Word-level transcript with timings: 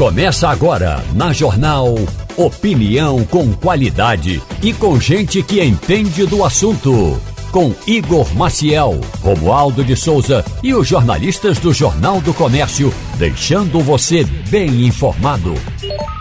Começa 0.00 0.48
agora 0.48 1.04
na 1.12 1.30
Jornal 1.30 1.94
Opinião 2.34 3.22
com 3.26 3.52
qualidade 3.52 4.42
e 4.62 4.72
com 4.72 4.98
gente 4.98 5.42
que 5.42 5.62
entende 5.62 6.24
do 6.24 6.42
assunto. 6.42 7.20
Com 7.52 7.74
Igor 7.86 8.34
Maciel, 8.34 8.98
Romualdo 9.20 9.84
de 9.84 9.94
Souza 9.94 10.42
e 10.62 10.72
os 10.72 10.88
jornalistas 10.88 11.58
do 11.58 11.70
Jornal 11.74 12.18
do 12.18 12.32
Comércio, 12.32 12.90
deixando 13.18 13.78
você 13.80 14.24
bem 14.48 14.86
informado. 14.86 15.52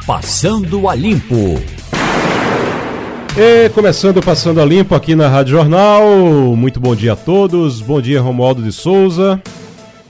Passando 0.06 0.90
a 0.90 0.94
Limpo. 0.94 1.58
E 3.38 3.70
começando 3.70 4.22
Passando 4.22 4.60
a 4.60 4.66
Limpo 4.66 4.94
aqui 4.94 5.16
na 5.16 5.30
Rádio 5.30 5.54
Jornal. 5.54 6.06
Muito 6.54 6.82
bom 6.82 6.94
dia 6.94 7.14
a 7.14 7.16
todos. 7.16 7.80
Bom 7.80 8.02
dia, 8.02 8.20
Romualdo 8.20 8.62
de 8.62 8.74
Souza. 8.74 9.42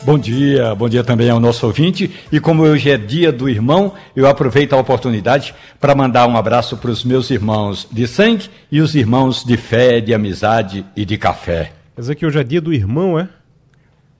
Bom 0.09 0.17
dia, 0.17 0.73
bom 0.73 0.89
dia 0.89 1.03
também 1.03 1.29
ao 1.29 1.39
nosso 1.39 1.67
ouvinte. 1.67 2.09
E 2.31 2.39
como 2.39 2.63
hoje 2.63 2.89
é 2.89 2.97
dia 2.97 3.31
do 3.31 3.47
irmão, 3.47 3.93
eu 4.15 4.25
aproveito 4.25 4.73
a 4.73 4.77
oportunidade 4.77 5.53
para 5.79 5.93
mandar 5.93 6.27
um 6.27 6.35
abraço 6.35 6.75
para 6.77 6.89
os 6.89 7.03
meus 7.03 7.29
irmãos 7.29 7.87
de 7.91 8.07
sangue 8.07 8.49
e 8.71 8.81
os 8.81 8.95
irmãos 8.95 9.43
de 9.43 9.55
fé, 9.55 10.01
de 10.01 10.11
amizade 10.11 10.83
e 10.95 11.05
de 11.05 11.15
café. 11.15 11.73
Quer 11.93 12.01
dizer 12.01 12.15
que 12.15 12.25
hoje 12.25 12.39
é 12.39 12.43
dia 12.43 12.59
do 12.59 12.73
irmão, 12.73 13.19
é? 13.19 13.29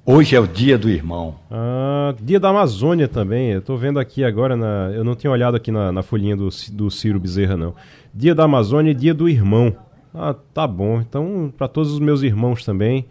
Hoje 0.06 0.36
é 0.36 0.40
o 0.40 0.46
dia 0.46 0.78
do 0.78 0.92
irmão. 0.92 1.40
Ah, 1.50 2.14
dia 2.22 2.40
da 2.40 2.50
Amazônia 2.50 3.08
também. 3.08 3.50
Eu 3.50 3.60
estou 3.60 3.76
vendo 3.76 4.00
aqui 4.00 4.24
agora, 4.24 4.56
na... 4.56 4.92
eu 4.94 5.04
não 5.04 5.16
tinha 5.16 5.32
olhado 5.32 5.58
aqui 5.58 5.72
na, 5.72 5.92
na 5.92 6.04
folhinha 6.04 6.38
do, 6.38 6.50
do 6.72 6.92
Ciro 6.92 7.20
Bezerra, 7.20 7.58
não. 7.58 7.74
Dia 8.14 8.36
da 8.36 8.44
Amazônia 8.44 8.92
e 8.92 8.94
dia 8.94 9.16
do 9.16 9.28
irmão. 9.28 9.76
Ah, 10.14 10.36
tá 10.54 10.68
bom. 10.68 11.02
Então, 11.02 11.52
para 11.58 11.68
todos 11.68 11.92
os 11.92 12.00
meus 12.00 12.22
irmãos 12.22 12.64
também, 12.64 13.08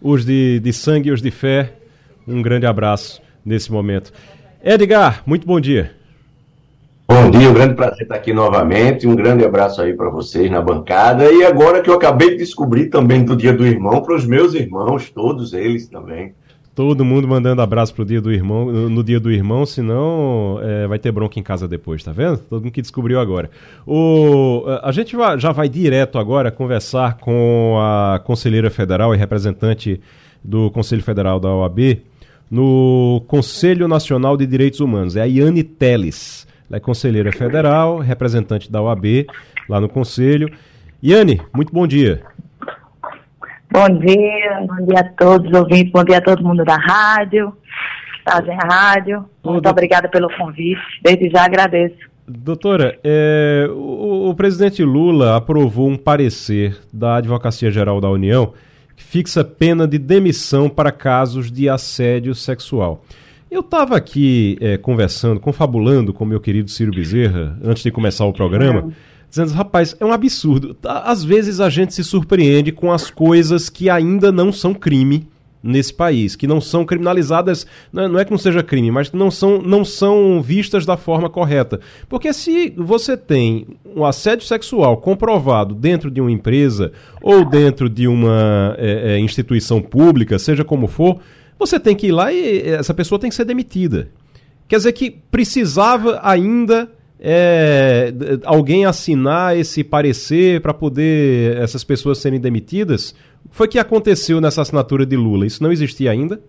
os 0.00 0.24
de, 0.24 0.60
de 0.60 0.72
sangue 0.72 1.10
e 1.10 1.12
os 1.12 1.20
de 1.20 1.30
fé, 1.30 1.74
um 2.26 2.42
grande 2.42 2.66
abraço 2.66 3.20
nesse 3.44 3.70
momento. 3.70 4.12
Edgar, 4.62 5.22
muito 5.26 5.46
bom 5.46 5.60
dia. 5.60 5.92
Bom 7.08 7.30
dia, 7.30 7.48
um 7.48 7.54
grande 7.54 7.74
prazer 7.74 8.02
estar 8.02 8.16
aqui 8.16 8.32
novamente. 8.32 9.06
Um 9.06 9.14
grande 9.14 9.44
abraço 9.44 9.80
aí 9.80 9.94
para 9.94 10.10
vocês 10.10 10.50
na 10.50 10.60
bancada. 10.60 11.30
E 11.30 11.44
agora 11.44 11.80
que 11.80 11.88
eu 11.88 11.94
acabei 11.94 12.30
de 12.30 12.38
descobrir 12.38 12.86
também 12.86 13.24
do 13.24 13.36
Dia 13.36 13.52
do 13.52 13.64
Irmão, 13.64 14.02
para 14.02 14.16
os 14.16 14.26
meus 14.26 14.54
irmãos, 14.54 15.08
todos 15.10 15.52
eles 15.52 15.88
também. 15.88 16.34
Todo 16.74 17.06
mundo 17.06 17.26
mandando 17.26 17.62
abraço 17.62 17.94
pro 17.94 18.04
dia 18.04 18.20
do 18.20 18.30
irmão, 18.30 18.66
no 18.66 19.02
dia 19.02 19.18
do 19.18 19.32
irmão, 19.32 19.64
senão 19.64 20.60
é, 20.62 20.86
vai 20.86 20.98
ter 20.98 21.10
bronca 21.10 21.40
em 21.40 21.42
casa 21.42 21.66
depois, 21.66 22.04
tá 22.04 22.12
vendo? 22.12 22.36
Todo 22.36 22.64
mundo 22.64 22.70
que 22.72 22.82
descobriu 22.82 23.18
agora. 23.18 23.48
O, 23.86 24.62
a 24.82 24.92
gente 24.92 25.16
já 25.38 25.52
vai 25.52 25.70
direto 25.70 26.18
agora 26.18 26.50
conversar 26.50 27.16
com 27.16 27.78
a 27.80 28.18
conselheira 28.18 28.68
federal 28.68 29.14
e 29.14 29.16
representante 29.16 30.02
do 30.44 30.70
Conselho 30.70 31.02
Federal 31.02 31.40
da 31.40 31.48
OAB, 31.48 32.02
no 32.50 33.22
Conselho 33.26 33.88
Nacional 33.88 34.36
de 34.36 34.46
Direitos 34.46 34.80
Humanos. 34.80 35.16
É 35.16 35.22
a 35.22 35.24
Iane 35.24 35.62
Teles. 35.62 36.46
Ela 36.68 36.78
é 36.78 36.80
conselheira 36.80 37.32
federal, 37.32 37.98
representante 37.98 38.70
da 38.70 38.82
OAB 38.82 39.26
lá 39.68 39.80
no 39.80 39.88
Conselho. 39.88 40.50
Iane, 41.02 41.40
muito 41.54 41.72
bom 41.72 41.86
dia. 41.86 42.22
Bom 43.70 43.88
dia, 43.98 44.66
bom 44.66 44.86
dia 44.86 45.00
a 45.00 45.04
todos 45.04 45.50
os 45.50 45.58
ouvintes, 45.58 45.92
bom 45.92 46.02
dia 46.02 46.18
a 46.18 46.20
todo 46.20 46.42
mundo 46.42 46.64
da 46.64 46.76
rádio, 46.76 47.52
Fazem 48.24 48.56
Rádio. 48.56 49.24
Muito 49.44 49.68
obrigada 49.68 50.08
pelo 50.08 50.28
convite, 50.36 50.80
desde 51.02 51.28
já 51.28 51.44
agradeço. 51.44 51.96
Doutora, 52.26 52.98
é, 53.04 53.68
o, 53.70 54.30
o 54.30 54.34
presidente 54.34 54.82
Lula 54.82 55.36
aprovou 55.36 55.88
um 55.88 55.96
parecer 55.96 56.76
da 56.92 57.16
Advocacia 57.16 57.70
Geral 57.70 58.00
da 58.00 58.08
União 58.08 58.52
fixa 58.96 59.44
pena 59.44 59.86
de 59.86 59.98
demissão 59.98 60.68
para 60.68 60.90
casos 60.90 61.50
de 61.50 61.68
assédio 61.68 62.34
sexual. 62.34 63.04
Eu 63.50 63.60
estava 63.60 63.96
aqui 63.96 64.58
é, 64.60 64.76
conversando, 64.76 65.38
confabulando 65.38 66.12
com 66.12 66.24
meu 66.24 66.40
querido 66.40 66.70
Ciro 66.70 66.90
Bezerra, 66.90 67.56
antes 67.62 67.82
de 67.82 67.90
começar 67.92 68.24
o 68.24 68.32
programa, 68.32 68.92
dizendo, 69.28 69.52
rapaz, 69.52 69.94
é 70.00 70.04
um 70.04 70.12
absurdo. 70.12 70.76
Às 70.82 71.22
vezes 71.22 71.60
a 71.60 71.70
gente 71.70 71.94
se 71.94 72.02
surpreende 72.02 72.72
com 72.72 72.90
as 72.90 73.10
coisas 73.10 73.68
que 73.68 73.88
ainda 73.88 74.32
não 74.32 74.50
são 74.50 74.74
crime 74.74 75.28
nesse 75.66 75.92
país, 75.92 76.36
que 76.36 76.46
não 76.46 76.60
são 76.60 76.84
criminalizadas, 76.84 77.66
não 77.92 78.18
é 78.18 78.24
que 78.24 78.30
não 78.30 78.38
seja 78.38 78.62
crime, 78.62 78.90
mas 78.90 79.12
não 79.12 79.30
são, 79.30 79.60
não 79.60 79.84
são 79.84 80.40
vistas 80.40 80.86
da 80.86 80.96
forma 80.96 81.28
correta. 81.28 81.80
Porque 82.08 82.32
se 82.32 82.72
você 82.76 83.16
tem 83.16 83.66
um 83.94 84.04
assédio 84.04 84.46
sexual 84.46 84.98
comprovado 84.98 85.74
dentro 85.74 86.10
de 86.10 86.20
uma 86.20 86.30
empresa 86.30 86.92
ou 87.20 87.44
dentro 87.44 87.88
de 87.88 88.06
uma 88.06 88.74
é, 88.78 89.14
é, 89.14 89.18
instituição 89.18 89.82
pública, 89.82 90.38
seja 90.38 90.64
como 90.64 90.86
for, 90.86 91.18
você 91.58 91.80
tem 91.80 91.96
que 91.96 92.08
ir 92.08 92.12
lá 92.12 92.32
e 92.32 92.60
essa 92.68 92.94
pessoa 92.94 93.18
tem 93.18 93.30
que 93.30 93.36
ser 93.36 93.44
demitida. 93.44 94.08
Quer 94.68 94.76
dizer 94.76 94.92
que 94.92 95.10
precisava 95.10 96.20
ainda 96.22 96.90
é, 97.18 98.12
alguém 98.44 98.84
assinar 98.84 99.56
esse 99.56 99.82
parecer 99.82 100.60
para 100.60 100.74
poder 100.74 101.56
essas 101.56 101.82
pessoas 101.82 102.18
serem 102.18 102.38
demitidas? 102.38 103.14
Foi 103.50 103.68
que 103.68 103.78
aconteceu 103.78 104.40
nessa 104.40 104.62
assinatura 104.62 105.06
de 105.06 105.16
Lula? 105.16 105.46
Isso 105.46 105.62
não 105.62 105.72
existia 105.72 106.10
ainda? 106.10 106.40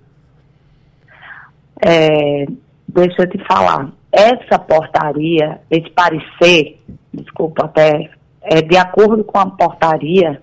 É, 1.81 2.45
deixa 2.87 3.23
eu 3.23 3.29
te 3.29 3.37
falar. 3.45 3.91
Essa 4.11 4.57
portaria, 4.57 5.59
esse 5.69 5.89
parecer, 5.91 6.79
desculpa 7.13 7.65
até, 7.65 8.09
é 8.41 8.61
de 8.61 8.77
acordo 8.77 9.23
com 9.23 9.37
a 9.37 9.45
portaria 9.45 10.39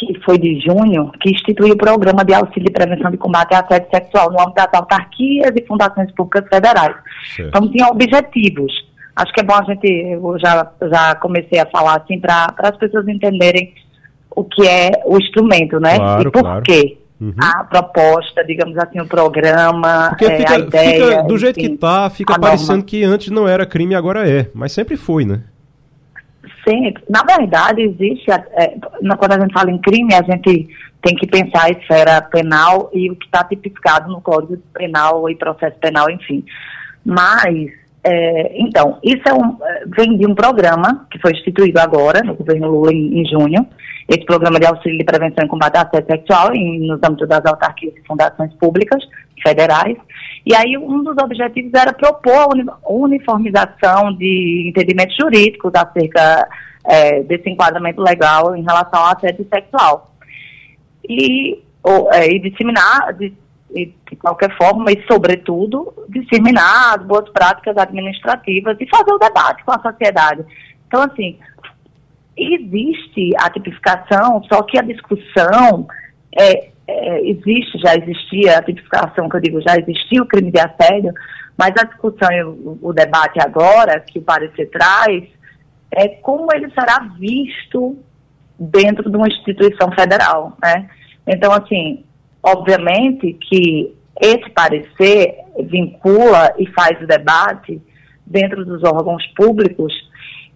que 0.00 0.18
foi 0.24 0.38
de 0.38 0.58
junho, 0.60 1.12
que 1.20 1.30
instituiu 1.30 1.74
o 1.74 1.76
programa 1.76 2.24
de 2.24 2.32
auxílio 2.32 2.64
de 2.64 2.72
prevenção 2.72 3.10
de 3.10 3.18
combate 3.18 3.54
à 3.54 3.60
assédio 3.60 3.88
sexual 3.94 4.30
no 4.30 4.40
âmbito 4.40 4.54
das 4.54 4.72
autarquias 4.72 5.52
e 5.54 5.66
fundações 5.66 6.10
públicas 6.12 6.48
federais. 6.48 6.96
Certo. 7.36 7.48
Então, 7.48 7.70
tinha 7.70 7.86
objetivos. 7.86 8.72
Acho 9.14 9.32
que 9.32 9.40
é 9.40 9.44
bom 9.44 9.54
a 9.54 9.64
gente, 9.64 9.86
eu 9.86 10.38
já, 10.38 10.72
já 10.90 11.14
comecei 11.16 11.58
a 11.58 11.66
falar 11.66 11.98
assim, 11.98 12.18
para 12.18 12.54
as 12.58 12.76
pessoas 12.78 13.06
entenderem 13.08 13.74
o 14.34 14.44
que 14.44 14.66
é 14.66 14.90
o 15.04 15.18
instrumento, 15.18 15.78
né? 15.80 15.96
Claro, 15.96 16.28
e 16.28 16.30
por 16.30 16.42
claro. 16.42 16.62
quê? 16.62 16.98
Uhum. 17.20 17.34
A 17.38 17.64
proposta, 17.64 18.42
digamos 18.44 18.78
assim, 18.78 18.98
o 18.98 19.06
programa, 19.06 20.08
Porque 20.10 20.24
é, 20.24 20.38
fica, 20.38 20.54
a 20.54 20.58
ideia. 20.58 21.08
Fica, 21.08 21.22
do 21.24 21.36
jeito 21.36 21.60
enfim, 21.60 21.72
que 21.72 21.76
tá, 21.76 22.08
fica 22.08 22.38
parecendo 22.38 22.72
norma. 22.72 22.84
que 22.84 23.04
antes 23.04 23.30
não 23.30 23.46
era 23.46 23.66
crime 23.66 23.92
e 23.92 23.96
agora 23.96 24.28
é. 24.28 24.48
Mas 24.54 24.72
sempre 24.72 24.96
foi, 24.96 25.26
né? 25.26 25.42
Sempre. 26.66 27.02
Na 27.08 27.22
verdade, 27.22 27.82
existe. 27.82 28.30
É, 28.30 28.74
quando 29.18 29.32
a 29.32 29.40
gente 29.40 29.52
fala 29.52 29.70
em 29.70 29.78
crime, 29.78 30.14
a 30.14 30.22
gente 30.22 30.68
tem 31.02 31.14
que 31.14 31.26
pensar 31.26 31.64
a 31.64 31.70
esfera 31.70 32.22
penal 32.22 32.90
e 32.94 33.10
o 33.10 33.16
que 33.16 33.26
está 33.26 33.44
tipificado 33.44 34.10
no 34.10 34.20
Código 34.22 34.56
Penal 34.72 35.28
e 35.28 35.36
processo 35.36 35.76
penal, 35.78 36.10
enfim. 36.10 36.42
Mas 37.04 37.70
é, 38.02 38.58
então, 38.58 38.98
isso 39.02 39.22
é 39.26 39.34
um, 39.34 39.58
vem 39.94 40.16
de 40.16 40.26
um 40.26 40.34
programa 40.34 41.06
que 41.10 41.18
foi 41.18 41.32
instituído 41.32 41.78
agora, 41.78 42.22
no 42.22 42.34
governo 42.34 42.68
Lula, 42.68 42.92
em, 42.92 43.20
em 43.20 43.26
junho, 43.26 43.66
esse 44.10 44.24
programa 44.24 44.58
de 44.58 44.66
auxílio 44.66 44.98
de 44.98 45.04
prevenção 45.04 45.44
e 45.44 45.48
combate 45.48 45.76
à 45.76 45.82
assédio 45.82 46.08
sexual 46.10 46.52
em, 46.52 46.80
nos 46.88 47.00
âmbitos 47.00 47.28
das 47.28 47.46
autarquias 47.46 47.94
e 47.96 48.06
fundações 48.06 48.52
públicas 48.54 49.02
federais. 49.40 49.96
E 50.44 50.52
aí 50.52 50.76
um 50.76 51.04
dos 51.04 51.16
objetivos 51.22 51.72
era 51.72 51.92
propor 51.92 52.48
a 52.82 52.92
uniformização 52.92 54.12
de 54.14 54.66
entendimentos 54.68 55.16
jurídicos 55.16 55.70
acerca 55.76 56.48
é, 56.84 57.22
desse 57.22 57.48
enquadramento 57.48 58.02
legal 58.02 58.56
em 58.56 58.62
relação 58.62 58.98
ao 58.98 59.16
assédio 59.16 59.46
sexual. 59.48 60.12
E, 61.08 61.62
ou, 61.80 62.12
é, 62.12 62.26
e 62.26 62.40
disseminar, 62.40 63.12
de, 63.14 63.32
de 63.72 64.16
qualquer 64.20 64.56
forma, 64.56 64.90
e 64.90 65.04
sobretudo, 65.06 65.94
disseminar 66.08 66.98
as 66.98 67.06
boas 67.06 67.28
práticas 67.30 67.76
administrativas 67.76 68.76
e 68.80 68.88
fazer 68.88 69.12
o 69.12 69.18
debate 69.18 69.64
com 69.64 69.70
a 69.70 69.80
sociedade. 69.80 70.44
Então, 70.88 71.02
assim, 71.02 71.38
existe 72.40 73.30
a 73.38 73.50
tipificação, 73.50 74.42
só 74.44 74.62
que 74.62 74.78
a 74.78 74.82
discussão 74.82 75.86
é, 76.38 76.70
é, 76.86 77.28
existe, 77.28 77.78
já 77.78 77.94
existia 77.94 78.58
a 78.58 78.62
tipificação, 78.62 79.28
que 79.28 79.36
eu 79.36 79.40
digo, 79.40 79.60
já 79.60 79.76
existia 79.76 80.22
o 80.22 80.26
crime 80.26 80.50
de 80.50 80.58
assédio, 80.58 81.12
mas 81.56 81.70
a 81.78 81.84
discussão 81.84 82.30
e 82.32 82.42
o, 82.42 82.78
o 82.80 82.92
debate 82.92 83.38
agora, 83.40 84.00
que 84.00 84.18
o 84.18 84.22
parecer 84.22 84.70
traz, 84.70 85.24
é 85.92 86.08
como 86.08 86.48
ele 86.54 86.70
será 86.70 87.08
visto 87.18 87.98
dentro 88.58 89.10
de 89.10 89.16
uma 89.16 89.28
instituição 89.28 89.90
federal, 89.92 90.56
né? 90.62 90.88
Então, 91.26 91.52
assim, 91.52 92.04
obviamente 92.42 93.34
que 93.34 93.94
esse 94.20 94.50
parecer 94.50 95.34
vincula 95.64 96.54
e 96.58 96.66
faz 96.68 97.00
o 97.02 97.06
debate 97.06 97.80
dentro 98.26 98.64
dos 98.64 98.82
órgãos 98.84 99.26
públicos 99.28 99.92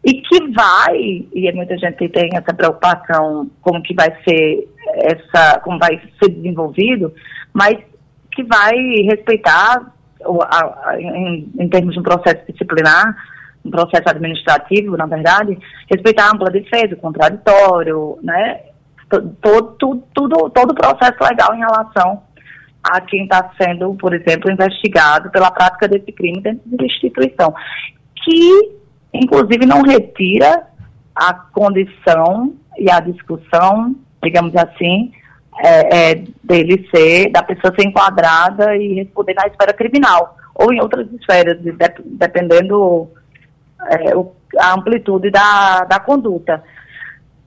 e 0.05 0.21
que 0.21 0.53
vai, 0.53 1.27
e 1.33 1.53
muita 1.55 1.79
gente 1.79 2.09
tem 2.11 2.29
essa 2.35 2.53
preocupação 2.55 3.51
como 3.63 3.83
que 3.83 3.95
vai 3.95 4.15
ser 4.23 4.69
essa, 4.97 5.61
como 5.61 5.79
vai 5.79 6.01
ser 6.23 6.29
desenvolvido, 6.29 7.13
mas 7.53 7.77
que 8.31 8.43
vai 8.45 8.75
respeitar 9.09 9.93
a, 10.51 10.91
a, 10.91 11.01
em, 11.01 11.51
em 11.59 11.69
termos 11.69 11.95
de 11.95 12.01
um 12.01 12.03
processo 12.03 12.45
disciplinar, 12.47 13.17
um 13.65 13.71
processo 13.71 14.09
administrativo, 14.09 14.97
na 14.97 15.07
verdade, 15.07 15.59
respeitar 15.91 16.27
a 16.27 16.35
ampla 16.35 16.51
defesa, 16.51 16.95
o 16.95 16.99
contraditório, 16.99 18.19
né, 18.23 18.61
todo, 19.09 19.77
todo, 19.79 20.03
tudo, 20.13 20.51
todo 20.51 20.71
o 20.71 20.75
processo 20.75 21.17
legal 21.23 21.55
em 21.55 21.61
relação 21.61 22.23
a 22.83 23.01
quem 23.01 23.23
está 23.25 23.51
sendo, 23.59 23.95
por 23.95 24.13
exemplo, 24.13 24.53
investigado 24.53 25.31
pela 25.31 25.51
prática 25.51 25.89
desse 25.89 26.13
crime 26.13 26.43
dentro 26.43 26.63
da 26.67 26.85
instituição, 26.85 27.55
que, 28.23 28.75
inclusive, 29.15 29.65
não 29.65 29.83
retira 29.83 30.67
a 31.15 31.33
condição 31.33 32.55
e 32.77 32.91
a 32.91 33.01
discussão, 33.01 33.95
digamos 34.23 34.55
assim, 34.57 35.13
é, 35.59 36.11
é, 36.11 36.25
dele 36.43 36.89
ser, 36.95 37.31
da 37.31 37.43
pessoa 37.43 37.73
ser 37.79 37.87
enquadrada 37.87 38.77
e 38.77 38.95
responder 38.95 39.35
na 39.35 39.47
esfera 39.47 39.73
criminal, 39.73 40.37
ou 40.55 40.73
em 40.73 40.81
outras 40.81 41.11
esferas, 41.13 41.61
de, 41.63 41.73
dependendo 42.05 43.09
é, 43.89 44.17
o, 44.17 44.33
a 44.59 44.75
amplitude 44.75 45.31
da, 45.31 45.85
da 45.85 46.01
conduta. 46.01 46.63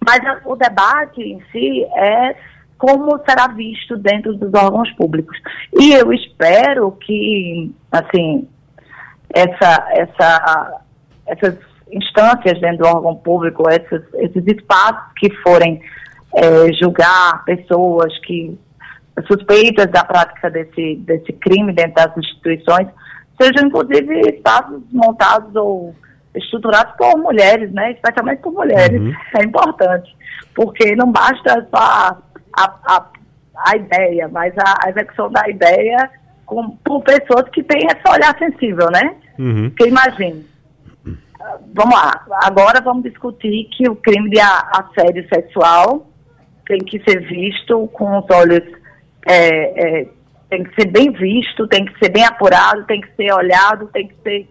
Mas 0.06 0.26
a, 0.26 0.40
o 0.46 0.56
debate 0.56 1.22
em 1.22 1.42
si 1.52 1.84
é 1.96 2.36
como 2.78 3.20
será 3.28 3.48
visto 3.48 3.98
dentro 3.98 4.36
dos 4.36 4.54
órgãos 4.54 4.92
públicos. 4.92 5.38
E 5.80 5.94
eu 5.94 6.14
espero 6.14 6.92
que, 6.92 7.74
assim, 7.92 8.48
essa, 9.34 9.88
essa, 9.92 10.82
essas 11.28 11.56
instâncias 11.92 12.60
dentro 12.60 12.80
do 12.80 12.88
órgão 12.88 13.16
público, 13.16 13.64
esses, 13.70 14.02
esses 14.16 14.46
espaços 14.48 15.14
que 15.18 15.30
forem 15.38 15.82
é, 16.36 16.74
julgar 16.74 17.44
pessoas 17.46 18.18
que 18.20 18.58
suspeitas 19.26 19.88
da 19.88 20.04
prática 20.04 20.50
desse, 20.50 20.96
desse 20.98 21.34
crime 21.34 21.74
dentro 21.74 21.96
das 21.96 22.18
instituições, 22.18 22.88
sejam 23.40 23.68
inclusive 23.68 24.20
espaços 24.30 24.82
montados 24.92 25.56
ou 25.56 25.96
estruturados 26.36 26.94
por 26.98 27.18
mulheres, 27.18 27.72
né? 27.72 27.92
Especialmente 27.92 28.42
por 28.42 28.54
mulheres. 28.54 29.02
Uhum. 29.02 29.14
É 29.38 29.44
importante. 29.44 30.16
Porque 30.54 30.96
não 30.96 31.12
basta 31.12 31.68
só 31.74 31.80
a, 31.80 32.18
a, 32.58 33.06
a 33.66 33.76
ideia, 33.76 34.28
mas 34.28 34.54
a, 34.58 34.86
a, 34.86 34.90
execução 34.90 35.32
da 35.32 35.50
ideia 35.50 36.10
com, 36.46 36.78
por 36.84 37.02
pessoas 37.04 37.50
que 37.50 37.64
têm 37.64 37.88
esse 37.88 38.14
olhar 38.14 38.38
sensível, 38.38 38.88
né? 38.92 39.16
Uhum. 39.40 39.70
Porque 39.70 39.90
imagine. 39.90 40.46
Vamos 41.74 41.96
lá, 41.96 42.26
agora 42.44 42.82
vamos 42.82 43.04
discutir 43.04 43.70
que 43.76 43.90
o 43.90 43.96
crime 43.96 44.30
de 44.30 44.40
assédio 44.40 45.28
sexual 45.32 46.08
tem 46.66 46.80
que 46.80 47.00
ser 47.08 47.22
visto 47.28 47.88
com 47.90 48.18
os 48.18 48.26
olhos, 48.32 48.64
é, 49.26 50.02
é, 50.02 50.08
tem 50.50 50.64
que 50.64 50.82
ser 50.82 50.92
bem 50.92 51.12
visto, 51.12 51.68
tem 51.68 51.86
que 51.86 51.98
ser 52.00 52.10
bem 52.10 52.26
apurado, 52.26 52.86
tem 52.86 53.02
que 53.02 53.16
ser 53.16 53.34
olhado, 53.34 53.88
tem 53.88 54.08
que 54.08 54.16
ser 54.22 54.50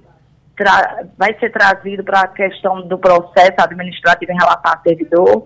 vai 1.19 1.39
ser 1.39 1.51
trazido 1.53 2.03
para 2.03 2.21
a 2.21 2.29
questão 2.29 2.81
do 2.89 2.99
processo 2.99 3.57
administrativo 3.59 4.33
em 4.33 4.37
relação 4.37 4.73
ao 4.73 4.83
servidor, 4.83 5.45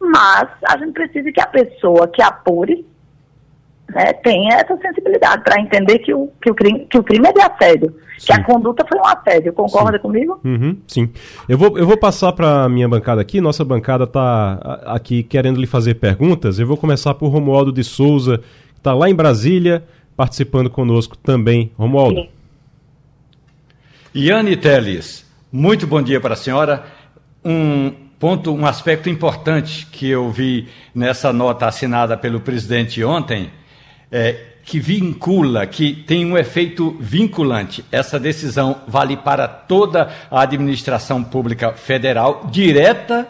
mas 0.00 0.48
a 0.68 0.78
gente 0.78 0.92
precisa 0.92 1.32
que 1.32 1.40
a 1.40 1.46
pessoa 1.46 2.06
que 2.06 2.22
apure 2.22 2.86
né, 3.88 4.12
tenha 4.14 4.54
essa 4.54 4.76
sensibilidade 4.76 5.42
para 5.44 5.60
entender 5.60 5.98
que 5.98 6.14
o, 6.14 6.30
que, 6.40 6.50
o 6.50 6.54
crime, 6.54 6.86
que 6.86 6.98
o 6.98 7.02
crime 7.02 7.28
é 7.28 7.32
de 7.32 7.40
assédio, 7.40 7.94
sim. 8.18 8.26
que 8.26 8.32
a 8.32 8.44
conduta 8.44 8.84
foi 8.88 8.98
um 8.98 9.06
assédio. 9.06 9.52
Concorda 9.52 9.98
sim. 9.98 10.02
comigo? 10.02 10.40
Uhum, 10.44 10.76
sim. 10.86 11.10
Eu 11.48 11.58
vou, 11.58 11.78
eu 11.78 11.86
vou 11.86 11.96
passar 11.96 12.32
para 12.32 12.64
a 12.64 12.68
minha 12.68 12.88
bancada 12.88 13.20
aqui. 13.20 13.40
Nossa 13.40 13.64
bancada 13.64 14.04
está 14.04 14.82
aqui 14.86 15.22
querendo 15.22 15.60
lhe 15.60 15.66
fazer 15.66 15.94
perguntas. 15.94 16.58
Eu 16.58 16.66
vou 16.66 16.76
começar 16.76 17.14
por 17.14 17.28
Romualdo 17.28 17.72
de 17.72 17.84
Souza, 17.84 18.38
que 18.38 18.78
está 18.78 18.94
lá 18.94 19.08
em 19.08 19.14
Brasília, 19.14 19.84
participando 20.16 20.70
conosco 20.70 21.16
também. 21.16 21.70
Romualdo. 21.76 22.22
Sim. 22.22 22.28
Iane 24.14 24.56
Teles, 24.56 25.28
muito 25.52 25.88
bom 25.88 26.00
dia 26.00 26.20
para 26.20 26.34
a 26.34 26.36
senhora. 26.36 26.84
Um 27.44 27.92
ponto, 28.18 28.54
um 28.54 28.64
aspecto 28.64 29.10
importante 29.10 29.86
que 29.86 30.08
eu 30.08 30.30
vi 30.30 30.68
nessa 30.94 31.32
nota 31.32 31.66
assinada 31.66 32.16
pelo 32.16 32.40
presidente 32.40 33.02
ontem, 33.02 33.50
é, 34.14 34.36
que 34.64 34.78
vincula, 34.78 35.66
que 35.66 35.92
tem 35.92 36.24
um 36.24 36.38
efeito 36.38 36.96
vinculante. 37.00 37.84
Essa 37.90 38.18
decisão 38.18 38.76
vale 38.86 39.16
para 39.16 39.48
toda 39.48 40.08
a 40.30 40.42
administração 40.42 41.24
pública 41.24 41.72
federal, 41.72 42.46
direta 42.48 43.26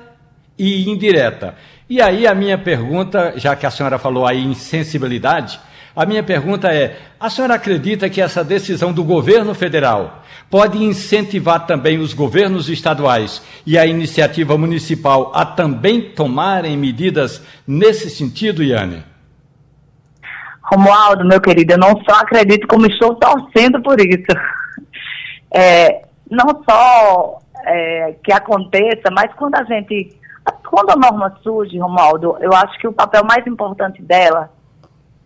e 0.58 0.90
indireta. 0.90 1.54
E 1.88 2.02
aí 2.02 2.26
a 2.26 2.34
minha 2.34 2.58
pergunta, 2.58 3.32
já 3.36 3.56
que 3.56 3.64
a 3.64 3.70
senhora 3.70 3.98
falou 3.98 4.26
aí 4.26 4.44
em 4.44 4.52
sensibilidade, 4.52 5.58
a 5.96 6.04
minha 6.04 6.22
pergunta 6.22 6.68
é: 6.68 6.98
a 7.18 7.30
senhora 7.30 7.54
acredita 7.54 8.10
que 8.10 8.20
essa 8.20 8.44
decisão 8.44 8.92
do 8.92 9.02
governo 9.02 9.54
federal 9.54 10.22
pode 10.50 10.76
incentivar 10.84 11.66
também 11.66 11.98
os 11.98 12.12
governos 12.12 12.68
estaduais 12.68 13.40
e 13.64 13.78
a 13.78 13.86
iniciativa 13.86 14.58
municipal 14.58 15.32
a 15.34 15.46
também 15.46 16.10
tomarem 16.10 16.76
medidas 16.76 17.40
nesse 17.66 18.10
sentido, 18.10 18.62
Iane? 18.62 19.13
Romualdo, 20.64 21.26
meu 21.26 21.40
querido, 21.40 21.74
eu 21.74 21.78
não 21.78 22.02
só 22.08 22.20
acredito, 22.20 22.66
como 22.66 22.86
estou 22.86 23.14
torcendo 23.16 23.82
por 23.82 24.00
isso. 24.00 24.32
É, 25.56 26.04
não 26.30 26.64
só 26.68 27.38
é, 27.64 28.16
que 28.24 28.32
aconteça, 28.32 29.10
mas 29.12 29.32
quando 29.34 29.54
a 29.56 29.64
gente. 29.64 30.18
Quando 30.68 30.90
a 30.90 30.96
norma 30.96 31.38
surge, 31.42 31.78
Romualdo, 31.78 32.36
eu 32.40 32.52
acho 32.52 32.78
que 32.78 32.88
o 32.88 32.92
papel 32.92 33.24
mais 33.24 33.46
importante 33.46 34.02
dela 34.02 34.50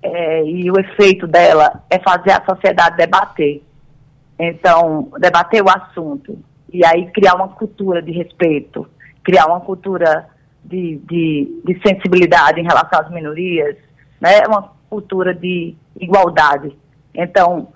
é, 0.03 0.45
e 0.45 0.71
o 0.71 0.79
efeito 0.79 1.27
dela 1.27 1.83
é 1.91 1.99
fazer 1.99 2.33
a 2.33 2.45
sociedade 2.45 2.97
debater. 2.97 3.63
Então, 4.39 5.11
debater 5.19 5.63
o 5.63 5.69
assunto. 5.69 6.39
E 6.73 6.85
aí 6.85 7.11
criar 7.11 7.35
uma 7.35 7.49
cultura 7.49 8.03
de 8.03 8.13
respeito, 8.13 8.87
criar 9.25 9.47
uma 9.47 9.61
cultura 9.61 10.29
de, 10.63 11.01
de, 11.09 11.63
de 11.65 11.81
sensibilidade 11.83 12.61
em 12.61 12.65
relação 12.65 13.01
às 13.01 13.11
minorias, 13.11 13.77
né? 14.21 14.43
uma 14.47 14.78
cultura 14.89 15.35
de 15.35 15.75
igualdade. 16.01 16.77
Então, 17.15 17.69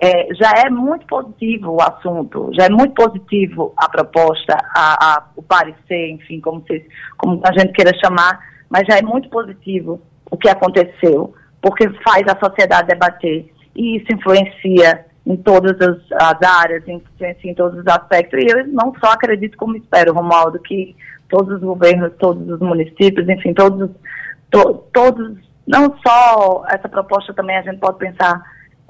é, 0.00 0.34
já 0.34 0.50
é 0.66 0.70
muito 0.70 1.06
positivo 1.06 1.72
o 1.72 1.82
assunto, 1.82 2.50
já 2.52 2.66
é 2.66 2.70
muito 2.70 2.94
positivo 2.94 3.72
a 3.76 3.88
proposta, 3.88 4.56
a, 4.74 5.14
a, 5.14 5.24
o 5.36 5.42
parecer, 5.42 6.10
enfim, 6.10 6.40
como, 6.40 6.64
se, 6.66 6.86
como 7.16 7.40
a 7.44 7.52
gente 7.58 7.72
queira 7.72 7.92
chamar, 8.04 8.38
mas 8.68 8.82
já 8.88 8.98
é 8.98 9.02
muito 9.02 9.28
positivo 9.28 10.00
o 10.30 10.36
que 10.36 10.48
aconteceu 10.48 11.34
porque 11.60 11.88
faz 12.06 12.22
a 12.28 12.38
sociedade 12.38 12.88
debater 12.88 13.50
e 13.74 13.96
isso 13.96 14.06
influencia 14.12 15.06
em 15.26 15.36
todas 15.36 15.80
as, 15.80 15.96
as 16.12 16.42
áreas, 16.60 16.86
influencia 16.86 17.50
em 17.50 17.54
todos 17.54 17.78
os 17.78 17.86
aspectos. 17.86 18.38
E 18.42 18.46
eu 18.46 18.66
não 18.68 18.92
só 19.02 19.12
acredito 19.12 19.56
como 19.56 19.76
espero, 19.76 20.12
Romualdo, 20.12 20.58
que 20.58 20.94
todos 21.28 21.54
os 21.54 21.60
governos, 21.60 22.12
todos 22.18 22.46
os 22.48 22.60
municípios, 22.60 23.26
enfim, 23.28 23.54
todos, 23.54 23.90
to, 24.50 24.84
todos, 24.92 25.38
não 25.66 25.96
só 26.06 26.64
essa 26.68 26.88
proposta 26.88 27.32
também 27.32 27.56
a 27.56 27.62
gente 27.62 27.78
pode 27.78 27.98
pensar 27.98 28.42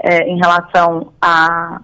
é, 0.03 0.29
em 0.29 0.37
relação 0.39 1.13
a, 1.21 1.81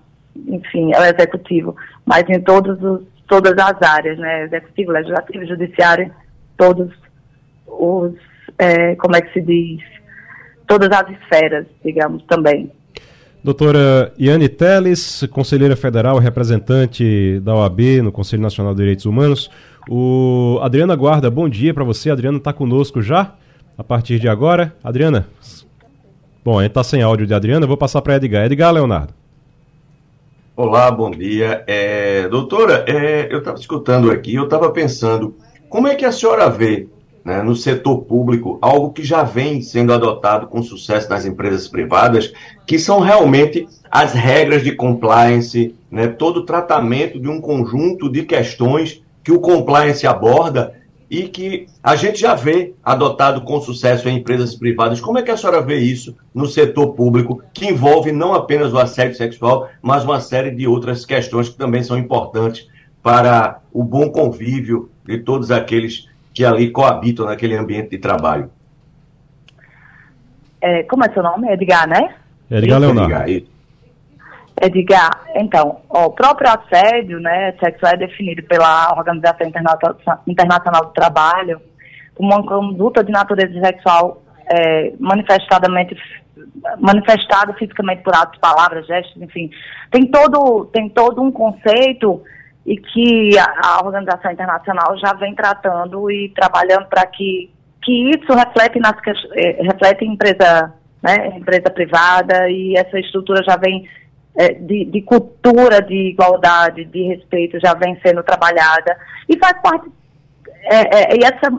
enfim, 0.47 0.93
ao 0.95 1.05
executivo, 1.05 1.77
mas 2.05 2.25
em 2.29 2.41
todos 2.41 2.83
os, 2.83 3.03
todas 3.29 3.53
as 3.53 3.81
áreas, 3.83 4.19
né, 4.19 4.45
executivo, 4.45 4.93
legislativo, 4.93 5.47
judiciário, 5.47 6.13
todos 6.57 6.91
os, 7.67 8.13
é, 8.59 8.95
como 8.97 9.17
é 9.17 9.21
que 9.21 9.33
se 9.33 9.41
diz, 9.41 9.81
todas 10.67 10.91
as 10.91 11.09
esferas, 11.11 11.67
digamos, 11.85 12.23
também. 12.25 12.71
Doutora 13.43 14.13
Iane 14.19 14.51
Teles, 14.51 15.27
conselheira 15.31 15.75
federal, 15.75 16.19
representante 16.19 17.41
da 17.41 17.55
OAB 17.55 18.03
no 18.03 18.13
Conselho 18.13 18.43
Nacional 18.43 18.75
de 18.75 18.81
Direitos 18.81 19.07
Humanos. 19.07 19.51
O 19.89 20.59
Adriana 20.63 20.95
Guarda, 20.95 21.31
bom 21.31 21.49
dia 21.49 21.73
para 21.73 21.83
você. 21.83 22.11
A 22.11 22.13
Adriana 22.13 22.37
está 22.37 22.53
conosco 22.53 23.01
já, 23.01 23.35
a 23.81 23.85
partir 23.85 24.19
de 24.19 24.29
agora. 24.29 24.77
Adriana, 24.85 25.27
bom, 26.45 26.59
a 26.59 26.63
gente 26.63 26.73
está 26.73 26.85
sem 26.85 27.01
áudio 27.01 27.27
de 27.27 27.33
Adriana, 27.33 27.67
vou 27.67 27.79
passar 27.79 28.03
para 28.03 28.17
Edgar. 28.17 28.45
Edgar 28.45 28.71
Leonardo. 28.75 29.15
Olá, 30.55 30.91
bom 30.91 31.11
dia. 31.11 31.65
É, 31.67 32.29
doutora, 32.29 32.85
é, 32.87 33.33
eu 33.33 33.39
estava 33.39 33.59
escutando 33.59 34.11
aqui, 34.11 34.35
eu 34.35 34.45
estava 34.45 34.71
pensando, 34.71 35.35
como 35.71 35.89
é 35.89 35.95
que 35.95 36.05
a 36.05 36.13
senhora 36.13 36.51
vê 36.51 36.89
né, 37.25 37.43
no 37.43 37.57
setor 37.57 38.03
público, 38.03 38.59
algo 38.61 38.93
que 38.93 39.03
já 39.03 39.23
vem 39.23 39.63
sendo 39.63 39.95
adotado 39.95 40.47
com 40.47 40.63
sucesso 40.63 41.09
nas 41.09 41.25
empresas 41.25 41.67
privadas, 41.67 42.35
que 42.67 42.79
são 42.79 43.01
realmente 43.01 43.67
as 43.91 44.13
regras 44.13 44.63
de 44.63 44.73
compliance, 44.73 45.75
né, 45.91 46.07
todo 46.07 46.41
o 46.41 46.45
tratamento 46.45 47.19
de 47.19 47.29
um 47.29 47.41
conjunto 47.41 48.11
de 48.11 48.25
questões 48.25 49.03
que 49.25 49.33
o 49.33 49.41
compliance 49.41 50.07
aborda 50.07 50.80
e 51.11 51.25
que 51.25 51.67
a 51.83 51.97
gente 51.97 52.21
já 52.21 52.37
vê 52.37 52.73
adotado 52.85 53.41
com 53.41 53.61
sucesso 53.61 54.09
em 54.09 54.19
empresas 54.19 54.55
privadas. 54.55 55.01
Como 55.01 55.19
é 55.19 55.23
que 55.23 55.31
a 55.31 55.37
senhora 55.37 55.61
vê 55.61 55.79
isso 55.79 56.17
no 56.33 56.47
setor 56.47 56.95
público, 56.95 57.43
que 57.53 57.67
envolve 57.67 58.13
não 58.13 58.33
apenas 58.33 58.73
o 58.73 58.79
assédio 58.79 59.17
sexual, 59.17 59.69
mas 59.83 60.05
uma 60.05 60.21
série 60.21 60.53
de 60.53 60.69
outras 60.69 61.05
questões 61.05 61.49
que 61.49 61.59
também 61.59 61.83
são 61.83 61.99
importantes 61.99 62.69
para 63.03 63.61
o 63.73 63.83
bom 63.83 64.09
convívio 64.09 64.89
de 65.05 65.19
todos 65.19 65.51
aqueles 65.51 66.09
que 66.33 66.45
ali 66.45 66.71
coabitam 66.71 67.27
naquele 67.27 67.57
ambiente 67.57 67.91
de 67.91 67.99
trabalho. 67.99 68.49
É, 70.61 70.85
como 70.85 71.05
é 71.05 71.13
seu 71.13 71.23
nome? 71.23 71.53
Edgar, 71.53 71.89
né? 71.89 72.15
Edgar 72.49 72.79
Leonardo. 72.79 73.31
Edgar, 73.31 73.51
Edgar, 74.61 75.11
então, 75.35 75.81
ó, 75.89 76.07
o 76.07 76.11
próprio 76.11 76.51
assédio 76.51 77.19
né, 77.19 77.53
sexual 77.63 77.93
é 77.95 77.97
definido 77.97 78.43
pela 78.43 78.93
Organização 78.97 79.47
Internacional 80.27 80.85
do 80.85 80.93
Trabalho 80.93 81.61
como 82.15 82.35
uma 82.35 82.47
conduta 82.47 83.03
de 83.03 83.11
natureza 83.11 83.59
sexual 83.61 84.23
é, 84.47 84.93
manifestadamente 84.99 85.97
manifestado 86.79 87.55
fisicamente 87.55 88.03
por 88.03 88.15
atos, 88.15 88.39
palavras, 88.39 88.87
gestos, 88.87 89.21
enfim. 89.21 89.51
Tem 89.91 90.07
todo, 90.07 90.67
tem 90.67 90.89
todo 90.89 91.23
um 91.23 91.31
conceito 91.31 92.23
e 92.67 92.77
que 92.77 93.39
a, 93.39 93.79
a 93.79 93.85
organização 93.85 94.31
internacional 94.31 94.97
já 94.99 95.13
vem 95.15 95.35
tratando 95.35 96.11
e 96.11 96.29
trabalhando 96.31 96.87
para 96.87 97.07
que, 97.07 97.51
que 97.83 98.11
isso 98.11 98.33
reflete, 98.35 98.79
nas, 98.79 98.97
eh, 99.35 99.63
reflete 99.63 100.05
em 100.05 100.13
empresa, 100.13 100.73
né, 101.03 101.29
empresa 101.37 101.71
privada 101.71 102.49
e 102.49 102.75
essa 102.77 102.99
estrutura 102.99 103.43
já 103.43 103.57
vem 103.57 103.85
é, 103.85 103.89
de, 104.61 104.85
de, 104.87 105.03
cultura 105.03 105.83
de 105.83 106.11
igualdade, 106.11 106.85
de 106.85 107.03
respeito 107.03 107.59
já 107.61 107.75
vem 107.75 107.99
sendo 108.05 108.23
trabalhada 108.23 108.97
e 109.29 109.37
faz 109.39 109.61
parte 109.61 109.91
é, 110.63 111.15
é, 111.15 111.17
e 111.17 111.25
essa 111.25 111.51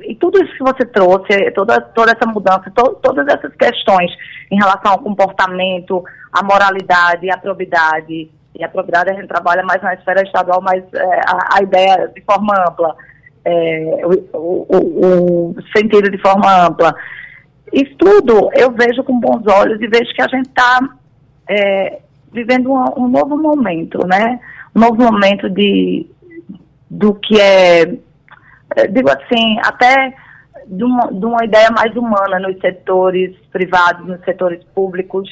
e 0.00 0.14
tudo 0.16 0.42
isso 0.42 0.52
que 0.54 0.62
você 0.62 0.84
trouxe, 0.86 1.50
toda, 1.52 1.80
toda 1.80 2.12
essa 2.12 2.26
mudança, 2.26 2.70
to, 2.74 2.94
todas 3.02 3.26
essas 3.28 3.54
questões 3.54 4.10
em 4.50 4.56
relação 4.56 4.92
ao 4.92 4.98
comportamento, 4.98 6.04
à 6.32 6.42
moralidade, 6.42 7.30
à 7.30 7.38
probidade, 7.38 8.30
e 8.54 8.64
a 8.64 8.68
probidade 8.68 9.10
a 9.10 9.14
gente 9.14 9.28
trabalha 9.28 9.62
mais 9.62 9.82
na 9.82 9.94
esfera 9.94 10.22
estadual, 10.22 10.60
mas 10.60 10.82
é, 10.92 11.20
a, 11.26 11.58
a, 11.58 11.62
ideia 11.62 12.08
de 12.14 12.20
forma 12.22 12.54
ampla, 12.68 12.96
é, 13.44 14.00
o, 14.04 14.66
o, 14.68 15.50
o, 15.50 15.56
sentido 15.76 16.10
de 16.10 16.18
forma 16.18 16.66
ampla. 16.66 16.94
Isso 17.72 17.96
tudo 17.96 18.50
eu 18.54 18.70
vejo 18.72 19.02
com 19.04 19.18
bons 19.18 19.46
olhos 19.46 19.80
e 19.80 19.86
vejo 19.88 20.12
que 20.14 20.22
a 20.22 20.28
gente 20.28 20.48
está 20.48 20.80
é, 21.48 22.00
vivendo 22.34 22.70
um, 22.70 23.04
um, 23.04 23.08
novo 23.08 23.38
momento, 23.38 24.04
né? 24.06 24.40
Um 24.74 24.80
novo 24.80 24.96
momento 24.96 25.48
de, 25.48 26.06
do 26.90 27.14
que 27.14 27.40
é 27.40 27.82
eh, 28.76 28.88
digo 28.88 29.08
assim, 29.10 29.58
até 29.64 30.14
de 30.66 30.82
uma, 30.82 31.12
de 31.12 31.24
uma 31.24 31.44
ideia 31.44 31.70
mais 31.70 31.94
humana 31.94 32.38
nos 32.40 32.58
setores 32.60 33.36
privados, 33.52 34.06
nos 34.06 34.20
setores 34.24 34.62
públicos, 34.74 35.30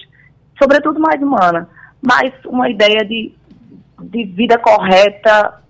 sobretudo 0.60 1.00
mais 1.00 1.20
humana, 1.20 1.68
mas 2.00 2.32
uma 2.44 2.68
ideia 2.70 3.04
de, 3.04 3.34
de 4.00 4.24
vida 4.24 4.58
correta, 4.58 5.60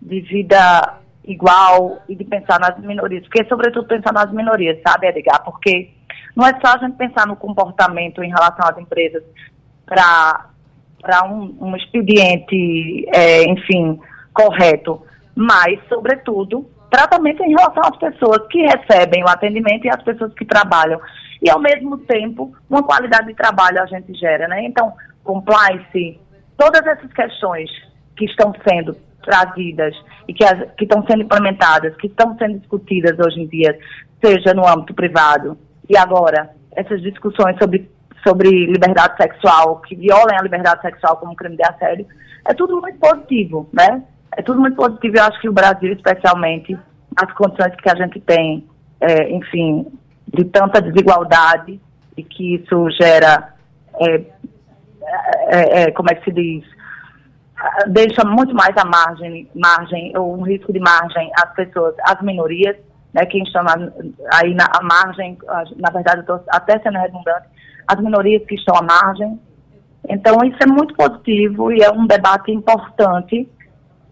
de 0.00 0.20
vida 0.20 0.96
igual 1.24 2.02
e 2.08 2.16
de 2.16 2.24
pensar 2.24 2.58
nas 2.58 2.78
minorias, 2.78 3.22
porque 3.24 3.44
sobretudo 3.44 3.86
pensar 3.86 4.12
nas 4.12 4.32
minorias, 4.32 4.80
sabe, 4.84 5.06
Edgar? 5.06 5.44
Porque 5.44 5.90
não 6.34 6.46
é 6.46 6.52
só 6.64 6.74
a 6.74 6.78
gente 6.78 6.96
pensar 6.96 7.26
no 7.26 7.36
comportamento 7.36 8.22
em 8.22 8.28
relação 8.28 8.66
às 8.68 8.78
empresas 8.78 9.22
para 9.84 10.50
um, 11.24 11.56
um 11.60 11.76
expediente, 11.76 13.06
é, 13.08 13.44
enfim, 13.44 13.98
correto, 14.32 15.02
mas, 15.34 15.78
sobretudo, 15.88 16.68
tratamento 16.90 17.42
em 17.42 17.50
relação 17.50 17.82
às 17.84 17.96
pessoas 17.96 18.46
que 18.48 18.62
recebem 18.62 19.22
o 19.24 19.28
atendimento 19.28 19.86
e 19.86 19.90
às 19.90 20.02
pessoas 20.02 20.32
que 20.34 20.44
trabalham. 20.44 21.00
E, 21.42 21.48
ao 21.48 21.60
mesmo 21.60 21.98
tempo, 21.98 22.54
uma 22.68 22.82
qualidade 22.82 23.28
de 23.28 23.34
trabalho 23.34 23.80
a 23.82 23.86
gente 23.86 24.12
gera, 24.14 24.46
né? 24.48 24.64
Então, 24.64 24.92
compliance, 25.24 26.20
todas 26.56 26.86
essas 26.86 27.10
questões 27.12 27.70
que 28.16 28.26
estão 28.26 28.52
sendo 28.68 28.96
trazidas 29.22 29.94
e 30.28 30.34
que, 30.34 30.44
as, 30.44 30.70
que 30.76 30.84
estão 30.84 31.04
sendo 31.06 31.22
implementadas, 31.22 31.96
que 31.96 32.08
estão 32.08 32.36
sendo 32.36 32.58
discutidas 32.58 33.18
hoje 33.18 33.40
em 33.40 33.46
dia, 33.46 33.78
seja 34.22 34.52
no 34.52 34.66
âmbito 34.66 34.94
privado, 34.94 35.56
e 35.88 35.96
agora, 35.96 36.50
essas 36.72 37.00
discussões 37.02 37.56
sobre, 37.58 37.90
sobre 38.26 38.66
liberdade 38.66 39.16
sexual, 39.16 39.80
que 39.80 39.96
violem 39.96 40.36
a 40.38 40.42
liberdade 40.42 40.82
sexual 40.82 41.16
como 41.16 41.36
crime 41.36 41.56
de 41.56 41.62
assédio, 41.62 42.06
é 42.46 42.54
tudo 42.54 42.80
muito 42.80 42.98
positivo, 42.98 43.68
né? 43.72 44.02
é 44.36 44.42
tudo 44.42 44.60
muito 44.60 44.76
positivo. 44.76 45.16
Eu 45.16 45.24
acho 45.24 45.40
que 45.40 45.48
o 45.48 45.52
Brasil, 45.52 45.92
especialmente, 45.92 46.78
as 47.16 47.32
condições 47.32 47.74
que 47.76 47.90
a 47.90 47.94
gente 47.96 48.20
tem, 48.20 48.66
é, 49.00 49.30
enfim, 49.30 49.86
de 50.32 50.44
tanta 50.44 50.80
desigualdade 50.80 51.80
e 52.16 52.22
que 52.22 52.56
isso 52.56 52.90
gera, 52.90 53.54
é, 53.98 54.22
é, 55.48 55.82
é, 55.82 55.90
como 55.92 56.10
é 56.10 56.14
que 56.14 56.24
se 56.24 56.32
diz, 56.32 56.64
deixa 57.88 58.24
muito 58.24 58.54
mais 58.54 58.76
a 58.76 58.84
margem, 58.84 59.48
margem 59.54 60.16
ou 60.16 60.38
um 60.38 60.42
risco 60.42 60.72
de 60.72 60.80
margem 60.80 61.30
às 61.36 61.52
pessoas, 61.54 61.94
às 62.04 62.20
minorias, 62.22 62.76
né, 63.12 63.26
quem 63.26 63.42
na, 63.52 63.74
aí 64.34 64.54
na 64.54 64.68
margem, 64.82 65.36
na 65.76 65.90
verdade, 65.90 66.20
estou 66.20 66.42
até 66.48 66.78
sendo 66.78 66.98
redundante, 66.98 67.48
as 67.90 68.00
minorias 68.00 68.44
que 68.46 68.54
estão 68.54 68.76
à 68.76 68.82
margem. 68.82 69.38
Então, 70.08 70.36
isso 70.44 70.58
é 70.62 70.66
muito 70.66 70.94
positivo 70.94 71.72
e 71.72 71.82
é 71.82 71.90
um 71.90 72.06
debate 72.06 72.50
importante 72.50 73.48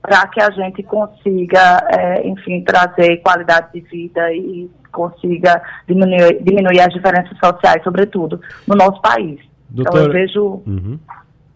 para 0.02 0.26
que 0.28 0.40
a 0.40 0.50
gente 0.50 0.82
consiga, 0.82 1.86
é, 1.90 2.26
enfim, 2.26 2.62
trazer 2.62 3.18
qualidade 3.18 3.72
de 3.72 3.80
vida 3.80 4.32
e 4.32 4.70
consiga 4.92 5.62
diminuir, 5.86 6.42
diminuir 6.42 6.80
as 6.80 6.92
diferenças 6.92 7.36
sociais, 7.38 7.82
sobretudo, 7.82 8.40
no 8.66 8.74
nosso 8.74 9.00
país. 9.00 9.38
Então 9.74 10.00
eu 10.00 10.10
vejo 10.10 10.62
uhum. 10.66 10.98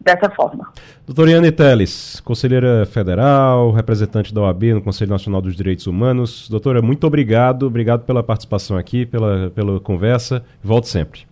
dessa 0.00 0.30
forma. 0.30 0.68
Doutora 1.06 1.30
Iane 1.30 1.50
Teles, 1.50 2.20
conselheira 2.20 2.84
federal, 2.84 3.70
representante 3.70 4.34
da 4.34 4.42
OAB 4.42 4.64
no 4.74 4.82
Conselho 4.82 5.10
Nacional 5.10 5.40
dos 5.40 5.56
Direitos 5.56 5.86
Humanos. 5.86 6.48
Doutora, 6.48 6.82
muito 6.82 7.06
obrigado, 7.06 7.66
obrigado 7.66 8.04
pela 8.04 8.22
participação 8.22 8.76
aqui, 8.76 9.06
pela, 9.06 9.50
pela 9.50 9.80
conversa. 9.80 10.44
Volte 10.62 10.88
sempre. 10.88 11.31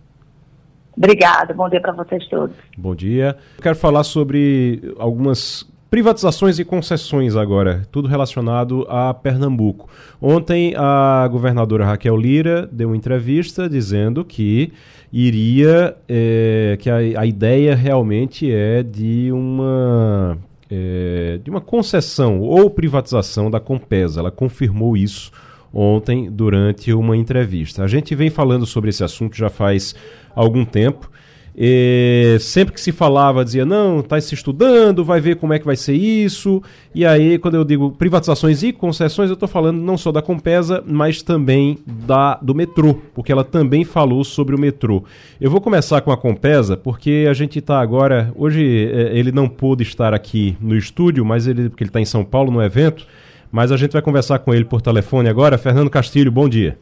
Obrigada, 0.95 1.53
bom 1.53 1.69
dia 1.69 1.81
para 1.81 1.93
vocês 1.93 2.27
todos. 2.27 2.55
Bom 2.77 2.93
dia. 2.93 3.37
Eu 3.57 3.63
quero 3.63 3.75
falar 3.75 4.03
sobre 4.03 4.93
algumas 4.97 5.65
Privatizações 5.91 6.57
e 6.57 6.63
concessões 6.63 7.35
agora, 7.35 7.85
tudo 7.91 8.07
relacionado 8.07 8.87
a 8.87 9.13
Pernambuco. 9.13 9.89
Ontem 10.21 10.73
a 10.77 11.27
governadora 11.29 11.83
Raquel 11.83 12.15
Lira 12.15 12.65
deu 12.71 12.87
uma 12.87 12.95
entrevista 12.95 13.67
dizendo 13.67 14.23
que 14.23 14.71
iria, 15.11 15.97
é, 16.07 16.77
que 16.79 16.89
a, 16.89 16.95
a, 16.95 17.25
ideia 17.25 17.75
realmente 17.75 18.49
é 18.49 18.81
de 18.81 19.33
uma, 19.33 20.37
é, 20.69 21.41
de 21.43 21.51
uma 21.51 21.59
concessão 21.59 22.39
ou 22.39 22.69
privatização 22.69 23.51
da 23.51 23.59
Compesa. 23.59 24.21
Ela 24.21 24.31
confirmou 24.31 24.95
isso 24.95 25.29
ontem 25.73 26.29
durante 26.29 26.93
uma 26.93 27.15
entrevista. 27.15 27.83
A 27.83 27.87
gente 27.87 28.13
vem 28.15 28.29
falando 28.29 28.65
sobre 28.65 28.89
esse 28.89 29.03
assunto 29.03 29.37
já 29.37 29.49
faz 29.49 29.95
algum 30.35 30.65
tempo. 30.65 31.09
E 31.55 32.37
sempre 32.39 32.73
que 32.73 32.79
se 32.79 32.93
falava, 32.93 33.43
dizia, 33.43 33.65
não, 33.65 33.99
está 33.99 34.19
se 34.21 34.33
estudando, 34.33 35.03
vai 35.03 35.19
ver 35.19 35.35
como 35.35 35.53
é 35.53 35.59
que 35.59 35.65
vai 35.65 35.75
ser 35.75 35.93
isso. 35.93 36.63
E 36.95 37.05
aí, 37.05 37.37
quando 37.37 37.55
eu 37.55 37.65
digo 37.65 37.91
privatizações 37.91 38.63
e 38.63 38.71
concessões, 38.71 39.29
eu 39.29 39.33
estou 39.33 39.49
falando 39.49 39.81
não 39.81 39.97
só 39.97 40.11
da 40.11 40.21
Compesa, 40.21 40.81
mas 40.87 41.21
também 41.21 41.77
da 41.85 42.35
do 42.41 42.55
metrô, 42.55 42.95
porque 43.13 43.31
ela 43.31 43.43
também 43.43 43.83
falou 43.83 44.23
sobre 44.23 44.55
o 44.55 44.59
metrô. 44.59 45.03
Eu 45.39 45.51
vou 45.51 45.59
começar 45.59 45.99
com 46.01 46.11
a 46.11 46.17
Compesa, 46.17 46.77
porque 46.77 47.27
a 47.29 47.33
gente 47.33 47.59
está 47.59 47.81
agora. 47.81 48.31
Hoje 48.35 48.89
é, 48.89 49.17
ele 49.17 49.31
não 49.31 49.49
pôde 49.49 49.83
estar 49.83 50.13
aqui 50.13 50.55
no 50.61 50.75
estúdio, 50.75 51.25
mas 51.25 51.47
ele, 51.47 51.69
porque 51.69 51.83
ele 51.83 51.89
está 51.89 51.99
em 51.99 52.05
São 52.05 52.23
Paulo 52.23 52.49
no 52.49 52.61
evento. 52.61 53.05
Mas 53.51 53.71
a 53.71 53.77
gente 53.77 53.91
vai 53.91 54.01
conversar 54.01 54.39
com 54.39 54.53
ele 54.53 54.65
por 54.65 54.81
telefone 54.81 55.27
agora. 55.27 55.57
Fernando 55.57 55.89
Castilho, 55.89 56.31
bom 56.31 56.47
dia. 56.47 56.77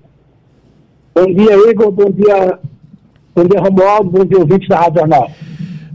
Bom 1.15 1.25
dia, 1.25 1.69
Igor. 1.69 1.91
Bom 1.91 2.11
dia, 2.11 2.59
Bom 3.35 3.45
dia, 3.45 3.61
Romualdo. 3.61 4.09
Bom 4.09 4.25
dia, 4.25 4.37
ouvinte 4.37 4.67
da 4.67 4.81
Rádio 4.81 4.99
Jornal. 4.99 5.31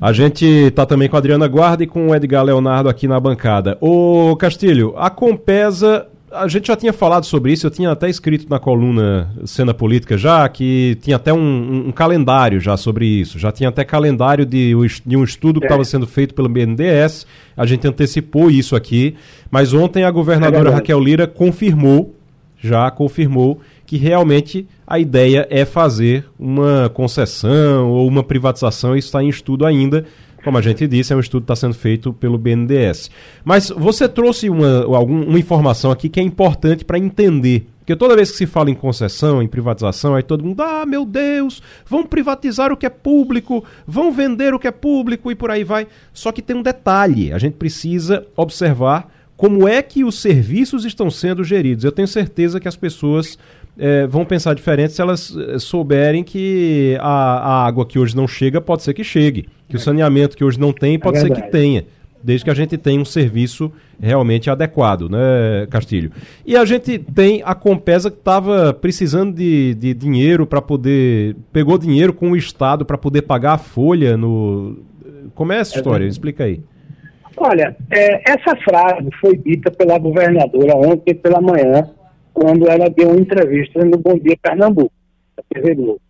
A 0.01 0.13
gente 0.13 0.47
está 0.47 0.87
também 0.87 1.09
com 1.09 1.17
a 1.17 1.19
Adriana 1.19 1.47
Guarda 1.47 1.85
e 1.85 1.87
com 1.87 2.09
o 2.09 2.15
Edgar 2.15 2.43
Leonardo 2.43 2.89
aqui 2.89 3.07
na 3.07 3.21
bancada. 3.21 3.77
Ô 3.83 4.35
Castilho, 4.37 4.95
a 4.97 5.11
Compesa, 5.11 6.07
a 6.35 6.49
gente 6.49 6.67
já 6.67 6.77
tinha 6.77 6.93
falado 6.93 7.25
sobre 7.25 7.53
isso, 7.53 7.67
eu 7.67 7.71
tinha 7.71 7.91
até 7.91 8.09
escrito 8.09 8.47
na 8.49 8.59
coluna 8.59 9.31
Cena 9.45 9.73
Política 9.73 10.19
já, 10.19 10.49
que 10.49 10.99
tinha 11.01 11.17
até 11.17 11.33
um, 11.33 11.89
um 11.89 11.93
calendário 11.93 12.61
já 12.61 12.77
sobre 12.77 13.07
isso, 13.07 13.39
já 13.39 13.53
tinha 13.53 13.69
até 13.69 13.85
calendário 13.85 14.45
de, 14.45 14.75
de 15.07 15.17
um 15.17 15.25
estudo 15.25 15.61
que 15.61 15.67
estava 15.67 15.83
é. 15.83 15.85
sendo 15.85 16.07
feito 16.07 16.35
pelo 16.35 16.49
BNDES, 16.49 17.27
a 17.57 17.65
gente 17.65 17.87
antecipou 17.87 18.51
isso 18.51 18.75
aqui, 18.75 19.15
mas 19.51 19.73
ontem 19.73 20.05
a 20.05 20.11
governadora 20.11 20.71
é 20.71 20.75
Raquel 20.75 21.01
Lira 21.01 21.27
confirmou, 21.27 22.15
já 22.59 22.91
confirmou, 22.91 23.61
que 23.87 23.97
realmente 23.97 24.67
a 24.87 24.99
ideia 24.99 25.47
é 25.51 25.65
fazer 25.65 26.25
uma 26.39 26.89
concessão 26.89 27.91
ou 27.91 28.09
uma 28.09 28.23
privatização, 28.23 28.97
isso 28.97 29.09
está 29.09 29.23
em 29.23 29.29
estudo 29.29 29.65
ainda. 29.65 30.05
Como 30.45 30.59
a 30.59 30.63
gente 30.63 30.87
disse, 30.87 31.13
é 31.13 31.17
um 31.17 31.21
estudo 31.21 31.43
que 31.43 31.53
está 31.53 31.57
sendo 31.57 31.75
feito 31.75 32.13
pelo 32.13 32.37
BNDES. 32.37 33.11
Mas 33.43 33.71
você 33.71 34.07
trouxe 34.07 34.51
uma, 34.51 34.85
algum, 34.95 35.23
uma 35.23 35.39
informação 35.39 35.91
aqui 35.91 36.09
que 36.09 36.21
é 36.21 36.23
importante 36.23 36.85
para 36.85 36.99
entender. 36.99 37.67
Porque 37.79 37.97
toda 37.97 38.15
vez 38.15 38.31
que 38.31 38.37
se 38.37 38.47
fala 38.47 38.71
em 38.71 38.75
concessão, 38.75 39.43
em 39.43 39.49
privatização, 39.49 40.15
aí 40.15 40.23
todo 40.23 40.45
mundo, 40.45 40.63
ah, 40.63 40.85
meu 40.87 41.07
Deus, 41.07 41.63
vão 41.87 42.05
privatizar 42.05 42.73
o 42.73 42.77
que 42.77 42.87
é 42.87 42.91
público, 42.91 43.65
vão 43.87 44.13
vender 44.13 44.53
o 44.55 44.59
que 44.59 44.69
é 44.69 44.71
público 44.71 45.31
e 45.31 45.35
por 45.35 45.51
aí 45.51 45.65
vai. 45.65 45.87
Só 46.13 46.31
que 46.31 46.43
tem 46.43 46.57
um 46.57 46.63
detalhe: 46.63 47.33
a 47.33 47.39
gente 47.39 47.55
precisa 47.55 48.27
observar 48.37 49.11
como 49.37 49.67
é 49.67 49.83
que 49.83 50.05
os 50.05 50.21
serviços 50.21 50.85
estão 50.85 51.11
sendo 51.11 51.43
geridos. 51.43 51.85
Eu 51.85 51.93
tenho 51.93 52.09
certeza 52.09 52.61
que 52.61 52.69
as 52.69 52.77
pessoas 52.77 53.39
é, 53.79 54.07
vão 54.07 54.25
pensar 54.25 54.55
diferente 54.55 54.93
se 54.93 55.03
elas 55.03 55.37
é, 55.37 55.59
souberem 55.59 56.23
que 56.23 56.97
a, 57.01 57.09
a, 57.09 57.67
água 57.67 57.85
que 57.85 57.99
hoje 57.99 58.17
não 58.17 58.27
chega 58.29 58.61
pode 58.61 58.83
ser 58.83 58.95
que 58.95 59.03
chegue, 59.03 59.49
que 59.69 59.77
é. 59.77 59.79
o 59.79 59.81
saneamento 59.81 60.37
que 60.37 60.45
hoje 60.45 60.59
não 60.59 60.73
tem 60.73 60.99
pode 60.99 61.19
é 61.19 61.21
ser 61.21 61.31
que 61.31 61.43
tenha. 61.51 61.85
desde 62.23 62.45
que 62.45 62.51
a 62.51 62.55
gente 62.55 62.79
tenha 62.79 63.01
um 63.01 63.05
serviço 63.05 63.73
realmente 64.01 64.49
adequado, 64.49 65.09
né, 65.09 65.67
Castilho? 65.69 66.13
E 66.47 66.57
a 66.57 66.65
gente 66.65 66.99
tem 66.99 67.43
a 67.45 67.55
Compesa 67.55 68.11
que 68.11 68.19
estava 68.19 68.73
precisando 68.73 69.35
de, 69.35 69.75
de 69.75 69.93
dinheiro 69.93 70.47
para 70.47 70.63
poder. 70.63 71.37
pegou 71.53 71.77
dinheiro 71.77 72.13
com 72.13 72.31
o 72.31 72.37
Estado 72.37 72.85
para 72.85 72.97
poder 72.97 73.23
pagar 73.23 73.55
a 73.55 73.59
folha 73.59 74.17
no. 74.17 74.79
Como 75.35 75.53
é 75.53 75.59
essa 75.59 75.77
história? 75.77 76.07
Explica 76.07 76.45
aí. 76.45 76.61
Olha, 77.37 77.77
é, 77.91 78.31
essa 78.31 78.57
frase 78.57 79.09
foi 79.21 79.37
dita 79.37 79.71
pela 79.71 79.99
governadora 79.99 80.77
ontem 80.77 81.15
pela 81.15 81.41
manhã, 81.41 81.91
quando 82.35 82.69
ela 82.69 82.91
deu 82.91 83.09
uma 83.09 83.21
entrevista 83.21 83.83
no 83.85 83.97
Bom 83.97 84.19
Dia 84.19 84.37
Pernambuco, 84.43 84.93
da 85.37 85.43
TV 85.49 85.77
Globo. 85.77 86.01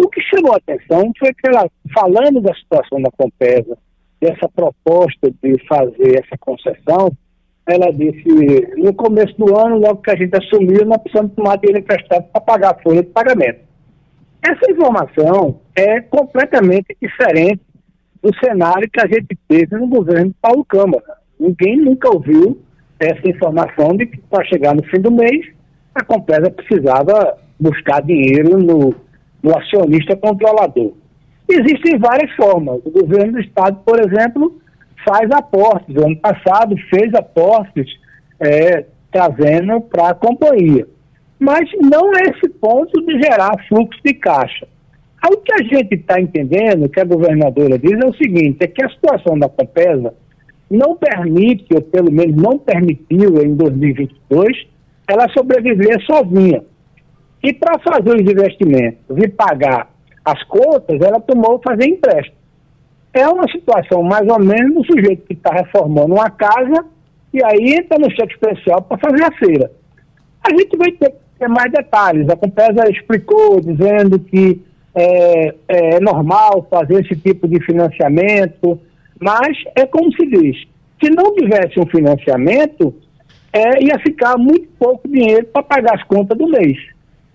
O 0.00 0.08
que 0.08 0.20
chamou 0.22 0.54
a 0.54 0.56
atenção 0.56 1.12
foi 1.18 1.32
que 1.32 1.48
ela, 1.48 1.70
falando 1.94 2.40
da 2.40 2.54
situação 2.54 3.00
da 3.00 3.10
Compesa, 3.10 3.78
dessa 4.20 4.48
proposta 4.48 5.30
de 5.42 5.56
fazer 5.68 6.24
essa 6.24 6.36
concessão, 6.40 7.12
ela 7.66 7.92
disse, 7.92 8.24
no 8.76 8.94
começo 8.94 9.36
do 9.36 9.58
ano, 9.58 9.78
logo 9.78 10.00
que 10.00 10.10
a 10.10 10.16
gente 10.16 10.34
assumiu, 10.36 10.84
nós 10.86 10.98
precisamos 11.02 11.32
tomar 11.34 11.56
dinheiro 11.56 11.80
emprestado 11.80 12.24
para 12.32 12.40
pagar 12.40 12.70
a 12.70 12.82
folha 12.82 13.02
de 13.02 13.08
pagamento. 13.08 13.60
Essa 14.42 14.70
informação 14.70 15.60
é 15.74 16.00
completamente 16.00 16.96
diferente 17.00 17.60
do 18.22 18.34
cenário 18.38 18.88
que 18.90 19.00
a 19.00 19.06
gente 19.06 19.36
teve 19.48 19.76
no 19.76 19.88
governo 19.88 20.28
de 20.28 20.36
Paulo 20.40 20.64
Câmara. 20.64 21.18
Ninguém 21.38 21.76
nunca 21.76 22.08
ouviu 22.08 22.60
essa 22.98 23.28
informação 23.28 23.96
de 23.96 24.06
que 24.06 24.18
para 24.18 24.44
chegar 24.44 24.74
no 24.74 24.84
fim 24.84 25.00
do 25.00 25.10
mês, 25.10 25.55
a 25.96 26.04
Compesa 26.04 26.50
precisava 26.50 27.38
buscar 27.58 28.02
dinheiro 28.02 28.58
no, 28.58 28.94
no 29.42 29.58
acionista 29.58 30.16
controlador. 30.16 30.92
Existem 31.48 31.98
várias 31.98 32.30
formas. 32.34 32.80
O 32.84 32.90
governo 32.90 33.32
do 33.32 33.40
Estado, 33.40 33.78
por 33.84 33.98
exemplo, 34.00 34.60
faz 35.06 35.30
aportes. 35.30 35.94
O 35.96 36.04
ano 36.04 36.16
passado 36.16 36.76
fez 36.90 37.14
aportes 37.14 37.86
é, 38.40 38.84
trazendo 39.10 39.80
para 39.80 40.10
a 40.10 40.14
companhia. 40.14 40.86
Mas 41.38 41.70
não 41.80 42.12
é 42.14 42.22
esse 42.30 42.48
ponto 42.48 43.00
de 43.04 43.22
gerar 43.22 43.52
fluxo 43.68 44.00
de 44.04 44.14
caixa. 44.14 44.66
O 45.28 45.38
que 45.38 45.52
a 45.52 45.62
gente 45.62 45.94
está 45.94 46.20
entendendo, 46.20 46.88
que 46.88 47.00
a 47.00 47.04
governadora 47.04 47.78
diz, 47.78 47.92
é 47.92 48.06
o 48.06 48.14
seguinte, 48.14 48.58
é 48.60 48.66
que 48.66 48.84
a 48.84 48.88
situação 48.88 49.38
da 49.38 49.48
Compesa 49.48 50.14
não 50.70 50.96
permite, 50.96 51.66
ou 51.74 51.82
pelo 51.82 52.12
menos 52.12 52.36
não 52.36 52.58
permitiu 52.58 53.42
em 53.42 53.54
2022, 53.54 54.66
ela 55.08 55.28
sobreviver 55.30 56.00
sozinha. 56.04 56.62
E 57.42 57.52
para 57.52 57.78
fazer 57.78 58.14
os 58.14 58.30
investimentos 58.30 59.16
e 59.16 59.28
pagar 59.28 59.90
as 60.24 60.42
contas, 60.44 61.00
ela 61.00 61.20
tomou 61.20 61.60
fazer 61.64 61.86
empréstimo. 61.86 62.36
É 63.12 63.28
uma 63.28 63.48
situação 63.50 64.02
mais 64.02 64.28
ou 64.28 64.38
menos 64.38 64.74
do 64.74 64.84
sujeito 64.84 65.26
que 65.26 65.34
está 65.34 65.50
reformando 65.50 66.14
uma 66.14 66.30
casa 66.30 66.84
e 67.32 67.42
aí 67.44 67.74
entra 67.74 67.98
no 67.98 68.10
cheque 68.10 68.34
especial 68.34 68.82
para 68.82 68.98
fazer 68.98 69.24
a 69.24 69.32
feira. 69.32 69.70
A 70.42 70.50
gente 70.50 70.76
vai 70.76 70.92
ter 70.92 71.14
ter 71.38 71.48
mais 71.48 71.70
detalhes. 71.70 72.28
A 72.28 72.36
Compesa 72.36 72.88
explicou 72.90 73.60
dizendo 73.60 74.18
que 74.18 74.60
é, 74.94 75.54
é, 75.68 76.00
normal 76.00 76.66
fazer 76.70 77.04
esse 77.04 77.16
tipo 77.16 77.46
de 77.46 77.62
financiamento, 77.64 78.80
mas 79.20 79.56
é 79.74 79.86
como 79.86 80.10
se 80.12 80.26
diz, 80.26 80.56
se 81.02 81.10
não 81.10 81.34
tivesse 81.34 81.78
um 81.78 81.86
financiamento, 81.86 82.94
é, 83.52 83.82
ia 83.82 83.98
ficar 84.00 84.36
muito 84.36 84.68
pouco 84.78 85.08
dinheiro 85.08 85.46
para 85.46 85.62
pagar 85.62 85.94
as 85.94 86.02
contas 86.04 86.36
do 86.36 86.48
mês. 86.48 86.76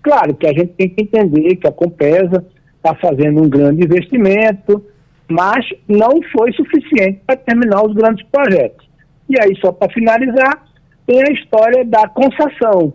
Claro 0.02 0.34
que 0.34 0.46
a 0.46 0.52
gente 0.52 0.72
tem 0.74 0.88
que 0.88 1.02
entender 1.02 1.56
que 1.56 1.66
a 1.66 1.72
Compesa 1.72 2.44
está 2.76 2.94
fazendo 2.94 3.42
um 3.42 3.48
grande 3.48 3.84
investimento, 3.84 4.84
mas 5.28 5.64
não 5.88 6.20
foi 6.32 6.52
suficiente 6.52 7.20
para 7.26 7.36
terminar 7.36 7.84
os 7.84 7.94
grandes 7.94 8.26
projetos. 8.26 8.86
E 9.28 9.40
aí, 9.40 9.56
só 9.60 9.72
para 9.72 9.92
finalizar, 9.92 10.64
tem 11.06 11.22
a 11.22 11.32
história 11.32 11.84
da 11.84 12.08
concessão. 12.08 12.92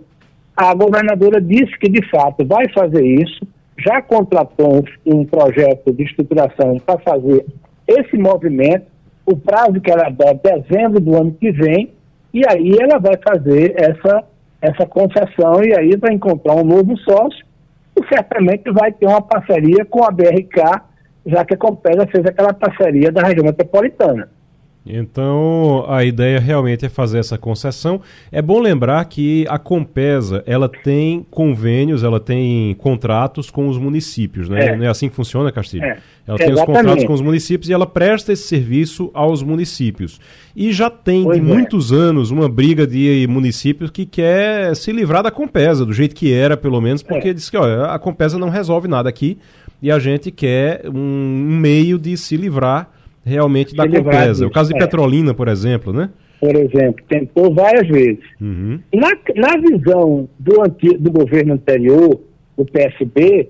A 0.55 0.73
governadora 0.73 1.39
disse 1.41 1.77
que, 1.79 1.89
de 1.89 2.07
fato, 2.09 2.45
vai 2.45 2.67
fazer 2.73 3.05
isso, 3.05 3.47
já 3.79 4.01
contratou 4.01 4.83
um, 5.05 5.19
um 5.19 5.25
projeto 5.25 5.93
de 5.93 6.03
estruturação 6.03 6.79
para 6.79 6.99
fazer 6.99 7.45
esse 7.87 8.17
movimento, 8.17 8.85
o 9.25 9.35
prazo 9.35 9.79
que 9.79 9.91
ela 9.91 10.09
dá 10.09 10.29
é 10.29 10.59
dezembro 10.59 10.99
do 10.99 11.15
ano 11.15 11.31
que 11.33 11.51
vem, 11.51 11.91
e 12.33 12.41
aí 12.47 12.75
ela 12.79 12.99
vai 12.99 13.17
fazer 13.17 13.73
essa, 13.77 14.23
essa 14.61 14.85
concessão 14.85 15.63
e 15.63 15.77
aí 15.77 15.95
vai 15.95 16.13
encontrar 16.13 16.55
um 16.55 16.63
novo 16.63 16.97
sócio 16.97 17.45
e 17.95 18.07
certamente 18.07 18.71
vai 18.71 18.91
ter 18.91 19.07
uma 19.07 19.21
parceria 19.21 19.85
com 19.85 20.03
a 20.03 20.11
BRK, 20.11 20.81
já 21.25 21.43
que 21.43 21.55
a 21.55 21.57
Compesa 21.57 22.07
fez 22.07 22.25
aquela 22.25 22.53
parceria 22.53 23.11
da 23.11 23.23
região 23.23 23.45
metropolitana. 23.45 24.29
Então, 24.89 25.85
a 25.87 26.03
ideia 26.03 26.39
realmente 26.39 26.85
é 26.85 26.89
fazer 26.89 27.19
essa 27.19 27.37
concessão. 27.37 28.01
É 28.31 28.41
bom 28.41 28.59
lembrar 28.59 29.03
que 29.05 29.45
a 29.49 29.57
Compesa, 29.57 30.43
ela 30.45 30.69
tem 30.69 31.25
convênios, 31.29 32.03
ela 32.03 32.19
tem 32.19 32.73
contratos 32.75 33.49
com 33.49 33.67
os 33.67 33.77
municípios, 33.77 34.49
né? 34.49 34.67
É. 34.67 34.75
Não 34.75 34.85
é 34.85 34.87
assim 34.87 35.09
que 35.09 35.15
funciona, 35.15 35.51
Castilho? 35.51 35.83
É. 35.83 35.97
Ela 36.27 36.37
tem 36.37 36.51
Exatamente. 36.51 36.59
os 36.59 36.65
contratos 36.65 37.05
com 37.05 37.13
os 37.13 37.21
municípios 37.21 37.69
e 37.69 37.73
ela 37.73 37.85
presta 37.85 38.33
esse 38.33 38.47
serviço 38.47 39.09
aos 39.13 39.41
municípios. 39.41 40.19
E 40.55 40.73
já 40.73 40.89
tem 40.89 41.23
pois 41.23 41.39
de 41.39 41.45
é. 41.45 41.53
muitos 41.53 41.93
anos 41.93 42.31
uma 42.31 42.49
briga 42.49 42.85
de 42.85 43.25
municípios 43.29 43.89
que 43.89 44.05
quer 44.05 44.75
se 44.75 44.91
livrar 44.91 45.23
da 45.23 45.31
Compesa, 45.31 45.85
do 45.85 45.93
jeito 45.93 46.15
que 46.15 46.33
era, 46.33 46.57
pelo 46.57 46.81
menos, 46.81 47.01
porque 47.01 47.29
é. 47.29 47.33
diz 47.33 47.49
que 47.49 47.57
a 47.57 47.97
Compesa 47.99 48.37
não 48.37 48.49
resolve 48.49 48.87
nada 48.87 49.07
aqui 49.07 49.37
e 49.81 49.91
a 49.91 49.99
gente 49.99 50.31
quer 50.31 50.83
um 50.89 51.57
meio 51.59 51.97
de 51.97 52.17
se 52.17 52.35
livrar 52.35 52.89
realmente 53.27 53.75
da 53.75 53.87
Compesa. 53.87 54.47
O 54.47 54.51
caso 54.51 54.69
de 54.69 54.77
é. 54.77 54.79
Petrolina, 54.79 55.33
por 55.33 55.47
exemplo, 55.47 55.91
né? 55.91 56.09
Por 56.39 56.55
exemplo, 56.55 57.03
tentou 57.09 57.53
várias 57.53 57.87
vezes. 57.87 58.23
Uhum. 58.39 58.79
Na, 58.93 59.09
na 59.35 59.57
visão 59.57 60.29
do, 60.39 60.61
antigo, 60.63 60.97
do 60.97 61.11
governo 61.11 61.53
anterior, 61.53 62.21
o 62.55 62.65
PSB, 62.65 63.49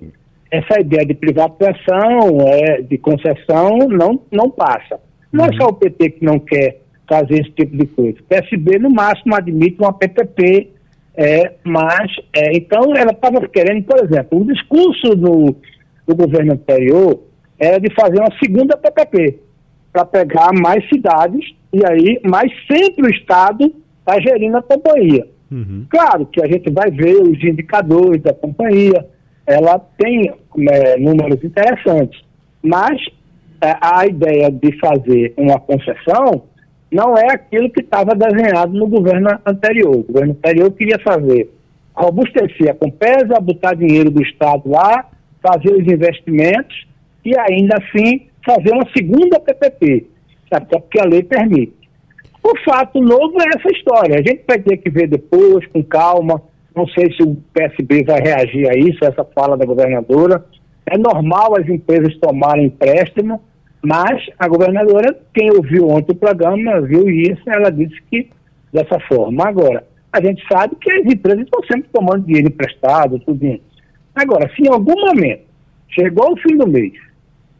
essa 0.50 0.80
ideia 0.80 1.06
de 1.06 1.14
privatização, 1.14 2.40
é, 2.46 2.82
de 2.82 2.98
concessão, 2.98 3.78
não, 3.88 4.20
não 4.30 4.50
passa. 4.50 4.98
Não 5.30 5.44
é 5.44 5.48
uhum. 5.48 5.54
é 5.54 5.56
só 5.58 5.68
o 5.68 5.74
PT 5.74 6.10
que 6.10 6.24
não 6.24 6.38
quer 6.38 6.80
fazer 7.08 7.40
esse 7.40 7.50
tipo 7.50 7.76
de 7.76 7.86
coisa. 7.86 8.18
O 8.20 8.24
PSB, 8.24 8.78
no 8.78 8.90
máximo, 8.90 9.34
admite 9.34 9.76
uma 9.78 9.92
PPP, 9.92 10.70
é, 11.14 11.52
mas, 11.62 12.10
é, 12.34 12.56
então, 12.56 12.94
ela 12.96 13.12
estava 13.12 13.46
querendo, 13.48 13.84
por 13.84 14.02
exemplo, 14.02 14.40
o 14.40 14.46
discurso 14.46 15.14
do, 15.14 15.56
do 16.06 16.16
governo 16.16 16.54
anterior 16.54 17.20
era 17.58 17.78
de 17.78 17.92
fazer 17.94 18.18
uma 18.18 18.32
segunda 18.38 18.76
PPP 18.76 19.47
para 19.92 20.04
pegar 20.04 20.52
mais 20.52 20.86
cidades 20.88 21.54
e 21.72 21.84
aí, 21.84 22.20
mas 22.24 22.50
sempre 22.70 23.06
o 23.06 23.10
Estado 23.10 23.72
está 24.00 24.20
gerindo 24.20 24.56
a 24.56 24.62
companhia. 24.62 25.26
Uhum. 25.50 25.86
Claro 25.88 26.26
que 26.26 26.42
a 26.42 26.46
gente 26.46 26.70
vai 26.70 26.90
ver 26.90 27.16
os 27.16 27.42
indicadores 27.42 28.22
da 28.22 28.32
companhia, 28.32 29.06
ela 29.46 29.78
tem 29.98 30.32
né, 30.56 30.96
números 30.98 31.42
interessantes, 31.42 32.20
mas 32.62 33.00
é, 33.60 33.76
a 33.80 34.06
ideia 34.06 34.50
de 34.50 34.78
fazer 34.78 35.34
uma 35.36 35.58
concessão 35.58 36.44
não 36.90 37.16
é 37.16 37.32
aquilo 37.32 37.70
que 37.70 37.80
estava 37.80 38.14
desenhado 38.14 38.72
no 38.72 38.86
governo 38.86 39.28
anterior. 39.44 39.96
O 39.96 40.02
governo 40.04 40.32
anterior 40.32 40.70
queria 40.72 40.98
fazer, 41.00 41.50
robustecer 41.94 42.70
a 42.70 42.74
Compesa, 42.74 43.40
botar 43.40 43.74
dinheiro 43.74 44.10
do 44.10 44.22
Estado 44.22 44.68
lá, 44.68 45.06
fazer 45.42 45.72
os 45.72 45.86
investimentos 45.86 46.86
e 47.24 47.38
ainda 47.38 47.76
assim 47.76 48.28
fazer 48.48 48.72
uma 48.72 48.88
segunda 48.96 49.38
PPP, 49.38 50.06
sabe? 50.50 50.66
porque 50.70 50.98
a 50.98 51.04
lei 51.04 51.22
permite. 51.22 51.76
O 52.42 52.56
fato 52.64 52.98
novo 52.98 53.36
é 53.42 53.48
essa 53.48 53.70
história. 53.76 54.18
A 54.18 54.22
gente 54.22 54.42
vai 54.48 54.58
ter 54.58 54.78
que 54.78 54.88
ver 54.88 55.06
depois, 55.06 55.66
com 55.66 55.82
calma. 55.84 56.40
Não 56.74 56.86
sei 56.88 57.12
se 57.12 57.22
o 57.22 57.36
PSB 57.52 58.04
vai 58.04 58.20
reagir 58.20 58.70
a 58.70 58.74
isso, 58.74 59.04
a 59.04 59.08
essa 59.08 59.24
fala 59.24 59.56
da 59.56 59.66
governadora. 59.66 60.42
É 60.86 60.96
normal 60.96 61.58
as 61.58 61.68
empresas 61.68 62.16
tomarem 62.16 62.66
empréstimo, 62.66 63.42
mas 63.82 64.24
a 64.38 64.48
governadora, 64.48 65.14
quem 65.34 65.50
ouviu 65.50 65.88
ontem 65.88 66.12
o 66.12 66.16
programa, 66.16 66.80
viu 66.80 67.06
isso, 67.10 67.42
ela 67.46 67.70
disse 67.70 68.00
que 68.10 68.30
dessa 68.72 68.98
forma. 69.00 69.46
Agora, 69.46 69.84
a 70.10 70.20
gente 70.22 70.42
sabe 70.50 70.76
que 70.76 70.90
as 70.90 71.04
empresas 71.04 71.44
estão 71.44 71.62
sempre 71.64 71.90
tomando 71.92 72.24
dinheiro 72.24 72.48
emprestado, 72.48 73.18
tudo 73.18 73.44
isso. 73.44 73.62
Agora, 74.14 74.50
se 74.54 74.62
em 74.62 74.68
algum 74.68 74.98
momento 74.98 75.42
chegou 75.90 76.32
o 76.32 76.36
fim 76.38 76.56
do 76.56 76.66
mês, 76.66 76.94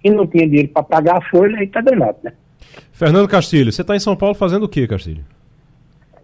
e 0.03 0.11
não 0.11 0.27
tinha 0.27 0.47
dinheiro 0.47 0.69
para 0.69 0.83
pagar 0.83 1.19
a 1.19 1.31
folha, 1.31 1.59
aí 1.59 1.65
está 1.65 1.81
danado, 1.81 2.19
né? 2.23 2.33
Fernando 2.93 3.29
Castilho, 3.29 3.73
você 3.73 3.83
está 3.83 3.95
em 3.97 4.01
São 4.01 4.17
Paulo 4.17 4.35
fazendo 4.35 4.65
o 4.65 4.69
que, 4.69 4.87
Castilho? 4.87 5.25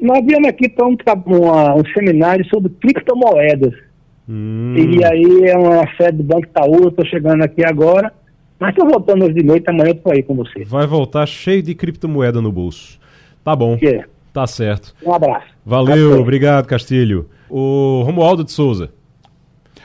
Nós 0.00 0.24
viemos 0.24 0.48
aqui 0.48 0.68
para 0.68 0.87
um, 0.87 0.96
um 0.96 1.84
seminário 1.94 2.44
sobre 2.46 2.70
criptomoedas. 2.80 3.74
Hum. 4.28 4.74
E 4.76 5.04
aí 5.04 5.44
é 5.44 5.56
uma 5.56 5.87
sede 5.96 6.18
do 6.18 6.24
Banco 6.24 6.46
Itaú, 6.46 6.88
estou 6.88 7.06
chegando 7.06 7.42
aqui 7.42 7.64
agora. 7.64 8.12
Mas 8.58 8.70
estou 8.70 8.88
voltando 8.88 9.24
hoje 9.24 9.34
de 9.34 9.42
noite, 9.42 9.68
amanhã 9.68 9.90
estou 9.90 10.12
aí 10.12 10.22
com 10.22 10.34
você. 10.34 10.64
Vai 10.64 10.87
voltar 10.87 11.26
cheio 11.26 11.62
de 11.62 11.74
criptomoeda 11.74 12.40
no 12.40 12.50
bolso. 12.50 12.98
Tá 13.42 13.54
bom. 13.54 13.76
Que? 13.76 14.04
Tá 14.32 14.46
certo. 14.46 14.94
Um 15.04 15.12
abraço. 15.12 15.46
Valeu, 15.64 16.20
obrigado, 16.20 16.66
Castilho. 16.66 17.28
O 17.48 18.02
Romualdo 18.04 18.42
de 18.42 18.52
Souza. 18.52 18.90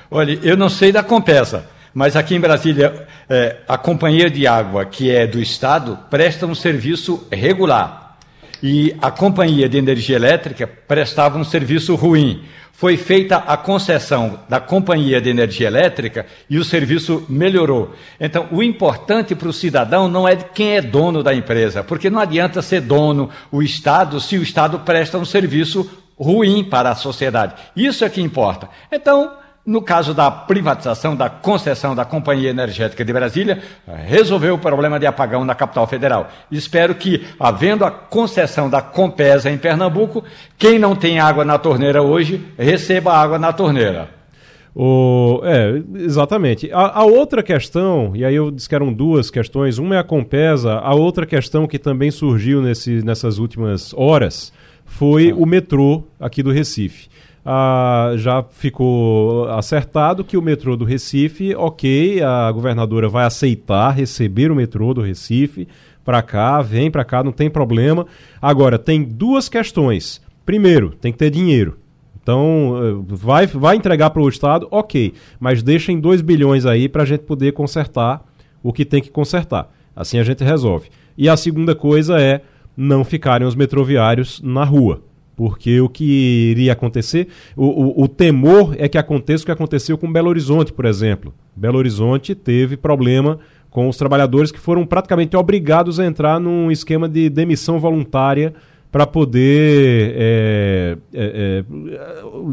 Olha, 0.10 0.40
eu 0.44 0.58
não 0.58 0.70
sei 0.70 0.92
da 0.92 1.04
Compesa, 1.04 1.66
mas 1.94 2.16
aqui 2.16 2.36
em 2.36 2.40
Brasília, 2.40 3.08
é, 3.30 3.58
a 3.68 3.78
companhia 3.78 4.30
de 4.30 4.46
água, 4.46 4.86
que 4.86 5.10
é 5.10 5.26
do 5.26 5.42
Estado, 5.42 5.98
presta 6.10 6.46
um 6.46 6.56
serviço 6.56 7.28
regular. 7.32 8.10
e 8.62 8.96
a 9.02 9.10
companhia 9.10 9.70
de 9.70 9.78
energia 9.78 10.18
elétrica 10.18 10.68
prestava 10.68 11.38
um 11.38 11.44
serviço 11.44 11.96
ruim. 11.96 12.44
Foi 12.74 12.96
feita 12.96 13.36
a 13.38 13.58
concessão 13.58 14.40
da 14.48 14.60
companhia 14.60 15.20
de 15.20 15.30
energia 15.30 15.68
elétrica 15.68 16.26
e 16.50 16.58
o 16.58 16.64
serviço 16.64 17.26
melhorou. 17.28 17.94
Então, 18.20 18.48
o 18.52 18.64
importante 18.64 19.36
para 19.36 19.50
o 19.50 19.54
cidadão 19.54 20.08
não 20.08 20.28
é 20.28 20.36
quem 20.36 20.78
é 20.78 20.82
dono 20.82 21.22
da 21.22 21.34
empresa, 21.34 21.84
porque 21.84 22.10
não 22.10 22.20
adianta 22.20 22.62
ser 22.62 22.82
dono 22.82 23.30
o 23.52 23.62
Estado 23.62 24.20
se 24.22 24.38
o 24.38 24.44
Estado 24.44 24.80
presta 24.80 25.18
um 25.18 25.26
serviço 25.26 25.90
ruim 26.18 26.64
para 26.64 26.92
a 26.92 26.96
sociedade. 26.96 27.56
Isso 27.76 28.06
é 28.06 28.10
que 28.10 28.22
importa. 28.22 28.70
Então, 28.90 29.34
no 29.66 29.82
caso 29.82 30.14
da 30.14 30.32
privatização, 30.32 31.16
da 31.16 31.30
concessão 31.30 31.94
da 31.94 32.06
Companhia 32.06 32.50
Energética 32.50 33.06
de 33.06 33.14
Brasília, 33.14 33.62
resolveu 34.08 34.56
o 34.56 34.58
problema 34.58 35.00
de 35.00 35.06
apagão 35.06 35.46
na 35.46 35.54
capital 35.54 35.86
federal. 35.86 36.30
Espero 36.52 36.96
que, 36.96 37.26
havendo 37.40 37.86
a 37.86 37.92
concessão 37.92 38.70
da 38.70 38.82
Compesa 38.82 39.50
em 39.50 39.58
Pernambuco, 39.58 40.24
quem 40.58 40.80
não 40.80 40.96
tem 40.96 41.20
água 41.20 41.46
na 41.46 41.58
torneira 41.58 42.02
hoje, 42.02 42.44
receba 42.58 43.14
água 43.14 43.38
na 43.38 43.54
torneira. 43.54 44.10
O, 44.76 45.42
é, 45.44 45.82
exatamente. 45.96 46.72
A, 46.72 47.02
a, 47.02 47.04
outra 47.04 47.44
questão, 47.44 48.16
e 48.16 48.24
aí 48.24 48.36
eu 48.36 48.50
disse 48.50 48.70
que 48.70 48.76
eram 48.76 48.94
duas 48.94 49.30
questões, 49.30 49.78
uma 49.78 49.96
é 49.96 50.00
a 50.00 50.04
Compesa, 50.04 50.76
a 50.76 50.94
outra 50.94 51.26
questão 51.26 51.68
que 51.68 51.78
também 51.78 52.12
surgiu 52.12 52.62
nesse, 52.62 53.04
nessas 53.04 53.40
últimas 53.40 53.94
horas 53.94 54.54
foi 54.86 55.34
o 55.34 55.46
metrô 55.46 56.04
aqui 56.20 56.42
do 56.42 56.52
Recife 56.52 57.10
ah, 57.52 58.14
já 58.16 58.44
ficou 58.44 59.50
acertado 59.50 60.24
que 60.24 60.38
o 60.38 60.42
metrô 60.42 60.78
do 60.78 60.86
Recife, 60.86 61.56
ok, 61.56 62.22
a 62.22 62.52
governadora 62.52 63.10
vai 63.10 63.26
aceitar 63.26 63.90
receber 63.90 64.52
o 64.52 64.56
metrô 64.56 64.94
do 64.94 65.02
Recife 65.02 65.68
para 66.06 66.22
cá, 66.22 66.62
vem 66.62 66.92
para 66.92 67.04
cá, 67.04 67.24
não 67.24 67.32
tem 67.32 67.50
problema. 67.50 68.06
Agora, 68.40 68.78
tem 68.78 69.04
duas 69.04 69.50
questões. 69.50 70.22
Primeiro, 70.46 70.92
tem 70.92 71.12
que 71.12 71.18
ter 71.18 71.32
dinheiro. 71.32 71.80
Então, 72.22 72.76
eh, 72.84 73.04
vai, 73.08 73.48
vai 73.48 73.76
entregar 73.76 74.12
para 74.12 74.22
o 74.22 74.30
Estado, 74.30 74.68
ok, 74.70 75.16
mas 75.40 75.64
deixem 75.64 76.00
2 76.00 76.22
bilhões 76.22 76.68
aí 76.68 76.88
para 76.88 77.02
a 77.02 77.06
gente 77.06 77.22
poder 77.22 77.54
consertar 77.54 78.24
o 78.62 78.72
que 78.72 78.86
tem 78.86 79.02
que 79.02 79.10
consertar. 79.10 79.74
Assim 79.96 80.20
a 80.20 80.24
gente 80.24 80.44
resolve. 80.44 80.90
E 81.18 81.28
a 81.28 81.36
segunda 81.36 81.74
coisa 81.74 82.22
é 82.22 82.42
não 82.78 83.04
ficarem 83.04 83.48
os 83.48 83.56
metroviários 83.56 84.40
na 84.44 84.64
rua. 84.64 85.02
Porque 85.40 85.80
o 85.80 85.88
que 85.88 86.52
iria 86.52 86.74
acontecer, 86.74 87.30
o, 87.56 87.66
o, 87.66 88.04
o, 88.04 88.08
temor 88.10 88.76
é 88.78 88.90
que 88.90 88.98
aconteça 88.98 89.44
o 89.44 89.46
que 89.46 89.52
aconteceu 89.54 89.98
com 89.98 90.12
Belo 90.12 90.28
Horizonte, 90.28 90.74
por 90.74 90.84
exemplo. 90.84 91.34
Belo 91.56 91.78
Horizonte 91.78 92.36
teve 92.36 92.76
problema 92.76 93.40
com 93.70 93.88
os 93.88 93.96
trabalhadores 93.96 94.52
que 94.52 94.60
foram 94.60 94.86
praticamente 94.86 95.38
obrigados 95.38 95.98
a 95.98 96.06
entrar 96.06 96.42
num 96.42 96.70
esquema 96.70 97.08
de 97.08 97.30
demissão 97.30 97.80
voluntária 97.80 98.54
para 98.92 99.08
poder, 99.08 100.14
é, 100.18 100.98
é, 101.14 101.24
é, 101.24 101.64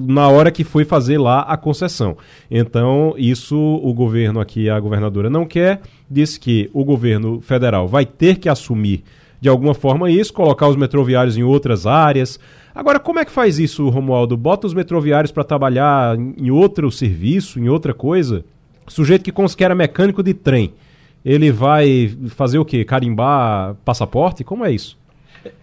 na 0.07 0.29
hora 0.29 0.53
que 0.53 0.63
foi 0.63 0.85
fazer 0.85 1.19
lá 1.19 1.41
a 1.41 1.57
concessão. 1.57 2.17
Então, 2.49 3.17
isso 3.19 3.59
o 3.59 3.93
governo 3.93 4.39
aqui, 4.39 4.71
a 4.71 4.79
governadora 4.79 5.29
não 5.29 5.45
quer, 5.45 5.81
disse 6.09 6.39
que 6.39 6.71
o 6.73 6.85
governo 6.85 7.41
federal 7.41 7.89
vai 7.89 8.07
ter 8.07 8.39
que 8.39 8.49
assumir 8.49 9.03
de 9.41 9.49
alguma 9.49 9.75
forma 9.75 10.11
isso, 10.11 10.33
colocar 10.33 10.69
os 10.69 10.77
metroviários 10.77 11.37
em 11.37 11.43
outras 11.43 11.87
áreas. 11.87 12.39
Agora, 12.77 13.01
como 13.01 13.19
é 13.19 13.25
que 13.25 13.33
faz 13.33 13.59
isso, 13.59 13.89
Romualdo? 13.89 14.37
Bota 14.37 14.67
os 14.67 14.75
metroviários 14.75 15.33
para 15.33 15.43
trabalhar 15.43 16.15
em 16.19 16.51
outro 16.51 16.93
serviço, 16.93 17.59
em 17.59 17.71
outra 17.71 17.95
coisa? 17.95 18.45
Sujeito 18.87 19.25
que 19.25 19.33
considera 19.33 19.75
mecânico 19.75 20.23
de 20.23 20.35
trem, 20.35 20.75
ele 21.25 21.51
vai 21.51 22.15
fazer 22.29 22.59
o 22.59 22.67
quê? 22.67 22.85
Carimbar 22.85 23.77
passaporte? 23.83 24.45
Como 24.45 24.63
é 24.63 24.73
isso? 24.73 24.99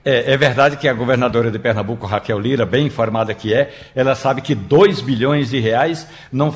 É, 0.03 0.33
é, 0.33 0.37
verdade 0.37 0.75
que 0.75 0.87
a 0.87 0.93
governadora 0.93 1.51
de 1.51 1.59
Pernambuco, 1.59 2.07
Raquel 2.07 2.39
Lira, 2.39 2.65
bem 2.65 2.87
informada 2.87 3.31
que 3.35 3.53
é, 3.53 3.71
ela 3.93 4.15
sabe 4.15 4.41
que 4.41 4.55
2 4.55 5.01
bilhões 5.01 5.51
de 5.51 5.59
reais 5.59 6.07
não, 6.31 6.51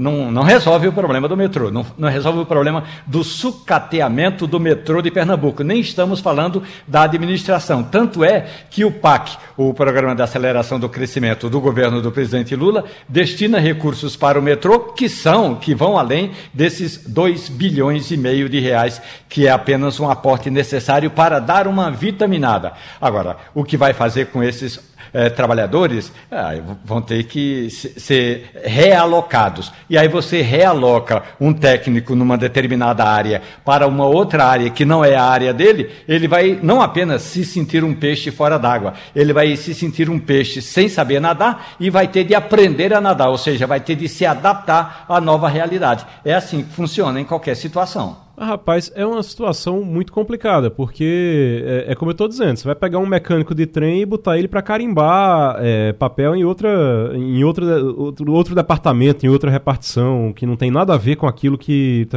não, 0.00 0.32
não 0.32 0.42
resolve 0.42 0.88
o 0.88 0.92
problema 0.92 1.28
do 1.28 1.36
metrô, 1.36 1.70
não, 1.70 1.84
não 1.98 2.08
resolve 2.08 2.40
o 2.40 2.46
problema 2.46 2.84
do 3.06 3.22
sucateamento 3.22 4.46
do 4.46 4.58
metrô 4.58 5.02
de 5.02 5.10
Pernambuco. 5.10 5.62
Nem 5.62 5.78
estamos 5.78 6.20
falando 6.20 6.62
da 6.88 7.02
administração. 7.02 7.82
Tanto 7.82 8.24
é 8.24 8.46
que 8.70 8.82
o 8.82 8.90
PAC, 8.90 9.36
o 9.58 9.74
Programa 9.74 10.16
de 10.16 10.22
Aceleração 10.22 10.80
do 10.80 10.88
Crescimento 10.88 11.50
do 11.50 11.60
governo 11.60 12.00
do 12.00 12.10
presidente 12.10 12.56
Lula, 12.56 12.86
destina 13.06 13.58
recursos 13.58 14.16
para 14.16 14.38
o 14.38 14.42
metrô 14.42 14.80
que 14.80 15.06
são, 15.06 15.54
que 15.54 15.74
vão 15.74 15.98
além 15.98 16.30
desses 16.54 17.06
2 17.06 17.50
bilhões 17.50 18.10
e 18.10 18.16
meio 18.16 18.48
de 18.48 18.58
reais, 18.58 19.02
que 19.28 19.46
é 19.46 19.50
apenas 19.50 20.00
um 20.00 20.10
aporte 20.10 20.48
necessário 20.48 21.10
para 21.10 21.38
dar 21.38 21.66
uma 21.66 21.90
vitaminada. 21.90 22.72
Agora, 22.98 23.36
o 23.54 23.64
que 23.64 23.76
vai 23.76 23.92
fazer 23.92 24.28
com 24.28 24.42
esses 24.42 24.89
é, 25.12 25.28
trabalhadores 25.28 26.12
ah, 26.30 26.52
vão 26.84 27.00
ter 27.00 27.24
que 27.24 27.68
ser 27.70 28.50
realocados. 28.64 29.72
E 29.88 29.96
aí 29.96 30.08
você 30.08 30.42
realoca 30.42 31.22
um 31.40 31.52
técnico 31.52 32.14
numa 32.14 32.36
determinada 32.36 33.04
área 33.04 33.42
para 33.64 33.86
uma 33.86 34.06
outra 34.06 34.44
área 34.44 34.70
que 34.70 34.84
não 34.84 35.04
é 35.04 35.16
a 35.16 35.24
área 35.24 35.52
dele, 35.52 35.90
ele 36.08 36.28
vai 36.28 36.58
não 36.62 36.80
apenas 36.80 37.22
se 37.22 37.44
sentir 37.44 37.84
um 37.84 37.94
peixe 37.94 38.30
fora 38.30 38.58
d'água, 38.58 38.94
ele 39.14 39.32
vai 39.32 39.56
se 39.56 39.74
sentir 39.74 40.08
um 40.08 40.18
peixe 40.18 40.62
sem 40.62 40.88
saber 40.88 41.20
nadar 41.20 41.74
e 41.78 41.90
vai 41.90 42.08
ter 42.08 42.24
de 42.24 42.34
aprender 42.34 42.92
a 42.94 43.00
nadar, 43.00 43.28
ou 43.28 43.38
seja, 43.38 43.66
vai 43.66 43.80
ter 43.80 43.96
de 43.96 44.08
se 44.08 44.24
adaptar 44.24 45.04
à 45.08 45.20
nova 45.20 45.48
realidade. 45.48 46.06
É 46.24 46.34
assim 46.34 46.62
que 46.62 46.72
funciona 46.72 47.20
em 47.20 47.24
qualquer 47.24 47.54
situação. 47.56 48.29
Ah, 48.42 48.46
rapaz, 48.46 48.90
é 48.94 49.04
uma 49.04 49.22
situação 49.22 49.82
muito 49.82 50.14
complicada, 50.14 50.70
porque 50.70 51.62
é, 51.62 51.92
é 51.92 51.94
como 51.94 52.10
eu 52.10 52.12
estou 52.12 52.26
dizendo, 52.26 52.56
você 52.56 52.64
vai 52.64 52.74
pegar 52.74 52.98
um 52.98 53.04
mecânico 53.04 53.54
de 53.54 53.66
trem 53.66 54.00
e 54.00 54.06
botar 54.06 54.38
ele 54.38 54.48
para 54.48 54.62
carimbar 54.62 55.58
é, 55.60 55.92
papel 55.92 56.34
em, 56.34 56.42
outra, 56.42 57.12
em 57.14 57.44
outra, 57.44 57.84
outro, 57.84 58.32
outro 58.32 58.54
departamento, 58.54 59.26
em 59.26 59.28
outra 59.28 59.50
repartição, 59.50 60.32
que 60.32 60.46
não 60.46 60.56
tem 60.56 60.70
nada 60.70 60.94
a 60.94 60.96
ver 60.96 61.16
com 61.16 61.26
aquilo 61.26 61.58
que. 61.58 62.08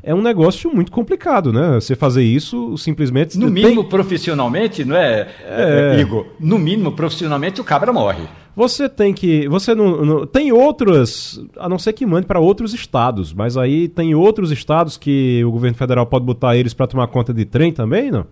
É 0.00 0.14
um 0.14 0.22
negócio 0.22 0.72
muito 0.72 0.92
complicado, 0.92 1.52
né? 1.52 1.74
Você 1.80 1.96
fazer 1.96 2.22
isso 2.22 2.78
simplesmente. 2.78 3.36
No 3.36 3.50
mínimo, 3.50 3.80
tem... 3.80 3.90
profissionalmente, 3.90 4.84
não 4.84 4.94
é, 4.94 5.26
é, 5.44 5.98
Igor? 5.98 6.24
No 6.38 6.56
mínimo, 6.56 6.92
profissionalmente, 6.92 7.60
o 7.60 7.64
cabra 7.64 7.92
morre. 7.92 8.22
Você 8.56 8.88
tem 8.88 9.12
que. 9.12 9.48
Você 9.48 9.74
não, 9.74 10.04
não, 10.04 10.26
Tem 10.26 10.52
outras. 10.52 11.40
A 11.58 11.68
não 11.68 11.78
ser 11.78 11.92
que 11.92 12.06
mande 12.06 12.26
para 12.26 12.38
outros 12.38 12.72
estados, 12.72 13.32
mas 13.32 13.56
aí 13.56 13.88
tem 13.88 14.14
outros 14.14 14.52
estados 14.52 14.96
que 14.96 15.44
o 15.44 15.50
governo 15.50 15.63
federal 15.72 16.04
pode 16.06 16.24
botar 16.24 16.56
eles 16.56 16.74
para 16.74 16.86
tomar 16.86 17.06
conta 17.06 17.32
de 17.32 17.44
trem 17.44 17.72
também, 17.72 18.10
não? 18.10 18.26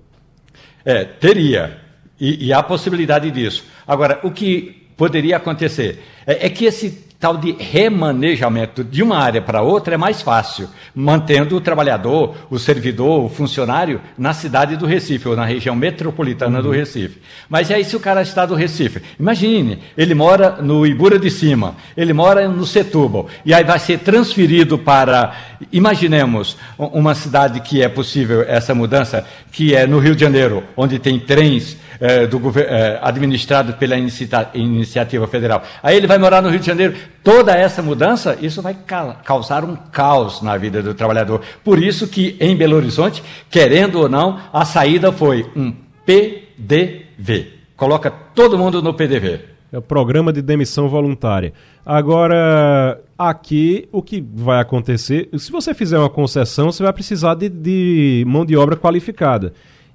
É, 0.84 1.04
teria. 1.04 1.78
E, 2.20 2.46
e 2.46 2.52
há 2.52 2.62
possibilidade 2.62 3.30
disso. 3.30 3.64
Agora, 3.86 4.20
o 4.22 4.30
que 4.30 4.86
poderia 4.96 5.36
acontecer 5.36 6.02
é, 6.26 6.46
é 6.46 6.50
que 6.50 6.64
esse 6.64 7.06
tal 7.22 7.36
de 7.36 7.52
remanejamento 7.52 8.82
de 8.82 9.00
uma 9.00 9.16
área 9.16 9.40
para 9.40 9.62
outra 9.62 9.94
é 9.94 9.96
mais 9.96 10.20
fácil, 10.20 10.68
mantendo 10.92 11.54
o 11.54 11.60
trabalhador, 11.60 12.34
o 12.50 12.58
servidor, 12.58 13.24
o 13.24 13.28
funcionário 13.28 14.00
na 14.18 14.34
cidade 14.34 14.76
do 14.76 14.86
Recife, 14.86 15.28
ou 15.28 15.36
na 15.36 15.44
região 15.44 15.76
metropolitana 15.76 16.58
uhum. 16.58 16.64
do 16.64 16.70
Recife. 16.72 17.22
Mas 17.48 17.70
aí 17.70 17.84
se 17.84 17.94
o 17.94 18.00
cara 18.00 18.22
está 18.22 18.44
do 18.44 18.56
Recife? 18.56 19.00
Imagine, 19.20 19.78
ele 19.96 20.14
mora 20.14 20.60
no 20.60 20.84
Ibura 20.84 21.16
de 21.16 21.30
Cima, 21.30 21.76
ele 21.96 22.12
mora 22.12 22.48
no 22.48 22.66
Setúbal, 22.66 23.28
e 23.44 23.54
aí 23.54 23.62
vai 23.62 23.78
ser 23.78 24.00
transferido 24.00 24.76
para, 24.76 25.32
imaginemos, 25.70 26.56
uma 26.76 27.14
cidade 27.14 27.60
que 27.60 27.80
é 27.80 27.88
possível 27.88 28.42
essa 28.42 28.74
mudança, 28.74 29.24
que 29.52 29.76
é 29.76 29.86
no 29.86 30.00
Rio 30.00 30.16
de 30.16 30.22
Janeiro, 30.22 30.64
onde 30.76 30.98
tem 30.98 31.20
trens 31.20 31.76
é, 32.00 32.26
do, 32.26 32.40
é, 32.58 32.98
administrado 33.02 33.74
pela 33.74 33.96
iniciativa 33.96 35.26
federal. 35.26 35.62
Aí 35.82 35.96
ele 35.96 36.06
vai 36.06 36.18
morar 36.18 36.42
no 36.42 36.48
Rio 36.48 36.60
de 36.60 36.66
Janeiro. 36.66 36.94
Toda 37.22 37.52
essa 37.52 37.82
mudança, 37.82 38.36
isso 38.40 38.60
vai 38.62 38.76
causar 39.24 39.64
um 39.64 39.76
caos 39.76 40.42
na 40.42 40.56
vida 40.56 40.82
do 40.82 40.94
trabalhador. 40.94 41.40
Por 41.64 41.82
isso 41.82 42.06
que 42.06 42.36
em 42.40 42.56
Belo 42.56 42.76
Horizonte, 42.76 43.22
querendo 43.50 44.00
ou 44.00 44.08
não, 44.08 44.40
a 44.52 44.64
saída 44.64 45.12
foi 45.12 45.46
um 45.56 45.72
PDV. 46.04 47.52
Coloca 47.76 48.10
todo 48.10 48.58
mundo 48.58 48.82
no 48.82 48.94
PDV. 48.94 49.52
É 49.72 49.78
o 49.78 49.82
programa 49.82 50.32
de 50.32 50.42
demissão 50.42 50.86
voluntária. 50.86 51.54
Agora, 51.84 53.00
aqui 53.16 53.88
o 53.90 54.02
que 54.02 54.22
vai 54.34 54.60
acontecer, 54.60 55.30
se 55.38 55.50
você 55.50 55.72
fizer 55.72 55.98
uma 55.98 56.10
concessão, 56.10 56.70
você 56.70 56.82
vai 56.82 56.92
precisar 56.92 57.34
de, 57.34 57.48
de 57.48 58.22
mão 58.26 58.44
de 58.44 58.54
obra 58.54 58.76
qualificada. 58.76 59.54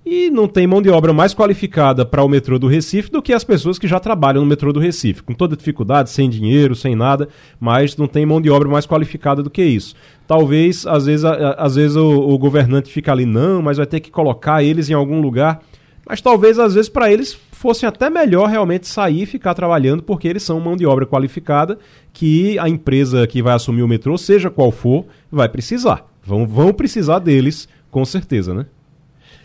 E 0.09 0.29
não 0.29 0.47
tem 0.47 0.65
mão 0.65 0.81
de 0.81 0.89
obra 0.89 1.11
mais 1.11 1.33
qualificada 1.33 2.05
para 2.05 2.23
o 2.23 2.29
metrô 2.29 2.57
do 2.57 2.65
Recife 2.65 3.11
do 3.11 3.21
que 3.21 3.33
as 3.33 3.43
pessoas 3.43 3.77
que 3.77 3.89
já 3.89 3.99
trabalham 3.99 4.41
no 4.41 4.47
metrô 4.47 4.71
do 4.71 4.79
Recife, 4.79 5.21
com 5.21 5.33
toda 5.33 5.57
dificuldade, 5.57 6.09
sem 6.09 6.29
dinheiro, 6.29 6.73
sem 6.75 6.95
nada, 6.95 7.27
mas 7.59 7.97
não 7.97 8.07
tem 8.07 8.25
mão 8.25 8.39
de 8.39 8.49
obra 8.49 8.69
mais 8.69 8.85
qualificada 8.85 9.43
do 9.43 9.49
que 9.49 9.61
isso. 9.61 9.93
Talvez, 10.25 10.87
às 10.87 11.07
vezes, 11.07 11.25
a, 11.25 11.51
às 11.55 11.75
vezes 11.75 11.97
o, 11.97 12.07
o 12.07 12.37
governante 12.37 12.89
fica 12.89 13.11
ali, 13.11 13.25
não, 13.25 13.61
mas 13.61 13.75
vai 13.75 13.85
ter 13.85 13.99
que 13.99 14.09
colocar 14.09 14.63
eles 14.63 14.89
em 14.89 14.93
algum 14.93 15.19
lugar. 15.19 15.61
Mas 16.07 16.21
talvez, 16.21 16.57
às 16.57 16.73
vezes, 16.73 16.87
para 16.87 17.11
eles 17.11 17.37
fosse 17.51 17.85
até 17.85 18.09
melhor 18.09 18.47
realmente 18.47 18.87
sair 18.87 19.23
e 19.23 19.25
ficar 19.25 19.55
trabalhando, 19.55 20.01
porque 20.01 20.29
eles 20.29 20.43
são 20.43 20.57
mão 20.57 20.77
de 20.77 20.85
obra 20.85 21.05
qualificada 21.05 21.77
que 22.13 22.57
a 22.59 22.69
empresa 22.69 23.27
que 23.27 23.41
vai 23.41 23.55
assumir 23.55 23.83
o 23.83 23.87
metrô, 23.89 24.17
seja 24.17 24.49
qual 24.49 24.71
for, 24.71 25.05
vai 25.29 25.49
precisar. 25.49 26.05
Vão, 26.23 26.47
vão 26.47 26.71
precisar 26.71 27.19
deles, 27.19 27.67
com 27.91 28.05
certeza, 28.05 28.53
né? 28.53 28.67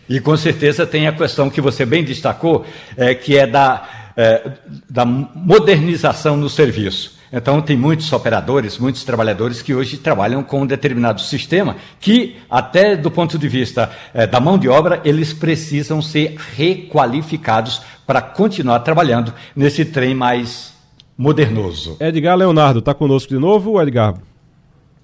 E 0.09 0.19
com 0.19 0.35
certeza 0.35 0.85
tem 0.85 1.07
a 1.07 1.13
questão 1.13 1.49
que 1.49 1.61
você 1.61 1.85
bem 1.85 2.03
destacou, 2.03 2.65
é, 2.97 3.15
que 3.15 3.37
é 3.37 3.47
da, 3.47 4.11
é, 4.17 4.51
da 4.89 5.05
modernização 5.05 6.35
no 6.37 6.49
serviço. 6.49 7.17
Então, 7.35 7.59
tem 7.63 7.75
muitos 7.75 8.13
operadores, 8.13 8.77
muitos 8.77 9.03
trabalhadores 9.03 9.59
que 9.59 9.73
hoje 9.73 9.97
trabalham 9.97 10.43
com 10.43 10.61
um 10.61 10.67
determinado 10.67 11.19
sistema 11.19 11.77
que, 11.99 12.35
até 12.47 12.95
do 12.95 13.09
ponto 13.09 13.39
de 13.39 13.47
vista 13.47 13.89
é, 14.13 14.27
da 14.27 14.39
mão 14.39 14.55
de 14.55 14.69
obra, 14.69 15.01
eles 15.03 15.33
precisam 15.33 15.99
ser 15.99 16.35
requalificados 16.55 17.81
para 18.05 18.21
continuar 18.21 18.81
trabalhando 18.81 19.33
nesse 19.55 19.83
trem 19.83 20.13
mais 20.13 20.75
modernoso. 21.17 21.97
Edgar 21.99 22.37
Leonardo, 22.37 22.79
está 22.79 22.93
conosco 22.93 23.33
de 23.33 23.39
novo, 23.39 23.81
Edgar? 23.81 24.13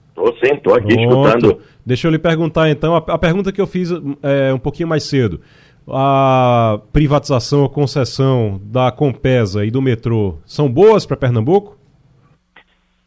Estou 0.09 0.31
sim, 0.33 0.53
estou 0.53 0.75
aqui 0.75 0.93
Pronto. 0.95 1.27
escutando. 1.27 1.61
Deixa 1.89 2.05
eu 2.05 2.11
lhe 2.11 2.19
perguntar 2.19 2.69
então, 2.69 2.95
a, 2.95 2.99
a 2.99 3.17
pergunta 3.17 3.51
que 3.51 3.59
eu 3.59 3.65
fiz 3.65 3.89
é, 4.21 4.53
um 4.53 4.59
pouquinho 4.59 4.87
mais 4.87 5.05
cedo. 5.05 5.41
A 5.87 6.79
privatização 6.93 7.63
ou 7.63 7.69
concessão 7.69 8.61
da 8.63 8.91
Compesa 8.91 9.65
e 9.65 9.71
do 9.71 9.81
metrô 9.81 10.37
são 10.45 10.71
boas 10.71 11.03
para 11.03 11.17
Pernambuco? 11.17 11.79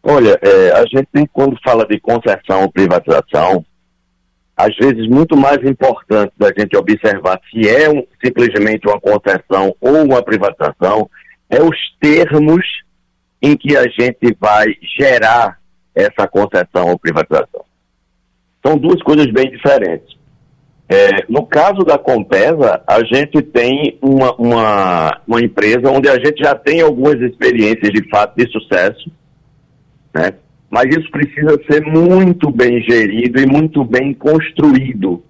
Olha, 0.03 0.37
é, 0.43 0.73
a 0.73 0.85
gente 0.87 1.31
quando 1.33 1.57
fala 1.63 1.87
de 1.87 2.01
concessão 2.01 2.63
ou 2.63 2.73
privatização, 2.73 3.65
às 4.57 4.75
vezes 4.75 5.07
muito 5.07 5.37
mais 5.37 5.63
importante 5.63 6.33
da 6.37 6.49
gente 6.49 6.77
observar 6.77 7.41
se 7.53 7.69
é 7.69 7.89
um, 7.89 8.05
simplesmente 8.21 8.89
uma 8.89 9.01
concessão 9.01 9.77
ou 9.81 10.03
uma 10.03 10.25
privatização, 10.25 11.09
é 11.49 11.63
os 11.63 11.79
termos 12.01 12.67
em 13.41 13.57
que 13.57 13.77
a 13.77 13.85
gente 13.85 14.37
vai 14.41 14.67
gerar 14.99 15.61
essa 15.95 16.27
concessão 16.27 16.89
ou 16.89 16.99
privatização. 16.99 17.65
São 18.65 18.77
duas 18.77 19.03
coisas 19.03 19.27
bem 19.33 19.51
diferentes. 19.51 20.17
É, 20.89 21.25
no 21.29 21.47
caso 21.47 21.85
da 21.85 21.97
Compesa, 21.97 22.83
a 22.87 23.03
gente 23.03 23.41
tem 23.41 23.99
uma, 24.03 24.35
uma, 24.35 25.21
uma 25.27 25.41
empresa 25.41 25.91
onde 25.91 26.09
a 26.09 26.15
gente 26.15 26.43
já 26.43 26.55
tem 26.55 26.83
algumas 26.83 27.19
experiências 27.21 27.91
de 27.91 28.09
fato 28.11 28.37
de 28.37 28.47
sucesso, 28.53 29.11
né? 30.15 30.35
Mas 30.71 30.95
isso 30.95 31.11
precisa 31.11 31.59
ser 31.71 31.83
muito 31.85 32.51
bem 32.51 32.83
gerido 32.83 33.41
e 33.41 33.47
muito 33.47 33.85
bem 33.85 34.13
construído, 34.13 35.23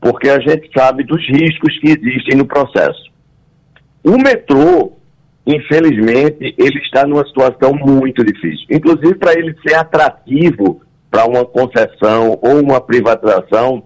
porque 0.00 0.28
a 0.28 0.38
gente 0.40 0.70
sabe 0.76 1.04
dos 1.04 1.26
riscos 1.28 1.78
que 1.78 1.88
existem 1.88 2.36
no 2.36 2.46
processo. 2.46 3.10
O 4.04 4.16
metrô, 4.16 4.92
infelizmente, 5.46 6.54
ele 6.58 6.78
está 6.78 7.06
numa 7.06 7.26
situação 7.26 7.74
muito 7.74 8.24
difícil. 8.24 8.66
Inclusive, 8.70 9.14
para 9.14 9.32
ele 9.32 9.54
ser 9.66 9.74
atrativo 9.74 10.82
para 11.10 11.26
uma 11.26 11.44
concessão 11.44 12.38
ou 12.40 12.60
uma 12.60 12.80
privatização, 12.80 13.82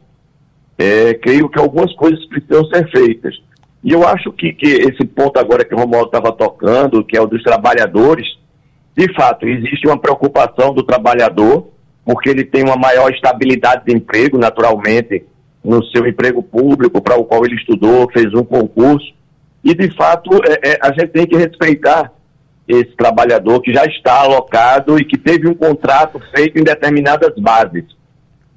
é, 0.76 1.14
creio 1.14 1.48
que 1.48 1.58
algumas 1.58 1.92
coisas 1.94 2.24
precisam 2.26 2.64
ser 2.66 2.90
feitas. 2.90 3.34
E 3.82 3.92
eu 3.92 4.06
acho 4.06 4.32
que, 4.32 4.52
que 4.52 4.66
esse 4.66 5.04
ponto 5.04 5.38
agora 5.38 5.64
que 5.64 5.74
o 5.74 5.78
Romualdo 5.78 6.06
estava 6.06 6.32
tocando, 6.32 7.04
que 7.04 7.16
é 7.16 7.20
o 7.20 7.26
dos 7.26 7.42
trabalhadores, 7.42 8.26
de 8.96 9.12
fato, 9.14 9.46
existe 9.46 9.86
uma 9.86 9.98
preocupação 9.98 10.72
do 10.72 10.82
trabalhador, 10.82 11.68
porque 12.04 12.28
ele 12.28 12.44
tem 12.44 12.62
uma 12.62 12.76
maior 12.76 13.10
estabilidade 13.10 13.84
de 13.86 13.94
emprego, 13.94 14.38
naturalmente, 14.38 15.24
no 15.62 15.82
seu 15.86 16.06
emprego 16.06 16.42
público, 16.42 17.00
para 17.00 17.18
o 17.18 17.24
qual 17.24 17.44
ele 17.44 17.56
estudou, 17.56 18.10
fez 18.12 18.32
um 18.34 18.44
concurso. 18.44 19.12
E, 19.64 19.74
de 19.74 19.90
fato, 19.94 20.30
é, 20.44 20.72
é, 20.72 20.78
a 20.80 20.88
gente 20.88 21.08
tem 21.08 21.26
que 21.26 21.36
respeitar 21.36 22.12
esse 22.66 22.96
trabalhador 22.96 23.60
que 23.60 23.72
já 23.72 23.84
está 23.84 24.20
alocado 24.20 24.98
e 24.98 25.04
que 25.04 25.18
teve 25.18 25.48
um 25.48 25.54
contrato 25.54 26.20
feito 26.34 26.58
em 26.58 26.64
determinadas 26.64 27.34
bases. 27.36 27.84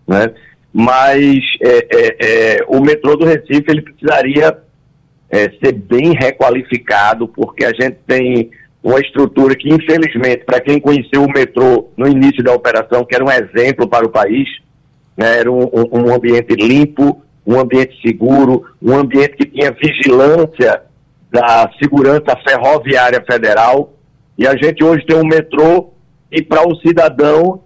Né? 0.07 0.33
Mas 0.73 1.39
é, 1.61 1.87
é, 1.91 2.17
é 2.19 2.65
o 2.67 2.79
metrô 2.79 3.15
do 3.15 3.25
Recife 3.25 3.65
ele 3.67 3.81
precisaria 3.81 4.57
é, 5.29 5.49
ser 5.61 5.73
bem 5.73 6.13
requalificado, 6.13 7.27
porque 7.27 7.65
a 7.65 7.73
gente 7.73 7.97
tem 8.07 8.49
uma 8.81 8.99
estrutura 8.99 9.55
que, 9.55 9.69
infelizmente, 9.69 10.45
para 10.45 10.61
quem 10.61 10.79
conheceu 10.79 11.23
o 11.23 11.29
metrô 11.29 11.89
no 11.97 12.07
início 12.07 12.43
da 12.43 12.53
operação, 12.53 13.03
que 13.03 13.15
era 13.15 13.25
um 13.25 13.31
exemplo 13.31 13.87
para 13.87 14.05
o 14.05 14.09
país, 14.09 14.47
né, 15.17 15.39
era 15.39 15.51
um, 15.51 15.63
um, 15.63 16.05
um 16.05 16.13
ambiente 16.13 16.53
limpo, 16.55 17.21
um 17.45 17.59
ambiente 17.59 17.99
seguro, 18.01 18.65
um 18.81 18.95
ambiente 18.95 19.35
que 19.35 19.45
tinha 19.45 19.71
vigilância 19.71 20.83
da 21.31 21.69
segurança 21.81 22.37
ferroviária 22.47 23.23
federal. 23.29 23.93
E 24.37 24.45
a 24.47 24.55
gente 24.55 24.83
hoje 24.83 25.05
tem 25.05 25.17
um 25.17 25.25
metrô 25.25 25.93
e 26.31 26.41
para 26.41 26.67
o 26.67 26.75
cidadão 26.77 27.61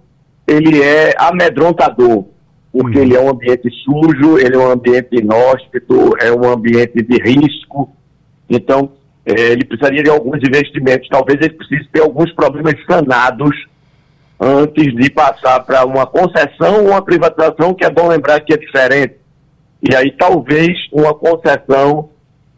ele 0.47 0.81
é 0.81 1.13
amedrontador, 1.17 2.25
porque 2.71 2.97
uhum. 2.97 3.03
ele 3.03 3.15
é 3.15 3.21
um 3.21 3.29
ambiente 3.29 3.69
sujo, 3.83 4.37
ele 4.37 4.55
é 4.55 4.59
um 4.59 4.71
ambiente 4.71 5.15
inóspito, 5.15 6.13
é 6.21 6.31
um 6.31 6.49
ambiente 6.49 7.01
de 7.01 7.17
risco. 7.21 7.89
Então, 8.49 8.91
é, 9.25 9.51
ele 9.51 9.65
precisaria 9.65 10.03
de 10.03 10.09
alguns 10.09 10.37
investimentos. 10.37 11.07
Talvez 11.09 11.39
ele 11.41 11.53
precise 11.53 11.87
ter 11.89 12.01
alguns 12.01 12.31
problemas 12.33 12.73
sanados 12.89 13.55
antes 14.39 14.95
de 14.95 15.09
passar 15.11 15.59
para 15.61 15.85
uma 15.85 16.05
concessão 16.07 16.81
ou 16.81 16.89
uma 16.89 17.01
privatização, 17.01 17.73
que 17.73 17.85
é 17.85 17.89
bom 17.89 18.07
lembrar 18.07 18.39
que 18.39 18.53
é 18.53 18.57
diferente. 18.57 19.15
E 19.87 19.95
aí 19.95 20.11
talvez 20.11 20.77
uma 20.91 21.13
concessão 21.13 22.09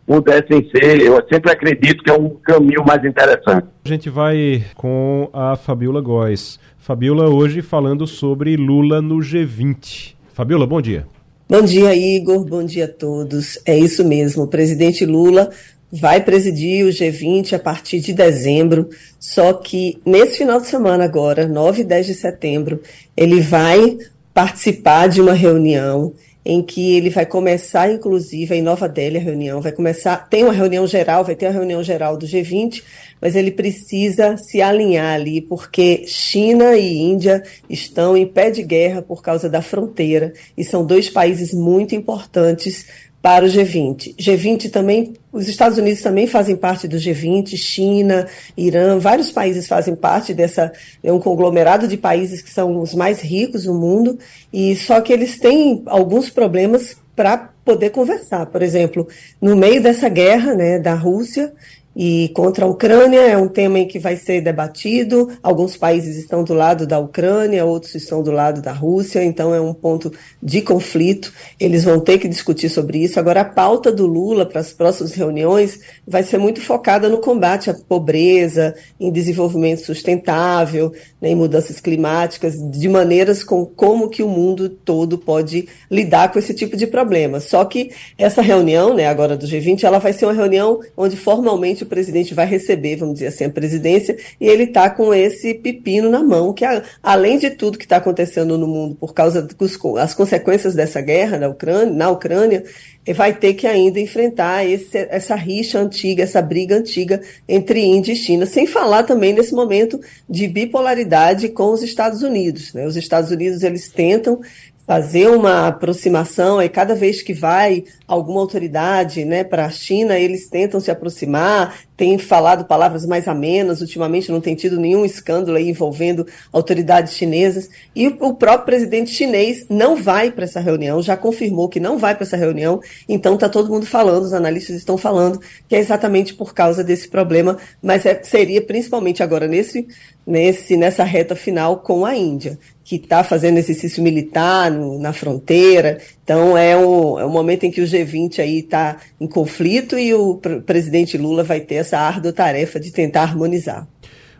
pudessem 0.05 0.69
ser, 0.69 1.01
eu 1.01 1.21
sempre 1.31 1.51
acredito 1.51 2.03
que 2.03 2.11
é 2.11 2.13
um 2.13 2.29
caminho 2.29 2.83
mais 2.85 3.03
interessante. 3.03 3.67
A 3.85 3.89
gente 3.89 4.09
vai 4.09 4.63
com 4.75 5.29
a 5.33 5.55
Fabiola 5.55 6.01
Góes. 6.01 6.59
Fabiola 6.77 7.29
hoje 7.29 7.61
falando 7.61 8.05
sobre 8.05 8.55
Lula 8.57 9.01
no 9.01 9.17
G20. 9.17 10.15
Fabiola, 10.33 10.67
bom 10.67 10.81
dia. 10.81 11.07
Bom 11.47 11.61
dia, 11.61 11.95
Igor. 11.95 12.45
Bom 12.45 12.63
dia 12.63 12.85
a 12.85 12.87
todos. 12.87 13.59
É 13.65 13.77
isso 13.77 14.03
mesmo. 14.03 14.43
O 14.43 14.47
presidente 14.47 15.05
Lula 15.05 15.49
vai 15.91 16.23
presidir 16.23 16.85
o 16.85 16.89
G20 16.89 17.53
a 17.53 17.59
partir 17.59 17.99
de 17.99 18.13
dezembro, 18.13 18.89
só 19.19 19.53
que 19.53 20.01
nesse 20.03 20.39
final 20.39 20.59
de 20.59 20.65
semana 20.65 21.03
agora, 21.03 21.47
9 21.47 21.81
e 21.81 21.83
10 21.83 22.07
de 22.07 22.13
setembro, 22.15 22.81
ele 23.15 23.39
vai 23.41 23.99
participar 24.33 25.07
de 25.07 25.21
uma 25.21 25.33
reunião 25.33 26.11
em 26.45 26.61
que 26.61 26.95
ele 26.95 27.09
vai 27.09 27.25
começar, 27.25 27.91
inclusive, 27.91 28.55
em 28.55 28.61
Nova 28.61 28.87
Delhi 28.89 29.17
a 29.17 29.21
reunião, 29.21 29.61
vai 29.61 29.71
começar, 29.71 30.27
tem 30.29 30.43
uma 30.43 30.53
reunião 30.53 30.85
geral, 30.85 31.23
vai 31.23 31.35
ter 31.35 31.45
a 31.45 31.51
reunião 31.51 31.81
geral 31.81 32.17
do 32.17 32.25
G20, 32.25 32.83
mas 33.21 33.35
ele 33.35 33.51
precisa 33.51 34.35
se 34.35 34.61
alinhar 34.61 35.15
ali, 35.15 35.39
porque 35.39 36.03
China 36.05 36.75
e 36.75 36.97
Índia 36.97 37.43
estão 37.69 38.17
em 38.17 38.27
pé 38.27 38.51
de 38.51 38.61
guerra 38.61 39.01
por 39.01 39.21
causa 39.21 39.49
da 39.49 39.61
fronteira, 39.61 40.33
e 40.57 40.63
são 40.63 40.85
dois 40.85 41.09
países 41.09 41.53
muito 41.53 41.95
importantes 41.95 42.85
para 43.23 43.45
o 43.45 43.47
G20. 43.47 44.17
G20 44.17 44.69
também, 44.69 45.13
os 45.31 45.47
Estados 45.47 45.77
Unidos 45.77 46.01
também 46.01 46.27
fazem 46.27 46.57
parte 46.57 46.89
do 46.89 46.97
G20, 46.97 47.55
China, 47.55 48.27
Irã, 48.57 48.99
vários 48.99 49.31
países 49.31 49.65
fazem 49.65 49.95
parte 49.95 50.33
dessa, 50.33 50.73
é 51.01 51.09
um 51.09 51.21
conglomerado 51.21 51.87
de 51.87 51.95
países 51.95 52.41
que 52.41 52.49
são 52.49 52.81
os 52.81 52.93
mais 52.93 53.21
ricos 53.21 53.63
do 53.63 53.73
mundo, 53.73 54.19
e 54.51 54.75
só 54.75 54.99
que 54.99 55.13
eles 55.13 55.39
têm 55.39 55.83
alguns 55.85 56.29
problemas 56.29 56.97
para 57.15 57.37
poder 57.63 57.91
conversar. 57.91 58.45
Por 58.47 58.61
exemplo, 58.61 59.07
no 59.41 59.55
meio 59.55 59.81
dessa 59.81 60.09
guerra 60.09 60.53
né, 60.53 60.77
da 60.77 60.93
Rússia 60.93 61.53
e 61.95 62.31
contra 62.33 62.65
a 62.65 62.67
Ucrânia 62.67 63.19
é 63.19 63.37
um 63.37 63.47
tema 63.47 63.77
em 63.77 63.87
que 63.87 63.99
vai 63.99 64.15
ser 64.15 64.41
debatido. 64.41 65.29
Alguns 65.43 65.77
países 65.77 66.17
estão 66.17 66.43
do 66.43 66.53
lado 66.53 66.87
da 66.87 66.97
Ucrânia, 66.97 67.65
outros 67.65 67.93
estão 67.93 68.23
do 68.23 68.31
lado 68.31 68.61
da 68.61 68.71
Rússia, 68.71 69.23
então 69.23 69.53
é 69.53 69.61
um 69.61 69.73
ponto 69.73 70.11
de 70.41 70.61
conflito. 70.61 71.31
Eles 71.59 71.83
vão 71.83 71.99
ter 71.99 72.17
que 72.17 72.27
discutir 72.27 72.69
sobre 72.69 72.97
isso. 73.03 73.19
Agora, 73.19 73.41
a 73.41 73.45
pauta 73.45 73.91
do 73.91 74.07
Lula 74.07 74.45
para 74.45 74.59
as 74.59 74.73
próximas 74.73 75.13
reuniões 75.13 75.79
vai 76.07 76.23
ser 76.23 76.39
muito 76.39 76.61
focada 76.61 77.07
no 77.07 77.19
combate 77.19 77.69
à 77.69 77.73
pobreza, 77.73 78.73
em 78.99 79.11
desenvolvimento 79.11 79.85
sustentável, 79.85 80.91
né, 81.21 81.29
em 81.29 81.35
mudanças 81.35 81.79
climáticas, 81.79 82.55
de 82.71 82.89
maneiras 82.89 83.43
com 83.43 83.65
como 83.65 84.09
que 84.09 84.23
o 84.23 84.27
mundo 84.27 84.67
todo 84.67 85.17
pode 85.17 85.67
lidar 85.91 86.31
com 86.31 86.39
esse 86.39 86.53
tipo 86.53 86.75
de 86.75 86.87
problema. 86.87 87.39
Só 87.39 87.63
que 87.65 87.91
essa 88.17 88.41
reunião, 88.41 88.95
né, 88.95 89.07
agora 89.07 89.37
do 89.37 89.45
G20, 89.45 89.83
ela 89.83 89.99
vai 89.99 90.11
ser 90.11 90.25
uma 90.25 90.33
reunião 90.33 90.79
onde 90.97 91.15
formalmente 91.15 91.82
o 91.83 91.87
presidente 91.87 92.33
vai 92.33 92.45
receber, 92.45 92.95
vamos 92.95 93.15
dizer 93.15 93.27
assim, 93.27 93.45
a 93.45 93.49
presidência, 93.49 94.17
e 94.39 94.47
ele 94.47 94.63
está 94.63 94.89
com 94.89 95.13
esse 95.13 95.53
pepino 95.53 96.09
na 96.09 96.23
mão, 96.23 96.53
que 96.53 96.65
além 97.01 97.37
de 97.37 97.49
tudo 97.49 97.77
que 97.77 97.85
está 97.85 97.97
acontecendo 97.97 98.57
no 98.57 98.67
mundo 98.67 98.95
por 98.95 99.13
causa 99.13 99.41
das 99.41 100.13
consequências 100.13 100.75
dessa 100.75 101.01
guerra 101.01 101.37
na 101.37 101.49
Ucrânia, 101.49 101.93
na 101.93 102.09
Ucrânia 102.09 102.63
vai 103.11 103.33
ter 103.33 103.55
que 103.55 103.67
ainda 103.67 103.99
enfrentar 103.99 104.65
esse, 104.65 104.97
essa 105.09 105.35
rixa 105.35 105.79
antiga, 105.79 106.23
essa 106.23 106.41
briga 106.41 106.77
antiga 106.77 107.21
entre 107.49 107.81
Índia 107.81 108.13
e 108.13 108.15
China, 108.15 108.45
sem 108.45 108.65
falar 108.65 109.03
também 109.03 109.33
nesse 109.33 109.53
momento 109.53 109.99
de 110.29 110.47
bipolaridade 110.47 111.49
com 111.49 111.73
os 111.73 111.83
Estados 111.83 112.21
Unidos. 112.21 112.71
Né? 112.73 112.85
Os 112.85 112.95
Estados 112.95 113.31
Unidos 113.31 113.63
eles 113.63 113.89
tentam 113.89 114.39
fazer 114.85 115.29
uma 115.29 115.67
aproximação, 115.67 116.61
e 116.61 116.67
cada 116.67 116.93
vez 116.93 117.21
que 117.21 117.33
vai 117.33 117.85
alguma 118.05 118.41
autoridade 118.41 119.23
né, 119.23 119.43
para 119.43 119.65
a 119.65 119.69
China, 119.69 120.19
eles 120.19 120.49
tentam 120.49 120.79
se 120.79 120.91
aproximar, 120.91 121.77
têm 121.95 122.17
falado 122.17 122.65
palavras 122.65 123.05
mais 123.05 123.27
amenas, 123.27 123.79
ultimamente 123.79 124.29
não 124.29 124.41
tem 124.41 124.55
tido 124.55 124.79
nenhum 124.79 125.05
escândalo 125.05 125.57
envolvendo 125.57 126.27
autoridades 126.51 127.13
chinesas, 127.13 127.69
e 127.95 128.07
o 128.07 128.33
próprio 128.33 128.65
presidente 128.65 129.11
chinês 129.11 129.65
não 129.69 129.95
vai 129.95 130.29
para 130.29 130.43
essa 130.43 130.59
reunião, 130.59 131.01
já 131.01 131.15
confirmou 131.15 131.69
que 131.69 131.79
não 131.79 131.97
vai 131.97 132.13
para 132.13 132.25
essa 132.25 132.37
reunião, 132.37 132.81
então 133.07 133.35
está 133.35 133.47
todo 133.47 133.71
mundo 133.71 133.85
falando, 133.85 134.23
os 134.23 134.33
analistas 134.33 134.75
estão 134.75 134.97
falando 134.97 135.39
que 135.67 135.75
é 135.75 135.79
exatamente 135.79 136.33
por 136.33 136.53
causa 136.53 136.83
desse 136.83 137.07
problema, 137.07 137.57
mas 137.81 138.05
é, 138.05 138.21
seria 138.21 138.61
principalmente 138.61 139.23
agora 139.23 139.47
nesse, 139.47 139.87
nesse, 140.27 140.75
nessa 140.75 141.05
reta 141.05 141.35
final 141.37 141.77
com 141.77 142.05
a 142.05 142.15
Índia 142.15 142.59
que 142.97 143.05
está 143.05 143.23
fazendo 143.23 143.57
exercício 143.57 144.03
militar 144.03 144.71
no, 144.71 144.99
na 144.99 145.13
fronteira. 145.13 145.99
Então 146.23 146.57
é 146.57 146.75
um, 146.75 147.19
é 147.19 147.25
um 147.25 147.29
momento 147.29 147.63
em 147.63 147.71
que 147.71 147.81
o 147.81 147.85
G20 147.85 148.39
aí 148.39 148.59
está 148.59 148.97
em 149.19 149.27
conflito 149.27 149.97
e 149.97 150.13
o 150.13 150.35
pr 150.35 150.61
presidente 150.61 151.17
Lula 151.17 151.43
vai 151.43 151.59
ter 151.59 151.75
essa 151.75 151.97
árdua 151.97 152.31
tarefa 152.31 152.79
de 152.79 152.91
tentar 152.91 153.23
harmonizar. 153.23 153.87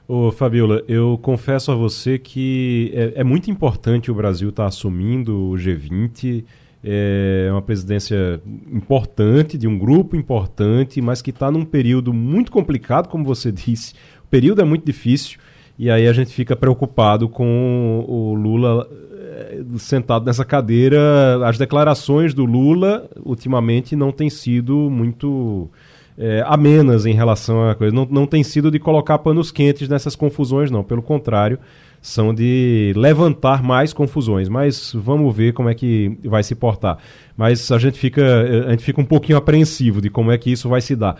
Ô, 0.07 0.31
Fabiola, 0.31 0.83
eu 0.87 1.17
confesso 1.21 1.71
a 1.71 1.75
você 1.75 2.17
que 2.17 2.91
é, 2.93 3.21
é 3.21 3.23
muito 3.23 3.49
importante 3.49 4.11
o 4.11 4.15
Brasil 4.15 4.49
estar 4.49 4.63
tá 4.63 4.67
assumindo 4.67 5.51
o 5.51 5.53
G20. 5.53 6.43
É 6.85 7.47
uma 7.49 7.61
presidência 7.61 8.41
importante, 8.69 9.57
de 9.57 9.67
um 9.67 9.79
grupo 9.79 10.17
importante, 10.17 11.01
mas 11.01 11.21
que 11.21 11.29
está 11.29 11.49
num 11.49 11.63
período 11.63 12.13
muito 12.13 12.51
complicado, 12.51 13.07
como 13.07 13.23
você 13.23 13.49
disse. 13.53 13.93
O 14.25 14.27
período 14.27 14.61
é 14.61 14.65
muito 14.65 14.85
difícil. 14.85 15.39
E 15.83 15.91
aí 15.91 16.07
a 16.07 16.13
gente 16.13 16.31
fica 16.31 16.55
preocupado 16.55 17.27
com 17.27 18.05
o 18.07 18.33
Lula 18.35 18.87
eh, 18.89 19.61
sentado 19.77 20.23
nessa 20.23 20.45
cadeira. 20.45 21.45
As 21.45 21.57
declarações 21.57 22.33
do 22.33 22.45
Lula, 22.45 23.05
ultimamente, 23.21 23.93
não 23.93 24.09
têm 24.09 24.29
sido 24.29 24.89
muito 24.89 25.69
é, 26.17 26.41
amenas 26.47 27.05
em 27.05 27.13
relação 27.13 27.69
a 27.69 27.75
coisa. 27.75 27.93
Não, 27.93 28.07
não 28.09 28.25
tem 28.25 28.45
sido 28.45 28.71
de 28.71 28.79
colocar 28.79 29.17
panos 29.17 29.51
quentes 29.51 29.89
nessas 29.89 30.15
confusões, 30.15 30.71
não. 30.71 30.85
Pelo 30.85 31.01
contrário, 31.01 31.59
são 32.01 32.33
de 32.33 32.93
levantar 32.95 33.61
mais 33.61 33.91
confusões. 33.91 34.47
Mas 34.47 34.93
vamos 34.95 35.35
ver 35.35 35.51
como 35.51 35.67
é 35.67 35.75
que 35.75 36.17
vai 36.23 36.43
se 36.43 36.55
portar. 36.55 36.97
Mas 37.35 37.69
a 37.73 37.77
gente 37.77 37.99
fica, 37.99 38.23
a 38.67 38.71
gente 38.71 38.85
fica 38.85 39.01
um 39.01 39.05
pouquinho 39.05 39.37
apreensivo 39.37 39.99
de 39.99 40.09
como 40.09 40.31
é 40.31 40.37
que 40.37 40.49
isso 40.49 40.69
vai 40.69 40.79
se 40.79 40.95
dar 40.95 41.17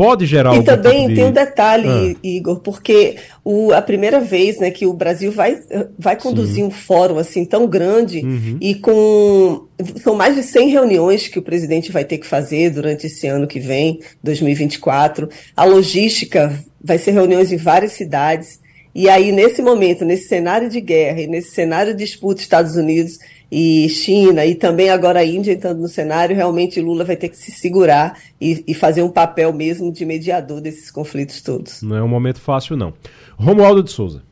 pode 0.00 0.24
gerar 0.24 0.56
E 0.56 0.62
também 0.62 1.00
tipo 1.00 1.08
de... 1.10 1.14
tem 1.16 1.24
um 1.26 1.30
detalhe, 1.30 2.16
ah. 2.16 2.26
Igor, 2.26 2.60
porque 2.60 3.16
o, 3.44 3.70
a 3.70 3.82
primeira 3.82 4.18
vez 4.18 4.58
né, 4.58 4.70
que 4.70 4.86
o 4.86 4.94
Brasil 4.94 5.30
vai, 5.30 5.58
vai 5.98 6.16
conduzir 6.16 6.54
Sim. 6.54 6.62
um 6.62 6.70
fórum 6.70 7.18
assim 7.18 7.44
tão 7.44 7.66
grande 7.66 8.20
uhum. 8.20 8.56
e 8.62 8.76
com. 8.76 9.66
São 10.02 10.14
mais 10.14 10.34
de 10.34 10.42
100 10.42 10.70
reuniões 10.70 11.28
que 11.28 11.38
o 11.38 11.42
presidente 11.42 11.92
vai 11.92 12.02
ter 12.02 12.16
que 12.16 12.26
fazer 12.26 12.70
durante 12.70 13.08
esse 13.08 13.26
ano 13.26 13.46
que 13.46 13.60
vem, 13.60 14.00
2024. 14.24 15.28
A 15.54 15.64
logística 15.66 16.58
vai 16.82 16.96
ser 16.96 17.10
reuniões 17.10 17.52
em 17.52 17.58
várias 17.58 17.92
cidades. 17.92 18.58
E 18.94 19.06
aí, 19.06 19.32
nesse 19.32 19.60
momento, 19.60 20.04
nesse 20.04 20.28
cenário 20.28 20.70
de 20.70 20.80
guerra 20.80 21.20
e 21.20 21.26
nesse 21.26 21.50
cenário 21.50 21.94
de 21.94 22.04
disputa 22.04 22.40
Estados 22.40 22.74
Unidos 22.74 23.18
e 23.50 23.88
China 23.88 24.46
e 24.46 24.54
também 24.54 24.90
agora 24.90 25.20
a 25.20 25.24
Índia 25.24 25.52
entrando 25.52 25.80
no 25.80 25.88
cenário, 25.88 26.36
realmente 26.36 26.80
Lula 26.80 27.04
vai 27.04 27.16
ter 27.16 27.28
que 27.28 27.36
se 27.36 27.50
segurar 27.50 28.16
e, 28.40 28.62
e, 28.66 28.74
fazer 28.74 29.02
um 29.02 29.10
papel 29.10 29.52
mesmo 29.52 29.92
de 29.92 30.04
mediador 30.04 30.60
desses 30.60 30.90
conflitos 30.90 31.42
todos. 31.42 31.82
Não 31.82 31.96
é 31.96 32.02
um 32.02 32.08
momento 32.08 32.40
fácil, 32.40 32.76
não. 32.76 32.94
Romualdo 33.36 33.82
de 33.82 33.90
Souza. 33.90 34.22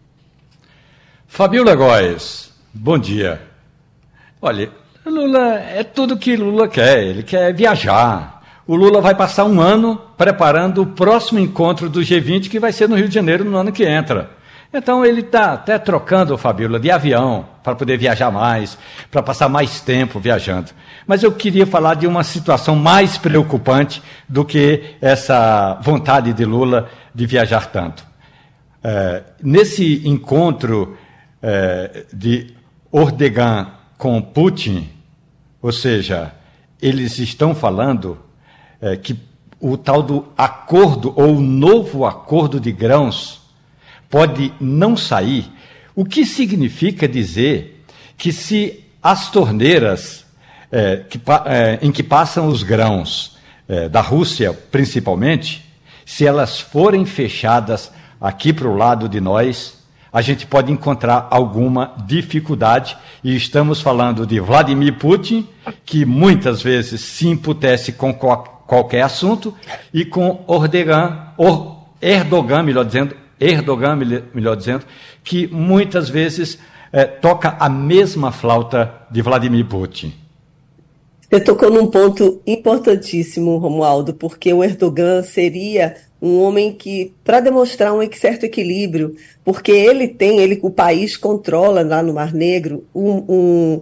Fabiola 1.26 1.74
Góes, 1.74 2.52
bom 2.72 2.96
dia. 2.96 3.42
Olha, 4.40 4.70
Lula 5.04 5.54
é 5.54 5.82
tudo 5.82 6.16
que 6.16 6.36
Lula 6.36 6.68
quer, 6.68 7.02
ele 7.02 7.22
quer 7.22 7.52
viajar. 7.52 8.38
O 8.66 8.76
Lula 8.76 9.00
vai 9.00 9.14
passar 9.14 9.46
um 9.46 9.60
ano 9.60 10.00
preparando 10.16 10.82
o 10.82 10.86
próximo 10.86 11.40
encontro 11.40 11.88
do 11.88 12.00
G20, 12.00 12.48
que 12.48 12.60
vai 12.60 12.70
ser 12.70 12.88
no 12.88 12.96
Rio 12.96 13.08
de 13.08 13.14
Janeiro 13.14 13.44
no 13.44 13.56
ano 13.56 13.72
que 13.72 13.84
entra. 13.84 14.30
Então 14.72 15.02
ele 15.02 15.22
está 15.22 15.54
até 15.54 15.78
trocando, 15.78 16.36
Fabíola, 16.36 16.78
de 16.78 16.90
avião 16.90 17.46
para 17.62 17.74
poder 17.74 17.96
viajar 17.96 18.30
mais, 18.30 18.76
para 19.10 19.22
passar 19.22 19.48
mais 19.48 19.80
tempo 19.80 20.20
viajando. 20.20 20.72
Mas 21.06 21.22
eu 21.22 21.32
queria 21.32 21.66
falar 21.66 21.94
de 21.94 22.06
uma 22.06 22.22
situação 22.22 22.76
mais 22.76 23.16
preocupante 23.16 24.02
do 24.28 24.44
que 24.44 24.96
essa 25.00 25.78
vontade 25.82 26.34
de 26.34 26.44
Lula 26.44 26.90
de 27.14 27.24
viajar 27.24 27.66
tanto. 27.66 28.06
É, 28.84 29.22
nesse 29.42 30.06
encontro 30.06 30.98
é, 31.42 32.04
de 32.12 32.54
Ordegan 32.92 33.68
com 33.96 34.20
Putin, 34.20 34.88
ou 35.62 35.72
seja, 35.72 36.32
eles 36.80 37.18
estão 37.18 37.54
falando 37.54 38.18
é, 38.82 38.96
que 38.96 39.18
o 39.58 39.78
tal 39.78 40.02
do 40.02 40.26
acordo 40.36 41.12
ou 41.16 41.40
novo 41.40 42.04
acordo 42.04 42.60
de 42.60 42.70
grãos 42.70 43.47
pode 44.08 44.52
não 44.60 44.96
sair, 44.96 45.50
o 45.94 46.04
que 46.04 46.24
significa 46.24 47.08
dizer 47.08 47.84
que 48.16 48.32
se 48.32 48.84
as 49.02 49.30
torneiras 49.30 50.26
é, 50.70 51.04
que, 51.08 51.20
é, 51.46 51.78
em 51.82 51.90
que 51.90 52.02
passam 52.02 52.46
os 52.46 52.62
grãos 52.62 53.36
é, 53.68 53.88
da 53.88 54.00
Rússia, 54.00 54.52
principalmente, 54.70 55.64
se 56.04 56.26
elas 56.26 56.60
forem 56.60 57.04
fechadas 57.04 57.92
aqui 58.20 58.52
para 58.52 58.68
o 58.68 58.76
lado 58.76 59.08
de 59.08 59.20
nós, 59.20 59.78
a 60.12 60.22
gente 60.22 60.46
pode 60.46 60.72
encontrar 60.72 61.28
alguma 61.30 61.94
dificuldade. 62.06 62.96
E 63.22 63.36
estamos 63.36 63.80
falando 63.80 64.26
de 64.26 64.40
Vladimir 64.40 64.94
Putin, 64.94 65.46
que 65.84 66.04
muitas 66.04 66.62
vezes 66.62 67.00
se 67.00 67.28
imputece 67.28 67.92
com 67.92 68.12
qualquer 68.14 69.02
assunto, 69.02 69.54
e 69.92 70.04
com 70.04 70.44
Erdogan, 70.48 71.34
Erdogan, 72.00 72.62
melhor 72.62 72.84
dizendo, 72.84 73.14
Erdogan, 73.40 73.96
melhor 74.34 74.56
dizendo, 74.56 74.84
que 75.22 75.46
muitas 75.46 76.08
vezes 76.08 76.58
é, 76.92 77.04
toca 77.04 77.56
a 77.58 77.68
mesma 77.68 78.32
flauta 78.32 78.92
de 79.10 79.22
Vladimir 79.22 79.66
Putin. 79.66 80.12
Você 81.30 81.40
tocou 81.40 81.70
num 81.70 81.88
ponto 81.88 82.40
importantíssimo, 82.46 83.58
Romualdo, 83.58 84.14
porque 84.14 84.50
o 84.52 84.64
Erdogan 84.64 85.22
seria 85.22 85.96
um 86.20 86.40
homem 86.40 86.72
que, 86.72 87.12
para 87.22 87.40
demonstrar 87.40 87.92
um 87.92 88.00
certo 88.12 88.44
equilíbrio, 88.44 89.14
porque 89.44 89.70
ele 89.70 90.08
tem, 90.08 90.40
ele, 90.40 90.58
o 90.62 90.70
país 90.70 91.16
controla 91.16 91.82
lá 91.82 92.02
no 92.02 92.14
Mar 92.14 92.32
Negro 92.32 92.84
um, 92.94 93.24
um, 93.28 93.80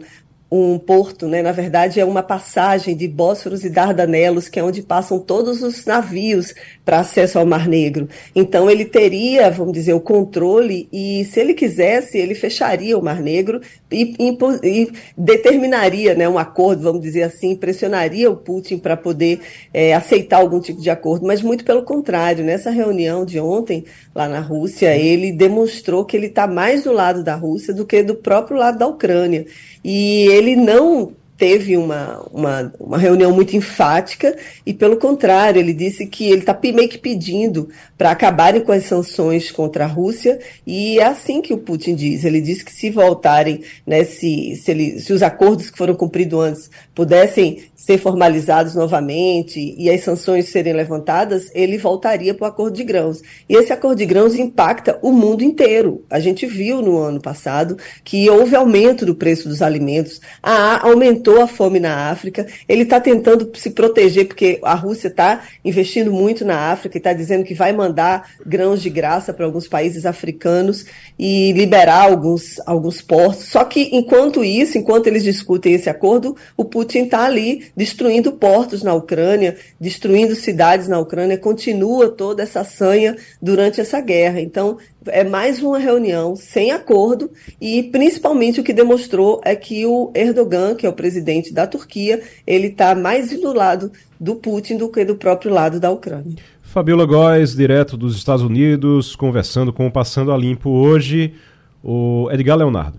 um 0.51 0.79
porto, 0.79 1.27
né? 1.27 1.43
na 1.43 1.51
verdade 1.51 1.99
é 1.99 2.05
uma 2.05 2.23
passagem 2.23 2.97
de 2.97 3.09
Bósforos 3.09 3.65
e 3.65 3.71
Dardanelos, 3.71 4.49
que 4.49 4.61
é 4.61 4.63
onde 4.63 4.81
passam 4.81 5.19
todos 5.19 5.61
os 5.61 5.85
navios 5.85 6.55
para 6.85 7.01
acesso 7.01 7.39
ao 7.39 7.45
Mar 7.45 7.67
Negro. 7.67 8.09
Então 8.35 8.71
ele 8.71 8.85
teria, 8.85 9.51
vamos 9.51 9.73
dizer, 9.73 9.93
o 9.93 10.01
controle 10.01 10.89
e 10.93 11.25
se 11.25 11.41
ele 11.41 11.53
quisesse, 11.53 12.17
ele 12.17 12.35
fecharia 12.35 12.97
o 12.97 13.03
Mar 13.03 13.21
Negro 13.21 13.61
e, 13.91 14.15
e, 14.63 14.93
determinaria 15.19 16.15
né, 16.15 16.29
um 16.29 16.39
acordo, 16.39 16.83
vamos 16.83 17.03
dizer 17.03 17.25
assim, 17.25 17.57
pressionaria 17.57 18.31
o 18.31 18.37
Putin 18.37 18.79
para 18.79 18.97
poder 18.97 19.41
é, 19.75 19.95
aceitar 19.95 20.39
algum 20.39 20.61
tipo 20.61 20.81
de 20.81 20.91
acordo, 20.91 21.27
mas 21.27 21.43
muito 21.43 21.65
pelo 21.65 21.83
contrário, 21.83 22.45
nessa 22.45 22.71
reunião 22.71 23.25
de 23.25 23.41
ontem 23.41 23.85
lá 24.15 24.29
na 24.29 24.41
Rússia, 24.41 24.97
ele 24.97 25.33
demonstrou 25.33 26.05
que 26.05 26.17
ele 26.17 26.27
está 26.27 26.47
mais 26.47 26.85
do 26.85 26.93
lado 26.93 27.25
da 27.25 27.35
Rússia 27.35 27.75
do 27.75 27.85
que 27.85 28.03
do 28.03 28.15
próprio 28.15 28.57
lado 28.57 28.79
da 28.79 28.87
Ucrânia. 28.87 29.45
E 29.89 30.27
ele 30.37 30.55
não 30.55 31.13
teve 31.37 31.77
uma, 31.77 32.21
uma, 32.33 32.73
uma, 32.81 32.99
reunião 32.99 33.33
muito 33.33 33.57
enfática 33.57 34.37
e, 34.65 34.73
pelo 34.73 34.97
contrário, 34.97 35.61
ele 35.61 35.75
disse 35.75 36.07
que 36.07 36.25
ele 36.25 36.41
está 36.41 36.59
meio 36.63 36.89
que 36.89 36.99
pedindo 36.99 37.69
para 37.97 38.11
acabarem 38.11 38.63
com 38.63 38.73
as 38.73 38.85
sanções 38.85 39.51
contra 39.51 39.85
a 39.85 39.87
Rússia 39.87 40.39
e 40.67 40.99
é 40.99 41.05
assim 41.05 41.43
que 41.43 41.53
o 41.53 41.59
Putin 41.59 41.95
diz. 41.95 42.25
Ele 42.25 42.41
diz 42.41 42.63
que 42.63 42.73
se 42.73 42.91
voltarem, 42.91 43.63
né, 43.87 44.05
se, 44.05 44.57
se, 44.57 44.71
ele, 44.71 44.99
se 44.99 45.13
os 45.13 45.23
acordos 45.23 45.71
que 45.71 45.77
foram 45.77 45.95
cumpridos 45.95 46.41
antes 46.41 46.71
pudessem 46.95 47.65
ser 47.75 47.99
formalizados 47.99 48.75
novamente 48.75 49.75
e 49.77 49.91
as 49.91 50.01
sanções 50.01 50.49
serem 50.49 50.73
levantadas, 50.73 51.51
ele 51.55 51.77
voltaria 51.77 52.35
para 52.35 52.47
o 52.47 52.49
acordo 52.49 52.77
de 52.77 52.85
grãos. 52.85 53.23
E 53.49 53.55
esse 53.55 53.73
acordo 53.73 53.99
de 53.99 54.07
grãos 54.07 54.35
impacta 54.35 54.99
o 55.03 55.13
mundo 55.13 55.45
inteiro. 55.45 56.05
A 56.09 56.19
gente 56.19 56.47
viu 56.47 56.81
no 56.81 56.99
ano 56.99 57.21
passado 57.21 57.77
que 58.03 58.29
houve 58.31 58.57
aumento 58.57 59.05
do 59.05 59.15
preço 59.15 59.49
dos 59.49 59.61
alimentos, 59.61 60.21
a, 60.43 60.89
aumentou 60.89 61.26
a 61.35 61.47
fome 61.47 61.81
na 61.81 62.11
África. 62.11 62.47
Ele 62.69 62.83
está 62.83 63.01
tentando 63.01 63.51
se 63.55 63.71
proteger 63.71 64.27
porque 64.27 64.59
a 64.63 64.75
Rússia 64.75 65.09
está 65.09 65.43
investindo 65.65 66.13
muito 66.13 66.45
na 66.45 66.71
África 66.71 66.97
e 66.97 67.01
está 67.01 67.13
dizendo 67.13 67.45
que 67.45 67.55
vai 67.55 67.73
mandar 67.73 68.31
grãos 68.45 68.81
de 68.81 68.89
graça 68.89 69.33
para 69.33 69.45
alguns 69.45 69.69
países 69.69 70.07
africanos 70.07 70.87
e 71.19 71.53
liberar 71.53 72.03
alguns, 72.03 72.61
alguns 72.67 73.01
portos. 73.01 73.47
Só 73.47 73.65
que 73.65 73.91
enquanto 73.93 74.45
isso, 74.45 74.79
enquanto 74.79 75.07
eles 75.07 75.25
discutem 75.25 75.75
esse 75.75 75.91
acordo, 75.91 76.37
o 76.57 76.65
Putin 76.65 77.05
está 77.05 77.25
ali 77.25 77.67
destruindo 77.77 78.33
portos 78.33 78.83
na 78.83 78.95
Ucrânia, 78.95 79.57
destruindo 79.81 80.35
cidades 80.37 80.89
na 80.89 80.99
Ucrânia, 80.99 81.39
continua 81.39 82.09
toda 82.09 82.43
essa 82.43 82.65
sanha 82.65 83.17
durante 83.41 83.81
essa 83.81 84.01
guerra. 84.01 84.41
Então, 84.41 84.79
é 85.09 85.25
mais 85.25 85.63
uma 85.63 85.79
reunião 85.79 86.37
sem 86.37 86.71
acordo 86.71 87.31
e 87.61 87.85
principalmente 87.85 88.61
o 88.61 88.65
que 88.65 88.73
demonstrou 88.73 89.41
é 89.45 89.55
que 89.55 89.87
o 89.87 90.11
Erdogan, 90.15 90.75
que 90.75 90.87
é 90.87 90.89
o 90.89 90.93
presidente 90.93 91.53
da 91.53 91.67
Turquia, 91.67 92.23
ele 92.47 92.69
está 92.69 92.95
mais 92.95 93.31
do 93.41 93.53
lado 93.53 93.91
do 94.21 94.37
Putin 94.37 94.77
do 94.77 94.89
que 94.89 95.05
do 95.05 95.17
próprio 95.17 95.53
lado 95.53 95.79
da 95.79 95.91
Ucrânia. 95.91 96.37
Fabiola 96.63 97.07
Góes, 97.07 97.55
direto 97.55 97.97
dos 97.97 98.17
Estados 98.17 98.43
Unidos, 98.43 99.17
conversando 99.17 99.73
com 99.73 99.87
o 99.87 99.91
Passando 99.91 100.33
a 100.33 100.37
Limpo 100.37 100.71
hoje, 100.71 101.35
o 101.83 102.29
Edgar 102.31 102.57
Leonardo. 102.57 102.99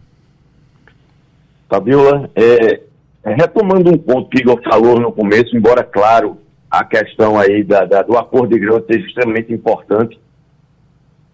Fabiola, 1.69 2.29
é, 2.33 2.81
é, 3.23 3.33
retomando 3.35 3.91
um 3.91 3.97
ponto 3.97 4.29
que 4.29 4.39
Igor 4.39 4.61
falou 4.63 4.99
no 4.99 5.11
começo, 5.11 5.55
embora, 5.55 5.83
claro, 5.83 6.37
a 6.71 6.83
questão 6.83 7.37
aí 7.37 7.63
da, 7.63 7.85
da, 7.85 8.01
do 8.01 8.17
acordo 8.17 8.53
de 8.53 8.59
grão 8.59 8.81
seja 8.89 9.05
extremamente 9.05 9.53
importante, 9.53 10.19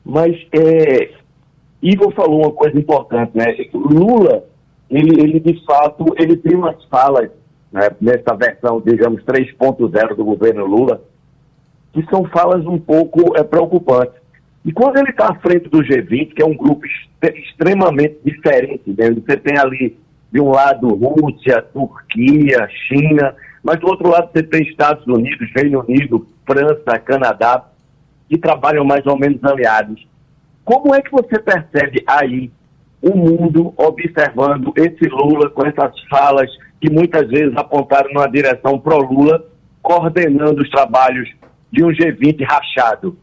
mas 0.06 0.36
é, 0.52 1.12
Igor 1.82 2.14
falou 2.14 2.42
uma 2.42 2.52
coisa 2.52 2.78
importante, 2.78 3.32
né? 3.36 3.46
Lula, 3.74 4.46
ele, 4.90 5.22
ele 5.22 5.40
de 5.40 5.64
fato, 5.66 6.06
ele 6.18 6.38
tem 6.38 6.56
umas 6.56 6.84
falas 6.86 7.30
né, 7.72 7.90
nessa 8.00 8.36
versão, 8.36 8.82
digamos, 8.86 9.24
3.0 9.24 10.16
do 10.16 10.24
governo 10.24 10.66
Lula, 10.66 11.02
que 11.92 12.04
são 12.06 12.26
falas 12.26 12.66
um 12.66 12.78
pouco 12.78 13.38
é, 13.38 13.44
preocupantes. 13.44 14.22
E 14.66 14.72
quando 14.72 14.98
ele 14.98 15.10
está 15.10 15.28
à 15.28 15.36
frente 15.36 15.68
do 15.68 15.80
G20, 15.80 16.34
que 16.34 16.42
é 16.42 16.46
um 16.46 16.56
grupo 16.56 16.86
extremamente 17.22 18.18
diferente, 18.24 18.84
né? 18.98 19.12
você 19.12 19.36
tem 19.36 19.58
ali 19.58 19.98
de 20.32 20.40
um 20.40 20.52
lado 20.52 20.88
Rússia, 20.88 21.62
Turquia, 21.62 22.68
China, 22.88 23.36
mas 23.62 23.80
do 23.80 23.88
outro 23.88 24.10
lado 24.10 24.30
você 24.32 24.42
tem 24.42 24.64
Estados 24.64 25.06
Unidos, 25.06 25.52
Reino 25.56 25.82
Unido, 25.82 26.26
França, 26.46 27.00
Canadá, 27.00 27.66
que 28.34 28.40
trabalham 28.40 28.84
mais 28.84 29.06
ou 29.06 29.16
menos 29.16 29.44
aliados. 29.44 30.08
Como 30.66 30.96
é 30.96 31.02
que 31.02 31.12
você 31.12 31.40
percebe 31.40 32.04
aí 32.08 32.52
o 33.00 33.16
mundo 33.16 33.74
observando 33.78 34.74
esse 34.76 35.08
Lula 35.08 35.52
com 35.52 35.64
essas 35.68 35.94
falas 36.10 36.50
que 36.82 36.90
muitas 36.90 37.30
vezes 37.30 37.56
apontaram 37.56 38.12
numa 38.12 38.28
direção 38.28 38.80
pró-Lula, 38.80 39.46
coordenando 39.84 40.64
os 40.64 40.70
trabalhos 40.70 41.30
de 41.72 41.84
um 41.84 41.90
G20 41.90 42.44
rachado? 42.44 43.16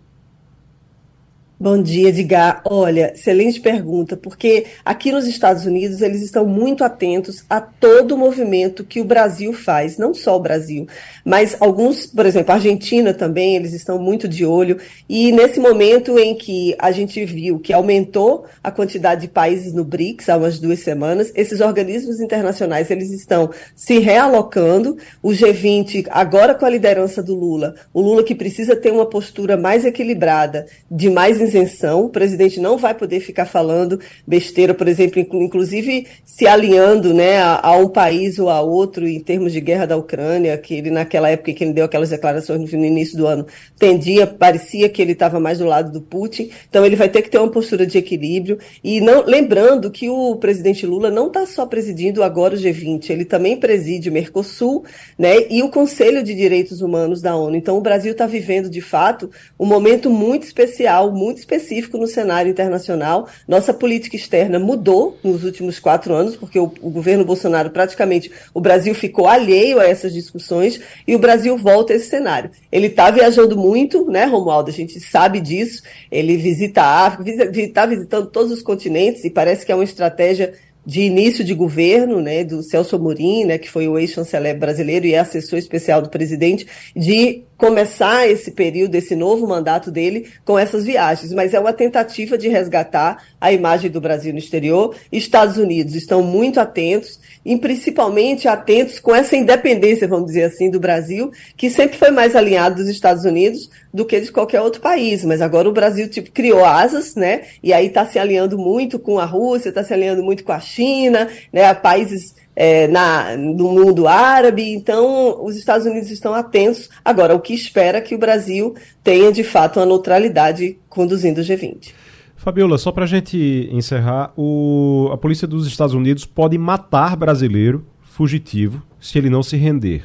Bom 1.63 1.83
dia, 1.83 2.09
Edgar. 2.09 2.63
Olha, 2.65 3.13
excelente 3.15 3.61
pergunta, 3.61 4.17
porque 4.17 4.65
aqui 4.83 5.13
nos 5.13 5.27
Estados 5.27 5.67
Unidos 5.67 6.01
eles 6.01 6.23
estão 6.23 6.47
muito 6.47 6.83
atentos 6.83 7.45
a 7.51 7.61
todo 7.61 8.15
o 8.15 8.17
movimento 8.17 8.83
que 8.83 8.99
o 8.99 9.05
Brasil 9.05 9.53
faz, 9.53 9.99
não 9.99 10.15
só 10.15 10.39
o 10.39 10.41
Brasil, 10.41 10.89
mas 11.23 11.59
alguns, 11.61 12.07
por 12.07 12.25
exemplo, 12.25 12.53
a 12.53 12.55
Argentina 12.55 13.13
também, 13.13 13.57
eles 13.57 13.75
estão 13.75 13.99
muito 13.99 14.27
de 14.27 14.47
olho. 14.47 14.79
E 15.07 15.33
nesse 15.33 15.61
momento 15.61 16.19
em 16.19 16.35
que 16.35 16.75
a 16.79 16.91
gente 16.93 17.23
viu 17.27 17.59
que 17.59 17.75
aumentou 17.75 18.47
a 18.65 18.71
quantidade 18.71 19.21
de 19.21 19.29
países 19.29 19.75
no 19.75 19.85
BRICS 19.85 20.31
há 20.31 20.39
umas 20.39 20.59
duas 20.59 20.81
semanas, 20.81 21.31
esses 21.35 21.61
organismos 21.61 22.21
internacionais 22.21 22.91
eles 22.91 23.11
estão 23.11 23.51
se 23.77 23.99
realocando. 23.99 24.97
O 25.23 25.29
G20, 25.29 26.07
agora 26.09 26.55
com 26.55 26.65
a 26.65 26.71
liderança 26.71 27.23
do 27.23 27.35
Lula, 27.35 27.75
o 27.93 28.01
Lula 28.01 28.25
que 28.25 28.35
precisa 28.35 28.75
ter 28.75 28.91
uma 28.91 29.05
postura 29.05 29.59
mais 29.59 29.85
equilibrada, 29.85 30.65
de 30.91 31.11
mais 31.11 31.39
isenção, 31.51 32.05
o 32.05 32.09
presidente 32.09 32.61
não 32.61 32.79
vai 32.79 32.95
poder 32.95 33.21
ficar 33.21 33.45
falando 33.45 34.01
besteira, 34.27 34.73
por 34.73 34.89
exemplo, 34.89 35.21
inclusive 35.21 36.07
se 36.25 36.47
alinhando 36.47 37.13
né, 37.13 37.39
a, 37.39 37.61
a, 37.63 37.77
um 37.77 37.89
país 37.89 38.39
ou 38.39 38.49
a 38.49 38.61
outro 38.61 39.07
em 39.07 39.21
termos 39.21 39.53
de 39.53 39.61
guerra 39.61 39.87
da 39.87 39.97
Ucrânia, 39.97 40.57
que 40.57 40.75
ele 40.75 40.91
naquela 40.91 41.29
época 41.29 41.53
que 41.53 41.65
ele 41.65 41.73
deu 41.73 41.85
aquelas 41.85 42.11
declarações 42.11 42.73
no 42.73 42.85
início 42.85 43.17
do 43.17 43.27
ano, 43.27 43.47
tendia, 43.79 44.27
parecia 44.27 44.89
que 44.89 45.03
ele 45.03 45.13
estava 45.13 45.41
mais 45.41 45.59
do 45.59 45.67
lado 45.67 45.93
do 45.93 46.01
Putin, 46.01 46.51
então 46.69 46.87
ele 46.87 46.97
vai 46.97 47.09
ter 47.09 47.23
que 47.23 47.31
ter 47.31 47.39
uma 47.39 47.51
postura 47.51 47.87
de 47.87 47.99
equilíbrio 47.99 48.59
e 48.83 49.01
não 49.01 49.25
lembrando 49.25 49.91
que 49.91 50.09
o 50.09 50.37
presidente 50.37 50.87
Lula 50.87 51.11
não 51.11 51.27
está 51.27 51.45
só 51.47 51.67
presidindo 51.67 52.23
agora 52.23 52.55
o 52.55 52.59
G20, 52.59 53.11
ele 53.11 53.25
também 53.25 53.57
preside 53.57 54.09
o 54.09 54.13
Mercosul, 54.13 54.85
né, 55.19 55.47
e 55.51 55.63
o 55.63 55.69
Conselho 55.69 56.23
de 56.23 56.35
Direitos 56.35 56.81
Humanos 56.81 57.21
da 57.21 57.35
ONU. 57.37 57.57
Então 57.57 57.77
o 57.77 57.81
Brasil 57.81 58.13
está 58.13 58.27
vivendo 58.27 58.71
de 58.71 58.81
fato 58.81 59.31
um 59.59 59.67
momento 59.67 60.09
muito 60.09 60.45
especial, 60.45 61.13
muito 61.13 61.39
específico 61.41 61.99
no 61.99 62.07
cenário 62.07 62.51
internacional. 62.51 63.29
Nossa 63.49 63.75
política 63.75 64.17
externa 64.17 64.59
mudou 64.59 65.19
nos 65.23 65.45
últimos 65.45 65.79
quatro 65.79 66.15
anos, 66.15 66.37
porque 66.37 66.59
o, 66.59 66.73
o 66.81 66.91
governo 66.91 67.25
Bolsonaro 67.25 67.71
praticamente 67.71 68.31
o 68.55 68.61
Brasil 68.61 68.95
ficou 68.95 69.27
alheio 69.27 69.81
a 69.81 69.85
essas 69.85 70.13
discussões 70.13 70.81
e 71.07 71.17
o 71.17 71.19
Brasil 71.19 71.57
volta 71.57 71.93
a 71.93 71.97
esse 71.97 72.09
cenário. 72.09 72.51
Ele 72.71 72.87
está 72.87 73.11
viajando 73.11 73.57
muito, 73.57 74.11
né, 74.11 74.25
Romualdo? 74.25 74.71
A 74.71 74.73
gente 74.73 75.01
sabe 75.01 75.41
disso. 75.41 75.83
Ele 76.11 76.37
visita 76.37 76.83
a 76.83 77.07
África, 77.07 77.45
está 77.59 77.87
visitando 77.87 78.27
todos 78.29 78.53
os 78.53 78.63
continentes 78.63 79.25
e 79.25 79.31
parece 79.31 79.65
que 79.67 79.73
é 79.73 79.75
uma 79.75 79.85
estratégia 79.85 80.53
de 80.85 81.03
início 81.03 81.45
de 81.45 81.55
governo, 81.55 82.21
né, 82.21 82.43
do 82.43 82.63
Celso 82.63 82.97
Amorim, 82.97 83.45
né, 83.45 83.59
que 83.59 83.71
foi 83.71 83.87
o 83.87 83.99
ex-chanceler 83.99 84.59
brasileiro 84.59 85.07
e 85.07 85.15
assessor 85.15 85.59
especial 85.59 86.01
do 86.01 86.09
presidente, 86.09 86.67
de 86.97 87.43
começar 87.61 88.27
esse 88.27 88.51
período, 88.53 88.95
esse 88.95 89.15
novo 89.15 89.47
mandato 89.47 89.91
dele 89.91 90.31
com 90.47 90.59
essas 90.59 90.87
viagens, 90.87 91.31
mas 91.35 91.53
é 91.53 91.61
uma 91.61 91.75
tentativa 91.75 92.39
de 92.39 92.49
resgatar 92.49 93.23
a 93.39 93.53
imagem 93.53 93.91
do 93.91 94.01
Brasil 94.01 94.33
no 94.33 94.39
exterior. 94.39 94.97
Estados 95.13 95.59
Unidos 95.59 95.95
estão 95.95 96.23
muito 96.23 96.59
atentos 96.59 97.21
e 97.45 97.59
principalmente 97.59 98.49
atentos 98.49 98.99
com 98.99 99.15
essa 99.15 99.37
independência, 99.37 100.09
vamos 100.09 100.29
dizer 100.29 100.45
assim, 100.45 100.71
do 100.71 100.81
Brasil, 100.81 101.31
que 101.55 101.69
sempre 101.69 101.99
foi 101.99 102.11
mais 102.11 102.35
alinhado 102.35 102.77
dos 102.77 102.89
Estados 102.89 103.27
Unidos 103.27 103.71
do 103.93 104.07
que 104.07 104.19
de 104.19 104.33
qualquer 104.33 104.63
outro 104.63 104.81
país, 104.81 105.23
mas 105.23 105.43
agora 105.43 105.69
o 105.69 105.73
Brasil 105.73 106.09
tipo 106.09 106.31
criou 106.31 106.65
asas, 106.65 107.15
né? 107.15 107.43
E 107.63 107.75
aí 107.75 107.89
está 107.89 108.07
se 108.07 108.19
alinhando 108.19 108.57
muito 108.57 108.99
com 108.99 109.19
a 109.19 109.27
Rússia, 109.27 109.69
está 109.69 109.85
se 109.85 109.93
alinhando 109.93 110.23
muito 110.23 110.45
com 110.45 110.53
a 110.53 110.61
China, 110.61 111.29
né? 111.53 111.75
Países 111.75 112.40
é, 112.55 112.89
na, 112.89 113.37
no 113.37 113.73
mundo 113.73 114.07
árabe. 114.07 114.63
Então, 114.73 115.45
os 115.45 115.57
Estados 115.57 115.87
Unidos 115.87 116.11
estão 116.11 116.35
atentos. 116.35 116.89
Agora, 117.05 117.35
o 117.35 117.41
que 117.41 117.55
espera 117.55 118.01
que 118.01 118.15
o 118.15 118.19
Brasil 118.19 118.75
tenha, 119.03 119.33
de 119.33 119.45
fato, 119.45 119.79
uma 119.79 119.87
neutralidade 119.87 120.79
conduzindo 120.89 121.41
o 121.41 121.45
G20. 121.45 121.93
Fabiola, 122.37 122.79
só 122.79 122.91
para 122.91 123.05
a 123.05 123.07
gente 123.07 123.69
encerrar, 123.71 124.33
o, 124.37 125.11
a 125.13 125.17
polícia 125.17 125.47
dos 125.47 125.67
Estados 125.67 125.95
Unidos 125.95 126.25
pode 126.25 126.57
matar 126.57 127.15
brasileiro 127.15 127.85
fugitivo 128.03 128.83
se 128.99 129.19
ele 129.19 129.29
não 129.29 129.43
se 129.43 129.57
render. 129.57 130.05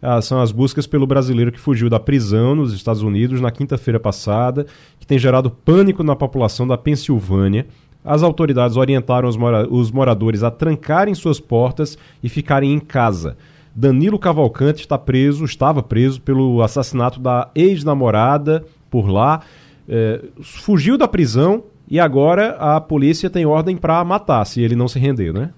Ah, 0.00 0.20
são 0.20 0.40
as 0.40 0.52
buscas 0.52 0.86
pelo 0.86 1.06
brasileiro 1.06 1.50
que 1.50 1.58
fugiu 1.58 1.88
da 1.88 1.98
prisão 1.98 2.54
nos 2.54 2.74
Estados 2.74 3.00
Unidos 3.00 3.40
na 3.40 3.50
quinta-feira 3.50 3.98
passada, 3.98 4.66
que 5.00 5.06
tem 5.06 5.18
gerado 5.18 5.50
pânico 5.50 6.02
na 6.02 6.14
população 6.14 6.66
da 6.66 6.76
Pensilvânia 6.76 7.66
as 8.04 8.22
autoridades 8.22 8.76
orientaram 8.76 9.28
os, 9.28 9.36
mora 9.36 9.66
os 9.68 9.90
moradores 9.90 10.42
a 10.42 10.50
trancarem 10.50 11.14
suas 11.14 11.40
portas 11.40 11.96
e 12.22 12.28
ficarem 12.28 12.72
em 12.72 12.78
casa. 12.78 13.36
Danilo 13.74 14.18
Cavalcante 14.18 14.82
está 14.82 14.98
preso, 14.98 15.44
estava 15.44 15.82
preso 15.82 16.20
pelo 16.20 16.62
assassinato 16.62 17.18
da 17.18 17.50
ex-namorada 17.54 18.64
por 18.90 19.08
lá, 19.08 19.40
é, 19.88 20.20
fugiu 20.40 20.96
da 20.96 21.08
prisão 21.08 21.64
e 21.88 21.98
agora 21.98 22.56
a 22.58 22.80
polícia 22.80 23.28
tem 23.28 23.44
ordem 23.44 23.76
para 23.76 24.04
matar 24.04 24.44
se 24.44 24.60
ele 24.60 24.76
não 24.76 24.86
se 24.86 24.98
render, 24.98 25.32
né? 25.32 25.50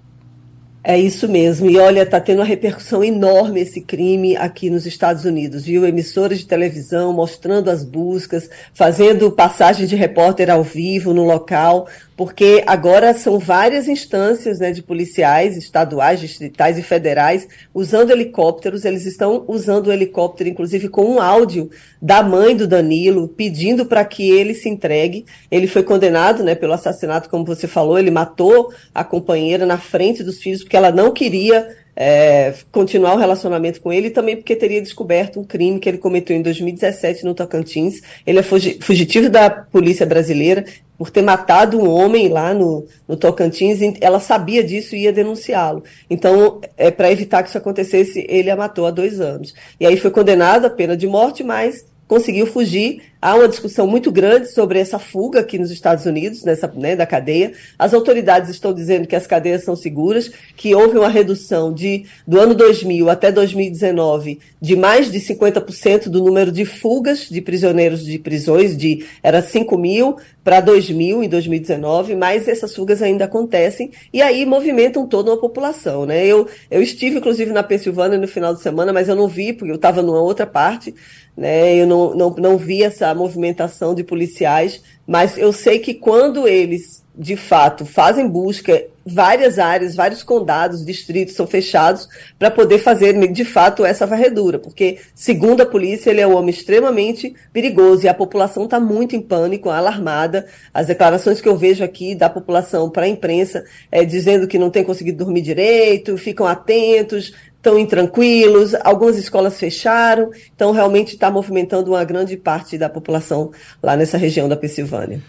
É 0.88 0.96
isso 0.96 1.28
mesmo. 1.28 1.68
E 1.68 1.76
olha, 1.78 2.02
está 2.02 2.20
tendo 2.20 2.38
uma 2.38 2.44
repercussão 2.44 3.02
enorme 3.02 3.60
esse 3.60 3.80
crime 3.80 4.36
aqui 4.36 4.70
nos 4.70 4.86
Estados 4.86 5.24
Unidos, 5.24 5.64
viu? 5.64 5.84
Emissoras 5.84 6.38
de 6.38 6.46
televisão 6.46 7.12
mostrando 7.12 7.68
as 7.68 7.82
buscas, 7.82 8.48
fazendo 8.72 9.32
passagem 9.32 9.84
de 9.84 9.96
repórter 9.96 10.48
ao 10.48 10.62
vivo 10.62 11.12
no 11.12 11.24
local 11.24 11.88
porque 12.16 12.64
agora 12.66 13.12
são 13.12 13.38
várias 13.38 13.88
instâncias 13.88 14.58
né, 14.58 14.72
de 14.72 14.82
policiais 14.82 15.56
estaduais, 15.56 16.18
distritais 16.18 16.78
e 16.78 16.82
federais 16.82 17.46
usando 17.74 18.10
helicópteros. 18.10 18.86
Eles 18.86 19.04
estão 19.04 19.44
usando 19.46 19.88
o 19.88 19.92
helicóptero, 19.92 20.48
inclusive, 20.48 20.88
com 20.88 21.04
um 21.04 21.20
áudio 21.20 21.70
da 22.00 22.22
mãe 22.22 22.56
do 22.56 22.66
Danilo, 22.66 23.28
pedindo 23.28 23.84
para 23.84 24.02
que 24.04 24.30
ele 24.30 24.54
se 24.54 24.68
entregue. 24.68 25.26
Ele 25.50 25.66
foi 25.66 25.82
condenado 25.82 26.42
né, 26.42 26.54
pelo 26.54 26.72
assassinato, 26.72 27.28
como 27.28 27.44
você 27.44 27.66
falou, 27.66 27.98
ele 27.98 28.10
matou 28.10 28.72
a 28.94 29.04
companheira 29.04 29.66
na 29.66 29.76
frente 29.76 30.24
dos 30.24 30.38
filhos 30.38 30.62
porque 30.62 30.76
ela 30.76 30.90
não 30.90 31.12
queria 31.12 31.68
é, 31.96 32.52
continuar 32.70 33.14
o 33.14 33.18
relacionamento 33.18 33.80
com 33.80 33.90
ele, 33.90 34.08
e 34.08 34.10
também 34.10 34.36
porque 34.36 34.54
teria 34.54 34.82
descoberto 34.82 35.40
um 35.40 35.44
crime 35.44 35.80
que 35.80 35.88
ele 35.88 35.96
cometeu 35.96 36.36
em 36.36 36.42
2017 36.42 37.24
no 37.24 37.34
Tocantins. 37.34 38.02
Ele 38.26 38.38
é 38.38 38.42
fugitivo 38.42 39.30
da 39.30 39.48
polícia 39.48 40.04
brasileira 40.04 40.64
por 40.98 41.10
ter 41.10 41.22
matado 41.22 41.78
um 41.78 41.88
homem 41.88 42.28
lá 42.28 42.54
no, 42.54 42.86
no 43.06 43.16
Tocantins. 43.16 43.80
Ela 44.00 44.20
sabia 44.20 44.62
disso 44.62 44.96
e 44.96 45.02
ia 45.02 45.12
denunciá-lo. 45.12 45.82
Então, 46.08 46.60
é, 46.76 46.90
para 46.90 47.10
evitar 47.10 47.42
que 47.42 47.48
isso 47.48 47.58
acontecesse, 47.58 48.26
ele 48.28 48.50
a 48.50 48.56
matou 48.56 48.86
há 48.86 48.90
dois 48.90 49.20
anos. 49.20 49.54
E 49.78 49.86
aí 49.86 49.96
foi 49.96 50.10
condenado 50.10 50.66
à 50.66 50.70
pena 50.70 50.96
de 50.96 51.06
morte, 51.06 51.42
mas 51.44 51.84
conseguiu 52.06 52.46
fugir 52.46 53.02
Há 53.20 53.34
uma 53.34 53.48
discussão 53.48 53.86
muito 53.86 54.12
grande 54.12 54.48
sobre 54.48 54.78
essa 54.78 54.98
fuga 54.98 55.40
aqui 55.40 55.58
nos 55.58 55.70
Estados 55.70 56.04
Unidos, 56.06 56.44
nessa, 56.44 56.70
né, 56.76 56.94
da 56.94 57.06
cadeia. 57.06 57.52
As 57.78 57.94
autoridades 57.94 58.50
estão 58.50 58.72
dizendo 58.72 59.06
que 59.06 59.16
as 59.16 59.26
cadeias 59.26 59.64
são 59.64 59.74
seguras, 59.74 60.30
que 60.56 60.74
houve 60.74 60.98
uma 60.98 61.08
redução 61.08 61.72
de, 61.72 62.04
do 62.26 62.38
ano 62.38 62.54
2000 62.54 63.08
até 63.08 63.32
2019 63.32 64.38
de 64.60 64.74
mais 64.74 65.12
de 65.12 65.20
50% 65.20 66.08
do 66.08 66.24
número 66.24 66.50
de 66.50 66.64
fugas 66.64 67.28
de 67.30 67.40
prisioneiros 67.40 68.04
de 68.04 68.18
prisões, 68.18 68.76
de 68.76 69.04
era 69.22 69.40
5 69.40 69.78
mil 69.78 70.16
para 70.42 70.60
2 70.60 70.90
mil 70.90 71.22
em 71.22 71.28
2019, 71.28 72.16
mas 72.16 72.48
essas 72.48 72.74
fugas 72.74 73.02
ainda 73.02 73.26
acontecem 73.26 73.90
e 74.12 74.22
aí 74.22 74.44
movimentam 74.46 75.06
toda 75.06 75.30
uma 75.30 75.36
população. 75.36 76.06
Né? 76.06 76.26
Eu, 76.26 76.48
eu 76.70 76.82
estive, 76.82 77.18
inclusive, 77.18 77.52
na 77.52 77.62
Pensilvânia 77.62 78.18
no 78.18 78.26
final 78.26 78.54
de 78.54 78.60
semana, 78.60 78.92
mas 78.92 79.08
eu 79.08 79.14
não 79.14 79.28
vi, 79.28 79.52
porque 79.52 79.70
eu 79.70 79.76
estava 79.76 80.02
numa 80.02 80.20
outra 80.20 80.46
parte 80.46 80.94
né? 81.36 81.76
Eu 81.76 81.86
não, 81.86 82.14
não, 82.14 82.30
não 82.30 82.56
vi 82.56 82.82
essa 83.06 83.14
movimentação 83.14 83.94
de 83.94 84.02
policiais, 84.02 84.82
mas 85.06 85.38
eu 85.38 85.52
sei 85.52 85.78
que 85.78 85.94
quando 85.94 86.48
eles, 86.48 87.04
de 87.16 87.36
fato, 87.36 87.86
fazem 87.86 88.28
busca, 88.28 88.84
várias 89.08 89.56
áreas, 89.60 89.94
vários 89.94 90.24
condados, 90.24 90.84
distritos 90.84 91.36
são 91.36 91.46
fechados 91.46 92.08
para 92.36 92.50
poder 92.50 92.80
fazer, 92.80 93.14
de 93.32 93.44
fato, 93.44 93.84
essa 93.84 94.04
varredura, 94.04 94.58
porque, 94.58 94.98
segundo 95.14 95.60
a 95.60 95.66
polícia, 95.66 96.10
ele 96.10 96.20
é 96.20 96.26
um 96.26 96.34
homem 96.36 96.50
extremamente 96.50 97.32
perigoso 97.52 98.04
e 98.04 98.08
a 98.08 98.14
população 98.14 98.64
está 98.64 98.80
muito 98.80 99.14
em 99.14 99.20
pânico, 99.20 99.70
alarmada. 99.70 100.46
As 100.74 100.88
declarações 100.88 101.40
que 101.40 101.48
eu 101.48 101.56
vejo 101.56 101.84
aqui 101.84 102.16
da 102.16 102.28
população 102.28 102.90
para 102.90 103.04
a 103.04 103.08
imprensa 103.08 103.64
é 103.92 104.04
dizendo 104.04 104.48
que 104.48 104.58
não 104.58 104.70
tem 104.70 104.82
conseguido 104.82 105.18
dormir 105.24 105.42
direito, 105.42 106.18
ficam 106.18 106.46
atentos, 106.46 107.32
estão 107.66 107.78
intranquilos, 107.78 108.74
algumas 108.84 109.18
escolas 109.18 109.58
fecharam, 109.58 110.30
então 110.54 110.70
realmente 110.70 111.14
está 111.14 111.28
movimentando 111.30 111.90
uma 111.90 112.04
grande 112.04 112.36
parte 112.36 112.78
da 112.78 112.88
população 112.88 113.50
lá 113.82 113.96
nessa 113.96 114.16
região 114.16 114.48
da 114.48 114.56
Pensilvânia. 114.56 115.20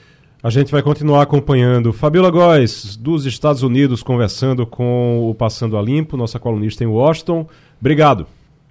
A 0.43 0.51
gente 0.51 0.71
vai 0.71 0.83
continuar 0.83 1.23
acompanhando. 1.23 1.91
Fabiola 1.91 2.29
Góes, 2.29 2.95
dos 2.95 3.25
Estados 3.25 3.63
Unidos, 3.63 4.03
conversando 4.03 4.67
com 4.67 5.27
o 5.27 5.33
Passando 5.33 5.75
a 5.75 5.81
Limpo, 5.81 6.15
nossa 6.15 6.37
colunista 6.37 6.83
em 6.83 6.87
Washington. 6.87 7.47
Obrigado. 7.81 8.27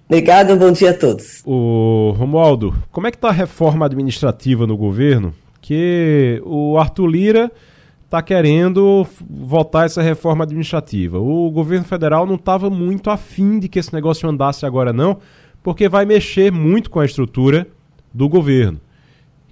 Obrigado, 0.07 0.55
bom 0.55 0.71
dia 0.71 0.91
a 0.91 0.93
todos. 0.93 1.41
O 1.45 2.15
Romualdo, 2.17 2.73
como 2.89 3.07
é 3.07 3.11
que 3.11 3.17
está 3.17 3.27
a 3.27 3.33
reforma 3.33 3.85
administrativa 3.85 4.65
no 4.65 4.77
governo? 4.77 5.33
Que 5.61 6.41
o 6.45 6.77
Arthur 6.77 7.07
Lira 7.07 7.51
está 8.07 8.21
querendo 8.21 9.05
votar 9.29 9.85
essa 9.85 10.01
reforma 10.01 10.45
administrativa. 10.45 11.19
O 11.19 11.51
governo 11.51 11.83
federal 11.83 12.25
não 12.25 12.35
estava 12.35 12.69
muito 12.69 13.09
afim 13.09 13.59
de 13.59 13.67
que 13.67 13.77
esse 13.77 13.93
negócio 13.93 14.27
andasse 14.29 14.65
agora, 14.65 14.93
não, 14.93 15.17
porque 15.61 15.89
vai 15.89 16.05
mexer 16.05 16.49
muito 16.49 16.89
com 16.89 17.01
a 17.01 17.05
estrutura 17.05 17.67
do 18.13 18.29
governo. 18.29 18.79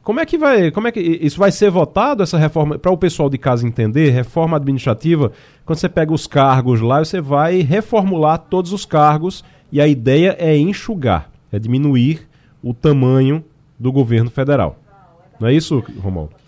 Como 0.01 0.22
é 0.22 0.26
que 0.26 0.38
vai, 0.38 0.72
como 0.72 0.88
é 0.88 0.91
que 0.91 0.99
isso 0.99 1.38
vai 1.38 1.51
ser 1.51 1.70
votado 1.70 2.24
essa 2.24 2.38
reforma 2.38 2.80
para 2.80 2.91
o 2.91 2.97
pessoal 2.97 3.30
de 3.30 3.38
casa 3.38 3.68
entender? 3.68 4.12
Reforma 4.12 4.56
administrativa, 4.56 5.34
quando 5.66 5.80
você 5.80 5.89
pega 5.89 6.14
os 6.14 6.26
cargos 6.26 6.80
lá, 6.80 7.03
você 7.03 7.20
vai 7.20 7.60
reformular 7.60 8.38
todos 8.38 8.72
os 8.72 8.86
cargos 8.86 9.43
e 9.70 9.82
a 9.82 9.88
ideia 9.88 10.34
é 10.39 10.56
enxugar, 10.56 11.30
é 11.51 11.60
diminuir 11.60 12.22
o 12.64 12.74
tamanho 12.74 13.43
do 13.78 13.91
governo 13.91 14.30
federal. 14.30 14.80
Não 15.39 15.49
é 15.49 15.53
isso, 15.53 15.84
Romualdo? 16.01 16.45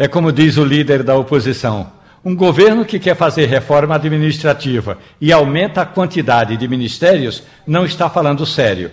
É 0.00 0.08
como 0.08 0.32
diz 0.32 0.56
o 0.56 0.64
líder 0.64 1.02
da 1.02 1.14
oposição: 1.14 1.92
um 2.24 2.34
governo 2.34 2.86
que 2.86 2.98
quer 2.98 3.14
fazer 3.14 3.44
reforma 3.44 3.94
administrativa 3.94 4.96
e 5.20 5.30
aumenta 5.30 5.82
a 5.82 5.84
quantidade 5.84 6.56
de 6.56 6.66
ministérios 6.66 7.42
não 7.66 7.84
está 7.84 8.08
falando 8.08 8.46
sério. 8.46 8.90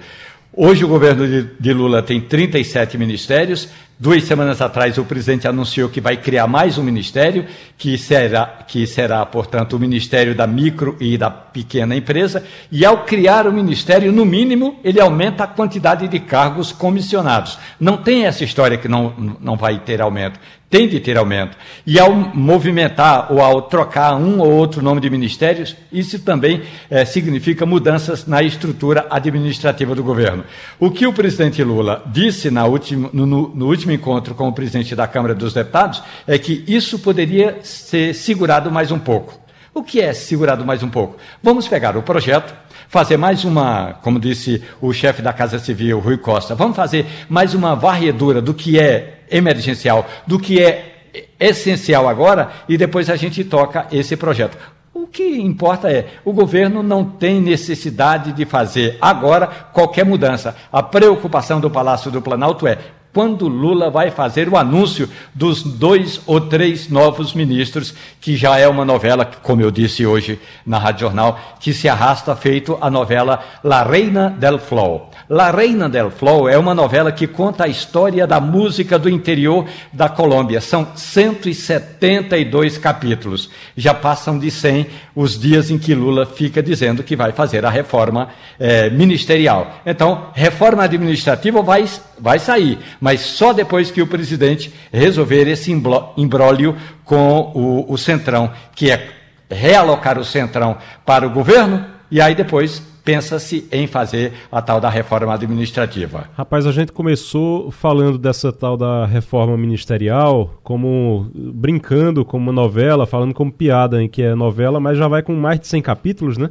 Hoje 0.51 0.83
o 0.83 0.87
governo 0.89 1.25
de, 1.57 1.73
Lula 1.73 2.03
tem 2.03 2.19
37 2.19 2.97
ministérios, 2.97 3.69
Duas 3.99 4.25
semanas 4.25 4.61
atrás, 4.61 4.95
o 4.99 5.05
presidente 5.05 5.47
anunciou 5.47 5.89
que 5.89 5.99
vai 5.99 6.17
criar 6.17 6.45
mais 6.45 6.77
um 6.77 6.83
ministério, 6.83 7.47
que 7.75 7.97
será, 7.97 8.45
que 8.67 8.85
será, 8.85 9.25
portanto, 9.25 9.75
o 9.75 9.79
Ministério 9.79 10.35
da 10.35 10.45
Micro 10.45 10.95
e 10.99 11.17
da 11.17 11.31
Pequena 11.31 11.95
Empresa. 11.95 12.43
E 12.71 12.85
ao 12.85 13.05
criar 13.05 13.47
o 13.47 13.51
ministério, 13.51 14.11
no 14.11 14.23
mínimo, 14.23 14.79
ele 14.83 15.01
aumenta 15.01 15.45
a 15.45 15.47
quantidade 15.47 16.07
de 16.07 16.19
cargos 16.19 16.71
comissionados. 16.71 17.57
Não 17.79 17.97
tem 17.97 18.25
essa 18.27 18.43
história 18.43 18.77
que 18.77 18.87
não, 18.87 19.37
não 19.41 19.57
vai 19.57 19.79
ter 19.79 19.99
aumento. 19.99 20.39
Tem 20.69 20.85
de 20.85 20.99
ter 20.99 21.17
aumento. 21.17 21.55
E 21.85 21.97
ao 21.97 22.13
movimentar 22.13 23.31
ou 23.31 23.39
ao 23.39 23.61
trocar 23.61 24.15
um 24.15 24.39
ou 24.39 24.51
outro 24.51 24.81
nome 24.81 24.99
de 24.99 25.09
ministérios, 25.09 25.77
isso 25.93 26.19
também 26.19 26.61
é, 26.89 27.05
significa 27.05 27.65
mudanças 27.65 28.27
na 28.27 28.43
estrutura 28.43 29.07
administrativa 29.09 29.95
do 29.95 30.03
governo. 30.03 30.43
O 30.77 30.91
que 30.91 31.07
o 31.07 31.13
presidente 31.13 31.63
Lula 31.63 32.03
disse 32.07 32.49
última, 32.65 33.09
no, 33.13 33.25
no 33.25 33.65
último 33.65 33.93
encontro 33.93 34.35
com 34.35 34.49
o 34.49 34.53
presidente 34.53 34.93
da 34.93 35.07
Câmara 35.07 35.33
dos 35.33 35.53
Deputados 35.53 36.03
é 36.27 36.37
que 36.37 36.65
isso 36.67 36.99
poderia 36.99 37.59
ser 37.63 38.13
segurado 38.13 38.69
mais 38.69 38.91
um 38.91 38.99
pouco. 38.99 39.39
O 39.73 39.83
que 39.83 40.01
é 40.01 40.11
segurado 40.11 40.65
mais 40.65 40.81
um 40.83 40.89
pouco? 40.89 41.17
Vamos 41.41 41.67
pegar 41.67 41.95
o 41.95 42.01
projeto, 42.01 42.51
fazer 42.87 43.17
mais 43.17 43.43
uma, 43.43 43.97
como 44.01 44.19
disse 44.19 44.63
o 44.81 44.93
chefe 44.93 45.21
da 45.21 45.33
Casa 45.33 45.59
Civil, 45.59 45.99
Rui 45.99 46.17
Costa, 46.17 46.55
vamos 46.55 46.75
fazer 46.75 47.05
mais 47.29 47.53
uma 47.53 47.75
varredura 47.75 48.41
do 48.41 48.53
que 48.53 48.79
é 48.79 49.23
emergencial, 49.29 50.07
do 50.25 50.39
que 50.39 50.61
é 50.61 50.95
essencial 51.39 52.07
agora, 52.07 52.49
e 52.67 52.77
depois 52.77 53.09
a 53.09 53.15
gente 53.15 53.43
toca 53.43 53.87
esse 53.91 54.15
projeto. 54.15 54.57
O 54.93 55.05
que 55.05 55.39
importa 55.39 55.91
é, 55.91 56.07
o 56.25 56.33
governo 56.33 56.81
não 56.81 57.05
tem 57.05 57.39
necessidade 57.39 58.31
de 58.31 58.45
fazer 58.45 58.97
agora 58.99 59.47
qualquer 59.47 60.03
mudança. 60.03 60.55
A 60.71 60.81
preocupação 60.81 61.59
do 61.59 61.69
Palácio 61.69 62.09
do 62.09 62.21
Planalto 62.21 62.65
é 62.65 62.77
quando 63.17 63.47
Lula 63.47 63.89
vai 63.89 64.11
fazer 64.11 64.47
o 64.47 64.55
anúncio 64.55 65.09
dos 65.33 65.63
dois 65.63 66.21
ou 66.27 66.39
três 66.39 66.87
novos 66.87 67.33
ministros, 67.33 67.91
que 68.21 68.37
já 68.37 68.59
é 68.59 68.67
uma 68.67 68.85
novela, 68.85 69.25
como 69.41 69.59
eu 69.59 69.71
disse 69.71 70.05
hoje 70.05 70.39
na 70.63 70.77
Rádio 70.77 71.07
Jornal, 71.07 71.39
que 71.59 71.73
se 71.73 71.89
arrasta 71.89 72.35
feito 72.35 72.77
a 72.79 72.91
novela 72.91 73.43
La 73.63 73.81
Reina 73.81 74.29
del 74.29 74.59
Flow. 74.59 75.09
La 75.27 75.49
Reina 75.49 75.89
del 75.89 76.11
Flow 76.11 76.47
é 76.47 76.59
uma 76.59 76.75
novela 76.75 77.11
que 77.11 77.25
conta 77.25 77.63
a 77.63 77.67
história 77.67 78.27
da 78.27 78.39
música 78.39 78.99
do 78.99 79.09
interior 79.09 79.65
da 79.91 80.07
Colômbia. 80.07 80.61
São 80.61 80.87
172 80.93 82.77
capítulos. 82.77 83.49
Já 83.75 83.95
passam 83.95 84.37
de 84.37 84.51
100 84.51 84.85
os 85.15 85.39
dias 85.39 85.71
em 85.71 85.79
que 85.79 85.95
Lula 85.95 86.27
fica 86.27 86.61
dizendo 86.61 87.01
que 87.01 87.15
vai 87.15 87.31
fazer 87.31 87.65
a 87.65 87.69
reforma 87.71 88.29
eh, 88.59 88.91
ministerial. 88.91 89.81
Então, 89.83 90.27
reforma 90.35 90.83
administrativa 90.83 91.63
vai, 91.63 91.85
vai 92.19 92.37
sair 92.37 92.77
mas 93.07 93.21
só 93.21 93.53
depois 93.53 93.89
que 93.89 94.01
o 94.01 94.07
presidente 94.07 94.69
resolver 94.91 95.47
esse 95.47 95.71
imbróglio 95.71 96.75
com 97.05 97.53
o, 97.55 97.93
o 97.93 97.97
Centrão, 97.97 98.51
que 98.75 98.91
é 98.91 99.07
realocar 99.49 100.19
o 100.19 100.25
Centrão 100.25 100.75
para 101.05 101.25
o 101.25 101.29
governo, 101.29 101.85
e 102.11 102.19
aí 102.19 102.35
depois 102.35 102.85
pensa-se 103.05 103.65
em 103.71 103.87
fazer 103.87 104.33
a 104.51 104.61
tal 104.61 104.81
da 104.81 104.89
reforma 104.89 105.33
administrativa. 105.33 106.25
Rapaz, 106.35 106.65
a 106.65 106.71
gente 106.73 106.91
começou 106.91 107.71
falando 107.71 108.17
dessa 108.17 108.51
tal 108.51 108.75
da 108.75 109.05
reforma 109.05 109.55
ministerial 109.55 110.59
como 110.61 111.31
brincando 111.33 112.25
como 112.25 112.51
novela, 112.51 113.05
falando 113.05 113.33
como 113.33 113.53
piada 113.53 114.03
em 114.03 114.09
que 114.09 114.21
é 114.21 114.35
novela, 114.35 114.81
mas 114.81 114.97
já 114.97 115.07
vai 115.07 115.23
com 115.23 115.33
mais 115.33 115.61
de 115.61 115.67
100 115.67 115.81
capítulos, 115.81 116.37
né? 116.37 116.49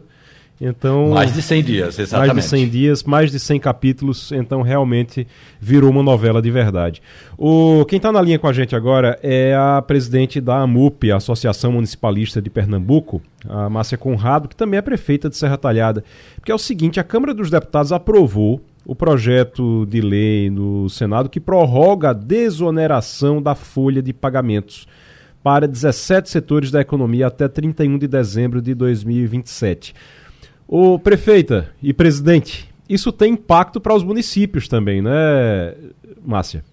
Então, 0.61 1.11
mais 1.11 1.34
de 1.34 1.42
100 1.42 1.62
dias, 1.62 1.98
exatamente. 1.98 2.34
Mais 2.34 2.44
de 2.44 2.50
100 2.50 2.68
dias, 2.68 3.02
mais 3.02 3.30
de 3.30 3.38
100 3.38 3.61
capítulos, 3.61 4.32
então 4.32 4.62
realmente 4.62 5.26
virou 5.61 5.90
uma 5.90 6.02
novela 6.02 6.40
de 6.40 6.50
verdade. 6.50 7.02
O, 7.36 7.84
quem 7.84 7.98
está 7.98 8.11
na 8.11 8.22
linha 8.22 8.38
com 8.38 8.46
a 8.46 8.52
gente 8.54 8.74
agora 8.74 9.18
é 9.22 9.54
a 9.54 9.82
presidente 9.82 10.40
da 10.40 10.61
AMUP, 10.61 11.12
a 11.12 11.16
Associação 11.16 11.72
Municipalista 11.72 12.40
de 12.40 12.48
Pernambuco, 12.48 13.20
a 13.46 13.68
Márcia 13.68 13.98
Conrado, 13.98 14.48
que 14.48 14.57
também 14.57 14.78
é 14.78 14.82
prefeita 14.82 15.28
de 15.28 15.36
Serra 15.36 15.59
Talhada. 15.59 16.02
Porque 16.36 16.50
é 16.50 16.54
o 16.54 16.59
seguinte, 16.59 16.98
a 16.98 17.04
Câmara 17.04 17.34
dos 17.34 17.50
Deputados 17.50 17.92
aprovou 17.92 18.62
o 18.86 18.94
projeto 18.94 19.84
de 19.84 20.00
lei 20.00 20.48
no 20.48 20.88
Senado 20.88 21.28
que 21.28 21.40
prorroga 21.40 22.11
a 22.11 22.12
desoneração 22.14 23.42
da 23.42 23.54
folha 23.54 24.00
de 24.00 24.12
pagamentos 24.12 24.86
para 25.42 25.68
17 25.68 26.30
setores 26.30 26.70
da 26.70 26.80
economia 26.80 27.26
até 27.26 27.46
31 27.46 27.98
de 27.98 28.09
dezembro 28.09 28.62
de 28.62 28.74
2027. 28.74 29.94
O 30.68 30.98
prefeita 30.98 31.72
e 31.80 31.92
presidente, 31.92 32.68
isso 32.88 33.12
tem 33.12 33.34
impacto 33.34 33.80
para 33.80 33.94
os 33.94 34.02
municípios 34.02 34.66
também, 34.66 35.00
né, 35.00 35.74
Márcia? 36.24 36.64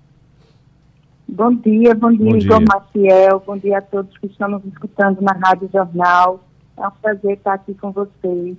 Bom 1.28 1.54
dia, 1.54 1.94
bom 1.94 2.12
dia, 2.12 2.32
bom 2.32 2.38
dia. 2.38 2.48
Igor 2.48 2.62
Maciel, 2.62 3.44
bom 3.46 3.58
dia 3.58 3.78
a 3.78 3.82
todos 3.82 4.18
que 4.18 4.28
estão 4.28 4.50
nos 4.50 4.66
escutando 4.66 5.22
na 5.22 5.34
Rádio 5.34 5.70
Jornal. 5.72 6.44
É 6.78 6.88
um 6.88 6.92
prazer 6.92 7.34
estar 7.34 7.54
aqui 7.54 7.74
com 7.76 7.92
vocês. 7.92 8.58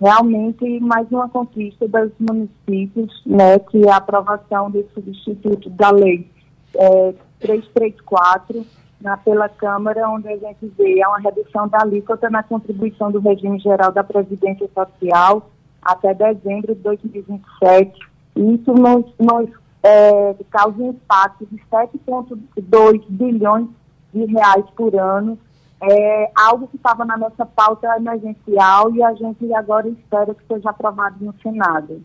Realmente, 0.00 0.80
mais 0.80 1.06
uma 1.10 1.28
conquista 1.28 1.86
dos 1.86 2.10
municípios, 2.18 3.22
né, 3.24 3.58
que 3.58 3.86
é 3.86 3.90
a 3.90 3.96
aprovação 3.96 4.70
desse 4.70 4.92
substituto 4.94 5.70
da 5.70 5.90
lei 5.90 6.26
é, 6.74 7.14
334, 7.40 8.66
na, 9.02 9.16
pela 9.16 9.48
Câmara, 9.48 10.08
onde 10.08 10.28
a 10.28 10.36
gente 10.36 10.72
vê 10.78 11.04
uma 11.06 11.18
redução 11.18 11.68
da 11.68 11.82
alíquota 11.82 12.30
na 12.30 12.42
contribuição 12.42 13.10
do 13.10 13.20
regime 13.20 13.58
geral 13.58 13.92
da 13.92 14.04
Previdência 14.04 14.68
Social 14.72 15.50
até 15.82 16.14
dezembro 16.14 16.74
de 16.74 16.80
2027. 16.80 17.98
E 18.36 18.54
isso 18.54 18.72
nos, 18.72 19.04
nos 19.18 19.50
é, 19.82 20.34
causa 20.50 20.80
um 20.80 20.90
impacto 20.90 21.46
de 21.50 21.58
7,2 21.70 23.02
bilhões 23.08 23.66
de 24.14 24.24
reais 24.26 24.64
por 24.76 24.94
ano. 24.94 25.36
É 25.82 26.30
algo 26.36 26.68
que 26.68 26.76
estava 26.76 27.04
na 27.04 27.16
nossa 27.16 27.44
pauta 27.44 27.88
emergencial 27.96 28.94
e 28.94 29.02
a 29.02 29.12
gente 29.14 29.52
agora 29.52 29.88
espera 29.88 30.32
que 30.32 30.46
seja 30.46 30.70
aprovado 30.70 31.16
no 31.20 31.34
Senado. 31.42 32.00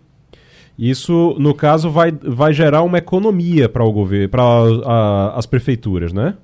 Isso, 0.77 1.35
no 1.39 1.53
caso, 1.53 1.89
vai, 1.89 2.11
vai 2.11 2.53
gerar 2.53 2.81
uma 2.81 2.97
economia 2.97 3.69
para 3.69 3.83
o 3.83 3.91
governo, 3.91 4.29
para 4.29 5.33
as 5.35 5.45
prefeituras, 5.45 6.11
né? 6.11 6.35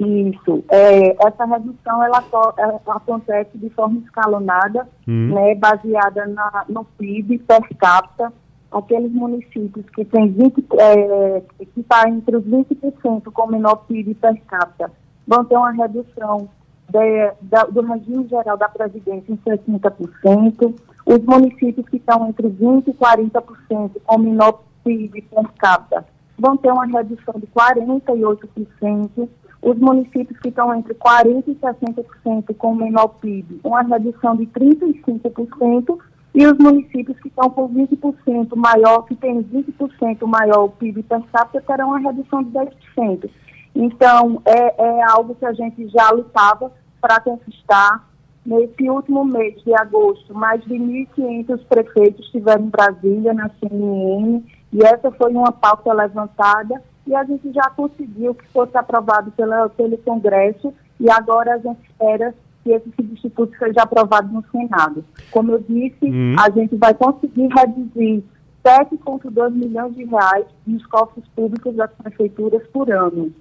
Isso. 0.00 0.64
É, 0.70 1.26
essa 1.26 1.44
redução 1.44 2.02
ela, 2.02 2.24
ela, 2.56 2.80
acontece 2.86 3.50
de 3.58 3.68
forma 3.70 3.98
escalonada, 3.98 4.88
hum. 5.06 5.34
né, 5.34 5.54
baseada 5.54 6.26
na, 6.26 6.64
no 6.68 6.84
PIB 6.84 7.38
per 7.40 7.68
capita. 7.76 8.32
Aqueles 8.72 9.12
municípios 9.12 9.84
que 9.90 10.04
têm 10.04 10.30
20, 10.30 10.64
é, 10.78 11.42
que 11.58 11.80
está 11.80 12.08
entre 12.08 12.36
os 12.36 12.44
20% 12.44 13.24
com 13.32 13.46
menor 13.48 13.76
PIB 13.88 14.14
per 14.14 14.40
capita 14.46 14.90
vão 15.26 15.44
ter 15.44 15.56
uma 15.56 15.72
redução 15.72 16.48
de, 16.88 17.32
da, 17.42 17.64
do 17.64 17.82
regime 17.82 18.26
geral 18.28 18.56
da 18.56 18.68
Previdência 18.68 19.32
em 19.32 19.36
60%. 19.36 20.74
Os 21.04 21.18
municípios 21.24 21.88
que 21.88 21.96
estão 21.96 22.28
entre 22.28 22.48
20% 22.48 22.88
e 22.88 22.92
40% 22.92 23.90
com 24.04 24.18
menor 24.18 24.62
PIB 24.84 25.22
per 25.22 25.48
capita 25.58 26.06
vão 26.38 26.56
ter 26.56 26.72
uma 26.72 26.86
redução 26.86 27.34
de 27.38 27.46
48%. 27.48 29.28
Os 29.62 29.76
municípios 29.78 30.38
que 30.40 30.48
estão 30.48 30.74
entre 30.74 30.94
40% 30.94 31.44
e 31.46 31.54
60% 31.54 32.56
com 32.56 32.74
menor 32.74 33.08
PIB, 33.20 33.60
uma 33.62 33.82
redução 33.82 34.34
de 34.36 34.46
35%. 34.46 35.98
E 36.32 36.46
os 36.46 36.56
municípios 36.58 37.18
que 37.18 37.28
estão 37.28 37.50
com 37.50 37.68
20% 37.68 38.54
maior, 38.54 39.02
que 39.02 39.16
têm 39.16 39.42
20% 39.42 40.26
maior 40.26 40.68
PIB 40.68 41.02
per 41.02 41.22
capita, 41.32 41.60
terão 41.66 41.88
uma 41.88 41.98
redução 41.98 42.42
de 42.44 42.50
10%. 42.50 43.28
Então, 43.74 44.40
é, 44.44 44.82
é 44.82 45.02
algo 45.10 45.34
que 45.34 45.44
a 45.44 45.52
gente 45.52 45.88
já 45.88 46.10
lutava 46.10 46.72
para 47.00 47.20
conquistar. 47.20 48.08
Nesse 48.46 48.88
último 48.88 49.22
mês 49.24 49.62
de 49.62 49.74
agosto, 49.74 50.34
mais 50.34 50.64
de 50.64 50.74
1.500 50.74 51.60
prefeitos 51.68 52.24
estiveram 52.24 52.64
em 52.64 52.70
Brasília, 52.70 53.34
na 53.34 53.50
CNN, 53.60 54.42
e 54.72 54.82
essa 54.82 55.10
foi 55.10 55.30
uma 55.32 55.52
pauta 55.52 55.92
levantada, 55.92 56.82
e 57.06 57.14
a 57.14 57.24
gente 57.24 57.52
já 57.52 57.68
conseguiu 57.70 58.34
que 58.34 58.46
fosse 58.48 58.76
aprovado 58.76 59.30
pela, 59.32 59.68
pelo 59.70 59.96
Congresso, 59.98 60.72
e 60.98 61.10
agora 61.10 61.54
a 61.54 61.58
gente 61.58 61.80
espera 61.88 62.34
que 62.62 62.70
esse 62.70 62.90
substituto 62.94 63.56
seja 63.58 63.82
aprovado 63.82 64.32
no 64.32 64.44
Senado. 64.50 65.04
Como 65.30 65.52
eu 65.52 65.64
disse, 65.68 66.04
uhum. 66.04 66.36
a 66.38 66.50
gente 66.50 66.76
vai 66.76 66.92
conseguir 66.94 67.48
reduzir 67.48 68.22
7,2 68.64 69.50
milhões 69.52 69.94
de 69.96 70.04
reais 70.04 70.44
nos 70.66 70.84
cofres 70.86 71.24
públicos 71.34 71.74
das 71.74 71.90
prefeituras 71.92 72.62
por 72.68 72.90
ano. 72.90 73.32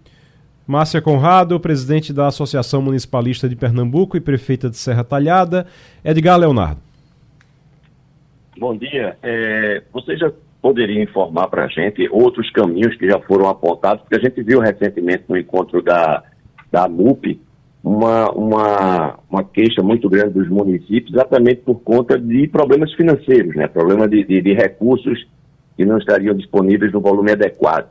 Márcia 0.66 1.02
Conrado, 1.02 1.60
presidente 1.60 2.14
da 2.14 2.28
Associação 2.28 2.82
Municipalista 2.82 3.50
de 3.50 3.56
Pernambuco 3.56 4.16
e 4.16 4.22
prefeita 4.22 4.70
de 4.70 4.78
Serra 4.78 5.04
Talhada. 5.04 5.66
Edgar 6.06 6.38
Leonardo. 6.38 6.80
Bom 8.58 8.78
dia. 8.78 9.18
É, 9.24 9.82
você 9.92 10.16
já 10.16 10.32
poderia 10.62 11.02
informar 11.02 11.48
para 11.48 11.66
a 11.66 11.68
gente 11.68 12.08
outros 12.12 12.50
caminhos 12.52 12.96
que 12.96 13.10
já 13.10 13.20
foram 13.20 13.48
apontados? 13.48 14.02
Porque 14.04 14.18
a 14.18 14.30
gente 14.30 14.42
viu 14.44 14.60
recentemente 14.60 15.24
no 15.28 15.38
encontro 15.38 15.82
da, 15.82 16.24
da 16.72 16.88
MUP 16.88 17.40
uma, 17.84 18.30
uma, 18.32 19.20
uma 19.30 19.44
queixa 19.44 19.82
muito 19.82 20.10
grande 20.10 20.34
dos 20.34 20.50
municípios, 20.50 21.14
exatamente 21.14 21.62
por 21.62 21.80
conta 21.82 22.20
de 22.20 22.48
problemas 22.48 22.94
financeiros, 22.94 23.56
né? 23.56 23.68
problema 23.68 24.08
de, 24.08 24.24
de, 24.26 24.42
de 24.42 24.54
recursos 24.54 25.26
que 25.78 25.86
não 25.86 25.98
estariam 25.98 26.36
disponíveis 26.36 26.92
no 26.92 27.00
volume 27.00 27.32
adequado 27.32 27.88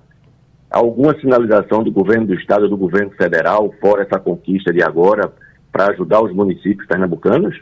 alguma 0.71 1.19
sinalização 1.19 1.83
do 1.83 1.91
governo 1.91 2.27
do 2.27 2.35
estado, 2.35 2.69
do 2.69 2.77
governo 2.77 3.11
federal, 3.12 3.73
fora 3.81 4.03
essa 4.03 4.19
conquista 4.19 4.73
de 4.73 4.83
agora, 4.83 5.33
para 5.73 5.91
ajudar 5.91 6.23
os 6.23 6.33
municípios 6.33 6.87
pernambucanos? 6.87 7.59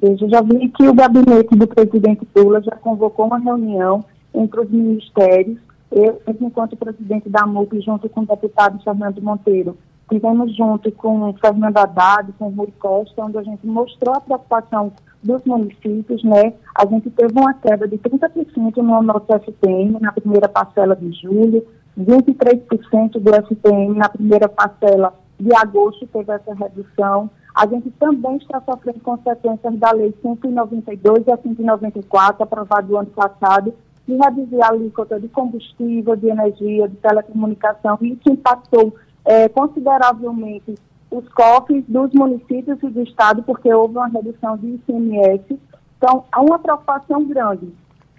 Eu 0.00 0.16
já 0.28 0.40
vi 0.42 0.68
que 0.68 0.88
o 0.88 0.94
gabinete 0.94 1.56
do 1.56 1.66
presidente 1.66 2.26
Lula 2.36 2.62
já 2.62 2.76
convocou 2.76 3.26
uma 3.26 3.38
reunião 3.38 4.04
entre 4.34 4.60
os 4.60 4.70
ministérios. 4.70 5.58
Eu, 5.90 6.20
enquanto 6.40 6.76
presidente 6.76 7.28
da 7.28 7.46
MUP, 7.46 7.80
junto 7.80 8.08
com 8.08 8.20
o 8.20 8.26
deputado 8.26 8.82
Fernando 8.84 9.20
Monteiro, 9.22 9.76
estivemos 10.02 10.54
junto 10.56 10.92
com 10.92 11.30
o 11.30 11.32
Fernando 11.34 11.76
Haddad, 11.76 12.32
com 12.38 12.46
o 12.46 12.50
Rui 12.50 12.72
Costa, 12.78 13.24
onde 13.24 13.38
a 13.38 13.42
gente 13.42 13.66
mostrou 13.66 14.14
a 14.14 14.20
preocupação 14.20 14.92
dos 15.22 15.42
municípios, 15.44 16.22
né? 16.22 16.52
A 16.74 16.86
gente 16.86 17.10
teve 17.10 17.32
uma 17.32 17.54
queda 17.54 17.88
de 17.88 17.98
30% 17.98 18.76
no 18.76 19.02
nosso 19.02 19.26
FPM 19.26 19.98
na 20.00 20.12
primeira 20.12 20.48
parcela 20.48 20.94
de 20.94 21.10
julho, 21.12 21.66
23% 21.98 23.18
do 23.18 23.34
FPM 23.34 23.96
na 23.96 24.08
primeira 24.08 24.48
parcela 24.48 25.12
de 25.38 25.54
agosto 25.54 26.06
teve 26.06 26.32
essa 26.32 26.54
redução. 26.54 27.30
A 27.58 27.66
gente 27.66 27.90
também 27.98 28.36
está 28.36 28.60
sofrendo 28.60 29.00
consequências 29.00 29.78
da 29.80 29.90
Lei 29.90 30.14
192 30.22 31.26
e 31.26 31.32
a 31.32 31.36
194, 31.36 32.44
aprovada 32.44 32.86
no 32.86 32.98
ano 32.98 33.10
passado, 33.10 33.74
de 34.06 34.14
reduzir 34.14 34.62
a 34.62 34.68
alíquota 34.68 35.18
de 35.18 35.26
combustível, 35.26 36.14
de 36.14 36.28
energia, 36.28 36.86
de 36.86 36.94
telecomunicação, 36.98 37.98
e 38.00 38.12
isso 38.12 38.30
impactou 38.30 38.94
é, 39.24 39.48
consideravelmente 39.48 40.76
os 41.10 41.28
cofres 41.30 41.82
dos 41.88 42.12
municípios 42.12 42.78
e 42.80 42.90
do 42.90 43.02
Estado, 43.02 43.42
porque 43.42 43.74
houve 43.74 43.96
uma 43.96 44.06
redução 44.06 44.56
de 44.56 44.74
ICMS. 44.74 45.58
Então, 45.96 46.26
há 46.30 46.40
uma 46.40 46.60
preocupação 46.60 47.24
grande. 47.24 47.72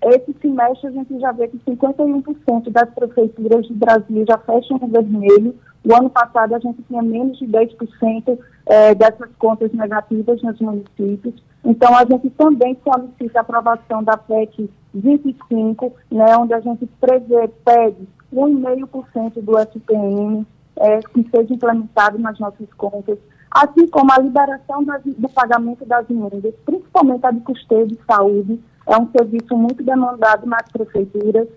Esse 0.03 0.35
semestre 0.41 0.87
a 0.87 0.91
gente 0.91 1.17
já 1.17 1.31
vê 1.31 1.47
que 1.47 1.59
51% 1.59 2.69
das 2.71 2.89
prefeituras 2.89 3.65
de 3.65 3.73
Brasil 3.73 4.25
já 4.27 4.37
fecham 4.39 4.77
no 4.79 4.87
vermelho. 4.89 5.55
O 5.85 5.95
ano 5.95 6.09
passado 6.09 6.55
a 6.55 6.59
gente 6.59 6.81
tinha 6.83 7.01
menos 7.01 7.37
de 7.37 7.47
10% 7.47 8.37
é, 8.65 8.93
dessas 8.93 9.29
contas 9.37 9.71
negativas 9.71 10.41
nos 10.41 10.59
municípios. 10.59 11.35
Então 11.63 11.95
a 11.95 12.05
gente 12.05 12.29
também 12.31 12.77
solicita 12.83 13.39
a 13.39 13.41
aprovação 13.41 14.03
da 14.03 14.17
PEC 14.17 14.69
25, 14.93 15.93
né, 16.11 16.35
onde 16.37 16.53
a 16.53 16.59
gente 16.59 16.85
prevê, 16.99 17.47
pede 17.63 18.07
1,5% 18.33 19.41
do 19.41 19.57
SPM, 19.59 20.45
é, 20.77 20.99
que 20.99 21.27
seja 21.29 21.53
implementado 21.53 22.17
nas 22.17 22.39
nossas 22.39 22.67
contas, 22.77 23.17
assim 23.51 23.87
como 23.87 24.11
a 24.11 24.19
liberação 24.19 24.83
das, 24.83 25.01
do 25.03 25.29
pagamento 25.29 25.85
das 25.85 26.09
emendas, 26.09 26.53
principalmente 26.65 27.25
a 27.25 27.31
de 27.31 27.41
custeio 27.41 27.87
de 27.87 27.99
saúde, 28.07 28.59
é 28.87 28.97
um 28.97 29.09
serviço 29.11 29.55
muito 29.55 29.83
demandado 29.83 30.45
nas 30.47 30.63
prefeituras. 30.71 31.47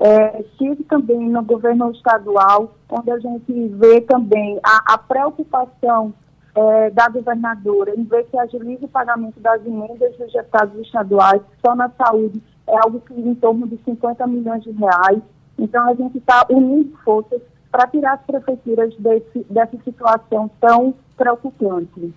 É, 0.00 0.40
estive 0.42 0.84
também 0.84 1.28
no 1.28 1.42
governo 1.42 1.90
estadual, 1.90 2.74
onde 2.88 3.10
a 3.10 3.18
gente 3.18 3.68
vê 3.68 4.00
também 4.00 4.60
a, 4.62 4.94
a 4.94 4.98
preocupação 4.98 6.14
é, 6.54 6.90
da 6.90 7.08
governadora 7.08 7.92
em 7.96 8.04
ver 8.04 8.24
que 8.24 8.38
agiliza 8.38 8.86
o 8.86 8.88
pagamento 8.88 9.40
das 9.40 9.64
emendas 9.66 10.16
dos 10.16 10.34
estados 10.34 10.80
estaduais, 10.80 11.42
só 11.64 11.74
na 11.74 11.90
saúde 11.90 12.40
é 12.68 12.76
algo 12.76 13.00
que 13.00 13.14
em 13.14 13.34
torno 13.34 13.66
de 13.66 13.78
50 13.84 14.26
milhões 14.26 14.62
de 14.62 14.70
reais. 14.72 15.20
Então 15.58 15.88
a 15.88 15.94
gente 15.94 16.18
está 16.18 16.46
unindo 16.48 16.96
forças 17.04 17.40
para 17.70 17.86
tirar 17.88 18.14
as 18.14 18.20
prefeituras 18.22 18.94
desse, 18.98 19.44
dessa 19.50 19.76
situação 19.84 20.50
tão 20.60 20.94
preocupante. 21.16 22.14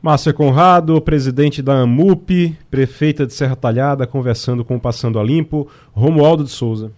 Márcia 0.00 0.32
Conrado, 0.32 1.00
presidente 1.00 1.62
da 1.62 1.80
AMUP, 1.80 2.56
prefeita 2.70 3.26
de 3.26 3.32
Serra 3.32 3.56
Talhada, 3.56 4.06
conversando 4.06 4.64
com 4.64 4.76
o 4.76 4.80
Passando 4.80 5.18
a 5.18 5.22
Limpo, 5.22 5.66
Romualdo 5.92 6.44
de 6.44 6.50
Souza. 6.50 6.92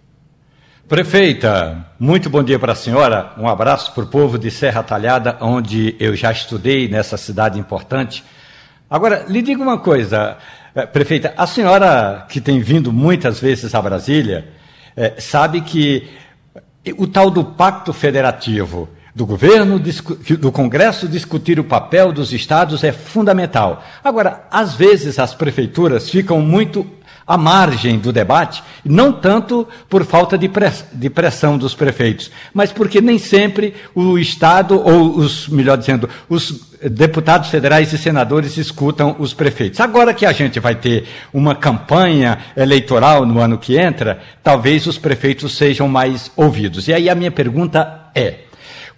Prefeita, 0.88 1.84
muito 1.98 2.30
bom 2.30 2.44
dia 2.44 2.60
para 2.60 2.70
a 2.70 2.76
senhora. 2.76 3.32
Um 3.36 3.48
abraço 3.48 3.92
para 3.92 4.04
o 4.04 4.06
povo 4.06 4.38
de 4.38 4.52
Serra 4.52 4.84
Talhada, 4.84 5.36
onde 5.40 5.96
eu 5.98 6.14
já 6.14 6.30
estudei 6.30 6.88
nessa 6.88 7.16
cidade 7.16 7.58
importante. 7.58 8.22
Agora, 8.88 9.24
lhe 9.28 9.42
digo 9.42 9.64
uma 9.64 9.78
coisa, 9.78 10.36
eh, 10.76 10.86
prefeita, 10.86 11.34
a 11.36 11.44
senhora 11.44 12.24
que 12.28 12.40
tem 12.40 12.60
vindo 12.60 12.92
muitas 12.92 13.40
vezes 13.40 13.74
a 13.74 13.82
Brasília, 13.82 14.46
é, 14.96 15.14
sabe 15.18 15.60
que 15.62 16.08
o 16.96 17.08
tal 17.08 17.32
do 17.32 17.44
pacto 17.44 17.92
federativo 17.92 18.88
do 19.12 19.26
governo, 19.26 19.80
do 20.38 20.52
Congresso 20.52 21.08
discutir 21.08 21.58
o 21.58 21.64
papel 21.64 22.12
dos 22.12 22.32
estados 22.32 22.84
é 22.84 22.92
fundamental. 22.92 23.82
Agora, 24.04 24.44
às 24.52 24.76
vezes 24.76 25.18
as 25.18 25.34
prefeituras 25.34 26.08
ficam 26.08 26.40
muito 26.40 26.84
à 27.26 27.36
margem 27.36 27.98
do 27.98 28.12
debate, 28.12 28.62
não 28.84 29.12
tanto 29.12 29.66
por 29.88 30.04
falta 30.04 30.38
de 30.38 31.10
pressão 31.10 31.58
dos 31.58 31.74
prefeitos, 31.74 32.30
mas 32.54 32.70
porque 32.70 33.00
nem 33.00 33.18
sempre 33.18 33.74
o 33.94 34.16
Estado, 34.16 34.80
ou 34.80 35.16
os, 35.16 35.48
melhor 35.48 35.76
dizendo, 35.76 36.08
os 36.28 36.76
deputados 36.88 37.48
federais 37.48 37.92
e 37.92 37.98
senadores 37.98 38.56
escutam 38.56 39.16
os 39.18 39.34
prefeitos. 39.34 39.80
Agora 39.80 40.14
que 40.14 40.24
a 40.24 40.32
gente 40.32 40.60
vai 40.60 40.74
ter 40.74 41.08
uma 41.32 41.54
campanha 41.54 42.38
eleitoral 42.56 43.26
no 43.26 43.40
ano 43.40 43.58
que 43.58 43.76
entra, 43.76 44.20
talvez 44.42 44.86
os 44.86 44.98
prefeitos 44.98 45.56
sejam 45.56 45.88
mais 45.88 46.30
ouvidos. 46.36 46.86
E 46.86 46.92
aí 46.92 47.10
a 47.10 47.14
minha 47.14 47.30
pergunta 47.30 48.10
é: 48.14 48.40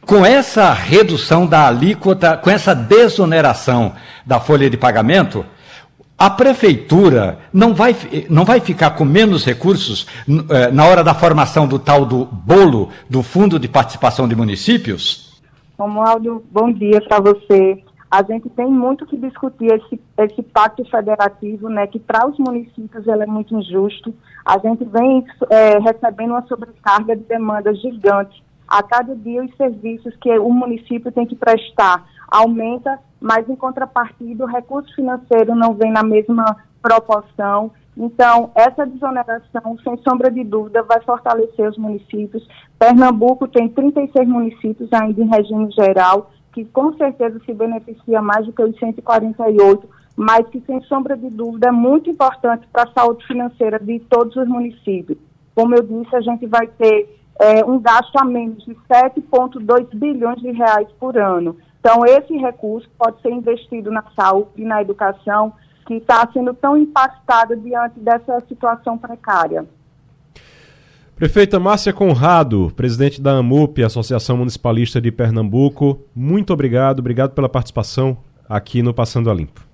com 0.04 0.24
essa 0.24 0.72
redução 0.72 1.46
da 1.46 1.66
alíquota, 1.66 2.36
com 2.36 2.50
essa 2.50 2.74
desoneração 2.74 3.94
da 4.26 4.38
folha 4.38 4.68
de 4.68 4.76
pagamento, 4.76 5.44
a 6.18 6.28
prefeitura 6.28 7.38
não 7.52 7.72
vai, 7.72 7.94
não 8.28 8.44
vai 8.44 8.58
ficar 8.58 8.90
com 8.90 9.04
menos 9.04 9.44
recursos 9.44 10.04
eh, 10.28 10.70
na 10.72 10.84
hora 10.84 11.04
da 11.04 11.14
formação 11.14 11.68
do 11.68 11.78
tal 11.78 12.04
do 12.04 12.24
bolo 12.24 12.88
do 13.08 13.22
Fundo 13.22 13.56
de 13.56 13.68
Participação 13.68 14.26
de 14.26 14.34
Municípios? 14.34 15.40
Romualdo, 15.78 16.44
bom 16.50 16.72
dia 16.72 17.00
para 17.02 17.20
você. 17.20 17.84
A 18.10 18.22
gente 18.24 18.48
tem 18.48 18.66
muito 18.66 19.06
que 19.06 19.16
discutir 19.16 19.66
esse, 19.66 20.00
esse 20.18 20.42
pacto 20.42 20.84
federativo, 20.86 21.68
né, 21.68 21.86
que 21.86 22.00
para 22.00 22.26
os 22.26 22.36
municípios 22.38 23.06
é 23.06 23.26
muito 23.26 23.54
injusto. 23.56 24.12
A 24.44 24.58
gente 24.58 24.84
vem 24.86 25.24
é, 25.50 25.78
recebendo 25.78 26.30
uma 26.30 26.44
sobrecarga 26.48 27.14
de 27.14 27.22
demanda 27.22 27.72
gigante. 27.74 28.42
A 28.66 28.82
cada 28.82 29.14
dia 29.14 29.44
os 29.44 29.54
serviços 29.56 30.14
que 30.20 30.36
o 30.36 30.50
município 30.50 31.12
tem 31.12 31.26
que 31.26 31.36
prestar 31.36 32.04
aumenta, 32.30 32.98
mas 33.20 33.48
em 33.48 33.56
contrapartida 33.56 34.44
o 34.44 34.48
recurso 34.48 34.94
financeiro 34.94 35.54
não 35.54 35.74
vem 35.74 35.90
na 35.90 36.02
mesma 36.02 36.56
proporção. 36.82 37.70
Então, 37.96 38.50
essa 38.54 38.86
desoneração, 38.86 39.76
sem 39.82 39.96
sombra 40.08 40.30
de 40.30 40.44
dúvida, 40.44 40.82
vai 40.84 41.00
fortalecer 41.00 41.68
os 41.68 41.76
municípios. 41.76 42.46
Pernambuco 42.78 43.48
tem 43.48 43.68
36 43.68 44.28
municípios 44.28 44.92
ainda 44.92 45.20
em 45.20 45.28
regime 45.28 45.70
geral, 45.72 46.30
que 46.52 46.64
com 46.64 46.92
certeza 46.94 47.40
se 47.44 47.52
beneficia 47.52 48.22
mais 48.22 48.46
do 48.46 48.52
que 48.52 48.62
os 48.62 48.78
148, 48.78 49.88
mas 50.14 50.46
que, 50.48 50.60
sem 50.60 50.80
sombra 50.82 51.16
de 51.16 51.28
dúvida, 51.30 51.68
é 51.68 51.72
muito 51.72 52.08
importante 52.08 52.68
para 52.72 52.84
a 52.84 52.92
saúde 52.92 53.26
financeira 53.26 53.78
de 53.80 53.98
todos 54.00 54.36
os 54.36 54.46
municípios. 54.46 55.18
Como 55.54 55.74
eu 55.74 55.82
disse, 55.82 56.14
a 56.14 56.20
gente 56.20 56.46
vai 56.46 56.68
ter 56.68 57.18
é, 57.40 57.64
um 57.64 57.80
gasto 57.80 58.16
a 58.16 58.24
menos 58.24 58.64
de 58.64 58.74
7,2 58.90 59.88
bilhões 59.94 60.40
de 60.40 60.50
reais 60.50 60.88
por 60.98 61.16
ano. 61.16 61.56
Então, 61.88 62.04
esse 62.04 62.36
recurso 62.36 62.86
pode 62.98 63.18
ser 63.22 63.30
investido 63.30 63.90
na 63.90 64.04
saúde 64.14 64.50
e 64.58 64.62
na 64.62 64.82
educação, 64.82 65.54
que 65.86 65.94
está 65.94 66.28
sendo 66.34 66.52
tão 66.52 66.76
impactada 66.76 67.56
diante 67.56 67.98
dessa 67.98 68.38
situação 68.46 68.98
precária. 68.98 69.64
Prefeita 71.16 71.58
Márcia 71.58 71.90
Conrado, 71.94 72.70
presidente 72.76 73.22
da 73.22 73.38
AMUP, 73.38 73.82
Associação 73.82 74.36
Municipalista 74.36 75.00
de 75.00 75.10
Pernambuco, 75.10 75.98
muito 76.14 76.52
obrigado, 76.52 76.98
obrigado 76.98 77.30
pela 77.30 77.48
participação 77.48 78.18
aqui 78.46 78.82
no 78.82 78.92
Passando 78.92 79.30
a 79.30 79.34
Limpo. 79.34 79.66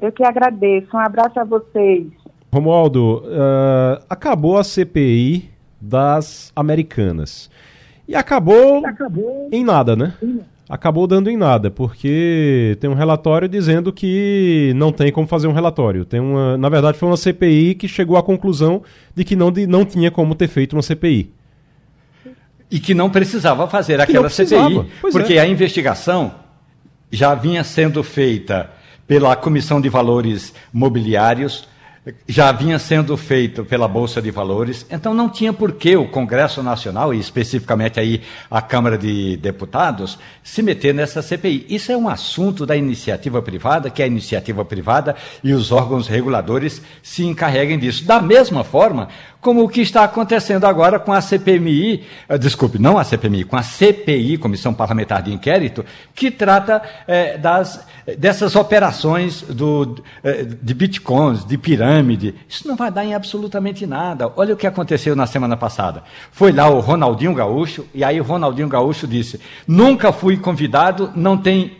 Eu 0.00 0.12
que 0.12 0.22
agradeço, 0.22 0.96
um 0.96 1.00
abraço 1.00 1.40
a 1.40 1.42
vocês. 1.42 2.06
Romualdo, 2.54 3.24
uh, 3.24 4.04
acabou 4.08 4.56
a 4.56 4.62
CPI 4.62 5.50
das 5.80 6.52
Americanas. 6.54 7.50
E 8.06 8.14
acabou, 8.14 8.86
acabou. 8.86 9.48
em 9.50 9.64
nada, 9.64 9.96
né? 9.96 10.14
Acabou 10.72 11.06
dando 11.06 11.28
em 11.28 11.36
nada, 11.36 11.70
porque 11.70 12.78
tem 12.80 12.88
um 12.88 12.94
relatório 12.94 13.46
dizendo 13.46 13.92
que 13.92 14.72
não 14.74 14.90
tem 14.90 15.12
como 15.12 15.28
fazer 15.28 15.46
um 15.46 15.52
relatório. 15.52 16.02
Tem 16.06 16.18
uma, 16.18 16.56
na 16.56 16.70
verdade, 16.70 16.96
foi 16.96 17.10
uma 17.10 17.16
CPI 17.18 17.74
que 17.74 17.86
chegou 17.86 18.16
à 18.16 18.22
conclusão 18.22 18.82
de 19.14 19.22
que 19.22 19.36
não, 19.36 19.52
de, 19.52 19.66
não 19.66 19.84
tinha 19.84 20.10
como 20.10 20.34
ter 20.34 20.48
feito 20.48 20.72
uma 20.72 20.80
CPI. 20.80 21.30
E 22.70 22.80
que 22.80 22.94
não 22.94 23.10
precisava 23.10 23.68
fazer 23.68 23.96
que 23.96 24.02
aquela 24.02 24.30
CPI, 24.30 24.86
porque 25.12 25.34
é. 25.34 25.40
a 25.40 25.46
investigação 25.46 26.32
já 27.10 27.34
vinha 27.34 27.62
sendo 27.62 28.02
feita 28.02 28.70
pela 29.06 29.36
Comissão 29.36 29.78
de 29.78 29.90
Valores 29.90 30.54
Mobiliários, 30.72 31.68
já 32.26 32.50
vinha 32.50 32.80
sendo 32.80 33.16
feito 33.16 33.64
pela 33.64 33.86
Bolsa 33.86 34.20
de 34.20 34.30
Valores, 34.30 34.84
então 34.90 35.14
não 35.14 35.28
tinha 35.28 35.52
por 35.52 35.72
que 35.72 35.96
o 35.96 36.08
Congresso 36.08 36.60
Nacional, 36.60 37.14
e 37.14 37.20
especificamente 37.20 38.00
aí 38.00 38.22
a 38.50 38.60
Câmara 38.60 38.98
de 38.98 39.36
Deputados, 39.36 40.18
se 40.42 40.62
meter 40.62 40.92
nessa 40.92 41.22
CPI. 41.22 41.64
Isso 41.68 41.92
é 41.92 41.96
um 41.96 42.08
assunto 42.08 42.66
da 42.66 42.76
iniciativa 42.76 43.40
privada, 43.40 43.88
que 43.88 44.02
a 44.02 44.06
iniciativa 44.06 44.64
privada 44.64 45.14
e 45.44 45.52
os 45.52 45.70
órgãos 45.70 46.08
reguladores 46.08 46.82
se 47.02 47.24
encarreguem 47.24 47.78
disso. 47.78 48.04
Da 48.04 48.20
mesma 48.20 48.64
forma, 48.64 49.08
como 49.42 49.64
o 49.64 49.68
que 49.68 49.80
está 49.80 50.04
acontecendo 50.04 50.64
agora 50.66 51.00
com 51.00 51.12
a 51.12 51.20
CPMI, 51.20 52.04
eh, 52.28 52.38
desculpe, 52.38 52.78
não 52.78 52.96
a 52.96 53.02
CPMI, 53.02 53.42
com 53.42 53.56
a 53.56 53.62
CPI, 53.62 54.38
Comissão 54.38 54.72
Parlamentar 54.72 55.20
de 55.20 55.32
Inquérito, 55.32 55.84
que 56.14 56.30
trata 56.30 56.80
eh, 57.08 57.36
das, 57.36 57.84
dessas 58.16 58.54
operações 58.54 59.42
do, 59.42 59.96
eh, 60.22 60.44
de 60.44 60.72
bitcoins, 60.72 61.44
de 61.44 61.58
pirâmide. 61.58 62.36
Isso 62.48 62.68
não 62.68 62.76
vai 62.76 62.92
dar 62.92 63.04
em 63.04 63.14
absolutamente 63.14 63.84
nada. 63.84 64.32
Olha 64.36 64.54
o 64.54 64.56
que 64.56 64.66
aconteceu 64.66 65.16
na 65.16 65.26
semana 65.26 65.56
passada. 65.56 66.04
Foi 66.30 66.52
lá 66.52 66.68
o 66.68 66.78
Ronaldinho 66.78 67.34
Gaúcho, 67.34 67.84
e 67.92 68.04
aí 68.04 68.20
o 68.20 68.24
Ronaldinho 68.24 68.68
Gaúcho 68.68 69.08
disse: 69.08 69.40
nunca 69.66 70.12
fui 70.12 70.36
convidado, 70.36 71.10
não 71.16 71.36
tem. 71.36 71.78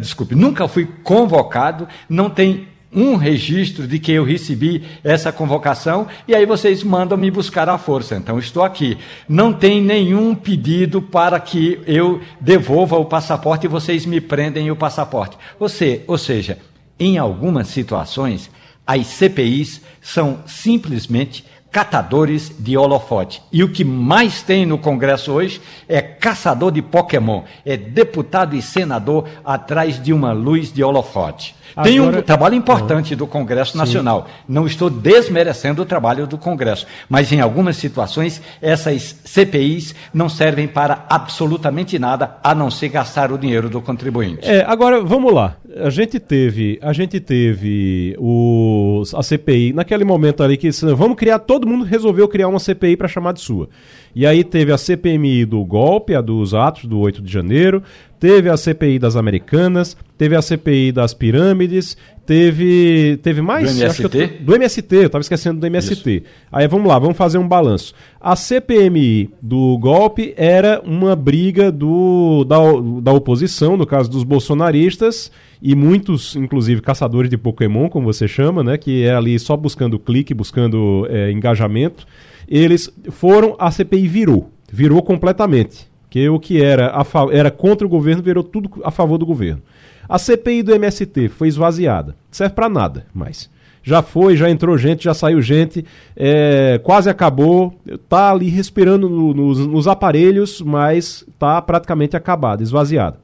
desculpe, 0.00 0.34
nunca 0.34 0.66
fui 0.66 0.86
convocado, 1.04 1.86
não 2.08 2.30
tem 2.30 2.68
um 2.96 3.14
registro 3.16 3.86
de 3.86 3.98
que 3.98 4.10
eu 4.10 4.24
recebi 4.24 4.82
essa 5.04 5.30
convocação 5.30 6.06
e 6.26 6.34
aí 6.34 6.46
vocês 6.46 6.82
mandam 6.82 7.18
me 7.18 7.30
buscar 7.30 7.68
à 7.68 7.76
força. 7.76 8.16
Então 8.16 8.38
estou 8.38 8.64
aqui. 8.64 8.96
Não 9.28 9.52
tem 9.52 9.82
nenhum 9.82 10.34
pedido 10.34 11.02
para 11.02 11.38
que 11.38 11.78
eu 11.86 12.22
devolva 12.40 12.96
o 12.96 13.04
passaporte 13.04 13.66
e 13.66 13.68
vocês 13.68 14.06
me 14.06 14.18
prendem 14.18 14.70
o 14.70 14.76
passaporte. 14.76 15.36
Você, 15.60 16.02
ou 16.06 16.16
seja, 16.16 16.58
em 16.98 17.18
algumas 17.18 17.68
situações, 17.68 18.50
as 18.86 19.06
CPIs 19.08 19.82
são 20.00 20.40
simplesmente 20.46 21.44
catadores 21.70 22.50
de 22.58 22.74
holofote. 22.74 23.42
E 23.52 23.62
o 23.62 23.70
que 23.70 23.84
mais 23.84 24.40
tem 24.40 24.64
no 24.64 24.78
Congresso 24.78 25.30
hoje 25.30 25.60
é 25.86 26.00
caçador 26.00 26.72
de 26.72 26.80
Pokémon, 26.80 27.42
é 27.66 27.76
deputado 27.76 28.56
e 28.56 28.62
senador 28.62 29.28
atrás 29.44 30.02
de 30.02 30.10
uma 30.10 30.32
luz 30.32 30.72
de 30.72 30.82
holofote. 30.82 31.54
Agora... 31.74 31.90
Tem 31.90 32.00
um 32.00 32.22
trabalho 32.22 32.54
importante 32.54 33.16
do 33.16 33.26
Congresso 33.26 33.76
Nacional. 33.76 34.26
Sim. 34.26 34.44
Não 34.48 34.66
estou 34.66 34.88
desmerecendo 34.88 35.82
o 35.82 35.84
trabalho 35.84 36.26
do 36.26 36.38
Congresso, 36.38 36.86
mas 37.08 37.32
em 37.32 37.40
algumas 37.40 37.76
situações 37.76 38.40
essas 38.60 39.16
CPIs 39.24 39.94
não 40.12 40.28
servem 40.28 40.68
para 40.68 41.06
absolutamente 41.08 41.98
nada 41.98 42.36
a 42.42 42.54
não 42.54 42.70
ser 42.70 42.88
gastar 42.88 43.32
o 43.32 43.38
dinheiro 43.38 43.68
do 43.68 43.80
contribuinte. 43.80 44.40
É, 44.42 44.64
agora 44.66 45.00
vamos 45.02 45.32
lá. 45.32 45.56
A 45.76 45.90
gente 45.90 46.18
teve, 46.18 46.78
a 46.82 46.92
gente 46.92 47.20
teve 47.20 48.16
o, 48.18 49.02
a 49.14 49.22
CPI 49.22 49.72
naquele 49.72 50.04
momento 50.04 50.42
ali 50.42 50.56
que 50.56 50.70
vamos 50.94 51.16
criar, 51.16 51.38
todo 51.38 51.66
mundo 51.66 51.84
resolveu 51.84 52.26
criar 52.28 52.48
uma 52.48 52.58
CPI 52.58 52.96
para 52.96 53.08
chamar 53.08 53.32
de 53.32 53.40
sua. 53.40 53.68
E 54.14 54.26
aí 54.26 54.42
teve 54.42 54.72
a 54.72 54.78
CPMI 54.78 55.44
do 55.44 55.62
golpe, 55.62 56.14
a 56.14 56.22
dos 56.22 56.54
atos 56.54 56.86
do 56.86 56.98
8 56.98 57.20
de 57.20 57.30
janeiro, 57.30 57.82
teve 58.26 58.50
a 58.50 58.56
CPI 58.56 58.98
das 58.98 59.14
Americanas, 59.14 59.96
teve 60.18 60.34
a 60.34 60.42
CPI 60.42 60.90
das 60.90 61.14
pirâmides, 61.14 61.96
teve 62.26 63.18
teve 63.22 63.40
mais 63.40 63.72
do 63.72 63.80
MST, 63.80 64.18
eu, 64.18 64.44
do 64.44 64.54
MST, 64.56 64.96
eu 64.96 65.06
estava 65.06 65.22
esquecendo 65.22 65.60
do 65.60 65.66
MST. 65.66 66.10
Isso. 66.10 66.26
Aí 66.50 66.66
vamos 66.66 66.88
lá, 66.88 66.98
vamos 66.98 67.16
fazer 67.16 67.38
um 67.38 67.46
balanço. 67.46 67.94
A 68.20 68.34
CPMI 68.34 69.30
do 69.40 69.78
golpe 69.78 70.34
era 70.36 70.82
uma 70.84 71.14
briga 71.14 71.70
do 71.70 72.44
da, 72.44 72.58
da 73.00 73.12
oposição, 73.12 73.76
no 73.76 73.86
caso 73.86 74.10
dos 74.10 74.24
bolsonaristas 74.24 75.30
e 75.62 75.76
muitos, 75.76 76.34
inclusive 76.34 76.80
caçadores 76.80 77.30
de 77.30 77.38
Pokémon, 77.38 77.88
como 77.88 78.12
você 78.12 78.26
chama, 78.26 78.64
né, 78.64 78.76
que 78.76 79.04
é 79.04 79.14
ali 79.14 79.38
só 79.38 79.56
buscando 79.56 79.98
clique, 79.98 80.34
buscando 80.34 81.06
é, 81.08 81.30
engajamento 81.30 82.06
eles 82.48 82.90
foram, 83.10 83.56
a 83.58 83.70
CPI 83.70 84.06
virou, 84.06 84.50
virou 84.70 85.02
completamente. 85.02 85.88
Que 86.16 86.30
o 86.30 86.40
que 86.40 86.62
era, 86.62 86.98
a, 86.98 87.04
era 87.30 87.50
contra 87.50 87.86
o 87.86 87.90
governo 87.90 88.22
virou 88.22 88.42
tudo 88.42 88.70
a 88.82 88.90
favor 88.90 89.18
do 89.18 89.26
governo. 89.26 89.60
A 90.08 90.18
CPI 90.18 90.62
do 90.62 90.74
MST 90.74 91.28
foi 91.28 91.46
esvaziada. 91.46 92.16
Serve 92.30 92.54
para 92.54 92.70
nada 92.70 93.04
mais. 93.12 93.50
Já 93.82 94.00
foi, 94.00 94.34
já 94.34 94.48
entrou 94.48 94.78
gente, 94.78 95.04
já 95.04 95.12
saiu 95.12 95.42
gente, 95.42 95.84
é, 96.16 96.80
quase 96.82 97.10
acabou, 97.10 97.78
tá 98.08 98.30
ali 98.30 98.48
respirando 98.48 99.10
no, 99.10 99.34
nos, 99.34 99.66
nos 99.66 99.86
aparelhos, 99.86 100.62
mas 100.62 101.22
tá 101.38 101.60
praticamente 101.60 102.16
acabada, 102.16 102.62
esvaziada. 102.62 103.18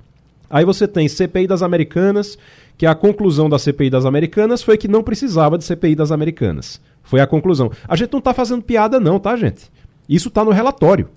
Aí 0.50 0.62
você 0.62 0.86
tem 0.86 1.08
CPI 1.08 1.46
das 1.46 1.62
Americanas, 1.62 2.36
que 2.76 2.84
a 2.84 2.94
conclusão 2.94 3.48
da 3.48 3.58
CPI 3.58 3.88
das 3.88 4.04
Americanas 4.04 4.62
foi 4.62 4.76
que 4.76 4.86
não 4.86 5.02
precisava 5.02 5.56
de 5.56 5.64
CPI 5.64 5.94
das 5.94 6.12
Americanas. 6.12 6.78
Foi 7.02 7.20
a 7.20 7.26
conclusão. 7.26 7.70
A 7.88 7.96
gente 7.96 8.12
não 8.12 8.18
está 8.18 8.34
fazendo 8.34 8.60
piada, 8.60 9.00
não, 9.00 9.18
tá, 9.18 9.34
gente? 9.34 9.72
Isso 10.06 10.28
está 10.28 10.44
no 10.44 10.50
relatório. 10.50 11.08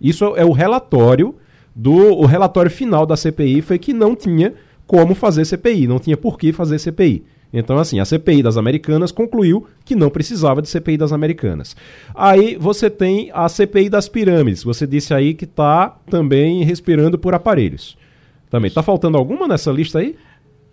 Isso 0.00 0.24
é 0.36 0.44
o 0.44 0.52
relatório 0.52 1.34
do. 1.74 1.92
O 1.92 2.26
relatório 2.26 2.70
final 2.70 3.06
da 3.06 3.16
CPI 3.16 3.62
foi 3.62 3.78
que 3.78 3.92
não 3.92 4.14
tinha 4.14 4.54
como 4.86 5.14
fazer 5.14 5.44
CPI, 5.44 5.86
não 5.86 5.98
tinha 5.98 6.16
por 6.16 6.38
que 6.38 6.52
fazer 6.52 6.78
CPI. 6.78 7.24
Então, 7.52 7.78
assim, 7.78 8.00
a 8.00 8.04
CPI 8.04 8.42
das 8.42 8.56
Americanas 8.56 9.12
concluiu 9.12 9.66
que 9.84 9.94
não 9.94 10.10
precisava 10.10 10.60
de 10.60 10.68
CPI 10.68 10.96
das 10.96 11.12
Americanas. 11.12 11.76
Aí 12.14 12.56
você 12.56 12.90
tem 12.90 13.30
a 13.32 13.48
CPI 13.48 13.88
das 13.88 14.08
pirâmides. 14.08 14.62
Você 14.62 14.86
disse 14.86 15.14
aí 15.14 15.32
que 15.32 15.44
está 15.44 15.96
também 16.10 16.64
respirando 16.64 17.18
por 17.18 17.34
aparelhos. 17.34 17.96
Também. 18.50 18.68
Está 18.68 18.82
faltando 18.82 19.16
alguma 19.16 19.48
nessa 19.48 19.70
lista 19.70 20.00
aí? 20.00 20.16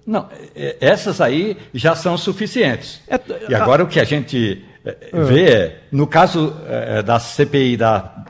Não, 0.05 0.27
é, 0.55 0.75
essas 0.81 1.21
aí 1.21 1.55
já 1.73 1.95
são 1.95 2.17
suficientes. 2.17 3.01
É, 3.07 3.19
e 3.49 3.55
agora 3.55 3.83
a... 3.83 3.85
o 3.85 3.87
que 3.87 3.99
a 3.99 4.03
gente 4.03 4.63
é, 4.83 4.97
ah. 5.13 5.21
vê 5.21 5.43
é, 5.45 5.79
no 5.91 6.05
caso 6.05 6.53
é, 6.67 7.01
da 7.01 7.19
CPI 7.19 7.77
da, 7.77 8.25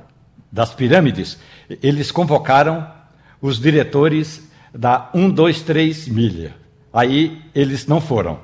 das 0.53 0.71
pirâmides, 0.71 1.39
eles 1.81 2.11
convocaram 2.11 2.87
os 3.41 3.59
diretores 3.59 4.47
da 4.71 5.09
123 5.11 6.07
milha. 6.09 6.53
Aí 6.93 7.41
eles 7.55 7.87
não 7.87 7.99
foram. 7.99 8.39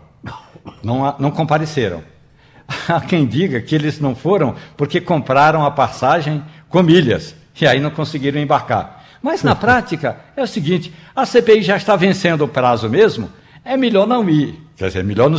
não, 0.81 1.15
não 1.19 1.29
compareceram. 1.29 2.03
Há 2.89 2.99
quem 3.01 3.27
diga 3.27 3.61
que 3.61 3.75
eles 3.75 3.99
não 3.99 4.15
foram 4.15 4.55
porque 4.75 4.99
compraram 4.99 5.63
a 5.63 5.69
passagem 5.69 6.43
com 6.67 6.81
milhas 6.81 7.35
e 7.61 7.67
aí 7.67 7.79
não 7.79 7.91
conseguiram 7.91 8.41
embarcar. 8.41 9.05
Mas 9.21 9.43
na 9.43 9.53
prática 9.55 10.17
é 10.35 10.41
o 10.41 10.47
seguinte: 10.47 10.91
a 11.15 11.27
CPI 11.27 11.61
já 11.61 11.77
está 11.77 11.95
vencendo 11.95 12.43
o 12.43 12.47
prazo 12.47 12.89
mesmo, 12.89 13.29
é 13.63 13.77
melhor 13.77 14.07
não 14.07 14.27
ir. 14.27 14.59
Quer 14.75 14.87
dizer, 14.87 14.99
é 14.99 15.03
melhor 15.03 15.29
no, 15.29 15.37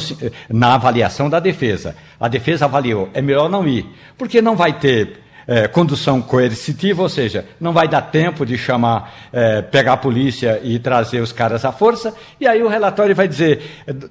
na 0.48 0.74
avaliação 0.74 1.28
da 1.28 1.40
defesa. 1.40 1.96
A 2.20 2.28
defesa 2.28 2.66
avaliou, 2.66 3.10
é 3.12 3.20
melhor 3.20 3.48
não 3.48 3.66
ir, 3.66 3.86
porque 4.16 4.40
não 4.40 4.54
vai 4.54 4.78
ter 4.78 5.18
é, 5.50 5.66
condução 5.66 6.22
coercitiva, 6.22 7.02
ou 7.02 7.08
seja, 7.08 7.44
não 7.60 7.72
vai 7.72 7.88
dar 7.88 8.02
tempo 8.02 8.46
de 8.46 8.56
chamar, 8.56 9.12
é, 9.32 9.60
pegar 9.60 9.94
a 9.94 9.96
polícia 9.96 10.60
e 10.62 10.78
trazer 10.78 11.20
os 11.20 11.32
caras 11.32 11.64
à 11.64 11.72
força, 11.72 12.14
e 12.40 12.46
aí 12.46 12.62
o 12.62 12.68
relatório 12.68 13.16
vai 13.16 13.26
dizer 13.26 13.60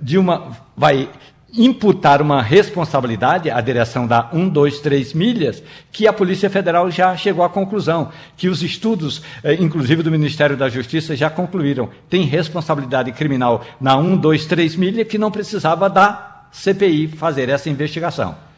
de 0.01 0.17
uma. 0.17 0.51
vai 0.75 1.07
imputar 1.51 2.21
uma 2.21 2.43
responsabilidade 2.43 3.49
à 3.49 3.59
direção 3.59 4.05
da 4.05 4.29
1, 4.33 4.49
2, 4.49 4.81
3 4.81 5.13
milhas, 5.13 5.63
que 5.91 6.07
a 6.07 6.13
Polícia 6.13 6.47
Federal 6.47 6.91
já 6.91 7.15
chegou 7.17 7.43
à 7.43 7.49
conclusão, 7.49 8.11
que 8.37 8.47
os 8.49 8.61
estudos, 8.61 9.23
eh, 9.43 9.55
inclusive 9.55 10.03
do 10.03 10.11
Ministério 10.11 10.55
da 10.55 10.69
Justiça, 10.69 11.15
já 11.15 11.27
concluíram. 11.27 11.89
Tem 12.07 12.23
responsabilidade 12.23 13.11
criminal 13.13 13.65
na 13.81 13.97
1, 13.97 14.17
2, 14.17 14.45
3 14.45 14.75
milhas 14.75 15.07
que 15.07 15.17
não 15.17 15.31
precisava 15.31 15.89
da 15.89 16.43
CPI 16.51 17.07
fazer 17.07 17.49
essa 17.49 17.67
investigação. 17.67 18.48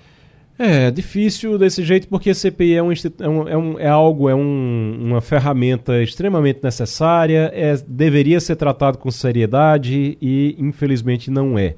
É 0.64 0.92
difícil 0.92 1.58
desse 1.58 1.84
jeito 1.84 2.08
porque 2.08 2.30
a 2.30 2.36
CPI 2.36 2.76
é, 2.76 2.78
é, 2.78 2.84
um, 2.84 3.48
é, 3.48 3.58
um, 3.58 3.80
é 3.80 3.88
algo, 3.88 4.30
é 4.30 4.36
um, 4.36 4.98
uma 5.02 5.20
ferramenta 5.20 6.04
extremamente 6.04 6.60
necessária, 6.62 7.52
é, 7.56 7.76
deveria 7.88 8.40
ser 8.40 8.56
tratado 8.56 9.00
com 9.00 9.10
seriedade 9.10 10.20
e 10.22 10.56
infelizmente 10.60 11.32
não 11.32 11.58
é 11.58 11.76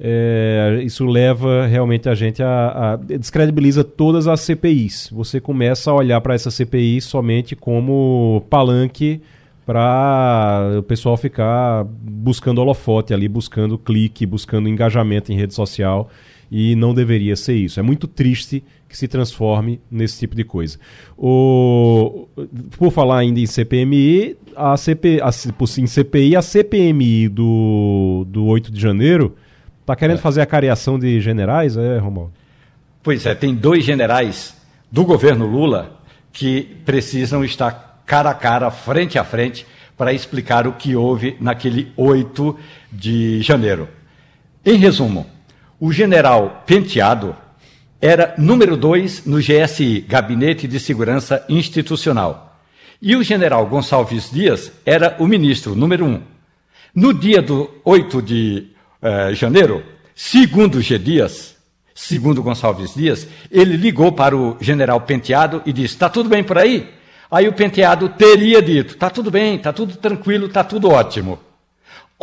é, 0.00 0.80
isso 0.82 1.04
leva 1.04 1.66
realmente 1.66 2.08
a 2.08 2.14
gente 2.14 2.42
a, 2.42 2.92
a, 2.92 2.96
descredibiliza 2.96 3.84
todas 3.84 4.26
as 4.26 4.40
CPIs. 4.40 5.10
Você 5.12 5.40
começa 5.40 5.90
a 5.90 5.94
olhar 5.94 6.20
para 6.20 6.34
essa 6.34 6.50
CPI 6.50 7.00
somente 7.00 7.54
como 7.54 8.44
palanque 8.50 9.20
para 9.64 10.72
o 10.78 10.82
pessoal 10.82 11.16
ficar 11.16 11.84
buscando 11.84 12.60
holofote 12.60 13.14
ali, 13.14 13.28
buscando 13.28 13.78
clique, 13.78 14.26
buscando 14.26 14.68
engajamento 14.68 15.30
em 15.30 15.36
rede 15.36 15.54
social 15.54 16.10
e 16.52 16.76
não 16.76 16.94
deveria 16.94 17.34
ser 17.34 17.54
isso. 17.54 17.80
É 17.80 17.82
muito 17.82 18.06
triste 18.06 18.62
que 18.88 18.96
se 18.96 19.08
transforme 19.08 19.80
nesse 19.90 20.20
tipo 20.20 20.36
de 20.36 20.44
coisa. 20.44 20.78
O, 21.16 22.28
por 22.78 22.92
falar 22.92 23.18
ainda 23.18 23.40
em 23.40 23.46
CPMI, 23.46 24.36
a 24.54 24.76
CP, 24.76 25.20
a, 25.22 25.30
em 25.80 25.86
CPI, 25.86 26.36
a 26.36 26.42
CPMI 26.42 27.28
do, 27.28 28.26
do 28.28 28.44
8 28.44 28.70
de 28.70 28.80
janeiro 28.80 29.34
Tá 29.84 29.96
querendo 29.96 30.18
é. 30.18 30.20
fazer 30.20 30.40
a 30.40 30.46
cariação 30.46 30.98
de 30.98 31.20
generais, 31.20 31.76
é, 31.76 31.98
Romualdo? 31.98 32.32
Pois 33.02 33.26
é, 33.26 33.34
tem 33.34 33.54
dois 33.54 33.84
generais 33.84 34.54
do 34.90 35.04
governo 35.04 35.46
Lula 35.46 36.00
que 36.32 36.62
precisam 36.84 37.44
estar 37.44 38.02
cara 38.06 38.30
a 38.30 38.34
cara, 38.34 38.70
frente 38.70 39.18
a 39.18 39.24
frente, 39.24 39.66
para 39.96 40.12
explicar 40.12 40.66
o 40.66 40.72
que 40.72 40.94
houve 40.94 41.36
naquele 41.40 41.92
8 41.96 42.58
de 42.92 43.42
janeiro. 43.42 43.88
Em 44.64 44.76
resumo, 44.76 45.26
o 45.82 45.90
general 45.90 46.62
Penteado 46.64 47.34
era 48.00 48.36
número 48.38 48.76
2 48.76 49.26
no 49.26 49.38
GSI, 49.38 50.02
Gabinete 50.02 50.68
de 50.68 50.78
Segurança 50.78 51.44
Institucional. 51.48 52.56
E 53.02 53.16
o 53.16 53.22
general 53.24 53.66
Gonçalves 53.66 54.30
Dias 54.30 54.70
era 54.86 55.16
o 55.18 55.26
ministro 55.26 55.74
número 55.74 56.04
1. 56.04 56.08
Um. 56.08 56.22
No 56.94 57.12
dia 57.12 57.42
do 57.42 57.68
8 57.84 58.22
de 58.22 58.68
eh, 59.02 59.34
janeiro, 59.34 59.82
segundo 60.14 60.80
G. 60.80 61.00
Dias, 61.00 61.56
segundo 61.92 62.44
Gonçalves 62.44 62.94
Dias, 62.94 63.26
ele 63.50 63.76
ligou 63.76 64.12
para 64.12 64.36
o 64.36 64.56
general 64.60 65.00
Penteado 65.00 65.62
e 65.66 65.72
disse: 65.72 65.94
Está 65.94 66.08
tudo 66.08 66.28
bem 66.28 66.44
por 66.44 66.58
aí? 66.58 66.90
Aí 67.28 67.48
o 67.48 67.52
Penteado 67.52 68.08
teria 68.10 68.62
dito: 68.62 68.94
Está 68.94 69.10
tudo 69.10 69.32
bem, 69.32 69.56
está 69.56 69.72
tudo 69.72 69.96
tranquilo, 69.96 70.46
está 70.46 70.62
tudo 70.62 70.90
ótimo. 70.90 71.40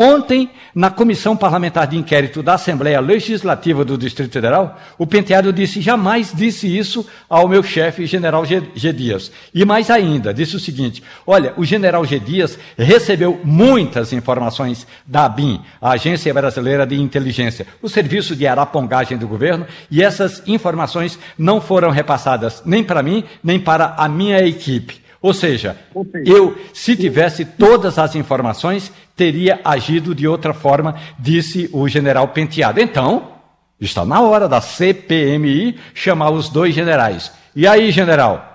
Ontem, 0.02 0.50
na 0.74 0.90
Comissão 0.90 1.36
Parlamentar 1.36 1.86
de 1.86 1.98
Inquérito 1.98 2.42
da 2.42 2.54
Assembleia 2.54 3.02
Legislativa 3.02 3.84
do 3.84 3.98
Distrito 3.98 4.32
Federal, 4.32 4.80
o 4.98 5.06
Penteado 5.06 5.52
disse: 5.52 5.82
jamais 5.82 6.32
disse 6.34 6.74
isso 6.74 7.06
ao 7.28 7.50
meu 7.50 7.62
chefe, 7.62 8.06
general 8.06 8.46
G. 8.46 8.94
Dias. 8.94 9.30
E 9.54 9.66
mais 9.66 9.90
ainda, 9.90 10.34
disse 10.34 10.56
o 10.56 10.60
seguinte: 10.60 11.04
olha, 11.28 11.54
o 11.58 11.66
general 11.66 12.06
G. 12.06 12.18
Dias 12.18 12.58
recebeu 12.78 13.42
muitas 13.44 14.14
informações 14.14 14.88
da 15.06 15.26
ABIN, 15.26 15.60
a 15.82 15.92
Agência 15.92 16.34
Brasileira 16.34 16.88
de 16.88 16.96
Inteligência, 16.96 17.68
o 17.82 17.90
serviço 17.90 18.38
de 18.38 18.48
arapongagem 18.48 19.18
do 19.18 19.28
governo, 19.28 19.68
e 19.92 20.02
essas 20.02 20.42
informações 20.48 21.20
não 21.38 21.60
foram 21.60 21.90
repassadas 21.90 22.64
nem 22.66 22.86
para 22.86 23.04
mim, 23.04 23.26
nem 23.44 23.60
para 23.60 23.96
a 23.98 24.08
minha 24.08 24.40
equipe. 24.48 25.09
Ou 25.22 25.34
seja, 25.34 25.78
eu, 26.26 26.58
se 26.74 26.96
tivesse 26.96 27.44
todas 27.44 28.00
as 28.00 28.16
informações, 28.16 28.92
teria 29.16 29.60
agido 29.66 30.16
de 30.16 30.28
outra 30.28 30.54
forma, 30.54 30.96
disse 31.20 31.70
o 31.74 31.88
general 31.90 32.30
Penteado. 32.30 32.80
Então, 32.80 33.34
está 33.80 34.06
na 34.06 34.22
hora 34.22 34.48
da 34.48 34.62
CPMI 34.62 35.78
chamar 35.94 36.32
os 36.32 36.48
dois 36.48 36.74
generais. 36.74 37.34
E 37.54 37.68
aí, 37.68 37.92
general? 37.92 38.49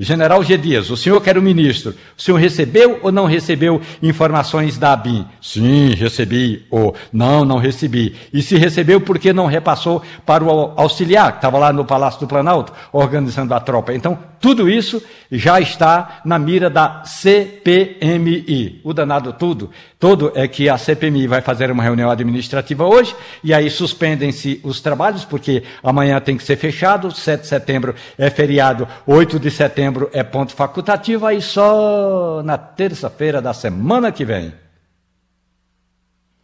General 0.00 0.40
G. 0.44 0.56
Dias, 0.56 0.90
o 0.90 0.96
senhor 0.96 1.20
que 1.20 1.28
era 1.28 1.40
o 1.40 1.42
ministro, 1.42 1.92
o 2.16 2.22
senhor 2.22 2.36
recebeu 2.36 3.00
ou 3.02 3.10
não 3.10 3.24
recebeu 3.26 3.80
informações 4.00 4.78
da 4.78 4.92
ABIN? 4.92 5.26
Sim, 5.42 5.92
recebi. 5.94 6.64
Ou 6.70 6.94
não, 7.12 7.44
não 7.44 7.58
recebi. 7.58 8.14
E 8.32 8.40
se 8.40 8.56
recebeu, 8.56 9.00
por 9.00 9.18
que 9.18 9.32
não 9.32 9.46
repassou 9.46 10.00
para 10.24 10.44
o 10.44 10.72
auxiliar, 10.76 11.32
que 11.32 11.38
estava 11.38 11.58
lá 11.58 11.72
no 11.72 11.84
Palácio 11.84 12.20
do 12.20 12.28
Planalto, 12.28 12.72
organizando 12.92 13.52
a 13.54 13.58
tropa? 13.58 13.92
Então, 13.92 14.16
tudo 14.40 14.70
isso 14.70 15.02
já 15.32 15.60
está 15.60 16.20
na 16.24 16.38
mira 16.38 16.70
da 16.70 17.02
CPMI. 17.04 18.80
O 18.84 18.94
danado 18.94 19.32
tudo, 19.32 19.68
todo 19.98 20.30
é 20.36 20.46
que 20.46 20.68
a 20.68 20.78
CPMI 20.78 21.26
vai 21.26 21.40
fazer 21.40 21.72
uma 21.72 21.82
reunião 21.82 22.08
administrativa 22.08 22.86
hoje, 22.86 23.16
e 23.42 23.52
aí 23.52 23.68
suspendem-se 23.68 24.60
os 24.62 24.80
trabalhos, 24.80 25.24
porque 25.24 25.64
amanhã 25.82 26.20
tem 26.20 26.36
que 26.36 26.44
ser 26.44 26.56
fechado, 26.56 27.10
7 27.10 27.40
de 27.40 27.46
setembro 27.48 27.96
é 28.16 28.30
feriado, 28.30 28.86
8 29.04 29.40
de 29.40 29.50
setembro 29.50 29.87
é 30.12 30.22
ponto 30.22 30.54
facultativo, 30.54 31.26
aí 31.26 31.40
só 31.40 32.42
na 32.44 32.56
terça-feira 32.58 33.40
da 33.40 33.52
semana 33.52 34.12
que 34.12 34.24
vem. 34.24 34.52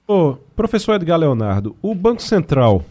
Ô, 0.07 0.37
professor 0.55 0.97
Edgar 0.97 1.19
Leonardo, 1.19 1.77
o 1.81 1.95
Banco 1.95 2.23
Central 2.23 2.85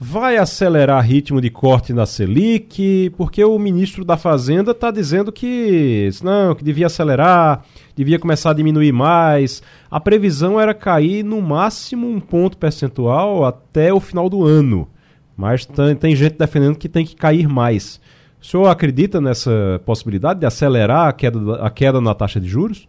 vai 0.00 0.36
acelerar 0.36 1.04
ritmo 1.04 1.40
de 1.40 1.50
corte 1.50 1.92
na 1.92 2.06
Selic, 2.06 3.10
porque 3.16 3.44
o 3.44 3.58
ministro 3.58 4.04
da 4.04 4.16
Fazenda 4.16 4.70
está 4.70 4.90
dizendo 4.90 5.32
que 5.32 6.08
não, 6.22 6.54
que 6.54 6.62
devia 6.62 6.86
acelerar, 6.86 7.64
devia 7.96 8.18
começar 8.18 8.50
a 8.50 8.54
diminuir 8.54 8.92
mais. 8.92 9.62
A 9.90 9.98
previsão 9.98 10.58
era 10.58 10.72
cair 10.72 11.24
no 11.24 11.42
máximo 11.42 12.08
um 12.08 12.20
ponto 12.20 12.56
percentual 12.56 13.44
até 13.44 13.92
o 13.92 14.00
final 14.00 14.28
do 14.28 14.44
ano. 14.44 14.88
Mas 15.36 15.66
tem, 15.66 15.94
tem 15.96 16.16
gente 16.16 16.38
defendendo 16.38 16.76
que 16.76 16.88
tem 16.88 17.04
que 17.04 17.16
cair 17.16 17.48
mais. 17.48 18.00
O 18.40 18.46
senhor 18.46 18.68
acredita 18.68 19.20
nessa 19.20 19.80
possibilidade 19.84 20.40
de 20.40 20.46
acelerar 20.46 21.08
a 21.08 21.12
queda, 21.12 21.56
a 21.56 21.70
queda 21.70 22.00
na 22.00 22.14
taxa 22.14 22.40
de 22.40 22.48
juros? 22.48 22.88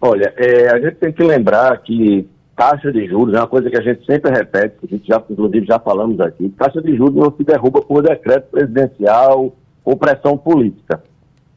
Olha, 0.00 0.32
é, 0.36 0.68
a 0.70 0.80
gente 0.80 0.96
tem 0.96 1.12
que 1.12 1.22
lembrar 1.22 1.76
que 1.78 2.28
taxa 2.54 2.92
de 2.92 3.06
juros 3.06 3.34
é 3.34 3.38
uma 3.38 3.46
coisa 3.46 3.70
que 3.70 3.78
a 3.78 3.82
gente 3.82 4.04
sempre 4.04 4.30
repete, 4.30 4.76
a 4.82 4.86
gente 4.86 5.06
já, 5.06 5.22
inclusive 5.30 5.64
já 5.64 5.78
falamos 5.78 6.20
aqui, 6.20 6.48
taxa 6.50 6.82
de 6.82 6.94
juros 6.96 7.14
não 7.14 7.32
se 7.34 7.42
derruba 7.42 7.80
por 7.80 8.02
decreto 8.02 8.50
presidencial 8.50 9.54
ou 9.84 9.96
pressão 9.96 10.36
política. 10.36 11.02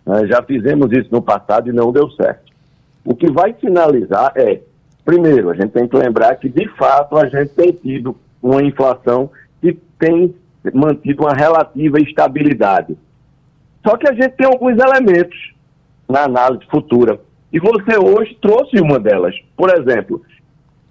É, 0.07 0.27
já 0.27 0.41
fizemos 0.43 0.91
isso 0.91 1.09
no 1.11 1.21
passado 1.21 1.69
e 1.69 1.73
não 1.73 1.91
deu 1.91 2.09
certo. 2.11 2.53
O 3.03 3.15
que 3.15 3.29
vai 3.31 3.53
finalizar 3.53 4.31
é, 4.35 4.61
primeiro, 5.03 5.49
a 5.49 5.55
gente 5.55 5.71
tem 5.71 5.87
que 5.87 5.95
lembrar 5.95 6.35
que, 6.35 6.49
de 6.49 6.67
fato, 6.69 7.17
a 7.17 7.27
gente 7.27 7.49
tem 7.49 7.71
tido 7.71 8.15
uma 8.41 8.63
inflação 8.63 9.29
que 9.61 9.73
tem 9.99 10.33
mantido 10.73 11.23
uma 11.23 11.33
relativa 11.33 11.99
estabilidade. 11.99 12.97
Só 13.85 13.97
que 13.97 14.09
a 14.09 14.13
gente 14.13 14.31
tem 14.31 14.47
alguns 14.47 14.77
elementos 14.77 15.53
na 16.09 16.23
análise 16.23 16.65
futura. 16.69 17.19
E 17.51 17.59
você 17.59 17.97
hoje 17.97 18.37
trouxe 18.41 18.79
uma 18.79 18.99
delas. 18.99 19.35
Por 19.55 19.69
exemplo, 19.69 20.21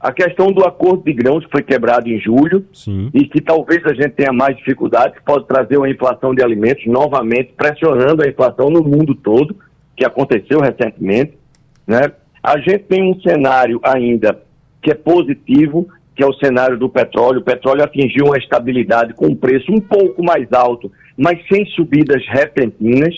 a 0.04 0.12
questão 0.12 0.52
do 0.52 0.64
acordo 0.64 1.02
de 1.02 1.12
grãos 1.12 1.44
que 1.44 1.50
foi 1.50 1.62
quebrado 1.62 2.08
em 2.08 2.20
julho 2.20 2.64
Sim. 2.72 3.10
e 3.14 3.26
que 3.26 3.40
talvez 3.40 3.84
a 3.86 3.94
gente 3.94 4.10
tenha 4.10 4.32
mais 4.32 4.56
dificuldade, 4.56 5.14
que 5.14 5.22
pode 5.22 5.46
trazer 5.46 5.78
uma 5.78 5.88
inflação 5.88 6.34
de 6.34 6.42
alimentos 6.42 6.86
novamente, 6.86 7.54
pressionando 7.56 8.22
a 8.22 8.28
inflação 8.28 8.70
no 8.70 8.82
mundo 8.82 9.14
todo, 9.14 9.56
que 9.96 10.04
aconteceu 10.04 10.60
recentemente. 10.60 11.38
Né? 11.86 12.12
A 12.42 12.58
gente 12.58 12.80
tem 12.80 13.02
um 13.02 13.18
cenário 13.20 13.80
ainda 13.82 14.38
que 14.82 14.90
é 14.90 14.94
positivo, 14.94 15.88
que 16.14 16.22
é 16.22 16.26
o 16.26 16.34
cenário 16.34 16.78
do 16.78 16.88
petróleo. 16.88 17.40
O 17.40 17.44
petróleo 17.44 17.82
atingiu 17.82 18.26
uma 18.26 18.38
estabilidade 18.38 19.14
com 19.14 19.26
um 19.26 19.34
preço 19.34 19.72
um 19.72 19.80
pouco 19.80 20.22
mais 20.22 20.50
alto, 20.52 20.90
mas 21.16 21.38
sem 21.48 21.66
subidas 21.66 22.22
repentinas. 22.28 23.14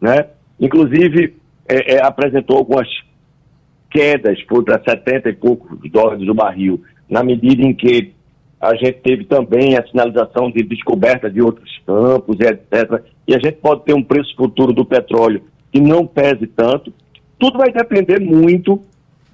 Né? 0.00 0.26
Inclusive, 0.60 1.34
é, 1.68 1.94
é, 1.94 2.02
apresentou 2.04 2.58
algumas 2.58 2.88
quedas 3.90 4.42
para 4.42 4.82
70 4.82 5.30
e 5.30 5.32
poucos 5.34 5.78
dólares 5.90 6.28
o 6.28 6.34
barril, 6.34 6.82
na 7.08 7.22
medida 7.22 7.62
em 7.62 7.72
que 7.72 8.12
a 8.60 8.74
gente 8.74 8.98
teve 9.00 9.24
também 9.24 9.76
a 9.76 9.86
sinalização 9.86 10.50
de 10.50 10.62
descoberta 10.62 11.30
de 11.30 11.40
outros 11.40 11.70
campos, 11.86 12.38
etc. 12.40 13.02
E 13.26 13.34
a 13.34 13.38
gente 13.38 13.58
pode 13.58 13.84
ter 13.84 13.94
um 13.94 14.02
preço 14.02 14.34
futuro 14.36 14.72
do 14.72 14.84
petróleo 14.84 15.42
que 15.70 15.80
não 15.80 16.06
pese 16.06 16.46
tanto. 16.46 16.92
Tudo 17.38 17.58
vai 17.58 17.70
depender 17.70 18.20
muito 18.20 18.82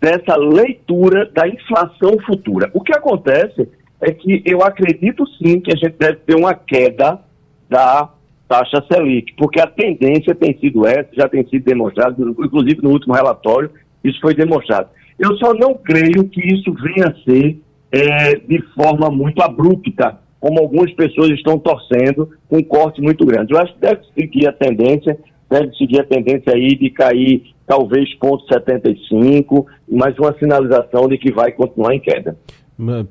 dessa 0.01 0.36
leitura 0.36 1.30
da 1.32 1.46
inflação 1.46 2.16
futura. 2.26 2.70
O 2.72 2.80
que 2.80 2.92
acontece 2.92 3.68
é 4.01 4.11
que 4.12 4.42
eu 4.46 4.62
acredito 4.62 5.26
sim 5.36 5.61
que 5.61 5.72
a 5.72 5.76
gente 5.76 5.96
deve 5.98 6.16
ter 6.26 6.34
uma 6.34 6.55
queda 6.55 7.20
da 7.68 8.09
taxa 8.48 8.84
Selic, 8.90 9.34
porque 9.36 9.61
a 9.61 9.66
tendência 9.66 10.34
tem 10.34 10.59
sido 10.59 10.86
essa, 10.86 11.09
já 11.12 11.28
tem 11.28 11.46
sido 11.46 11.64
demonstrado, 11.64 12.30
inclusive 12.30 12.82
no 12.82 12.90
último 12.90 13.14
relatório, 13.14 13.70
isso 14.03 14.20
foi 14.20 14.34
demonstrado. 14.34 14.88
Eu 15.18 15.36
só 15.36 15.53
não 15.55 15.74
creio 15.74 16.24
que 16.28 16.40
isso 16.53 16.72
venha 16.72 17.09
a 17.09 17.14
ser 17.22 17.61
é, 17.92 18.36
de 18.36 18.61
forma 18.74 19.11
muito 19.11 19.42
abrupta, 19.42 20.18
como 20.40 20.59
algumas 20.59 20.90
pessoas 20.94 21.30
estão 21.30 21.59
torcendo, 21.59 22.30
com 22.48 22.57
um 22.57 22.64
corte 22.64 23.01
muito 23.03 23.24
grande. 23.26 23.53
Eu 23.53 23.61
acho 23.61 23.74
que 23.74 23.80
deve 23.80 24.01
seguir 24.18 24.48
a 24.48 24.53
tendência, 24.53 25.18
deve 25.48 25.72
seguir 25.76 26.01
a 26.01 26.05
tendência 26.05 26.55
aí 26.55 26.74
de 26.74 26.90
cair 26.90 27.55
talvez 27.71 28.12
ponto 28.16 28.45
75, 28.53 29.64
mas 29.89 30.18
uma 30.18 30.37
sinalização 30.37 31.07
de 31.07 31.16
que 31.16 31.33
vai 31.33 31.53
continuar 31.53 31.95
em 31.95 32.01
queda. 32.01 32.37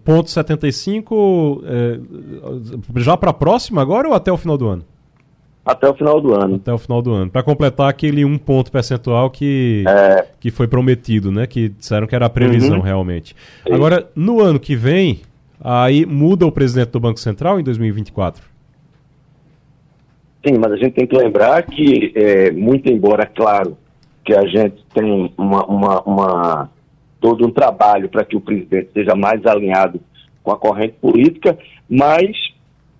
Ponto 0.03 0.30
75 0.30 1.64
é, 1.66 1.99
já 2.97 3.16
para 3.16 3.30
a 3.30 3.34
próxima 3.34 3.82
agora 3.82 4.10
ou 4.10 4.14
até 4.14 4.30
o 4.30 4.36
final 4.36 4.57
do 4.57 4.68
ano? 4.68 4.84
Até 5.64 5.88
o 5.88 5.93
final 5.93 6.20
do 6.20 6.34
ano. 6.34 6.55
Até 6.55 6.74
o 6.74 6.78
final 6.78 7.01
do 7.01 7.14
ano. 7.14 7.32
Para 7.32 7.41
completar 7.41 7.88
aquele 7.88 8.26
um 8.26 8.38
ponto 8.38 8.70
percentual 8.70 9.30
que, 9.30 9.86
é... 9.88 10.26
que 10.41 10.51
foi 10.51 10.68
prometido, 10.68 11.32
né? 11.32 11.47
Que 11.47 11.70
disseram 11.70 12.05
que 12.05 12.16
era 12.16 12.26
a 12.26 12.30
previsão 12.30 12.80
uhum. 12.80 12.84
realmente. 12.84 13.34
Sim. 13.66 13.74
Agora, 13.74 14.10
no 14.14 14.41
ano 14.41 14.60
que 14.60 14.76
vem, 14.76 15.22
aí 15.62 16.05
muda 16.05 16.45
o 16.45 16.51
presidente 16.51 16.89
do 16.89 16.99
Banco 16.99 17.20
Central 17.20 17.62
em 17.62 17.64
2024? 17.64 18.43
Sim, 20.45 20.57
mas 20.60 20.74
a 20.74 20.76
gente 20.76 20.93
tem 20.93 21.07
que 21.07 21.16
lembrar 21.16 21.64
que, 21.64 22.12
é, 22.16 22.51
muito 22.51 22.91
embora, 22.91 23.26
claro, 23.26 23.78
que 24.30 24.36
a 24.36 24.45
gente 24.45 24.86
tem 24.93 25.34
uma, 25.36 25.65
uma, 25.65 26.01
uma 26.03 26.69
todo 27.19 27.47
um 27.47 27.49
trabalho 27.49 28.07
para 28.07 28.23
que 28.23 28.36
o 28.38 28.41
presidente 28.41 28.91
seja 28.93 29.15
mais 29.15 29.43
alinhado 29.43 29.99
com 30.43 30.51
a 30.51 30.57
corrente 30.57 30.93
política, 31.01 31.57
mas 31.89 32.38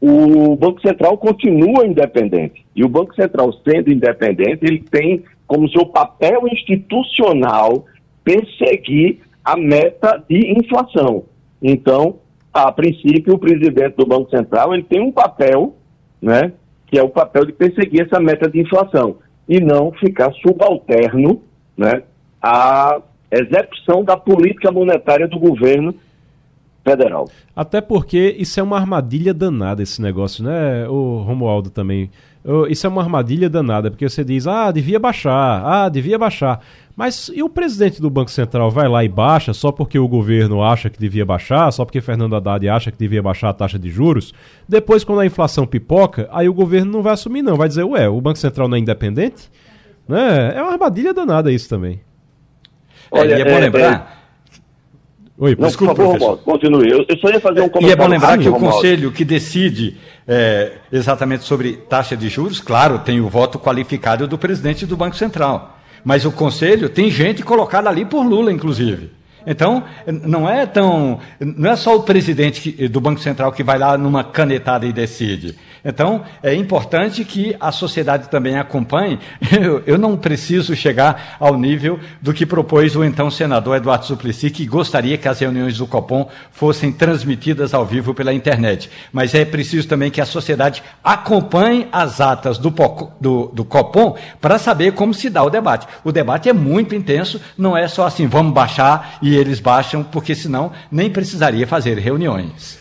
o 0.02 0.56
Banco 0.56 0.82
Central 0.82 1.16
continua 1.20 1.86
independente. 1.86 2.66
E 2.76 2.84
o 2.84 2.90
Banco 2.90 3.14
Central, 3.14 3.54
sendo 3.64 3.92
independente, 3.92 4.66
ele 4.66 4.80
tem 4.80 5.24
como 5.46 5.70
seu 5.70 5.86
papel 5.86 6.48
institucional 6.52 7.86
perseguir 8.24 9.20
a 9.46 9.56
meta 9.56 10.24
de 10.28 10.52
inflação. 10.58 11.26
Então, 11.62 12.16
a 12.52 12.72
princípio, 12.72 13.36
o 13.36 13.40
presidente 13.40 13.96
do 13.96 14.06
Banco 14.08 14.32
Central 14.32 14.74
ele 14.74 14.84
tem 14.84 15.00
um 15.00 15.12
papel, 15.12 15.76
né, 16.20 16.54
que 16.88 16.98
é 16.98 17.04
o 17.04 17.10
papel 17.10 17.46
de 17.46 17.54
perseguir 17.54 18.02
essa 18.02 18.20
meta 18.20 18.50
de 18.50 18.62
inflação 18.62 19.18
e 19.50 19.60
não 19.60 19.92
ficar 19.94 20.32
subalterno 20.34 21.42
né, 21.76 22.04
à 22.40 23.02
execução 23.32 24.04
da 24.04 24.16
política 24.16 24.72
monetária 24.72 25.28
do 25.28 25.40
governo 25.40 25.96
federal. 26.84 27.28
Até 27.56 27.82
porque 27.82 28.36
isso 28.38 28.60
é 28.60 28.64
uma 28.64 28.78
armadilha 28.78 29.34
danada, 29.34 29.82
esse 29.82 30.00
negócio, 30.02 30.44
né, 30.44 30.88
o 30.88 31.24
Romualdo 31.24 31.72
também. 31.72 32.12
Isso 32.70 32.88
é 32.88 32.90
uma 32.90 33.02
armadilha 33.02 33.50
danada, 33.50 33.92
porque 33.92 34.08
você 34.08 34.24
diz, 34.24 34.48
ah, 34.48 34.72
devia 34.72 34.98
baixar, 34.98 35.62
ah, 35.66 35.90
devia 35.90 36.18
baixar. 36.18 36.62
Mas 36.96 37.30
e 37.34 37.44
o 37.44 37.50
presidente 37.50 38.02
do 38.02 38.10
Banco 38.10 38.32
Central 38.32 38.70
vai 38.72 38.88
lá 38.88 39.04
e 39.04 39.10
baixa 39.10 39.54
só 39.54 39.72
porque 39.72 39.98
o 39.98 40.08
governo 40.08 40.64
acha 40.64 40.90
que 40.90 41.00
devia 41.00 41.26
baixar, 41.26 41.72
só 41.72 41.86
porque 41.86 42.02
Fernando 42.02 42.36
Haddad 42.36 42.68
acha 42.68 42.92
que 42.92 42.98
devia 42.98 43.22
baixar 43.22 43.50
a 43.50 43.54
taxa 43.54 43.80
de 43.80 43.90
juros? 43.90 44.34
Depois, 44.68 45.04
quando 45.04 45.20
a 45.20 45.26
inflação 45.26 45.66
pipoca, 45.66 46.28
aí 46.32 46.50
o 46.50 46.54
governo 46.54 46.92
não 46.92 47.02
vai 47.02 47.14
assumir, 47.14 47.42
não. 47.42 47.56
Vai 47.56 47.68
dizer, 47.68 47.84
ué, 47.84 48.10
o 48.10 48.20
Banco 48.20 48.40
Central 48.40 48.68
não 48.68 48.76
é 48.76 48.80
independente? 48.80 49.50
Né? 50.08 50.54
É 50.56 50.62
uma 50.62 50.74
armadilha 50.74 51.14
danada 51.14 51.52
isso 51.52 51.70
também. 51.70 52.02
Olha, 53.12 53.34
é, 53.34 53.42
é 53.42 53.46
bom 53.46 53.52
é, 53.52 53.60
lembrar. 53.60 54.19
Oi, 55.42 55.56
Não, 55.58 55.68
desculpa, 55.68 55.96
por 55.96 56.04
favor, 56.04 56.20
Romualdo, 56.20 56.42
continue. 56.44 56.92
Eu, 56.92 57.06
eu, 57.08 57.18
só 57.18 57.30
ia 57.30 57.40
fazer 57.40 57.62
um 57.62 57.70
comentário. 57.70 57.88
E 57.88 57.92
é 57.92 57.96
bom 57.96 58.08
lembrar 58.08 58.38
que 58.38 58.50
o 58.50 58.54
conselho 58.54 59.10
que 59.10 59.24
decide 59.24 59.96
é, 60.28 60.74
exatamente 60.92 61.46
sobre 61.46 61.78
taxa 61.78 62.18
de 62.18 62.28
juros, 62.28 62.60
claro, 62.60 63.00
tem 63.00 63.22
o 63.22 63.30
voto 63.30 63.58
qualificado 63.58 64.28
do 64.28 64.38
presidente 64.38 64.86
do 64.86 64.98
Banco 64.98 65.16
Central. 65.16 65.80
Mas 66.04 66.26
o 66.26 66.32
conselho 66.32 66.90
tem 66.90 67.10
gente 67.10 67.42
colocada 67.42 67.90
ali 67.90 68.04
por 68.04 68.26
Lula, 68.26 68.52
inclusive. 68.52 69.12
Então, 69.46 69.84
não 70.08 70.50
é 70.50 70.66
tão. 70.66 71.20
Não 71.40 71.72
é 71.72 71.76
só 71.76 71.96
o 71.96 72.04
presidente 72.04 72.88
do 72.88 73.02
Banco 73.02 73.20
Central 73.20 73.52
que 73.52 73.64
vai 73.64 73.78
lá 73.78 73.98
numa 73.98 74.24
canetada 74.24 74.86
e 74.86 74.94
decide. 74.94 75.56
Então, 75.84 76.24
é 76.44 76.54
importante 76.54 77.24
que 77.24 77.56
a 77.60 77.72
sociedade 77.72 78.30
também 78.30 78.58
acompanhe. 78.58 79.20
Eu, 79.60 79.84
eu, 79.86 79.98
não 79.98 80.16
preciso 80.16 80.76
chegar 80.76 81.36
ao 81.40 81.58
nível 81.58 82.00
do 82.22 82.34
que 82.34 82.46
propôs 82.46 82.96
o 82.96 83.04
então 83.04 83.30
senador 83.30 83.76
Eduardo 83.76 84.06
Suplicy, 84.06 84.50
que 84.50 84.66
gostaria 84.66 85.18
que 85.18 85.28
as 85.28 85.40
reuniões 85.40 85.78
do 85.78 85.88
Copom 85.88 86.30
fossem 86.52 86.92
transmitidas 86.92 87.74
ao 87.74 87.86
vivo 87.86 88.14
pela 88.14 88.34
internet. 88.34 88.90
Mas 89.12 89.34
é 89.34 89.44
preciso 89.44 89.88
também 89.88 90.12
que 90.12 90.22
a 90.22 90.26
sociedade 90.26 90.82
acompanhe 91.04 91.88
as 91.92 92.22
atas 92.22 92.58
do, 92.58 92.74
do, 93.20 93.48
do 93.48 93.66
Copom 93.66 94.16
para 94.40 94.58
saber 94.60 94.94
como 94.94 95.14
se 95.14 95.30
dá 95.30 95.44
o 95.44 95.50
debate. 95.50 95.88
O 96.04 96.12
debate 96.12 96.48
é 96.48 96.54
muito 96.54 96.96
intenso, 96.96 97.42
não 97.58 97.76
é 97.76 97.88
só 97.88 98.06
assim, 98.06 98.28
vamos 98.28 98.54
baixar 98.54 99.18
e 99.22 99.29
eles 99.36 99.60
baixam, 99.60 100.04
porque 100.04 100.36
senão 100.36 100.72
nem 100.92 101.10
precisaria 101.10 101.68
fazer 101.68 101.98
reuniões. 101.98 102.80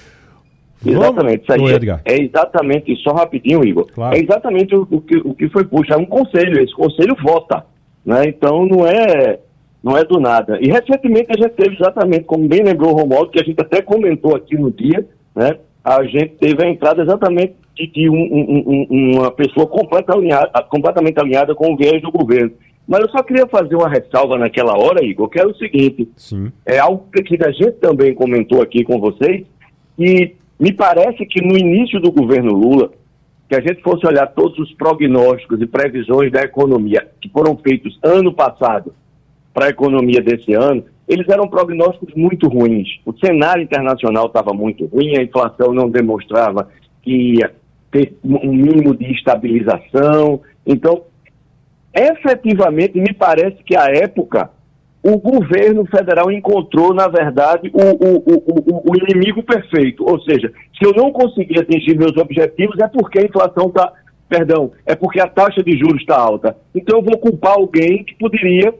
Exatamente, 0.85 1.43
isso 1.43 1.53
aí 1.53 2.01
é, 2.05 2.15
é, 2.15 2.23
exatamente, 2.23 2.97
só 3.03 3.13
rapidinho, 3.13 3.65
Igor. 3.65 3.87
Claro. 3.93 4.17
É 4.17 4.21
exatamente 4.21 4.75
o, 4.77 4.87
o, 4.89 5.01
que, 5.01 5.17
o 5.17 5.35
que 5.35 5.49
foi 5.49 5.65
puxado, 5.65 6.01
é 6.01 6.03
um 6.03 6.07
conselho, 6.07 6.63
esse 6.63 6.73
conselho 6.73 7.17
vota, 7.21 7.65
né? 8.07 8.29
Então 8.29 8.65
não 8.65 8.87
é, 8.87 9.41
não 9.83 9.97
é 9.97 10.05
do 10.05 10.21
nada. 10.21 10.59
E 10.61 10.69
recentemente 10.69 11.29
a 11.31 11.43
gente 11.43 11.55
teve 11.55 11.75
exatamente, 11.75 12.25
como 12.25 12.47
bem 12.47 12.63
lembrou 12.63 12.93
o 12.93 12.97
Romualdo, 12.97 13.31
que 13.31 13.41
a 13.41 13.45
gente 13.45 13.61
até 13.61 13.83
comentou 13.83 14.37
aqui 14.37 14.57
no 14.57 14.71
dia, 14.71 15.05
né? 15.35 15.57
A 15.85 16.05
gente 16.05 16.35
teve 16.39 16.65
a 16.65 16.69
entrada 16.69 17.03
exatamente 17.03 17.55
de, 17.75 17.87
de 17.89 18.09
um, 18.09 18.15
um, 18.15 18.87
um, 18.91 19.19
uma 19.19 19.31
pessoa 19.33 19.67
completamente 19.67 20.17
alinhada, 20.17 20.63
completamente 20.69 21.19
alinhada 21.19 21.55
com 21.55 21.73
o 21.73 21.77
viés 21.77 22.01
do 22.03 22.13
governo. 22.13 22.53
Mas 22.89 23.03
eu 23.03 23.11
só 23.11 23.23
queria 23.23 23.47
fazer 23.47 23.77
uma 23.77 23.89
ressalva 23.89 24.39
naquela 24.39 24.73
hora, 24.79 25.05
Igor, 25.05 25.29
que 25.29 25.39
era 25.39 25.49
o 25.49 25.57
seguinte: 25.57 26.09
Sim. 26.17 26.51
é 26.65 26.79
algo 26.79 27.07
que 27.13 27.37
a 27.45 27.51
gente 27.51 27.73
também 27.73 28.15
comentou 28.15 28.63
aqui 28.63 28.83
com 28.83 28.99
vocês, 28.99 29.47
e 29.99 30.35
me 30.59 30.73
parece 30.73 31.27
que 31.27 31.45
no 31.45 31.57
início 31.57 32.01
do 32.01 32.11
governo 32.11 32.55
Lula, 32.55 32.91
que 33.47 33.55
a 33.55 33.61
gente 33.61 33.83
fosse 33.83 34.07
olhar 34.07 34.27
todos 34.29 34.59
os 34.59 34.73
prognósticos 34.73 35.61
e 35.61 35.67
previsões 35.67 36.33
da 36.33 36.41
economia 36.41 37.07
que 37.21 37.29
foram 37.29 37.57
feitos 37.59 37.99
ano 38.03 38.33
passado 38.33 38.95
para 39.53 39.67
a 39.67 39.71
economia 39.71 40.23
desse 40.23 40.55
ano, 40.55 40.85
eles 41.07 41.29
eram 41.29 41.49
prognósticos 41.49 42.15
muito 42.15 42.49
ruins. 42.49 42.89
O 43.05 43.13
cenário 43.19 43.63
internacional 43.63 44.27
estava 44.27 44.53
muito 44.53 44.87
ruim, 44.87 45.17
a 45.17 45.23
inflação 45.23 45.73
não 45.75 45.91
demonstrava 45.91 46.69
que 47.03 47.35
ia 47.35 47.53
ter 47.91 48.17
um 48.23 48.53
mínimo 48.53 48.95
de 48.95 49.11
estabilização. 49.13 50.41
Então, 50.67 51.03
efetivamente, 51.99 53.01
me 53.01 53.13
parece 53.13 53.63
que 53.65 53.77
a 53.77 53.87
época 53.87 54.51
o 55.03 55.17
governo 55.19 55.87
federal 55.87 56.31
encontrou, 56.31 56.93
na 56.93 57.09
verdade, 57.09 57.71
o, 57.73 57.81
o, 57.81 58.17
o, 58.27 58.91
o, 58.91 58.97
inimigo 58.97 59.43
perfeito. 59.43 60.05
Ou 60.05 60.21
seja, 60.23 60.53
se 60.77 60.85
eu 60.85 60.93
não 60.93 61.13
conseguir 61.13 61.61
atingir 61.61 61.97
meus 61.97 62.17
objetivos, 62.17 62.79
é 62.81 62.89
porque 62.89 63.21
a 63.21 63.25
inflação 63.25 63.69
está. 63.69 63.93
Perdão, 64.29 64.73
é 64.85 64.95
porque 64.95 65.19
a 65.21 65.27
taxa 65.27 65.63
de 65.63 65.79
juros 65.79 66.03
está 66.03 66.19
alta. 66.19 66.55
Então 66.75 66.99
eu 66.99 67.03
vou 67.03 67.17
culpar 67.17 67.53
alguém 67.53 68.05
que 68.05 68.15
poderia, 68.17 68.75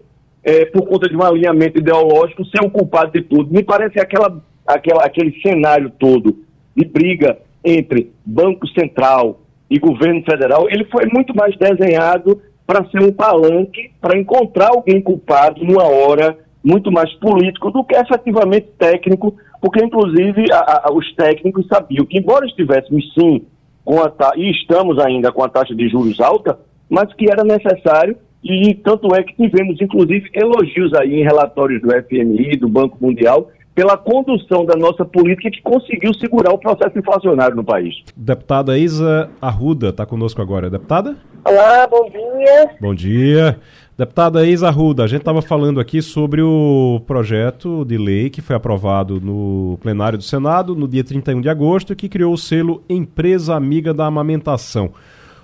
é, 0.45 0.67
por 0.67 0.87
conta 0.87 1.09
de 1.09 1.17
um 1.17 1.23
alinhamento 1.23 1.79
ideológico, 1.79 2.45
ser 2.45 2.63
o 2.63 2.71
culpado 2.71 3.13
de 3.13 3.23
tudo. 3.23 3.51
Me 3.51 3.63
parece 3.63 3.99
aquela, 3.99 4.43
aquela, 4.67 5.05
aquele 5.05 5.41
cenário 5.41 5.91
todo 5.99 6.45
de 6.77 6.85
briga 6.85 7.39
entre 7.65 8.13
Banco 8.27 8.69
Central 8.69 9.41
e 9.71 9.79
governo 9.79 10.23
federal, 10.23 10.69
ele 10.71 10.85
foi 10.87 11.07
muito 11.13 11.35
mais 11.35 11.57
desenhado 11.57 12.41
para 12.69 12.87
ser 12.91 13.03
um 13.03 13.11
palanque 13.11 13.91
para 13.99 14.19
encontrar 14.19 14.69
alguém 14.69 15.01
culpado 15.01 15.65
numa 15.65 15.85
hora 15.85 16.37
muito 16.63 16.93
mais 16.93 17.11
político 17.15 17.71
do 17.71 17.83
que 17.83 17.97
efetivamente 17.97 18.69
técnico, 18.79 19.35
porque 19.59 19.83
inclusive 19.83 20.45
a, 20.53 20.83
a, 20.87 20.93
os 20.93 21.11
técnicos 21.15 21.67
sabiam 21.67 22.05
que 22.05 22.19
embora 22.19 22.45
estivéssemos 22.45 23.11
sim 23.15 23.47
com 23.83 24.03
a 24.03 24.13
e 24.37 24.51
estamos 24.51 24.99
ainda 24.99 25.33
com 25.33 25.43
a 25.43 25.49
taxa 25.49 25.75
de 25.75 25.89
juros 25.89 26.21
alta, 26.21 26.59
mas 26.91 27.11
que 27.15 27.31
era 27.31 27.43
necessário 27.43 28.19
e 28.45 28.75
tanto 28.75 29.15
é 29.15 29.23
que 29.23 29.35
tivemos 29.35 29.81
inclusive 29.81 30.29
elogios 30.35 30.93
aí 30.93 31.23
em 31.23 31.25
relatórios 31.25 31.81
do 31.81 31.89
FMI, 31.89 32.59
do 32.59 32.69
Banco 32.69 32.99
Mundial, 33.01 33.51
pela 33.79 33.97
condução 33.97 34.65
da 34.67 34.75
nossa 34.75 35.05
política 35.05 35.49
que 35.49 35.63
conseguiu 35.63 36.13
segurar 36.15 36.53
o 36.53 36.59
processo 36.59 36.99
inflacionário 36.99 37.55
no 37.55 37.63
país. 37.63 37.95
Deputada 38.17 38.77
Isa 38.77 39.31
Arruda 39.41 39.91
está 39.91 40.05
conosco 40.05 40.43
agora. 40.43 40.69
Deputada? 40.69 41.17
Olá, 41.45 41.87
bom 41.87 42.11
dia. 42.11 42.71
Bom 42.81 42.93
dia. 42.93 43.61
Deputada 43.97 44.45
Isa 44.45 44.67
Arruda, 44.67 45.05
a 45.05 45.07
gente 45.07 45.21
estava 45.21 45.41
falando 45.41 45.79
aqui 45.79 46.03
sobre 46.03 46.43
o 46.43 47.01
projeto 47.07 47.85
de 47.85 47.97
lei 47.97 48.31
que 48.31 48.43
foi 48.43 48.57
aprovado 48.57 49.21
no 49.21 49.79
plenário 49.81 50.19
do 50.19 50.25
Senado 50.25 50.75
no 50.75 50.89
dia 50.89 51.05
31 51.05 51.41
de 51.41 51.49
agosto, 51.49 51.95
que 51.95 52.09
criou 52.09 52.33
o 52.33 52.39
selo 52.39 52.83
Empresa 52.89 53.55
Amiga 53.55 53.95
da 53.95 54.07
Amamentação. 54.07 54.91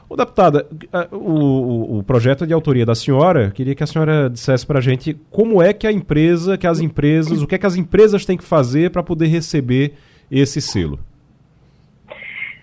O 0.08 0.16
deputada, 0.16 0.66
o, 1.10 1.98
o, 1.98 2.02
projeto 2.02 2.46
de 2.46 2.52
autoria 2.52 2.84
da 2.84 2.94
senhora, 2.94 3.50
queria 3.50 3.74
que 3.74 3.82
a 3.82 3.86
senhora 3.86 4.28
dissesse 4.28 4.66
para 4.66 4.78
a 4.78 4.82
gente 4.82 5.14
como 5.30 5.62
é 5.62 5.72
que 5.72 5.86
a 5.86 5.92
empresa, 5.92 6.58
que 6.58 6.66
as 6.66 6.78
empresas, 6.78 7.40
o 7.40 7.46
que 7.46 7.54
é 7.54 7.58
que 7.58 7.66
as 7.66 7.76
empresas 7.76 8.24
têm 8.26 8.36
que 8.36 8.44
fazer 8.44 8.90
para 8.90 9.02
poder 9.02 9.26
receber 9.26 9.94
esse 10.30 10.60
selo. 10.60 10.98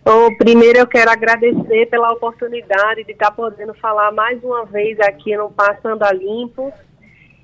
Bom, 0.03 0.35
primeiro 0.35 0.79
eu 0.79 0.87
quero 0.87 1.11
agradecer 1.11 1.87
pela 1.87 2.11
oportunidade 2.11 3.03
de 3.03 3.11
estar 3.11 3.31
podendo 3.31 3.73
falar 3.75 4.11
mais 4.11 4.43
uma 4.43 4.65
vez 4.65 4.99
aqui 4.99 5.35
no 5.35 5.51
Passando 5.51 6.03
a 6.03 6.11
Limpo 6.11 6.71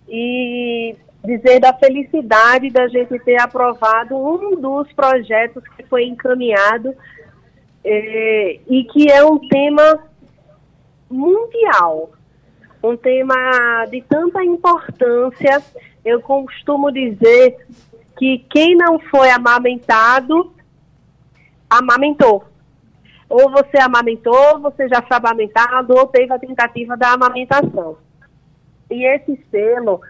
e 0.10 0.96
dizer 1.24 1.60
da 1.60 1.74
felicidade 1.74 2.70
da 2.70 2.88
gente 2.88 3.20
ter 3.20 3.40
aprovado 3.40 4.16
um 4.16 4.60
dos 4.60 4.92
projetos 4.94 5.64
que 5.76 5.84
foi 5.84 6.06
encaminhado 6.06 6.96
é, 7.90 8.60
e 8.68 8.84
que 8.84 9.10
é 9.10 9.24
um 9.24 9.40
tema 9.48 10.04
mundial, 11.10 12.12
um 12.84 12.98
tema 12.98 13.86
de 13.90 14.02
tanta 14.02 14.44
importância. 14.44 15.64
Eu 16.04 16.22
costumo 16.22 16.92
dizer 16.92 17.66
que 18.18 18.40
quem 18.50 18.76
não 18.76 19.00
foi 19.00 19.30
amamentado 19.30 20.52
amamentou. 21.70 22.44
Ou 23.30 23.50
você 23.52 23.78
amamentou, 23.78 24.60
você 24.60 24.88
já 24.90 25.02
foi 25.02 25.18
amamentado, 25.18 25.94
ou 25.98 26.08
teve 26.08 26.34
a 26.34 26.40
tentativa 26.40 26.98
da 26.98 27.14
amamentação. 27.14 27.98
E 28.90 29.06
esse 29.06 29.42
selo, 29.50 30.02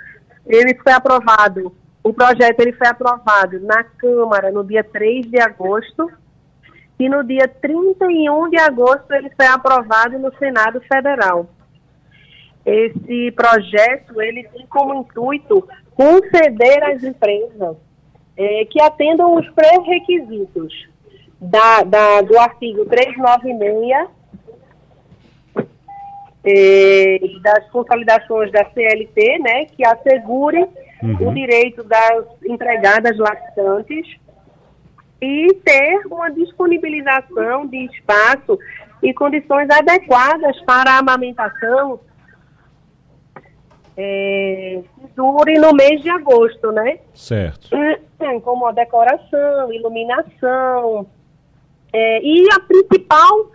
ele 0.45 0.75
foi 0.75 0.93
aprovado, 0.93 1.75
o 2.03 2.13
projeto 2.13 2.59
ele 2.59 2.73
foi 2.73 2.87
aprovado 2.87 3.59
na 3.59 3.83
Câmara 3.83 4.51
no 4.51 4.63
dia 4.63 4.83
3 4.83 5.25
de 5.25 5.39
agosto, 5.39 6.11
e 6.99 7.07
no 7.07 7.23
dia 7.23 7.47
31 7.47 8.49
de 8.49 8.57
agosto 8.57 9.11
ele 9.13 9.29
foi 9.35 9.45
aprovado 9.45 10.17
no 10.17 10.33
Senado 10.37 10.81
Federal. 10.81 11.47
Esse 12.65 13.31
projeto, 13.31 14.21
ele 14.21 14.43
tem 14.49 14.65
como 14.67 14.93
intuito 14.95 15.67
conceder 15.95 16.83
às 16.83 17.03
empresas 17.03 17.77
é, 18.35 18.65
que 18.65 18.81
atendam 18.81 19.35
os 19.35 19.49
pré-requisitos 19.51 20.87
da, 21.39 21.83
da, 21.83 22.21
do 22.21 22.37
artigo 22.37 22.85
396 22.85 24.17
eh, 26.43 27.19
das 27.41 27.69
consolidações 27.71 28.51
da 28.51 28.65
CLT, 28.65 29.39
né, 29.39 29.65
que 29.65 29.85
assegure 29.85 30.65
uhum. 31.03 31.29
o 31.29 31.33
direito 31.33 31.83
das 31.83 32.25
empregadas 32.45 33.17
lactantes 33.17 34.07
e 35.21 35.53
ter 35.63 36.05
uma 36.07 36.29
disponibilização 36.29 37.65
de 37.67 37.85
espaço 37.85 38.57
e 39.01 39.13
condições 39.13 39.69
adequadas 39.69 40.59
para 40.61 40.91
a 40.91 40.99
amamentação 40.99 41.99
é, 43.95 44.83
dure 45.15 45.55
no 45.55 45.73
mês 45.73 46.01
de 46.01 46.09
agosto, 46.09 46.71
né? 46.71 46.99
Certo. 47.15 47.69
Como 48.43 48.67
a 48.67 48.71
decoração, 48.71 49.73
iluminação, 49.73 51.07
é, 51.91 52.21
e 52.21 52.45
a 52.53 52.59
principal 52.59 53.51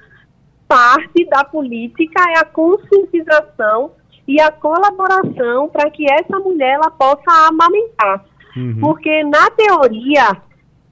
parte 0.67 1.25
da 1.27 1.45
política 1.45 2.25
é 2.31 2.39
a 2.39 2.45
conscientização 2.45 3.93
e 4.27 4.41
a 4.41 4.51
colaboração 4.51 5.69
para 5.69 5.91
que 5.91 6.11
essa 6.11 6.39
mulher 6.41 6.75
ela 6.75 6.91
possa 6.91 7.31
amamentar. 7.49 8.25
Uhum. 8.57 8.79
Porque, 8.81 9.23
na 9.25 9.51
teoria, 9.51 10.37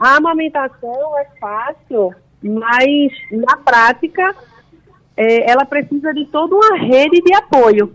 a 0.01 0.17
amamentação 0.17 1.19
é 1.19 1.27
fácil, 1.39 2.15
mas 2.43 3.13
na 3.31 3.59
prática 3.59 4.35
é, 5.15 5.51
ela 5.51 5.67
precisa 5.67 6.15
de 6.15 6.25
toda 6.27 6.57
uma 6.57 6.79
rede 6.79 7.21
de 7.21 7.35
apoio. 7.35 7.93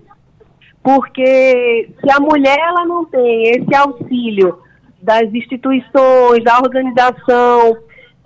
Porque 0.84 1.90
se 2.00 2.12
a 2.12 2.20
mulher 2.20 2.60
ela 2.60 2.86
não 2.86 3.06
tem 3.06 3.50
esse 3.50 3.74
auxílio 3.76 4.60
das 5.02 5.34
instituições, 5.34 6.44
da 6.44 6.60
organização, 6.60 7.76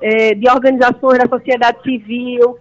é, 0.01 0.36
de 0.36 0.49
organizações 0.49 1.19
da 1.19 1.27
sociedade 1.30 1.82
civil, 1.84 2.57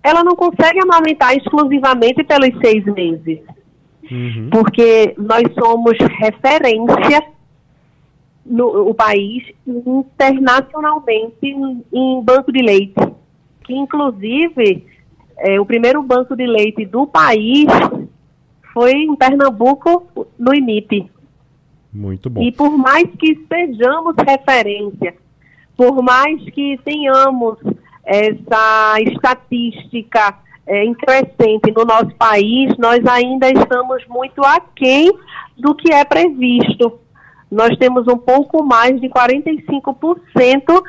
ela 0.00 0.22
não 0.22 0.36
consegue 0.36 0.78
amamentar 0.80 1.36
exclusivamente 1.36 2.22
pelos 2.22 2.56
seis 2.60 2.84
meses. 2.84 3.40
Uhum. 4.08 4.48
Porque 4.50 5.12
nós 5.18 5.42
somos 5.58 5.98
referência 6.20 7.32
no 8.44 8.88
o 8.88 8.94
país 8.94 9.44
internacionalmente 9.66 11.36
em, 11.42 11.84
em, 11.92 12.22
banco 12.22 12.52
de 12.52 12.62
leite. 12.62 12.94
Que, 13.64 13.74
inclusive, 13.74 14.86
é, 15.38 15.60
o 15.60 15.66
primeiro 15.66 16.02
banco 16.02 16.34
de 16.34 16.46
leite 16.46 16.84
do 16.84 17.06
país 17.06 17.66
foi 18.72 18.92
em 18.92 19.14
Pernambuco, 19.14 20.26
no 20.38 20.54
IMIP. 20.54 21.10
Muito 21.92 22.30
bom. 22.30 22.42
E 22.42 22.50
por 22.50 22.76
mais 22.76 23.08
que 23.18 23.38
sejamos 23.48 24.14
referência 24.26 25.14
por 25.76 26.02
mais 26.02 26.42
que 26.50 26.78
tenhamos 26.84 27.58
essa 28.04 29.00
estatística 29.00 30.38
é, 30.66 30.84
em 30.84 30.94
crescente 30.94 31.72
no 31.74 31.84
nosso 31.84 32.14
país, 32.14 32.76
nós 32.78 33.04
ainda 33.06 33.50
estamos 33.50 34.06
muito 34.08 34.40
aquém 34.44 35.10
do 35.58 35.74
que 35.74 35.92
é 35.92 36.04
previsto. 36.04 37.00
Nós 37.52 37.76
temos 37.76 38.08
um 38.08 38.16
pouco 38.16 38.64
mais 38.64 38.98
de 38.98 39.10
45% 39.10 40.82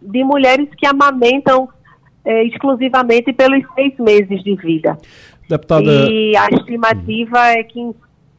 de 0.00 0.24
mulheres 0.24 0.66
que 0.74 0.86
amamentam 0.86 1.68
é, 2.24 2.42
exclusivamente 2.44 3.34
pelos 3.34 3.62
seis 3.74 3.92
meses 3.98 4.42
de 4.42 4.56
vida. 4.56 4.96
Deputada... 5.46 5.84
E 5.84 6.34
a 6.34 6.48
estimativa 6.48 7.48
é 7.48 7.62
que 7.62 7.78
em 7.78 7.94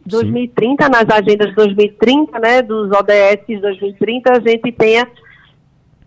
2030, 0.07 0.85
Sim. 0.85 0.89
nas 0.89 1.07
agendas 1.07 1.53
2030, 1.53 2.39
né, 2.39 2.63
dos 2.63 2.89
ODS 2.89 3.61
2030, 3.61 4.31
a 4.31 4.39
gente 4.39 4.71
tenha 4.71 5.07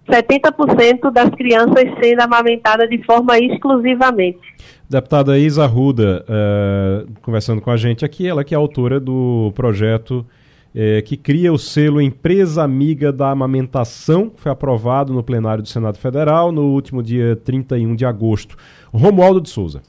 70% 0.08 1.08
das 1.12 1.30
crianças 1.30 1.84
sendo 2.02 2.20
amamentadas 2.20 2.90
de 2.90 3.00
forma 3.04 3.38
exclusivamente. 3.38 4.40
Deputada 4.88 5.38
Isa 5.38 5.66
Ruda, 5.66 6.24
uh, 6.28 7.08
conversando 7.22 7.60
com 7.60 7.70
a 7.70 7.76
gente 7.76 8.04
aqui, 8.04 8.26
ela 8.26 8.42
que 8.42 8.56
é 8.56 8.56
autora 8.56 8.98
do 8.98 9.52
projeto 9.54 10.26
uh, 10.74 11.02
que 11.04 11.16
cria 11.16 11.52
o 11.52 11.58
selo 11.58 12.00
Empresa 12.00 12.62
Amiga 12.62 13.12
da 13.12 13.30
Amamentação, 13.30 14.32
foi 14.36 14.50
aprovado 14.50 15.12
no 15.12 15.22
plenário 15.22 15.62
do 15.62 15.68
Senado 15.68 15.98
Federal 15.98 16.52
no 16.52 16.62
último 16.72 17.02
dia 17.02 17.36
31 17.36 17.94
de 17.94 18.04
agosto. 18.04 18.56
Romualdo 18.92 19.40
de 19.40 19.50
Souza. 19.50 19.82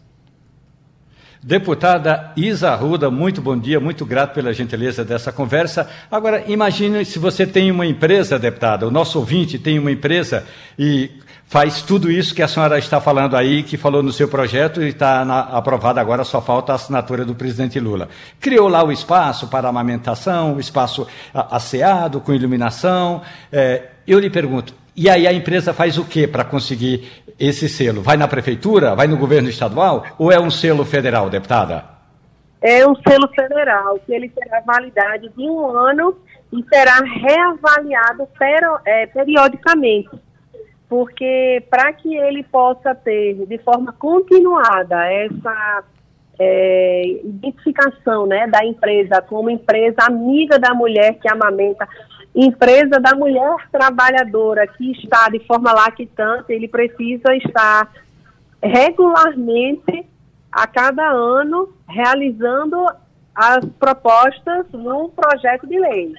Deputada 1.43 2.31
Isa 2.37 2.75
Ruda, 2.75 3.09
muito 3.09 3.41
bom 3.41 3.57
dia, 3.57 3.79
muito 3.79 4.05
grato 4.05 4.35
pela 4.35 4.53
gentileza 4.53 5.03
dessa 5.03 5.31
conversa. 5.31 5.89
Agora, 6.11 6.43
imagine 6.47 7.03
se 7.03 7.17
você 7.17 7.47
tem 7.47 7.71
uma 7.71 7.87
empresa, 7.87 8.37
deputada, 8.37 8.87
o 8.87 8.91
nosso 8.91 9.17
ouvinte 9.17 9.57
tem 9.57 9.79
uma 9.79 9.91
empresa 9.91 10.45
e 10.77 11.09
faz 11.51 11.81
tudo 11.81 12.09
isso 12.09 12.33
que 12.33 12.41
a 12.41 12.47
senhora 12.47 12.79
está 12.79 13.01
falando 13.01 13.35
aí, 13.35 13.61
que 13.61 13.75
falou 13.75 14.01
no 14.01 14.13
seu 14.13 14.25
projeto 14.25 14.81
e 14.81 14.87
está 14.87 15.21
aprovado 15.51 15.99
agora, 15.99 16.23
só 16.23 16.41
falta 16.41 16.71
a 16.71 16.75
assinatura 16.75 17.25
do 17.25 17.35
presidente 17.35 17.77
Lula. 17.77 18.07
Criou 18.39 18.69
lá 18.69 18.81
o 18.81 18.89
espaço 18.89 19.49
para 19.49 19.67
amamentação, 19.67 20.55
o 20.55 20.61
espaço 20.61 21.05
asseado, 21.33 22.21
com 22.21 22.33
iluminação. 22.33 23.21
É, 23.51 23.89
eu 24.07 24.17
lhe 24.17 24.29
pergunto, 24.29 24.73
e 24.95 25.09
aí 25.09 25.27
a 25.27 25.33
empresa 25.33 25.73
faz 25.73 25.97
o 25.97 26.05
que 26.05 26.25
para 26.25 26.45
conseguir 26.45 27.21
esse 27.37 27.67
selo? 27.67 28.01
Vai 28.01 28.15
na 28.15 28.29
prefeitura? 28.29 28.95
Vai 28.95 29.07
no 29.07 29.17
governo 29.17 29.49
estadual? 29.49 30.05
Ou 30.17 30.31
é 30.31 30.39
um 30.39 30.49
selo 30.49 30.85
federal, 30.85 31.29
deputada? 31.29 31.83
É 32.61 32.87
um 32.87 32.95
selo 32.95 33.27
federal, 33.27 33.99
que 34.05 34.13
ele 34.13 34.29
terá 34.29 34.61
validade 34.61 35.27
de 35.35 35.43
um 35.43 35.69
ano 35.75 36.15
e 36.53 36.63
será 36.73 36.97
reavaliado 37.01 38.25
é, 38.85 39.05
periodicamente. 39.07 40.30
Porque 40.91 41.63
para 41.69 41.93
que 41.93 42.17
ele 42.17 42.43
possa 42.43 42.93
ter 42.93 43.45
de 43.45 43.57
forma 43.59 43.93
continuada 43.93 45.05
essa 45.05 45.85
é, 46.37 47.03
identificação 47.23 48.25
né, 48.25 48.45
da 48.47 48.65
empresa 48.65 49.21
como 49.21 49.49
empresa 49.49 50.01
amiga 50.01 50.59
da 50.59 50.73
mulher 50.73 51.13
que 51.13 51.29
amamenta 51.29 51.87
empresa 52.35 52.99
da 52.99 53.15
mulher 53.15 53.55
trabalhadora 53.71 54.67
que 54.67 54.91
está 54.91 55.29
de 55.29 55.39
forma 55.47 55.71
lactante, 55.71 56.51
ele 56.51 56.67
precisa 56.67 57.33
estar 57.37 57.89
regularmente, 58.61 60.05
a 60.51 60.67
cada 60.67 61.09
ano, 61.09 61.69
realizando 61.87 62.85
as 63.33 63.63
propostas 63.79 64.65
num 64.73 65.07
projeto 65.07 65.65
de 65.65 65.79
lei. 65.79 66.13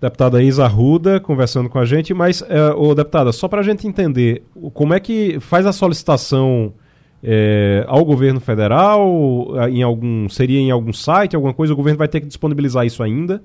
Deputada 0.00 0.42
Isa 0.42 0.66
Ruda 0.66 1.18
conversando 1.18 1.70
com 1.70 1.78
a 1.78 1.84
gente, 1.84 2.12
mas, 2.12 2.42
é, 2.42 2.70
ô, 2.72 2.94
deputada, 2.94 3.32
só 3.32 3.48
para 3.48 3.60
a 3.60 3.64
gente 3.64 3.86
entender, 3.86 4.44
como 4.74 4.92
é 4.92 5.00
que 5.00 5.40
faz 5.40 5.64
a 5.64 5.72
solicitação 5.72 6.74
é, 7.22 7.82
ao 7.88 8.04
governo 8.04 8.38
federal? 8.38 9.54
Em 9.70 9.82
algum, 9.82 10.28
seria 10.28 10.60
em 10.60 10.70
algum 10.70 10.92
site, 10.92 11.34
alguma 11.34 11.54
coisa? 11.54 11.72
O 11.72 11.76
governo 11.76 11.98
vai 11.98 12.08
ter 12.08 12.20
que 12.20 12.26
disponibilizar 12.26 12.84
isso 12.84 13.02
ainda? 13.02 13.42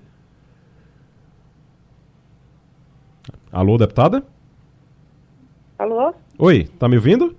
Alô, 3.49 3.77
deputada? 3.77 4.23
Alô? 5.79 6.13
Oi, 6.37 6.69
tá 6.77 6.87
me 6.87 6.95
ouvindo? 6.95 7.35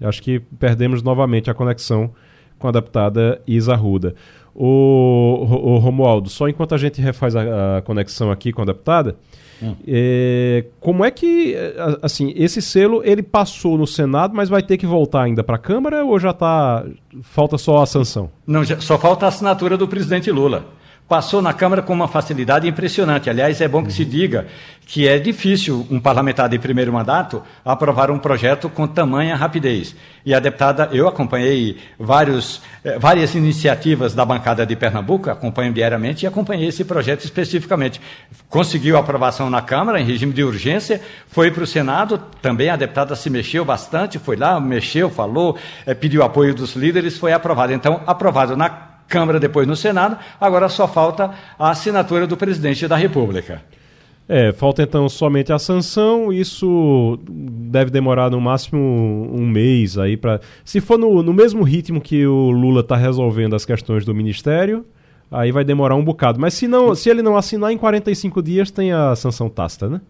Acho 0.00 0.22
que 0.22 0.40
perdemos 0.40 1.02
novamente 1.02 1.50
a 1.50 1.54
conexão 1.54 2.12
com 2.58 2.68
a 2.68 2.72
deputada 2.72 3.40
Isa 3.46 3.74
Ruda. 3.74 4.14
O, 4.60 5.46
o, 5.46 5.78
Romualdo, 5.78 6.28
só 6.28 6.48
enquanto 6.48 6.74
a 6.74 6.78
gente 6.78 7.00
refaz 7.00 7.36
a, 7.36 7.76
a 7.76 7.82
conexão 7.82 8.28
aqui 8.28 8.52
com 8.52 8.62
a 8.62 8.64
deputada, 8.64 9.14
hum. 9.62 9.76
é, 9.86 10.64
como 10.80 11.04
é 11.04 11.12
que, 11.12 11.54
assim, 12.02 12.32
esse 12.34 12.60
selo 12.60 13.00
ele 13.04 13.22
passou 13.22 13.78
no 13.78 13.86
Senado, 13.86 14.34
mas 14.34 14.48
vai 14.48 14.60
ter 14.60 14.76
que 14.76 14.84
voltar 14.84 15.22
ainda 15.22 15.44
para 15.44 15.54
a 15.54 15.60
Câmara 15.60 16.04
ou 16.04 16.18
já 16.18 16.30
está, 16.30 16.84
falta 17.22 17.56
só 17.56 17.82
a 17.82 17.86
sanção? 17.86 18.32
Não, 18.44 18.64
já, 18.64 18.80
só 18.80 18.98
falta 18.98 19.26
a 19.26 19.28
assinatura 19.28 19.76
do 19.76 19.86
presidente 19.86 20.28
Lula 20.28 20.64
passou 21.08 21.40
na 21.40 21.54
Câmara 21.54 21.80
com 21.80 21.94
uma 21.94 22.06
facilidade 22.06 22.68
impressionante. 22.68 23.30
Aliás, 23.30 23.60
é 23.62 23.66
bom 23.66 23.82
que 23.82 23.92
se 23.92 24.04
diga 24.04 24.46
que 24.86 25.08
é 25.08 25.18
difícil 25.18 25.86
um 25.90 25.98
parlamentar 25.98 26.48
de 26.48 26.58
primeiro 26.58 26.92
mandato 26.92 27.42
aprovar 27.64 28.10
um 28.10 28.18
projeto 28.18 28.68
com 28.68 28.86
tamanha 28.86 29.34
rapidez. 29.34 29.96
E 30.24 30.34
a 30.34 30.40
deputada, 30.40 30.88
eu 30.92 31.08
acompanhei 31.08 31.78
vários, 31.98 32.62
eh, 32.84 32.98
várias 32.98 33.34
iniciativas 33.34 34.14
da 34.14 34.24
bancada 34.24 34.64
de 34.64 34.76
Pernambuco, 34.76 35.30
acompanho 35.30 35.72
diariamente 35.72 36.24
e 36.24 36.26
acompanhei 36.26 36.68
esse 36.68 36.84
projeto 36.84 37.24
especificamente. 37.24 38.00
Conseguiu 38.48 38.96
aprovação 38.96 39.48
na 39.48 39.62
Câmara 39.62 40.00
em 40.00 40.04
regime 40.04 40.32
de 40.32 40.42
urgência, 40.42 41.00
foi 41.28 41.50
para 41.50 41.64
o 41.64 41.66
Senado, 41.66 42.18
também 42.40 42.68
a 42.68 42.76
deputada 42.76 43.14
se 43.14 43.28
mexeu 43.30 43.64
bastante, 43.64 44.18
foi 44.18 44.36
lá, 44.36 44.58
mexeu, 44.58 45.10
falou, 45.10 45.56
eh, 45.86 45.94
pediu 45.94 46.22
apoio 46.22 46.54
dos 46.54 46.74
líderes, 46.74 47.16
foi 47.18 47.32
aprovado. 47.32 47.72
Então, 47.72 48.02
aprovado 48.06 48.56
na 48.56 48.97
Câmara, 49.08 49.40
depois 49.40 49.66
no 49.66 49.74
Senado, 49.74 50.18
agora 50.40 50.68
só 50.68 50.86
falta 50.86 51.30
a 51.58 51.70
assinatura 51.70 52.26
do 52.26 52.36
presidente 52.36 52.86
da 52.86 52.96
República. 52.96 53.62
É, 54.28 54.52
falta 54.52 54.82
então 54.82 55.08
somente 55.08 55.50
a 55.54 55.58
sanção, 55.58 56.30
isso 56.30 57.18
deve 57.26 57.90
demorar 57.90 58.30
no 58.30 58.38
máximo 58.38 59.30
um 59.32 59.46
mês 59.46 59.96
aí 59.96 60.18
para. 60.18 60.38
Se 60.62 60.82
for 60.82 60.98
no, 60.98 61.22
no 61.22 61.32
mesmo 61.32 61.62
ritmo 61.62 61.98
que 61.98 62.26
o 62.26 62.50
Lula 62.50 62.80
está 62.80 62.94
resolvendo 62.94 63.56
as 63.56 63.64
questões 63.64 64.04
do 64.04 64.14
Ministério, 64.14 64.84
aí 65.30 65.50
vai 65.50 65.64
demorar 65.64 65.94
um 65.94 66.04
bocado. 66.04 66.38
Mas 66.38 66.52
se, 66.52 66.68
não, 66.68 66.94
se 66.94 67.08
ele 67.08 67.22
não 67.22 67.38
assinar 67.38 67.72
em 67.72 67.78
45 67.78 68.42
dias, 68.42 68.70
tem 68.70 68.92
a 68.92 69.16
sanção 69.16 69.48
tácita, 69.48 69.88
né? 69.88 70.02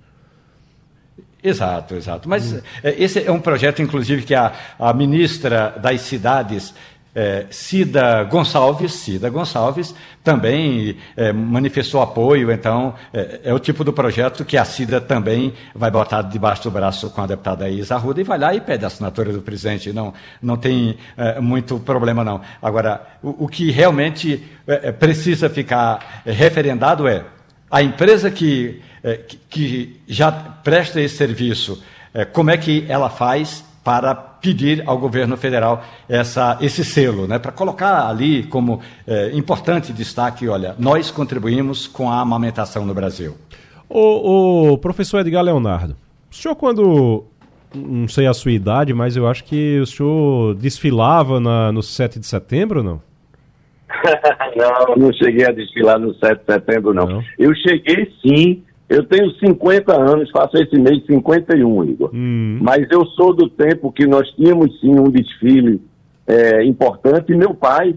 Exato, 1.41 1.95
exato. 1.95 2.29
Mas 2.29 2.53
hum. 2.53 2.61
esse 2.83 3.25
é 3.25 3.31
um 3.31 3.41
projeto, 3.41 3.81
inclusive, 3.81 4.23
que 4.23 4.35
a, 4.35 4.53
a 4.79 4.93
ministra 4.93 5.75
das 5.81 6.01
Cidades 6.01 6.75
é, 7.15 7.47
Cida 7.51 8.23
Gonçalves, 8.25 8.93
Cida 8.93 9.29
Gonçalves 9.31 9.95
também 10.23 10.97
é, 11.17 11.33
manifestou 11.33 12.03
apoio, 12.03 12.53
então 12.53 12.95
é, 13.13 13.41
é, 13.45 13.55
o 13.55 13.59
tipo 13.59 13.83
do 13.83 13.93
projeto 13.93 14.45
que 14.45 14.57
a 14.57 14.65
Cida 14.65 15.01
também 15.01 15.53
vai 15.75 15.91
botar 15.91 16.23
debaixo 16.23 16.65
do 16.65 16.71
braço 16.71 17.11
com 17.11 17.23
a 17.23 17.27
deputada 17.27 17.69
Isa 17.69 17.95
Arruda 17.95 18.21
e 18.21 18.25
vai 18.25 18.39
lá 18.39 18.55
e 18.55 18.61
pede 18.61 18.85
a 18.85 18.89
assinatura 18.89 19.33
do 19.33 19.41
presidente, 19.41 19.93
não, 19.93 20.13
não 20.41 20.57
tem 20.57 20.97
é, 21.17 21.41
muito 21.41 21.79
problema 21.81 22.23
não. 22.23 22.41
Agora, 22.63 23.05
o, 23.23 23.45
o 23.45 23.49
que 23.49 23.71
realmente 23.71 24.45
é, 24.67 24.89
é, 24.89 24.93
precisa 24.93 25.49
ficar 25.49 26.23
referendado 26.25 27.09
é 27.09 27.25
a 27.71 27.83
empresa 27.83 28.31
que, 28.31 28.81
que, 29.27 29.37
que 29.51 30.01
já 30.07 30.33
presta 30.33 31.01
esse 31.03 31.17
serviço, 31.17 31.83
como 32.33 32.51
é 32.51 32.57
que 32.57 32.87
ela 32.89 33.11
faz 33.11 33.63
para 33.89 34.15
pedir 34.15 34.83
ao 34.85 34.99
governo 34.99 35.35
federal 35.35 35.83
essa, 36.07 36.59
esse 36.61 36.85
selo, 36.85 37.27
né, 37.27 37.39
para 37.39 37.51
colocar 37.51 38.07
ali 38.07 38.43
como 38.43 38.83
é, 39.07 39.31
importante 39.33 39.95
destaque, 39.95 40.47
olha, 40.47 40.75
nós 40.79 41.11
contribuímos 41.11 41.87
com 41.87 42.11
a 42.11 42.21
amamentação 42.21 42.85
no 42.85 42.93
Brasil. 42.93 43.35
O, 43.89 44.73
o 44.73 44.79
professor 44.79 45.21
Edgar 45.21 45.43
Leonardo, 45.43 45.97
o 46.31 46.35
senhor 46.37 46.55
quando, 46.55 47.25
não 47.75 48.07
sei 48.09 48.27
a 48.27 48.35
sua 48.35 48.53
idade, 48.53 48.93
mas 48.93 49.17
eu 49.17 49.27
acho 49.27 49.43
que 49.45 49.81
o 49.81 49.87
senhor 49.87 50.55
desfilava 50.57 51.41
na, 51.41 51.73
no 51.73 51.83
7 51.83 52.21
de 52.21 52.27
setembro, 52.27 52.83
não? 52.83 53.01
não, 54.55 54.97
não 54.97 55.13
cheguei 55.15 55.47
a 55.47 55.51
desfilar 55.51 55.99
no 55.99 56.15
7 56.15 56.41
de 56.41 56.53
setembro, 56.53 56.93
não. 56.93 57.07
não. 57.07 57.25
Eu 57.39 57.55
cheguei 57.55 58.13
sim 58.21 58.63
eu 58.89 59.05
tenho 59.05 59.31
50 59.33 59.93
anos, 59.93 60.31
faço 60.31 60.57
esse 60.57 60.77
mês 60.79 61.05
51, 61.07 61.85
Igor. 61.85 62.11
Hum. 62.15 62.59
Mas 62.63 62.87
eu 62.91 63.05
sou 63.07 63.35
do 63.35 63.49
tempo 63.49 63.93
que 63.93 64.07
nós 64.07 64.27
tínhamos 64.31 64.81
sim 64.81 64.99
um 64.99 65.11
desfile 65.11 65.81
é, 66.27 66.65
importante. 66.65 67.33
E 67.33 67.37
meu 67.37 67.55
pai, 67.55 67.95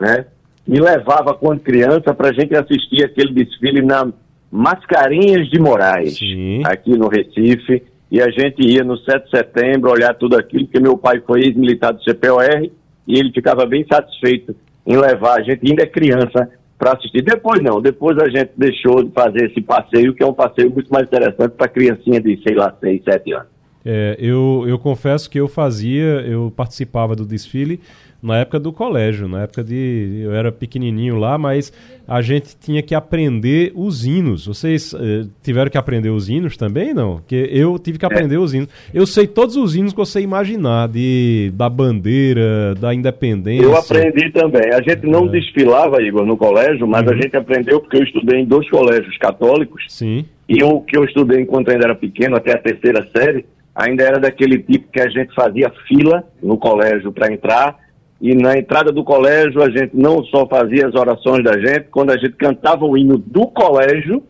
né, 0.00 0.24
me 0.66 0.80
levava 0.80 1.34
quando 1.34 1.60
criança 1.60 2.14
para 2.14 2.30
a 2.30 2.32
gente 2.32 2.56
assistir 2.56 3.04
aquele 3.04 3.34
desfile 3.34 3.82
na 3.82 4.10
Mascarinhas 4.50 5.48
de 5.50 5.60
Moraes, 5.60 6.16
sim. 6.16 6.62
aqui 6.64 6.96
no 6.96 7.08
Recife. 7.08 7.82
E 8.10 8.22
a 8.22 8.30
gente 8.30 8.62
ia 8.64 8.84
no 8.84 8.96
7 8.96 9.24
de 9.24 9.30
setembro 9.30 9.90
olhar 9.90 10.14
tudo 10.14 10.36
aquilo, 10.36 10.64
porque 10.66 10.80
meu 10.80 10.96
pai 10.96 11.20
foi 11.26 11.40
ex-militar 11.40 11.92
do 11.92 12.02
CPOR 12.02 12.70
e 13.06 13.18
ele 13.18 13.32
ficava 13.32 13.66
bem 13.66 13.84
satisfeito 13.90 14.54
em 14.86 14.96
levar 14.96 15.40
a 15.40 15.42
gente, 15.42 15.68
ainda 15.68 15.82
é 15.82 15.86
criança, 15.86 16.48
para 16.84 16.98
assistir. 16.98 17.22
Depois 17.22 17.62
não, 17.62 17.80
depois 17.80 18.18
a 18.18 18.28
gente 18.28 18.52
deixou 18.58 19.02
de 19.02 19.10
fazer 19.12 19.50
esse 19.50 19.62
passeio, 19.62 20.14
que 20.14 20.22
é 20.22 20.26
um 20.26 20.34
passeio 20.34 20.70
muito 20.70 20.92
mais 20.92 21.06
interessante 21.06 21.52
para 21.52 21.66
criancinha 21.66 22.20
de, 22.20 22.38
sei 22.46 22.54
lá, 22.54 22.76
6, 22.78 23.02
7 23.02 23.32
anos. 23.32 23.53
É, 23.84 24.16
eu, 24.18 24.64
eu 24.66 24.78
confesso 24.78 25.28
que 25.28 25.38
eu 25.38 25.46
fazia, 25.46 26.22
eu 26.26 26.52
participava 26.54 27.14
do 27.14 27.26
desfile 27.26 27.80
na 28.24 28.38
época 28.38 28.58
do 28.58 28.72
colégio, 28.72 29.28
na 29.28 29.42
época 29.42 29.62
de. 29.62 30.22
Eu 30.24 30.32
era 30.34 30.50
pequenininho 30.50 31.18
lá, 31.18 31.36
mas 31.36 31.70
a 32.08 32.22
gente 32.22 32.56
tinha 32.58 32.82
que 32.82 32.94
aprender 32.94 33.70
os 33.74 34.06
hinos. 34.06 34.46
Vocês 34.46 34.94
eh, 34.94 35.26
tiveram 35.42 35.70
que 35.70 35.76
aprender 35.76 36.08
os 36.08 36.30
hinos 36.30 36.56
também, 36.56 36.94
não? 36.94 37.16
Porque 37.16 37.50
eu 37.52 37.78
tive 37.78 37.98
que 37.98 38.06
aprender 38.06 38.36
é. 38.36 38.38
os 38.38 38.54
hinos. 38.54 38.70
Eu 38.94 39.06
sei 39.06 39.26
todos 39.26 39.56
os 39.56 39.76
hinos 39.76 39.92
que 39.92 39.98
você 39.98 40.22
imaginar, 40.22 40.88
de, 40.88 41.52
da 41.54 41.68
bandeira, 41.68 42.74
da 42.76 42.94
independência. 42.94 43.62
Eu 43.62 43.76
aprendi 43.76 44.30
também. 44.30 44.72
A 44.72 44.80
gente 44.80 45.06
não 45.06 45.26
é. 45.26 45.28
desfilava, 45.28 46.02
Igor, 46.02 46.24
no 46.24 46.38
colégio, 46.38 46.86
mas 46.88 47.02
uhum. 47.02 47.12
a 47.12 47.16
gente 47.16 47.36
aprendeu 47.36 47.78
porque 47.78 47.98
eu 47.98 48.04
estudei 48.04 48.40
em 48.40 48.46
dois 48.46 48.68
colégios 48.70 49.18
católicos. 49.18 49.84
Sim. 49.88 50.24
E 50.48 50.64
o 50.64 50.80
que 50.80 50.96
eu 50.96 51.04
estudei 51.04 51.42
enquanto 51.42 51.70
ainda 51.70 51.84
era 51.84 51.94
pequeno, 51.94 52.36
até 52.36 52.54
a 52.54 52.58
terceira 52.58 53.06
série, 53.14 53.44
ainda 53.74 54.04
era 54.04 54.20
daquele 54.20 54.58
tipo 54.58 54.90
que 54.90 55.00
a 55.00 55.08
gente 55.08 55.34
fazia 55.34 55.72
fila 55.88 56.24
no 56.42 56.56
colégio 56.56 57.12
para 57.12 57.32
entrar 57.32 57.84
e 58.20 58.34
na 58.34 58.56
entrada 58.56 58.90
do 58.90 59.04
colégio 59.04 59.62
a 59.62 59.68
gente 59.68 59.90
não 59.92 60.24
só 60.24 60.46
fazia 60.46 60.86
as 60.86 60.94
orações 60.94 61.44
da 61.44 61.58
gente, 61.58 61.88
quando 61.90 62.10
a 62.10 62.16
gente 62.16 62.32
cantava 62.32 62.84
o 62.84 62.96
hino 62.96 63.18
do 63.18 63.46
colégio, 63.48 64.22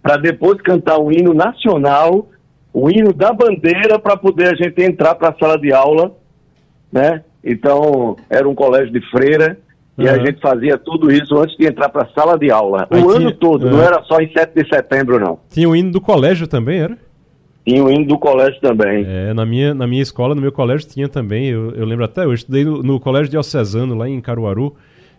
para 0.00 0.16
depois 0.16 0.60
cantar 0.60 0.98
o 0.98 1.10
hino 1.10 1.34
nacional, 1.34 2.28
o 2.72 2.88
hino 2.88 3.12
da 3.12 3.32
bandeira, 3.32 3.98
para 3.98 4.16
poder 4.16 4.52
a 4.52 4.54
gente 4.54 4.80
entrar 4.82 5.16
para 5.16 5.30
a 5.30 5.38
sala 5.38 5.58
de 5.58 5.72
aula, 5.72 6.14
né? 6.92 7.24
Então, 7.42 8.16
era 8.30 8.48
um 8.48 8.54
colégio 8.54 8.92
de 8.92 9.00
freira, 9.10 9.58
e 9.98 10.08
a 10.08 10.18
gente 10.18 10.40
fazia 10.40 10.78
tudo 10.78 11.10
isso 11.10 11.36
antes 11.36 11.56
de 11.56 11.66
entrar 11.66 11.88
para 11.88 12.04
a 12.04 12.08
sala 12.14 12.38
de 12.38 12.50
aula. 12.50 12.86
Aí 12.90 13.02
o 13.02 13.08
tinha... 13.08 13.16
ano 13.16 13.32
todo, 13.32 13.66
uhum. 13.66 13.72
não 13.72 13.82
era 13.82 14.02
só 14.04 14.20
em 14.20 14.32
7 14.32 14.54
de 14.54 14.68
setembro, 14.68 15.18
não. 15.18 15.40
Tinha 15.50 15.68
o 15.68 15.74
hino 15.74 15.90
do 15.90 16.00
colégio 16.00 16.46
também, 16.46 16.80
era? 16.80 16.96
Tinha 17.66 17.82
o 17.84 17.90
hino 17.90 18.06
do 18.06 18.18
colégio 18.18 18.60
também. 18.60 19.04
É, 19.06 19.32
na 19.32 19.46
minha, 19.46 19.72
na 19.72 19.86
minha 19.86 20.02
escola, 20.02 20.34
no 20.34 20.40
meu 20.40 20.50
colégio 20.50 20.88
tinha 20.88 21.08
também, 21.08 21.46
eu, 21.46 21.70
eu 21.72 21.84
lembro 21.84 22.04
até, 22.04 22.24
eu 22.24 22.32
estudei 22.32 22.64
no, 22.64 22.82
no 22.82 22.98
colégio 22.98 23.30
diocesano 23.30 23.94
lá 23.94 24.08
em 24.08 24.20
Caruaru, 24.20 24.74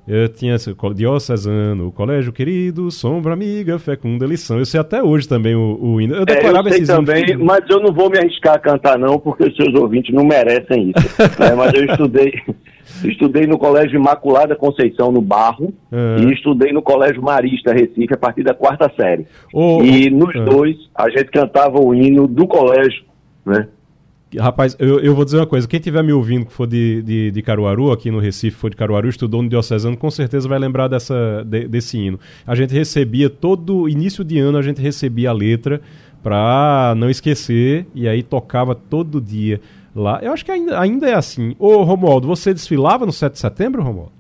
eu 0.05 0.27
tinha 0.27 0.57
diocesano, 0.93 1.87
o 1.87 1.91
colégio 1.91 2.33
querido, 2.33 2.91
sombra 2.91 3.31
amiga, 3.31 3.79
fecunda 3.79 4.25
lição. 4.25 4.59
Eu 4.59 4.65
sei 4.65 4.77
até 4.77 5.01
hoje 5.01 5.27
também 5.27 5.55
o, 5.55 5.79
o 5.81 6.01
hino. 6.01 6.15
Eu 6.15 6.25
decorava 6.25 6.67
é, 6.67 6.73
eu 6.73 6.85
sei 6.85 6.85
também, 6.85 7.37
mas 7.37 7.63
eu 7.69 7.79
não 7.79 7.93
vou 7.93 8.09
me 8.09 8.17
arriscar 8.17 8.55
a 8.55 8.59
cantar 8.59 8.99
não, 8.99 9.17
porque 9.17 9.45
os 9.45 9.55
seus 9.55 9.73
ouvintes 9.75 10.13
não 10.13 10.25
merecem 10.25 10.91
isso. 10.91 11.21
é, 11.41 11.55
mas 11.55 11.73
eu 11.73 11.85
estudei, 11.85 12.33
Estudei 13.03 13.47
no 13.47 13.57
Colégio 13.57 13.97
Imaculada 13.97 14.55
Conceição, 14.55 15.11
no 15.11 15.21
Barro, 15.21 15.73
uhum. 15.91 16.29
e 16.29 16.33
estudei 16.33 16.71
no 16.71 16.81
Colégio 16.81 17.21
Marista, 17.21 17.73
Recife, 17.73 18.13
a 18.13 18.17
partir 18.17 18.43
da 18.43 18.53
quarta 18.53 18.91
série. 18.95 19.25
Oh, 19.53 19.81
e 19.83 20.09
nos 20.09 20.33
uhum. 20.35 20.45
dois, 20.45 20.77
a 20.95 21.09
gente 21.09 21.31
cantava 21.31 21.79
o 21.79 21.93
hino 21.93 22.27
do 22.27 22.47
colégio, 22.47 23.03
né? 23.45 23.67
Rapaz, 24.39 24.75
eu, 24.79 24.99
eu 24.99 25.13
vou 25.13 25.25
dizer 25.25 25.37
uma 25.37 25.45
coisa: 25.45 25.67
quem 25.67 25.77
estiver 25.77 26.03
me 26.03 26.11
ouvindo 26.11 26.45
que 26.45 26.53
for 26.53 26.65
de, 26.65 27.01
de, 27.03 27.31
de, 27.31 27.41
Caruaru, 27.41 27.91
aqui 27.91 28.09
no 28.09 28.19
Recife, 28.19 28.57
for 28.57 28.69
de 28.69 28.75
Caruaru, 28.75 29.07
estudou 29.07 29.41
no 29.43 29.49
Diocesano, 29.49 29.95
com 29.95 30.09
certeza 30.09 30.47
vai 30.47 30.57
lembrar 30.57 30.87
dessa, 30.87 31.43
de, 31.45 31.67
desse 31.67 31.97
hino. 31.97 32.19
A 32.45 32.55
gente 32.55 32.73
recebia, 32.73 33.29
todo 33.29 33.87
início 33.87 34.23
de 34.23 34.39
ano, 34.39 34.57
a 34.57 34.61
gente 34.61 34.81
recebia 34.81 35.29
a 35.29 35.33
letra 35.33 35.81
para 36.23 36.93
não 36.97 37.09
esquecer, 37.09 37.85
e 37.93 38.07
aí 38.07 38.23
tocava 38.23 38.73
todo 38.73 39.19
dia 39.21 39.59
lá. 39.95 40.19
Eu 40.21 40.33
acho 40.33 40.43
que 40.43 40.51
ainda, 40.51 40.79
ainda 40.79 41.09
é 41.09 41.13
assim. 41.13 41.55
Ô, 41.59 41.83
Romualdo, 41.83 42.27
você 42.27 42.53
desfilava 42.53 43.05
no 43.05 43.11
7 43.11 43.33
de 43.33 43.39
setembro, 43.39 43.83
Romualdo? 43.83 44.11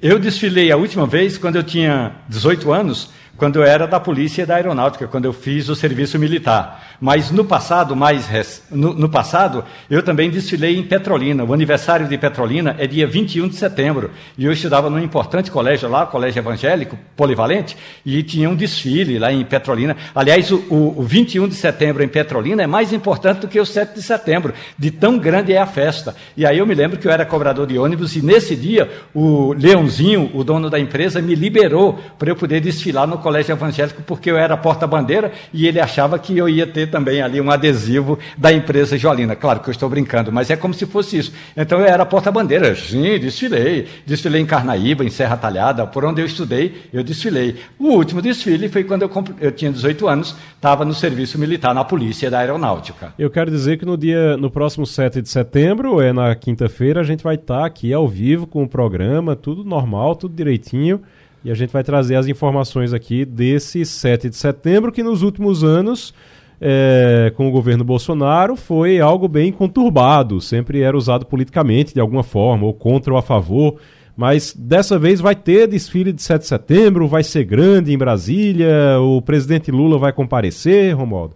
Eu 0.00 0.18
desfilei 0.18 0.70
a 0.70 0.76
última 0.76 1.06
vez 1.06 1.36
quando 1.36 1.56
eu 1.56 1.64
tinha 1.64 2.12
18 2.28 2.72
anos 2.72 3.10
quando 3.40 3.56
eu 3.56 3.62
era 3.62 3.86
da 3.86 3.98
polícia 3.98 4.42
e 4.42 4.46
da 4.46 4.56
aeronáutica, 4.56 5.08
quando 5.08 5.24
eu 5.24 5.32
fiz 5.32 5.70
o 5.70 5.74
serviço 5.74 6.18
militar. 6.18 6.98
Mas 7.00 7.30
no 7.30 7.42
passado, 7.42 7.96
mais 7.96 8.26
res... 8.26 8.62
no, 8.70 8.92
no, 8.92 9.08
passado, 9.08 9.64
eu 9.88 10.02
também 10.02 10.28
desfilei 10.28 10.76
em 10.76 10.82
Petrolina. 10.82 11.42
O 11.42 11.54
aniversário 11.54 12.06
de 12.06 12.18
Petrolina 12.18 12.76
é 12.78 12.86
dia 12.86 13.06
21 13.06 13.48
de 13.48 13.56
setembro. 13.56 14.10
E 14.36 14.44
eu 14.44 14.52
estudava 14.52 14.90
num 14.90 14.98
importante 14.98 15.50
colégio 15.50 15.88
lá, 15.88 16.04
colégio 16.04 16.38
evangélico, 16.38 16.98
polivalente, 17.16 17.78
e 18.04 18.22
tinha 18.22 18.50
um 18.50 18.54
desfile 18.54 19.18
lá 19.18 19.32
em 19.32 19.42
Petrolina. 19.42 19.96
Aliás, 20.14 20.50
o, 20.50 20.56
o, 20.68 21.00
o 21.00 21.02
21 21.02 21.48
de 21.48 21.54
setembro 21.54 22.02
em 22.02 22.08
Petrolina 22.08 22.62
é 22.62 22.66
mais 22.66 22.92
importante 22.92 23.40
do 23.40 23.48
que 23.48 23.58
o 23.58 23.64
7 23.64 23.94
de 23.94 24.02
setembro, 24.02 24.52
de 24.78 24.90
tão 24.90 25.18
grande 25.18 25.54
é 25.54 25.58
a 25.58 25.66
festa. 25.66 26.14
E 26.36 26.44
aí 26.44 26.58
eu 26.58 26.66
me 26.66 26.74
lembro 26.74 26.98
que 26.98 27.08
eu 27.08 27.10
era 27.10 27.24
cobrador 27.24 27.66
de 27.66 27.78
ônibus 27.78 28.16
e 28.16 28.22
nesse 28.22 28.54
dia 28.54 28.90
o 29.14 29.54
Leãozinho, 29.54 30.30
o 30.34 30.44
dono 30.44 30.68
da 30.68 30.78
empresa, 30.78 31.22
me 31.22 31.34
liberou 31.34 31.98
para 32.18 32.28
eu 32.28 32.36
poder 32.36 32.60
desfilar 32.60 33.06
no 33.06 33.16
colégio 33.16 33.29
evangélico 33.38 34.02
porque 34.02 34.30
eu 34.30 34.36
era 34.36 34.56
porta-bandeira 34.56 35.32
e 35.52 35.66
ele 35.66 35.80
achava 35.80 36.18
que 36.18 36.36
eu 36.36 36.48
ia 36.48 36.66
ter 36.66 36.90
também 36.90 37.22
ali 37.22 37.40
um 37.40 37.50
adesivo 37.50 38.18
da 38.36 38.52
empresa 38.52 38.98
Jolina. 38.98 39.36
Claro 39.36 39.60
que 39.60 39.68
eu 39.68 39.72
estou 39.72 39.88
brincando, 39.88 40.32
mas 40.32 40.50
é 40.50 40.56
como 40.56 40.74
se 40.74 40.86
fosse 40.86 41.18
isso. 41.18 41.32
Então 41.56 41.78
eu 41.78 41.86
era 41.86 42.04
porta-bandeira, 42.04 42.74
sim, 42.74 43.18
desfilei. 43.18 43.86
Desfilei 44.06 44.40
em 44.40 44.46
Carnaíba, 44.46 45.04
em 45.04 45.10
Serra 45.10 45.36
Talhada, 45.36 45.86
por 45.86 46.04
onde 46.04 46.20
eu 46.20 46.26
estudei, 46.26 46.88
eu 46.92 47.02
desfilei. 47.02 47.56
O 47.78 47.90
último 47.90 48.20
desfile 48.20 48.68
foi 48.68 48.84
quando 48.84 49.02
eu, 49.02 49.10
eu 49.40 49.52
tinha 49.52 49.70
18 49.70 50.08
anos, 50.08 50.34
estava 50.54 50.84
no 50.84 50.94
serviço 50.94 51.38
militar 51.38 51.74
na 51.74 51.84
polícia 51.84 52.30
da 52.30 52.40
aeronáutica. 52.40 53.14
Eu 53.18 53.30
quero 53.30 53.50
dizer 53.50 53.78
que 53.78 53.84
no 53.84 53.96
dia, 53.96 54.36
no 54.36 54.50
próximo 54.50 54.86
7 54.86 55.22
de 55.22 55.28
setembro, 55.28 56.00
é 56.00 56.12
na 56.12 56.34
quinta-feira, 56.34 57.00
a 57.00 57.04
gente 57.04 57.22
vai 57.22 57.34
estar 57.34 57.64
aqui 57.64 57.92
ao 57.92 58.08
vivo 58.08 58.46
com 58.46 58.62
o 58.62 58.68
programa, 58.68 59.36
tudo 59.36 59.64
normal, 59.64 60.16
tudo 60.16 60.34
direitinho. 60.34 61.00
E 61.44 61.50
a 61.50 61.54
gente 61.54 61.72
vai 61.72 61.82
trazer 61.82 62.16
as 62.16 62.26
informações 62.26 62.92
aqui 62.92 63.24
desse 63.24 63.84
7 63.84 64.28
de 64.28 64.36
setembro, 64.36 64.92
que 64.92 65.02
nos 65.02 65.22
últimos 65.22 65.64
anos, 65.64 66.12
é, 66.60 67.32
com 67.34 67.48
o 67.48 67.50
governo 67.50 67.82
Bolsonaro, 67.82 68.56
foi 68.56 69.00
algo 69.00 69.26
bem 69.26 69.50
conturbado, 69.50 70.40
sempre 70.40 70.82
era 70.82 70.96
usado 70.96 71.24
politicamente 71.24 71.94
de 71.94 72.00
alguma 72.00 72.22
forma, 72.22 72.66
ou 72.66 72.74
contra 72.74 73.12
ou 73.12 73.18
a 73.18 73.22
favor. 73.22 73.76
Mas 74.14 74.54
dessa 74.54 74.98
vez 74.98 75.18
vai 75.18 75.34
ter 75.34 75.66
desfile 75.66 76.12
de 76.12 76.20
7 76.20 76.42
de 76.42 76.46
setembro, 76.46 77.08
vai 77.08 77.24
ser 77.24 77.44
grande 77.44 77.90
em 77.90 77.96
Brasília, 77.96 79.00
o 79.00 79.22
presidente 79.22 79.70
Lula 79.70 79.98
vai 79.98 80.12
comparecer, 80.12 80.94
Romualdo? 80.94 81.34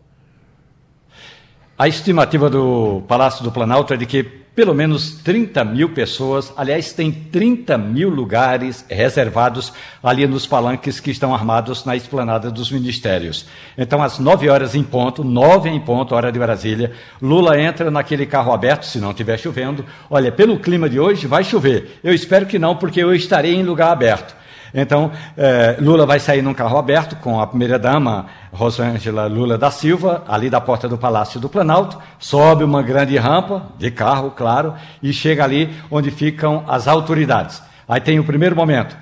A 1.79 1.89
estimativa 1.89 2.51
do 2.51 3.03
Palácio 3.09 3.43
do 3.43 3.51
Planalto 3.51 3.95
é 3.95 3.97
de 3.97 4.05
que 4.05 4.44
pelo 4.55 4.73
menos 4.73 5.17
30 5.25 5.65
mil 5.65 5.91
pessoas, 5.91 6.53
aliás, 6.57 6.93
tem 6.93 7.11
30 7.11 7.77
mil 7.77 8.09
lugares 8.09 8.85
reservados 8.89 9.73
ali 10.03 10.27
nos 10.27 10.47
palanques 10.47 11.01
que 11.01 11.11
estão 11.11 11.35
armados 11.35 11.85
na 11.85 11.97
esplanada 11.97 12.51
dos 12.51 12.71
ministérios. 12.71 13.47
Então, 13.77 14.01
às 14.01 14.19
9 14.19 14.49
horas 14.49 14.77
em 14.77 14.85
ponto, 14.85 15.25
9 15.25 15.69
em 15.69 15.81
ponto, 15.81 16.15
hora 16.15 16.31
de 16.31 16.39
Brasília, 16.39 16.93
Lula 17.21 17.61
entra 17.61 17.91
naquele 17.91 18.27
carro 18.27 18.53
aberto, 18.53 18.85
se 18.85 18.99
não 18.99 19.11
estiver 19.11 19.39
chovendo. 19.39 19.85
Olha, 20.09 20.31
pelo 20.31 20.59
clima 20.61 20.89
de 20.89 21.01
hoje, 21.01 21.27
vai 21.27 21.43
chover. 21.43 21.99
Eu 22.05 22.15
espero 22.15 22.47
que 22.47 22.59
não, 22.59 22.77
porque 22.77 23.03
eu 23.03 23.13
estarei 23.13 23.55
em 23.55 23.65
lugar 23.65 23.91
aberto. 23.91 24.44
Então, 24.75 25.13
eh, 25.37 25.77
Lula 25.79 26.05
vai 26.05 26.19
sair 26.19 26.43
num 26.43 26.53
carro 26.53 26.77
aberto 26.77 27.15
com 27.17 27.41
a 27.41 27.47
primeira-dama, 27.47 28.27
Rosângela 28.53 29.27
Lula 29.27 29.57
da 29.57 29.71
Silva, 29.71 30.25
ali 30.27 30.51
da 30.51 30.61
porta 30.61 30.89
do 30.89 30.99
Palácio 30.99 31.39
do 31.39 31.49
Planalto, 31.49 31.97
sobe 32.19 32.65
uma 32.65 32.83
grande 32.83 33.17
rampa, 33.17 33.69
de 33.79 33.93
carro, 33.93 34.33
claro, 34.33 34.75
e 35.01 35.13
chega 35.13 35.45
ali 35.45 35.73
onde 35.89 36.11
ficam 36.11 36.65
as 36.67 36.89
autoridades. 36.89 37.63
Aí 37.89 38.01
tem 38.01 38.19
o 38.19 38.25
primeiro 38.25 38.57
momento, 38.57 38.97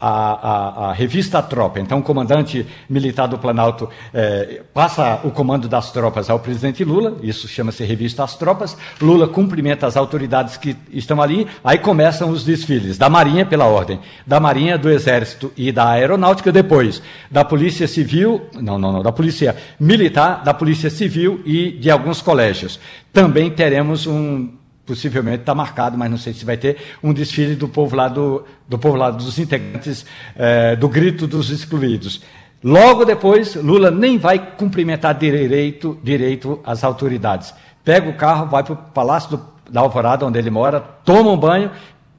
a, 0.00 0.08
a, 0.08 0.90
a, 0.90 0.92
revista 0.92 1.42
Tropa. 1.42 1.78
Então, 1.78 1.98
o 1.98 2.02
comandante 2.02 2.66
militar 2.88 3.26
do 3.26 3.38
Planalto 3.38 3.88
eh, 4.14 4.62
passa 4.72 5.20
o 5.24 5.30
comando 5.30 5.68
das 5.68 5.92
tropas 5.92 6.30
ao 6.30 6.38
presidente 6.38 6.82
Lula, 6.82 7.16
isso 7.22 7.46
chama-se 7.46 7.84
revista 7.84 8.24
As 8.24 8.36
Tropas. 8.36 8.76
Lula 9.00 9.28
cumprimenta 9.28 9.86
as 9.86 9.96
autoridades 9.96 10.56
que 10.56 10.76
estão 10.90 11.20
ali, 11.20 11.46
aí 11.62 11.78
começam 11.78 12.30
os 12.30 12.44
desfiles 12.44 12.96
da 12.96 13.10
Marinha, 13.10 13.44
pela 13.44 13.66
ordem, 13.66 14.00
da 14.26 14.40
Marinha, 14.40 14.78
do 14.78 14.88
Exército 14.88 15.52
e 15.56 15.70
da 15.70 15.90
Aeronáutica, 15.90 16.50
depois 16.50 17.02
da 17.30 17.44
Polícia 17.44 17.86
Civil, 17.86 18.48
não, 18.54 18.78
não, 18.78 18.92
não, 18.92 19.02
da 19.02 19.12
Polícia 19.12 19.54
Militar, 19.78 20.42
da 20.42 20.54
Polícia 20.54 20.88
Civil 20.88 21.42
e 21.44 21.72
de 21.72 21.90
alguns 21.90 22.22
colégios. 22.22 22.80
Também 23.12 23.50
teremos 23.50 24.06
um 24.06 24.59
possivelmente 24.90 25.42
está 25.42 25.54
marcado, 25.54 25.96
mas 25.96 26.10
não 26.10 26.18
sei 26.18 26.32
se 26.32 26.44
vai 26.44 26.56
ter, 26.56 26.76
um 27.00 27.12
desfile 27.12 27.54
do 27.54 27.68
povo 27.68 27.94
lá 27.94 28.08
do, 28.08 28.44
povo 28.80 28.98
dos 29.12 29.38
integrantes 29.38 30.04
é, 30.34 30.74
do 30.74 30.88
grito 30.88 31.28
dos 31.28 31.50
excluídos. 31.50 32.20
Logo 32.62 33.04
depois, 33.04 33.54
Lula 33.54 33.88
nem 33.88 34.18
vai 34.18 34.38
cumprimentar 34.38 35.14
direito, 35.14 35.96
direito 36.02 36.58
as 36.64 36.82
autoridades. 36.82 37.54
Pega 37.84 38.10
o 38.10 38.14
carro, 38.14 38.46
vai 38.46 38.64
para 38.64 38.72
o 38.72 38.76
Palácio 38.76 39.36
do, 39.36 39.44
da 39.70 39.80
Alvorada, 39.80 40.26
onde 40.26 40.38
ele 40.40 40.50
mora, 40.50 40.80
toma 40.80 41.30
um 41.30 41.38
banho, 41.38 41.70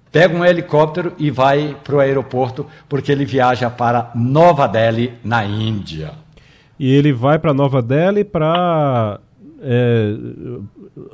pega 0.09 0.33
um 0.33 0.45
helicóptero 0.45 1.13
e 1.19 1.29
vai 1.29 1.75
para 1.83 1.95
o 1.95 1.99
aeroporto, 1.99 2.65
porque 2.87 3.11
ele 3.11 3.25
viaja 3.25 3.69
para 3.69 4.11
Nova 4.15 4.65
Delhi, 4.65 5.13
na 5.25 5.43
Índia. 5.43 6.13
E 6.79 6.89
ele 6.89 7.11
vai 7.11 7.37
para 7.37 7.53
Nova 7.53 7.81
Delhi 7.81 8.23
para 8.23 9.19
é, 9.61 10.13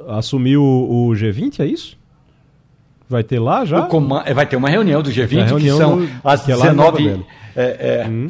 assumir 0.08 0.58
o, 0.58 0.64
o, 0.64 1.10
G20, 1.12 1.60
é 1.60 1.66
isso? 1.66 1.98
Vai 3.10 3.24
ter 3.24 3.40
lá 3.40 3.64
já? 3.66 3.88
É, 4.26 4.34
vai 4.34 4.46
ter 4.46 4.56
uma 4.56 4.70
reunião 4.70 5.02
do 5.02 5.10
G20, 5.10 5.46
reunião 5.46 5.78
que 5.78 5.84
são 5.84 6.08
as 6.24 6.42
que 6.42 6.48
19 6.48 7.26
é, 7.56 8.04
é, 8.04 8.08
hum. 8.08 8.28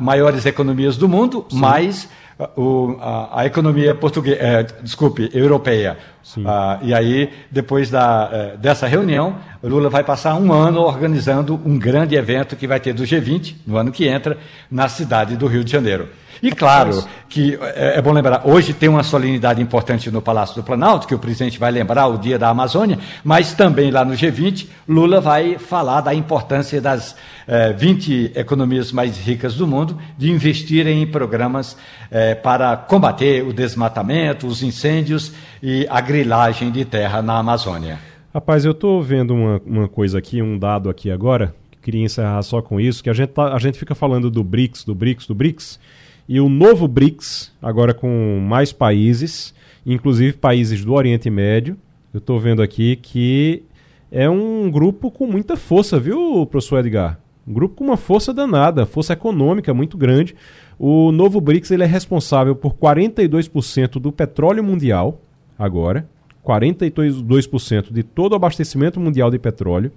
maiores 0.00 0.46
economias 0.46 0.96
do 0.96 1.08
mundo, 1.08 1.44
Sim. 1.48 1.58
mais 1.58 2.08
o, 2.56 2.96
a, 3.00 3.40
a, 3.40 3.46
economia 3.46 3.94
portuguesa, 3.94 4.38
é, 4.40 4.62
desculpe, 4.82 5.30
europeia. 5.32 5.96
Ah, 6.44 6.78
e 6.82 6.92
aí, 6.92 7.30
depois 7.50 7.88
da, 7.88 8.28
é, 8.30 8.56
dessa 8.56 8.86
reunião, 8.86 9.36
Lula 9.62 9.88
vai 9.88 10.04
passar 10.04 10.34
um 10.34 10.52
ano 10.52 10.80
organizando 10.80 11.58
um 11.64 11.78
grande 11.78 12.14
evento 12.14 12.56
que 12.56 12.66
vai 12.66 12.78
ter 12.78 12.92
do 12.92 13.04
G20, 13.04 13.56
no 13.66 13.76
ano 13.76 13.90
que 13.90 14.06
entra, 14.06 14.36
na 14.70 14.88
cidade 14.88 15.36
do 15.36 15.46
Rio 15.46 15.64
de 15.64 15.70
Janeiro. 15.70 16.08
E 16.42 16.50
claro 16.52 17.04
que 17.28 17.58
é, 17.74 17.98
é, 17.98 18.02
bom 18.02 18.12
lembrar, 18.12 18.42
hoje 18.44 18.72
tem 18.72 18.88
uma 18.88 19.02
solenidade 19.02 19.60
importante 19.60 20.10
no 20.10 20.22
Palácio 20.22 20.54
do 20.54 20.62
Planalto, 20.62 21.06
que 21.06 21.14
o 21.14 21.18
presidente 21.18 21.58
vai 21.58 21.70
lembrar 21.70 22.06
o 22.06 22.18
Dia 22.18 22.38
da 22.38 22.48
Amazônia, 22.48 22.98
mas 23.24 23.52
também 23.54 23.90
lá 23.90 24.04
no 24.04 24.14
G20, 24.14 24.68
Lula 24.88 25.20
vai 25.20 25.58
falar 25.58 26.00
da 26.00 26.14
importância 26.14 26.80
das 26.80 27.16
é, 27.46 27.72
20 27.72 28.32
economias 28.34 28.92
mais 28.92 29.18
ricas 29.18 29.54
do 29.54 29.66
mundo 29.66 29.98
de 30.16 30.30
investirem 30.30 31.02
em 31.02 31.06
programas 31.06 31.76
é, 32.10 32.34
para 32.34 32.76
combater 32.76 33.44
o 33.44 33.52
desmatamento, 33.52 34.46
os 34.46 34.62
incêndios 34.62 35.32
e 35.62 35.86
a 35.90 36.00
grilagem 36.00 36.70
de 36.70 36.84
terra 36.84 37.22
na 37.22 37.38
Amazônia. 37.38 37.98
Rapaz, 38.32 38.64
eu 38.64 38.72
estou 38.72 39.02
vendo 39.02 39.34
uma, 39.34 39.62
uma 39.64 39.88
coisa 39.88 40.18
aqui, 40.18 40.42
um 40.42 40.58
dado 40.58 40.90
aqui 40.90 41.10
agora, 41.10 41.54
queria 41.80 42.04
encerrar 42.04 42.42
só 42.42 42.60
com 42.60 42.80
isso, 42.80 43.02
que 43.02 43.08
a 43.08 43.12
gente, 43.12 43.30
tá, 43.30 43.54
a 43.54 43.58
gente 43.58 43.78
fica 43.78 43.94
falando 43.94 44.30
do 44.30 44.42
BRICS, 44.42 44.84
do 44.84 44.94
BRICS, 44.94 45.26
do 45.26 45.34
BRICS, 45.34 45.78
e 46.28 46.40
o 46.40 46.48
novo 46.48 46.88
BRICS, 46.88 47.52
agora 47.62 47.94
com 47.94 48.40
mais 48.40 48.72
países, 48.72 49.54
inclusive 49.84 50.32
países 50.32 50.84
do 50.84 50.92
Oriente 50.92 51.30
Médio. 51.30 51.76
Eu 52.12 52.18
estou 52.18 52.40
vendo 52.40 52.62
aqui 52.62 52.96
que 52.96 53.62
é 54.10 54.28
um 54.28 54.70
grupo 54.70 55.10
com 55.10 55.26
muita 55.26 55.56
força, 55.56 56.00
viu, 56.00 56.46
professor 56.46 56.80
Edgar? 56.80 57.20
Um 57.46 57.52
grupo 57.52 57.76
com 57.76 57.84
uma 57.84 57.96
força 57.96 58.34
danada, 58.34 58.86
força 58.86 59.12
econômica 59.12 59.72
muito 59.72 59.96
grande. 59.96 60.34
O 60.78 61.12
novo 61.12 61.40
BRICS 61.40 61.70
ele 61.70 61.84
é 61.84 61.86
responsável 61.86 62.56
por 62.56 62.74
42% 62.74 64.00
do 64.00 64.10
petróleo 64.10 64.64
mundial, 64.64 65.20
agora. 65.56 66.08
42% 66.44 67.92
de 67.92 68.02
todo 68.02 68.32
o 68.32 68.36
abastecimento 68.36 69.00
mundial 69.00 69.30
de 69.30 69.38
petróleo. 69.38 69.92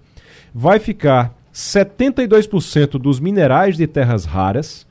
Vai 0.53 0.79
ficar 0.79 1.35
72% 1.53 2.99
dos 2.99 3.19
minerais 3.19 3.77
de 3.77 3.85
terras 3.87 4.25
raras 4.25 4.87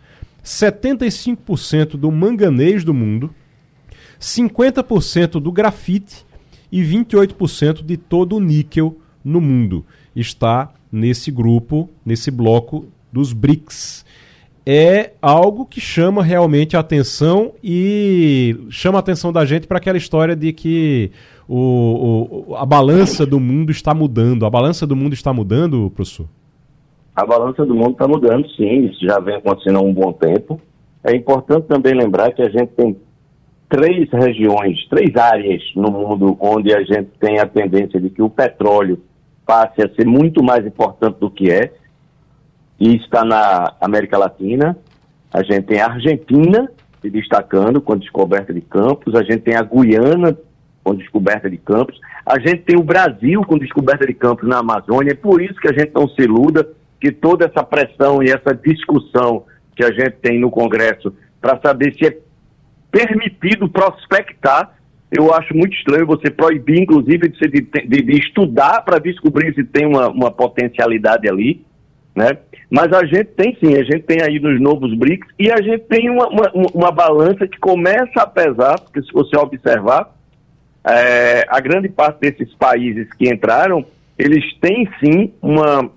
75% 0.49 1.99
do 1.99 2.11
manganês 2.11 2.83
do 2.83 2.95
mundo, 2.95 3.31
50% 4.19 5.33
do 5.33 5.53
grafite 5.53 6.25
e 6.73 6.81
28% 6.81 7.85
de 7.85 7.99
todo 7.99 8.37
o 8.37 8.41
níquel 8.41 8.97
no 9.23 9.43
mundo 9.43 9.85
está 10.17 10.73
nesse 10.91 11.31
grupo, 11.31 11.91
nesse 12.05 12.31
bloco 12.31 12.87
dos 13.13 13.35
BRICS. 13.35 14.07
É 14.65 15.13
algo 15.21 15.67
que 15.67 15.83
chama 15.83 16.23
realmente 16.23 16.79
a 16.79 16.81
atenção 16.81 17.53
e 17.63 18.57
chama 18.71 18.99
a 18.99 19.01
atenção 19.01 19.31
da 19.31 19.45
gente 19.45 19.67
para 19.67 19.77
aquela 19.77 19.99
história 19.99 20.35
de 20.35 20.55
que 20.55 21.11
o, 21.47 22.47
o, 22.49 22.57
a 22.57 22.65
balança 22.65 23.27
do 23.27 23.39
mundo 23.39 23.71
está 23.71 23.93
mudando. 23.93 24.47
A 24.47 24.51
balança 24.51 24.87
do 24.87 24.97
mundo 24.97 25.13
está 25.13 25.33
mudando, 25.33 25.91
professor? 25.95 26.27
A 27.19 27.27
balança 27.27 27.67
do 27.67 27.75
mundo 27.75 27.91
está 27.91 28.07
mudando, 28.07 28.49
sim, 28.51 28.85
isso 28.85 29.05
já 29.05 29.19
vem 29.19 29.35
acontecendo 29.35 29.79
há 29.79 29.83
um 29.83 29.93
bom 29.93 30.13
tempo. 30.13 30.61
É 31.03 31.17
importante 31.17 31.67
também 31.67 31.93
lembrar 31.93 32.31
que 32.31 32.41
a 32.41 32.49
gente 32.49 32.69
tem 32.77 32.97
três 33.69 34.09
regiões, 34.13 34.87
três 34.89 35.17
áreas 35.17 35.61
no 35.75 35.91
mundo 35.91 36.37
onde 36.39 36.73
a 36.73 36.81
gente 36.85 37.11
tem 37.19 37.41
a 37.41 37.47
tendência 37.47 38.01
de 38.01 38.09
que 38.09 38.23
o 38.23 38.31
petróleo 38.31 39.03
passe 39.45 39.83
a 39.83 39.93
ser 39.97 40.07
muito 40.07 40.45
mais 40.45 40.65
importante 40.65 41.19
do 41.19 41.29
que 41.29 41.51
é. 41.51 41.73
E 42.79 42.95
está 42.95 43.25
na 43.25 43.75
América 43.81 44.17
Latina, 44.17 44.79
A 45.33 45.43
gente 45.43 45.63
tem 45.63 45.81
a 45.81 45.89
Argentina 45.89 46.71
se 47.03 47.11
destacando 47.11 47.81
com 47.81 47.95
a 47.95 47.97
descoberta 47.97 48.55
de 48.55 48.61
campos, 48.61 49.17
a 49.17 49.25
gente 49.25 49.41
tem 49.41 49.57
a 49.57 49.63
Guiana 49.63 50.39
com 50.85 50.95
descoberta 50.95 51.51
de 51.51 51.57
campos, 51.57 52.01
a 52.25 52.39
gente 52.39 52.63
tem 52.63 52.79
o 52.79 52.85
Brasil 52.85 53.43
com 53.43 53.59
descoberta 53.59 54.07
de 54.07 54.15
campos 54.15 54.49
na 54.49 54.59
Amazônia, 54.59 55.11
é 55.11 55.17
por 55.17 55.43
isso 55.43 55.61
que 55.61 55.69
a 55.69 55.73
gente 55.73 55.93
não 55.93 56.09
se 56.09 56.23
iluda 56.23 56.78
que 57.01 57.13
toda 57.13 57.47
essa 57.47 57.63
pressão 57.63 58.23
e 58.23 58.31
essa 58.31 58.55
discussão 58.55 59.45
que 59.77 59.85
a 59.85 59.93
gente 59.93 60.17
tem 60.23 60.39
no 60.39 60.51
Congresso 60.51 61.15
para 61.41 61.59
saber 61.61 61.95
se 61.95 62.07
é 62.07 62.19
permitido 62.91 63.69
prospectar, 63.69 64.75
eu 65.11 65.33
acho 65.33 65.55
muito 65.55 65.75
estranho 65.75 66.07
você 66.07 66.31
proibir, 66.31 66.83
inclusive, 66.83 67.29
de, 67.29 67.61
de, 67.61 68.03
de 68.03 68.19
estudar 68.19 68.83
para 68.83 68.99
descobrir 68.99 69.55
se 69.55 69.65
tem 69.65 69.87
uma, 69.87 70.09
uma 70.09 70.31
potencialidade 70.31 71.29
ali, 71.29 71.65
né? 72.15 72.37
Mas 72.71 72.93
a 72.93 73.05
gente 73.05 73.27
tem 73.27 73.57
sim, 73.59 73.75
a 73.75 73.85
gente 73.85 74.03
tem 74.03 74.21
aí 74.21 74.39
nos 74.39 74.61
novos 74.61 74.93
BRICS 74.95 75.29
e 75.39 75.51
a 75.51 75.57
gente 75.63 75.85
tem 75.85 76.11
uma, 76.11 76.29
uma, 76.29 76.53
uma 76.75 76.93
balança 76.93 77.47
que 77.49 77.59
começa 77.59 78.21
a 78.21 78.27
pesar, 78.27 78.79
porque 78.81 79.01
se 79.03 79.11
você 79.13 79.37
observar, 79.39 80.15
é, 80.85 81.47
a 81.49 81.61
grande 81.61 81.89
parte 81.89 82.21
desses 82.21 82.53
países 82.55 83.09
que 83.15 83.29
entraram, 83.29 83.87
eles 84.19 84.45
têm 84.61 84.89
sim 85.01 85.33
uma, 85.41 85.91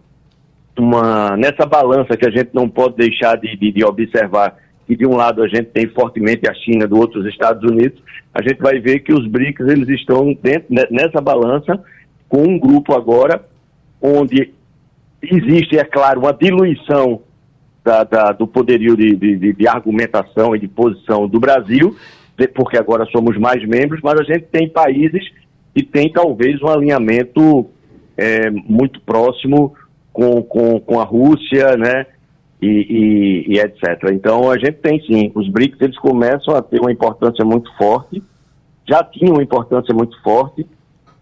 uma 0.77 1.35
nessa 1.37 1.65
balança 1.65 2.15
que 2.17 2.25
a 2.25 2.31
gente 2.31 2.49
não 2.53 2.69
pode 2.69 2.95
deixar 2.95 3.35
de, 3.37 3.55
de, 3.57 3.71
de 3.71 3.83
observar 3.83 4.55
que 4.87 4.95
de 4.95 5.05
um 5.05 5.15
lado 5.15 5.43
a 5.43 5.47
gente 5.47 5.65
tem 5.65 5.87
fortemente 5.87 6.49
a 6.49 6.53
China, 6.53 6.87
do 6.87 6.97
outro 6.97 7.21
os 7.21 7.27
Estados 7.27 7.63
Unidos, 7.69 8.01
a 8.33 8.41
gente 8.41 8.59
vai 8.61 8.79
ver 8.79 8.99
que 8.99 9.13
os 9.13 9.27
BRICS 9.27 9.67
eles 9.67 9.89
estão 9.89 10.33
dentro, 10.41 10.67
nessa 10.89 11.21
balança 11.21 11.81
com 12.27 12.43
um 12.43 12.59
grupo 12.59 12.93
agora 12.95 13.45
onde 14.01 14.53
existe, 15.21 15.77
é 15.77 15.83
claro, 15.83 16.21
uma 16.21 16.33
diluição 16.33 17.21
da, 17.83 18.03
da, 18.03 18.31
do 18.31 18.47
poderio 18.47 18.95
de, 18.95 19.15
de, 19.15 19.53
de, 19.53 19.67
argumentação 19.67 20.55
e 20.55 20.59
de 20.59 20.67
posição 20.67 21.27
do 21.27 21.39
Brasil, 21.39 21.95
porque 22.55 22.77
agora 22.77 23.05
somos 23.11 23.37
mais 23.37 23.63
membros, 23.67 24.01
mas 24.03 24.19
a 24.19 24.23
gente 24.23 24.45
tem 24.45 24.67
países 24.67 25.23
que 25.75 25.83
têm 25.83 26.11
talvez 26.11 26.61
um 26.61 26.67
alinhamento 26.67 27.67
é, 28.17 28.49
muito 28.49 28.99
próximo 29.01 29.75
com, 30.11 30.41
com, 30.43 30.79
com 30.79 30.99
a 30.99 31.03
Rússia, 31.03 31.75
né? 31.77 32.05
E, 32.61 32.67
e, 32.67 33.55
e, 33.55 33.59
etc. 33.59 34.11
Então 34.11 34.51
a 34.51 34.57
gente 34.57 34.73
tem 34.73 35.01
sim, 35.01 35.31
os 35.33 35.49
BRICS 35.49 35.81
eles 35.81 35.97
começam 35.97 36.55
a 36.55 36.61
ter 36.61 36.79
uma 36.79 36.91
importância 36.91 37.43
muito 37.43 37.75
forte, 37.75 38.21
já 38.87 39.03
tinham 39.03 39.33
uma 39.33 39.41
importância 39.41 39.95
muito 39.95 40.21
forte, 40.21 40.67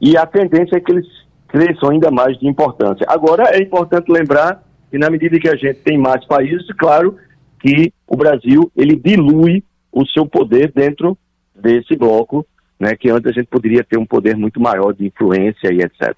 e 0.02 0.18
a 0.18 0.26
tendência 0.26 0.76
é 0.76 0.82
que 0.82 0.92
eles 0.92 1.08
cresçam 1.48 1.92
ainda 1.92 2.12
mais 2.12 2.38
de 2.38 2.46
importância. 2.46 3.06
Agora 3.08 3.56
é 3.56 3.62
importante 3.62 4.12
lembrar 4.12 4.62
que 4.92 4.98
na 4.98 5.10
medida 5.10 5.40
que 5.40 5.48
a 5.48 5.56
gente 5.56 5.80
tem 5.80 5.98
mais 5.98 6.26
países, 6.26 6.68
claro 6.78 7.16
que 7.60 7.94
o 8.06 8.18
Brasil 8.18 8.70
ele 8.76 8.96
dilui 8.96 9.64
o 9.92 10.06
seu 10.08 10.26
poder 10.26 10.72
dentro 10.74 11.18
desse 11.56 11.96
bloco, 11.96 12.46
né, 12.80 12.96
que 12.96 13.10
antes 13.10 13.32
a 13.32 13.34
gente 13.34 13.48
poderia 13.48 13.84
ter 13.84 13.98
um 13.98 14.06
poder 14.06 14.36
muito 14.36 14.60
maior 14.60 14.94
de 14.94 15.06
influência 15.06 15.72
e 15.72 15.80
etc. 15.82 16.16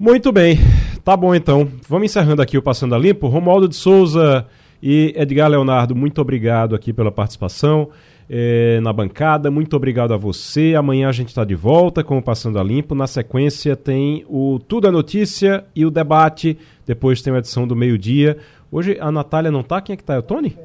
Muito 0.00 0.30
bem, 0.30 0.56
tá 1.02 1.16
bom 1.16 1.34
então. 1.34 1.66
Vamos 1.88 2.04
encerrando 2.04 2.40
aqui 2.40 2.56
o 2.56 2.62
Passando 2.62 2.94
a 2.94 2.98
Limpo. 2.98 3.26
Romualdo 3.26 3.68
de 3.68 3.74
Souza 3.74 4.46
e 4.80 5.12
Edgar 5.16 5.50
Leonardo, 5.50 5.92
muito 5.96 6.20
obrigado 6.20 6.76
aqui 6.76 6.92
pela 6.92 7.10
participação 7.10 7.88
é, 8.30 8.78
na 8.80 8.92
bancada. 8.92 9.50
Muito 9.50 9.74
obrigado 9.74 10.14
a 10.14 10.16
você. 10.16 10.76
Amanhã 10.76 11.08
a 11.08 11.12
gente 11.12 11.30
está 11.30 11.44
de 11.44 11.56
volta 11.56 12.04
com 12.04 12.16
o 12.16 12.22
Passando 12.22 12.60
a 12.60 12.62
Limpo. 12.62 12.94
Na 12.94 13.08
sequência 13.08 13.74
tem 13.74 14.24
o 14.28 14.60
Tudo 14.68 14.86
é 14.86 14.90
Notícia 14.92 15.64
e 15.74 15.84
o 15.84 15.90
debate. 15.90 16.56
Depois 16.86 17.20
tem 17.20 17.34
a 17.34 17.38
edição 17.38 17.66
do 17.66 17.74
meio-dia. 17.74 18.38
Hoje 18.70 18.96
a 19.00 19.10
Natália 19.10 19.50
não 19.50 19.64
tá? 19.64 19.80
Quem 19.80 19.94
é 19.94 19.96
que 19.96 20.04
tá? 20.04 20.14
É 20.14 20.18
o 20.18 20.22
Tony? 20.22 20.56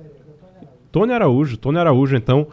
Tony 0.91 1.11
Araújo. 1.11 1.57
Tony 1.57 1.79
Araújo, 1.79 2.15
então, 2.15 2.45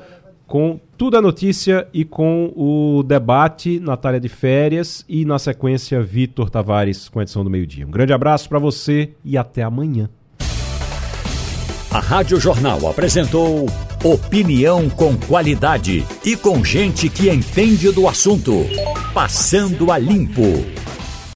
com 0.50 0.80
tudo 0.98 1.16
a 1.16 1.22
notícia 1.22 1.86
e 1.94 2.04
com 2.04 2.52
o 2.56 3.04
debate, 3.04 3.78
Natália 3.78 4.18
de 4.18 4.28
férias 4.28 5.04
e 5.08 5.24
na 5.24 5.38
sequência 5.38 6.02
Vitor 6.02 6.50
Tavares 6.50 7.08
com 7.08 7.20
a 7.20 7.22
edição 7.22 7.44
do 7.44 7.48
meio-dia. 7.48 7.86
Um 7.86 7.90
grande 7.90 8.12
abraço 8.12 8.48
para 8.48 8.58
você 8.58 9.12
e 9.24 9.38
até 9.38 9.62
amanhã. 9.62 10.10
A 11.88 12.00
Rádio 12.00 12.40
Jornal 12.40 12.84
apresentou 12.88 13.66
opinião 14.02 14.90
com 14.90 15.16
qualidade 15.16 16.04
e 16.24 16.36
com 16.36 16.64
gente 16.64 17.08
que 17.08 17.30
entende 17.30 17.92
do 17.92 18.08
assunto. 18.08 18.66
Passando 19.14 19.92
a 19.92 19.98
limpo. 19.98 20.42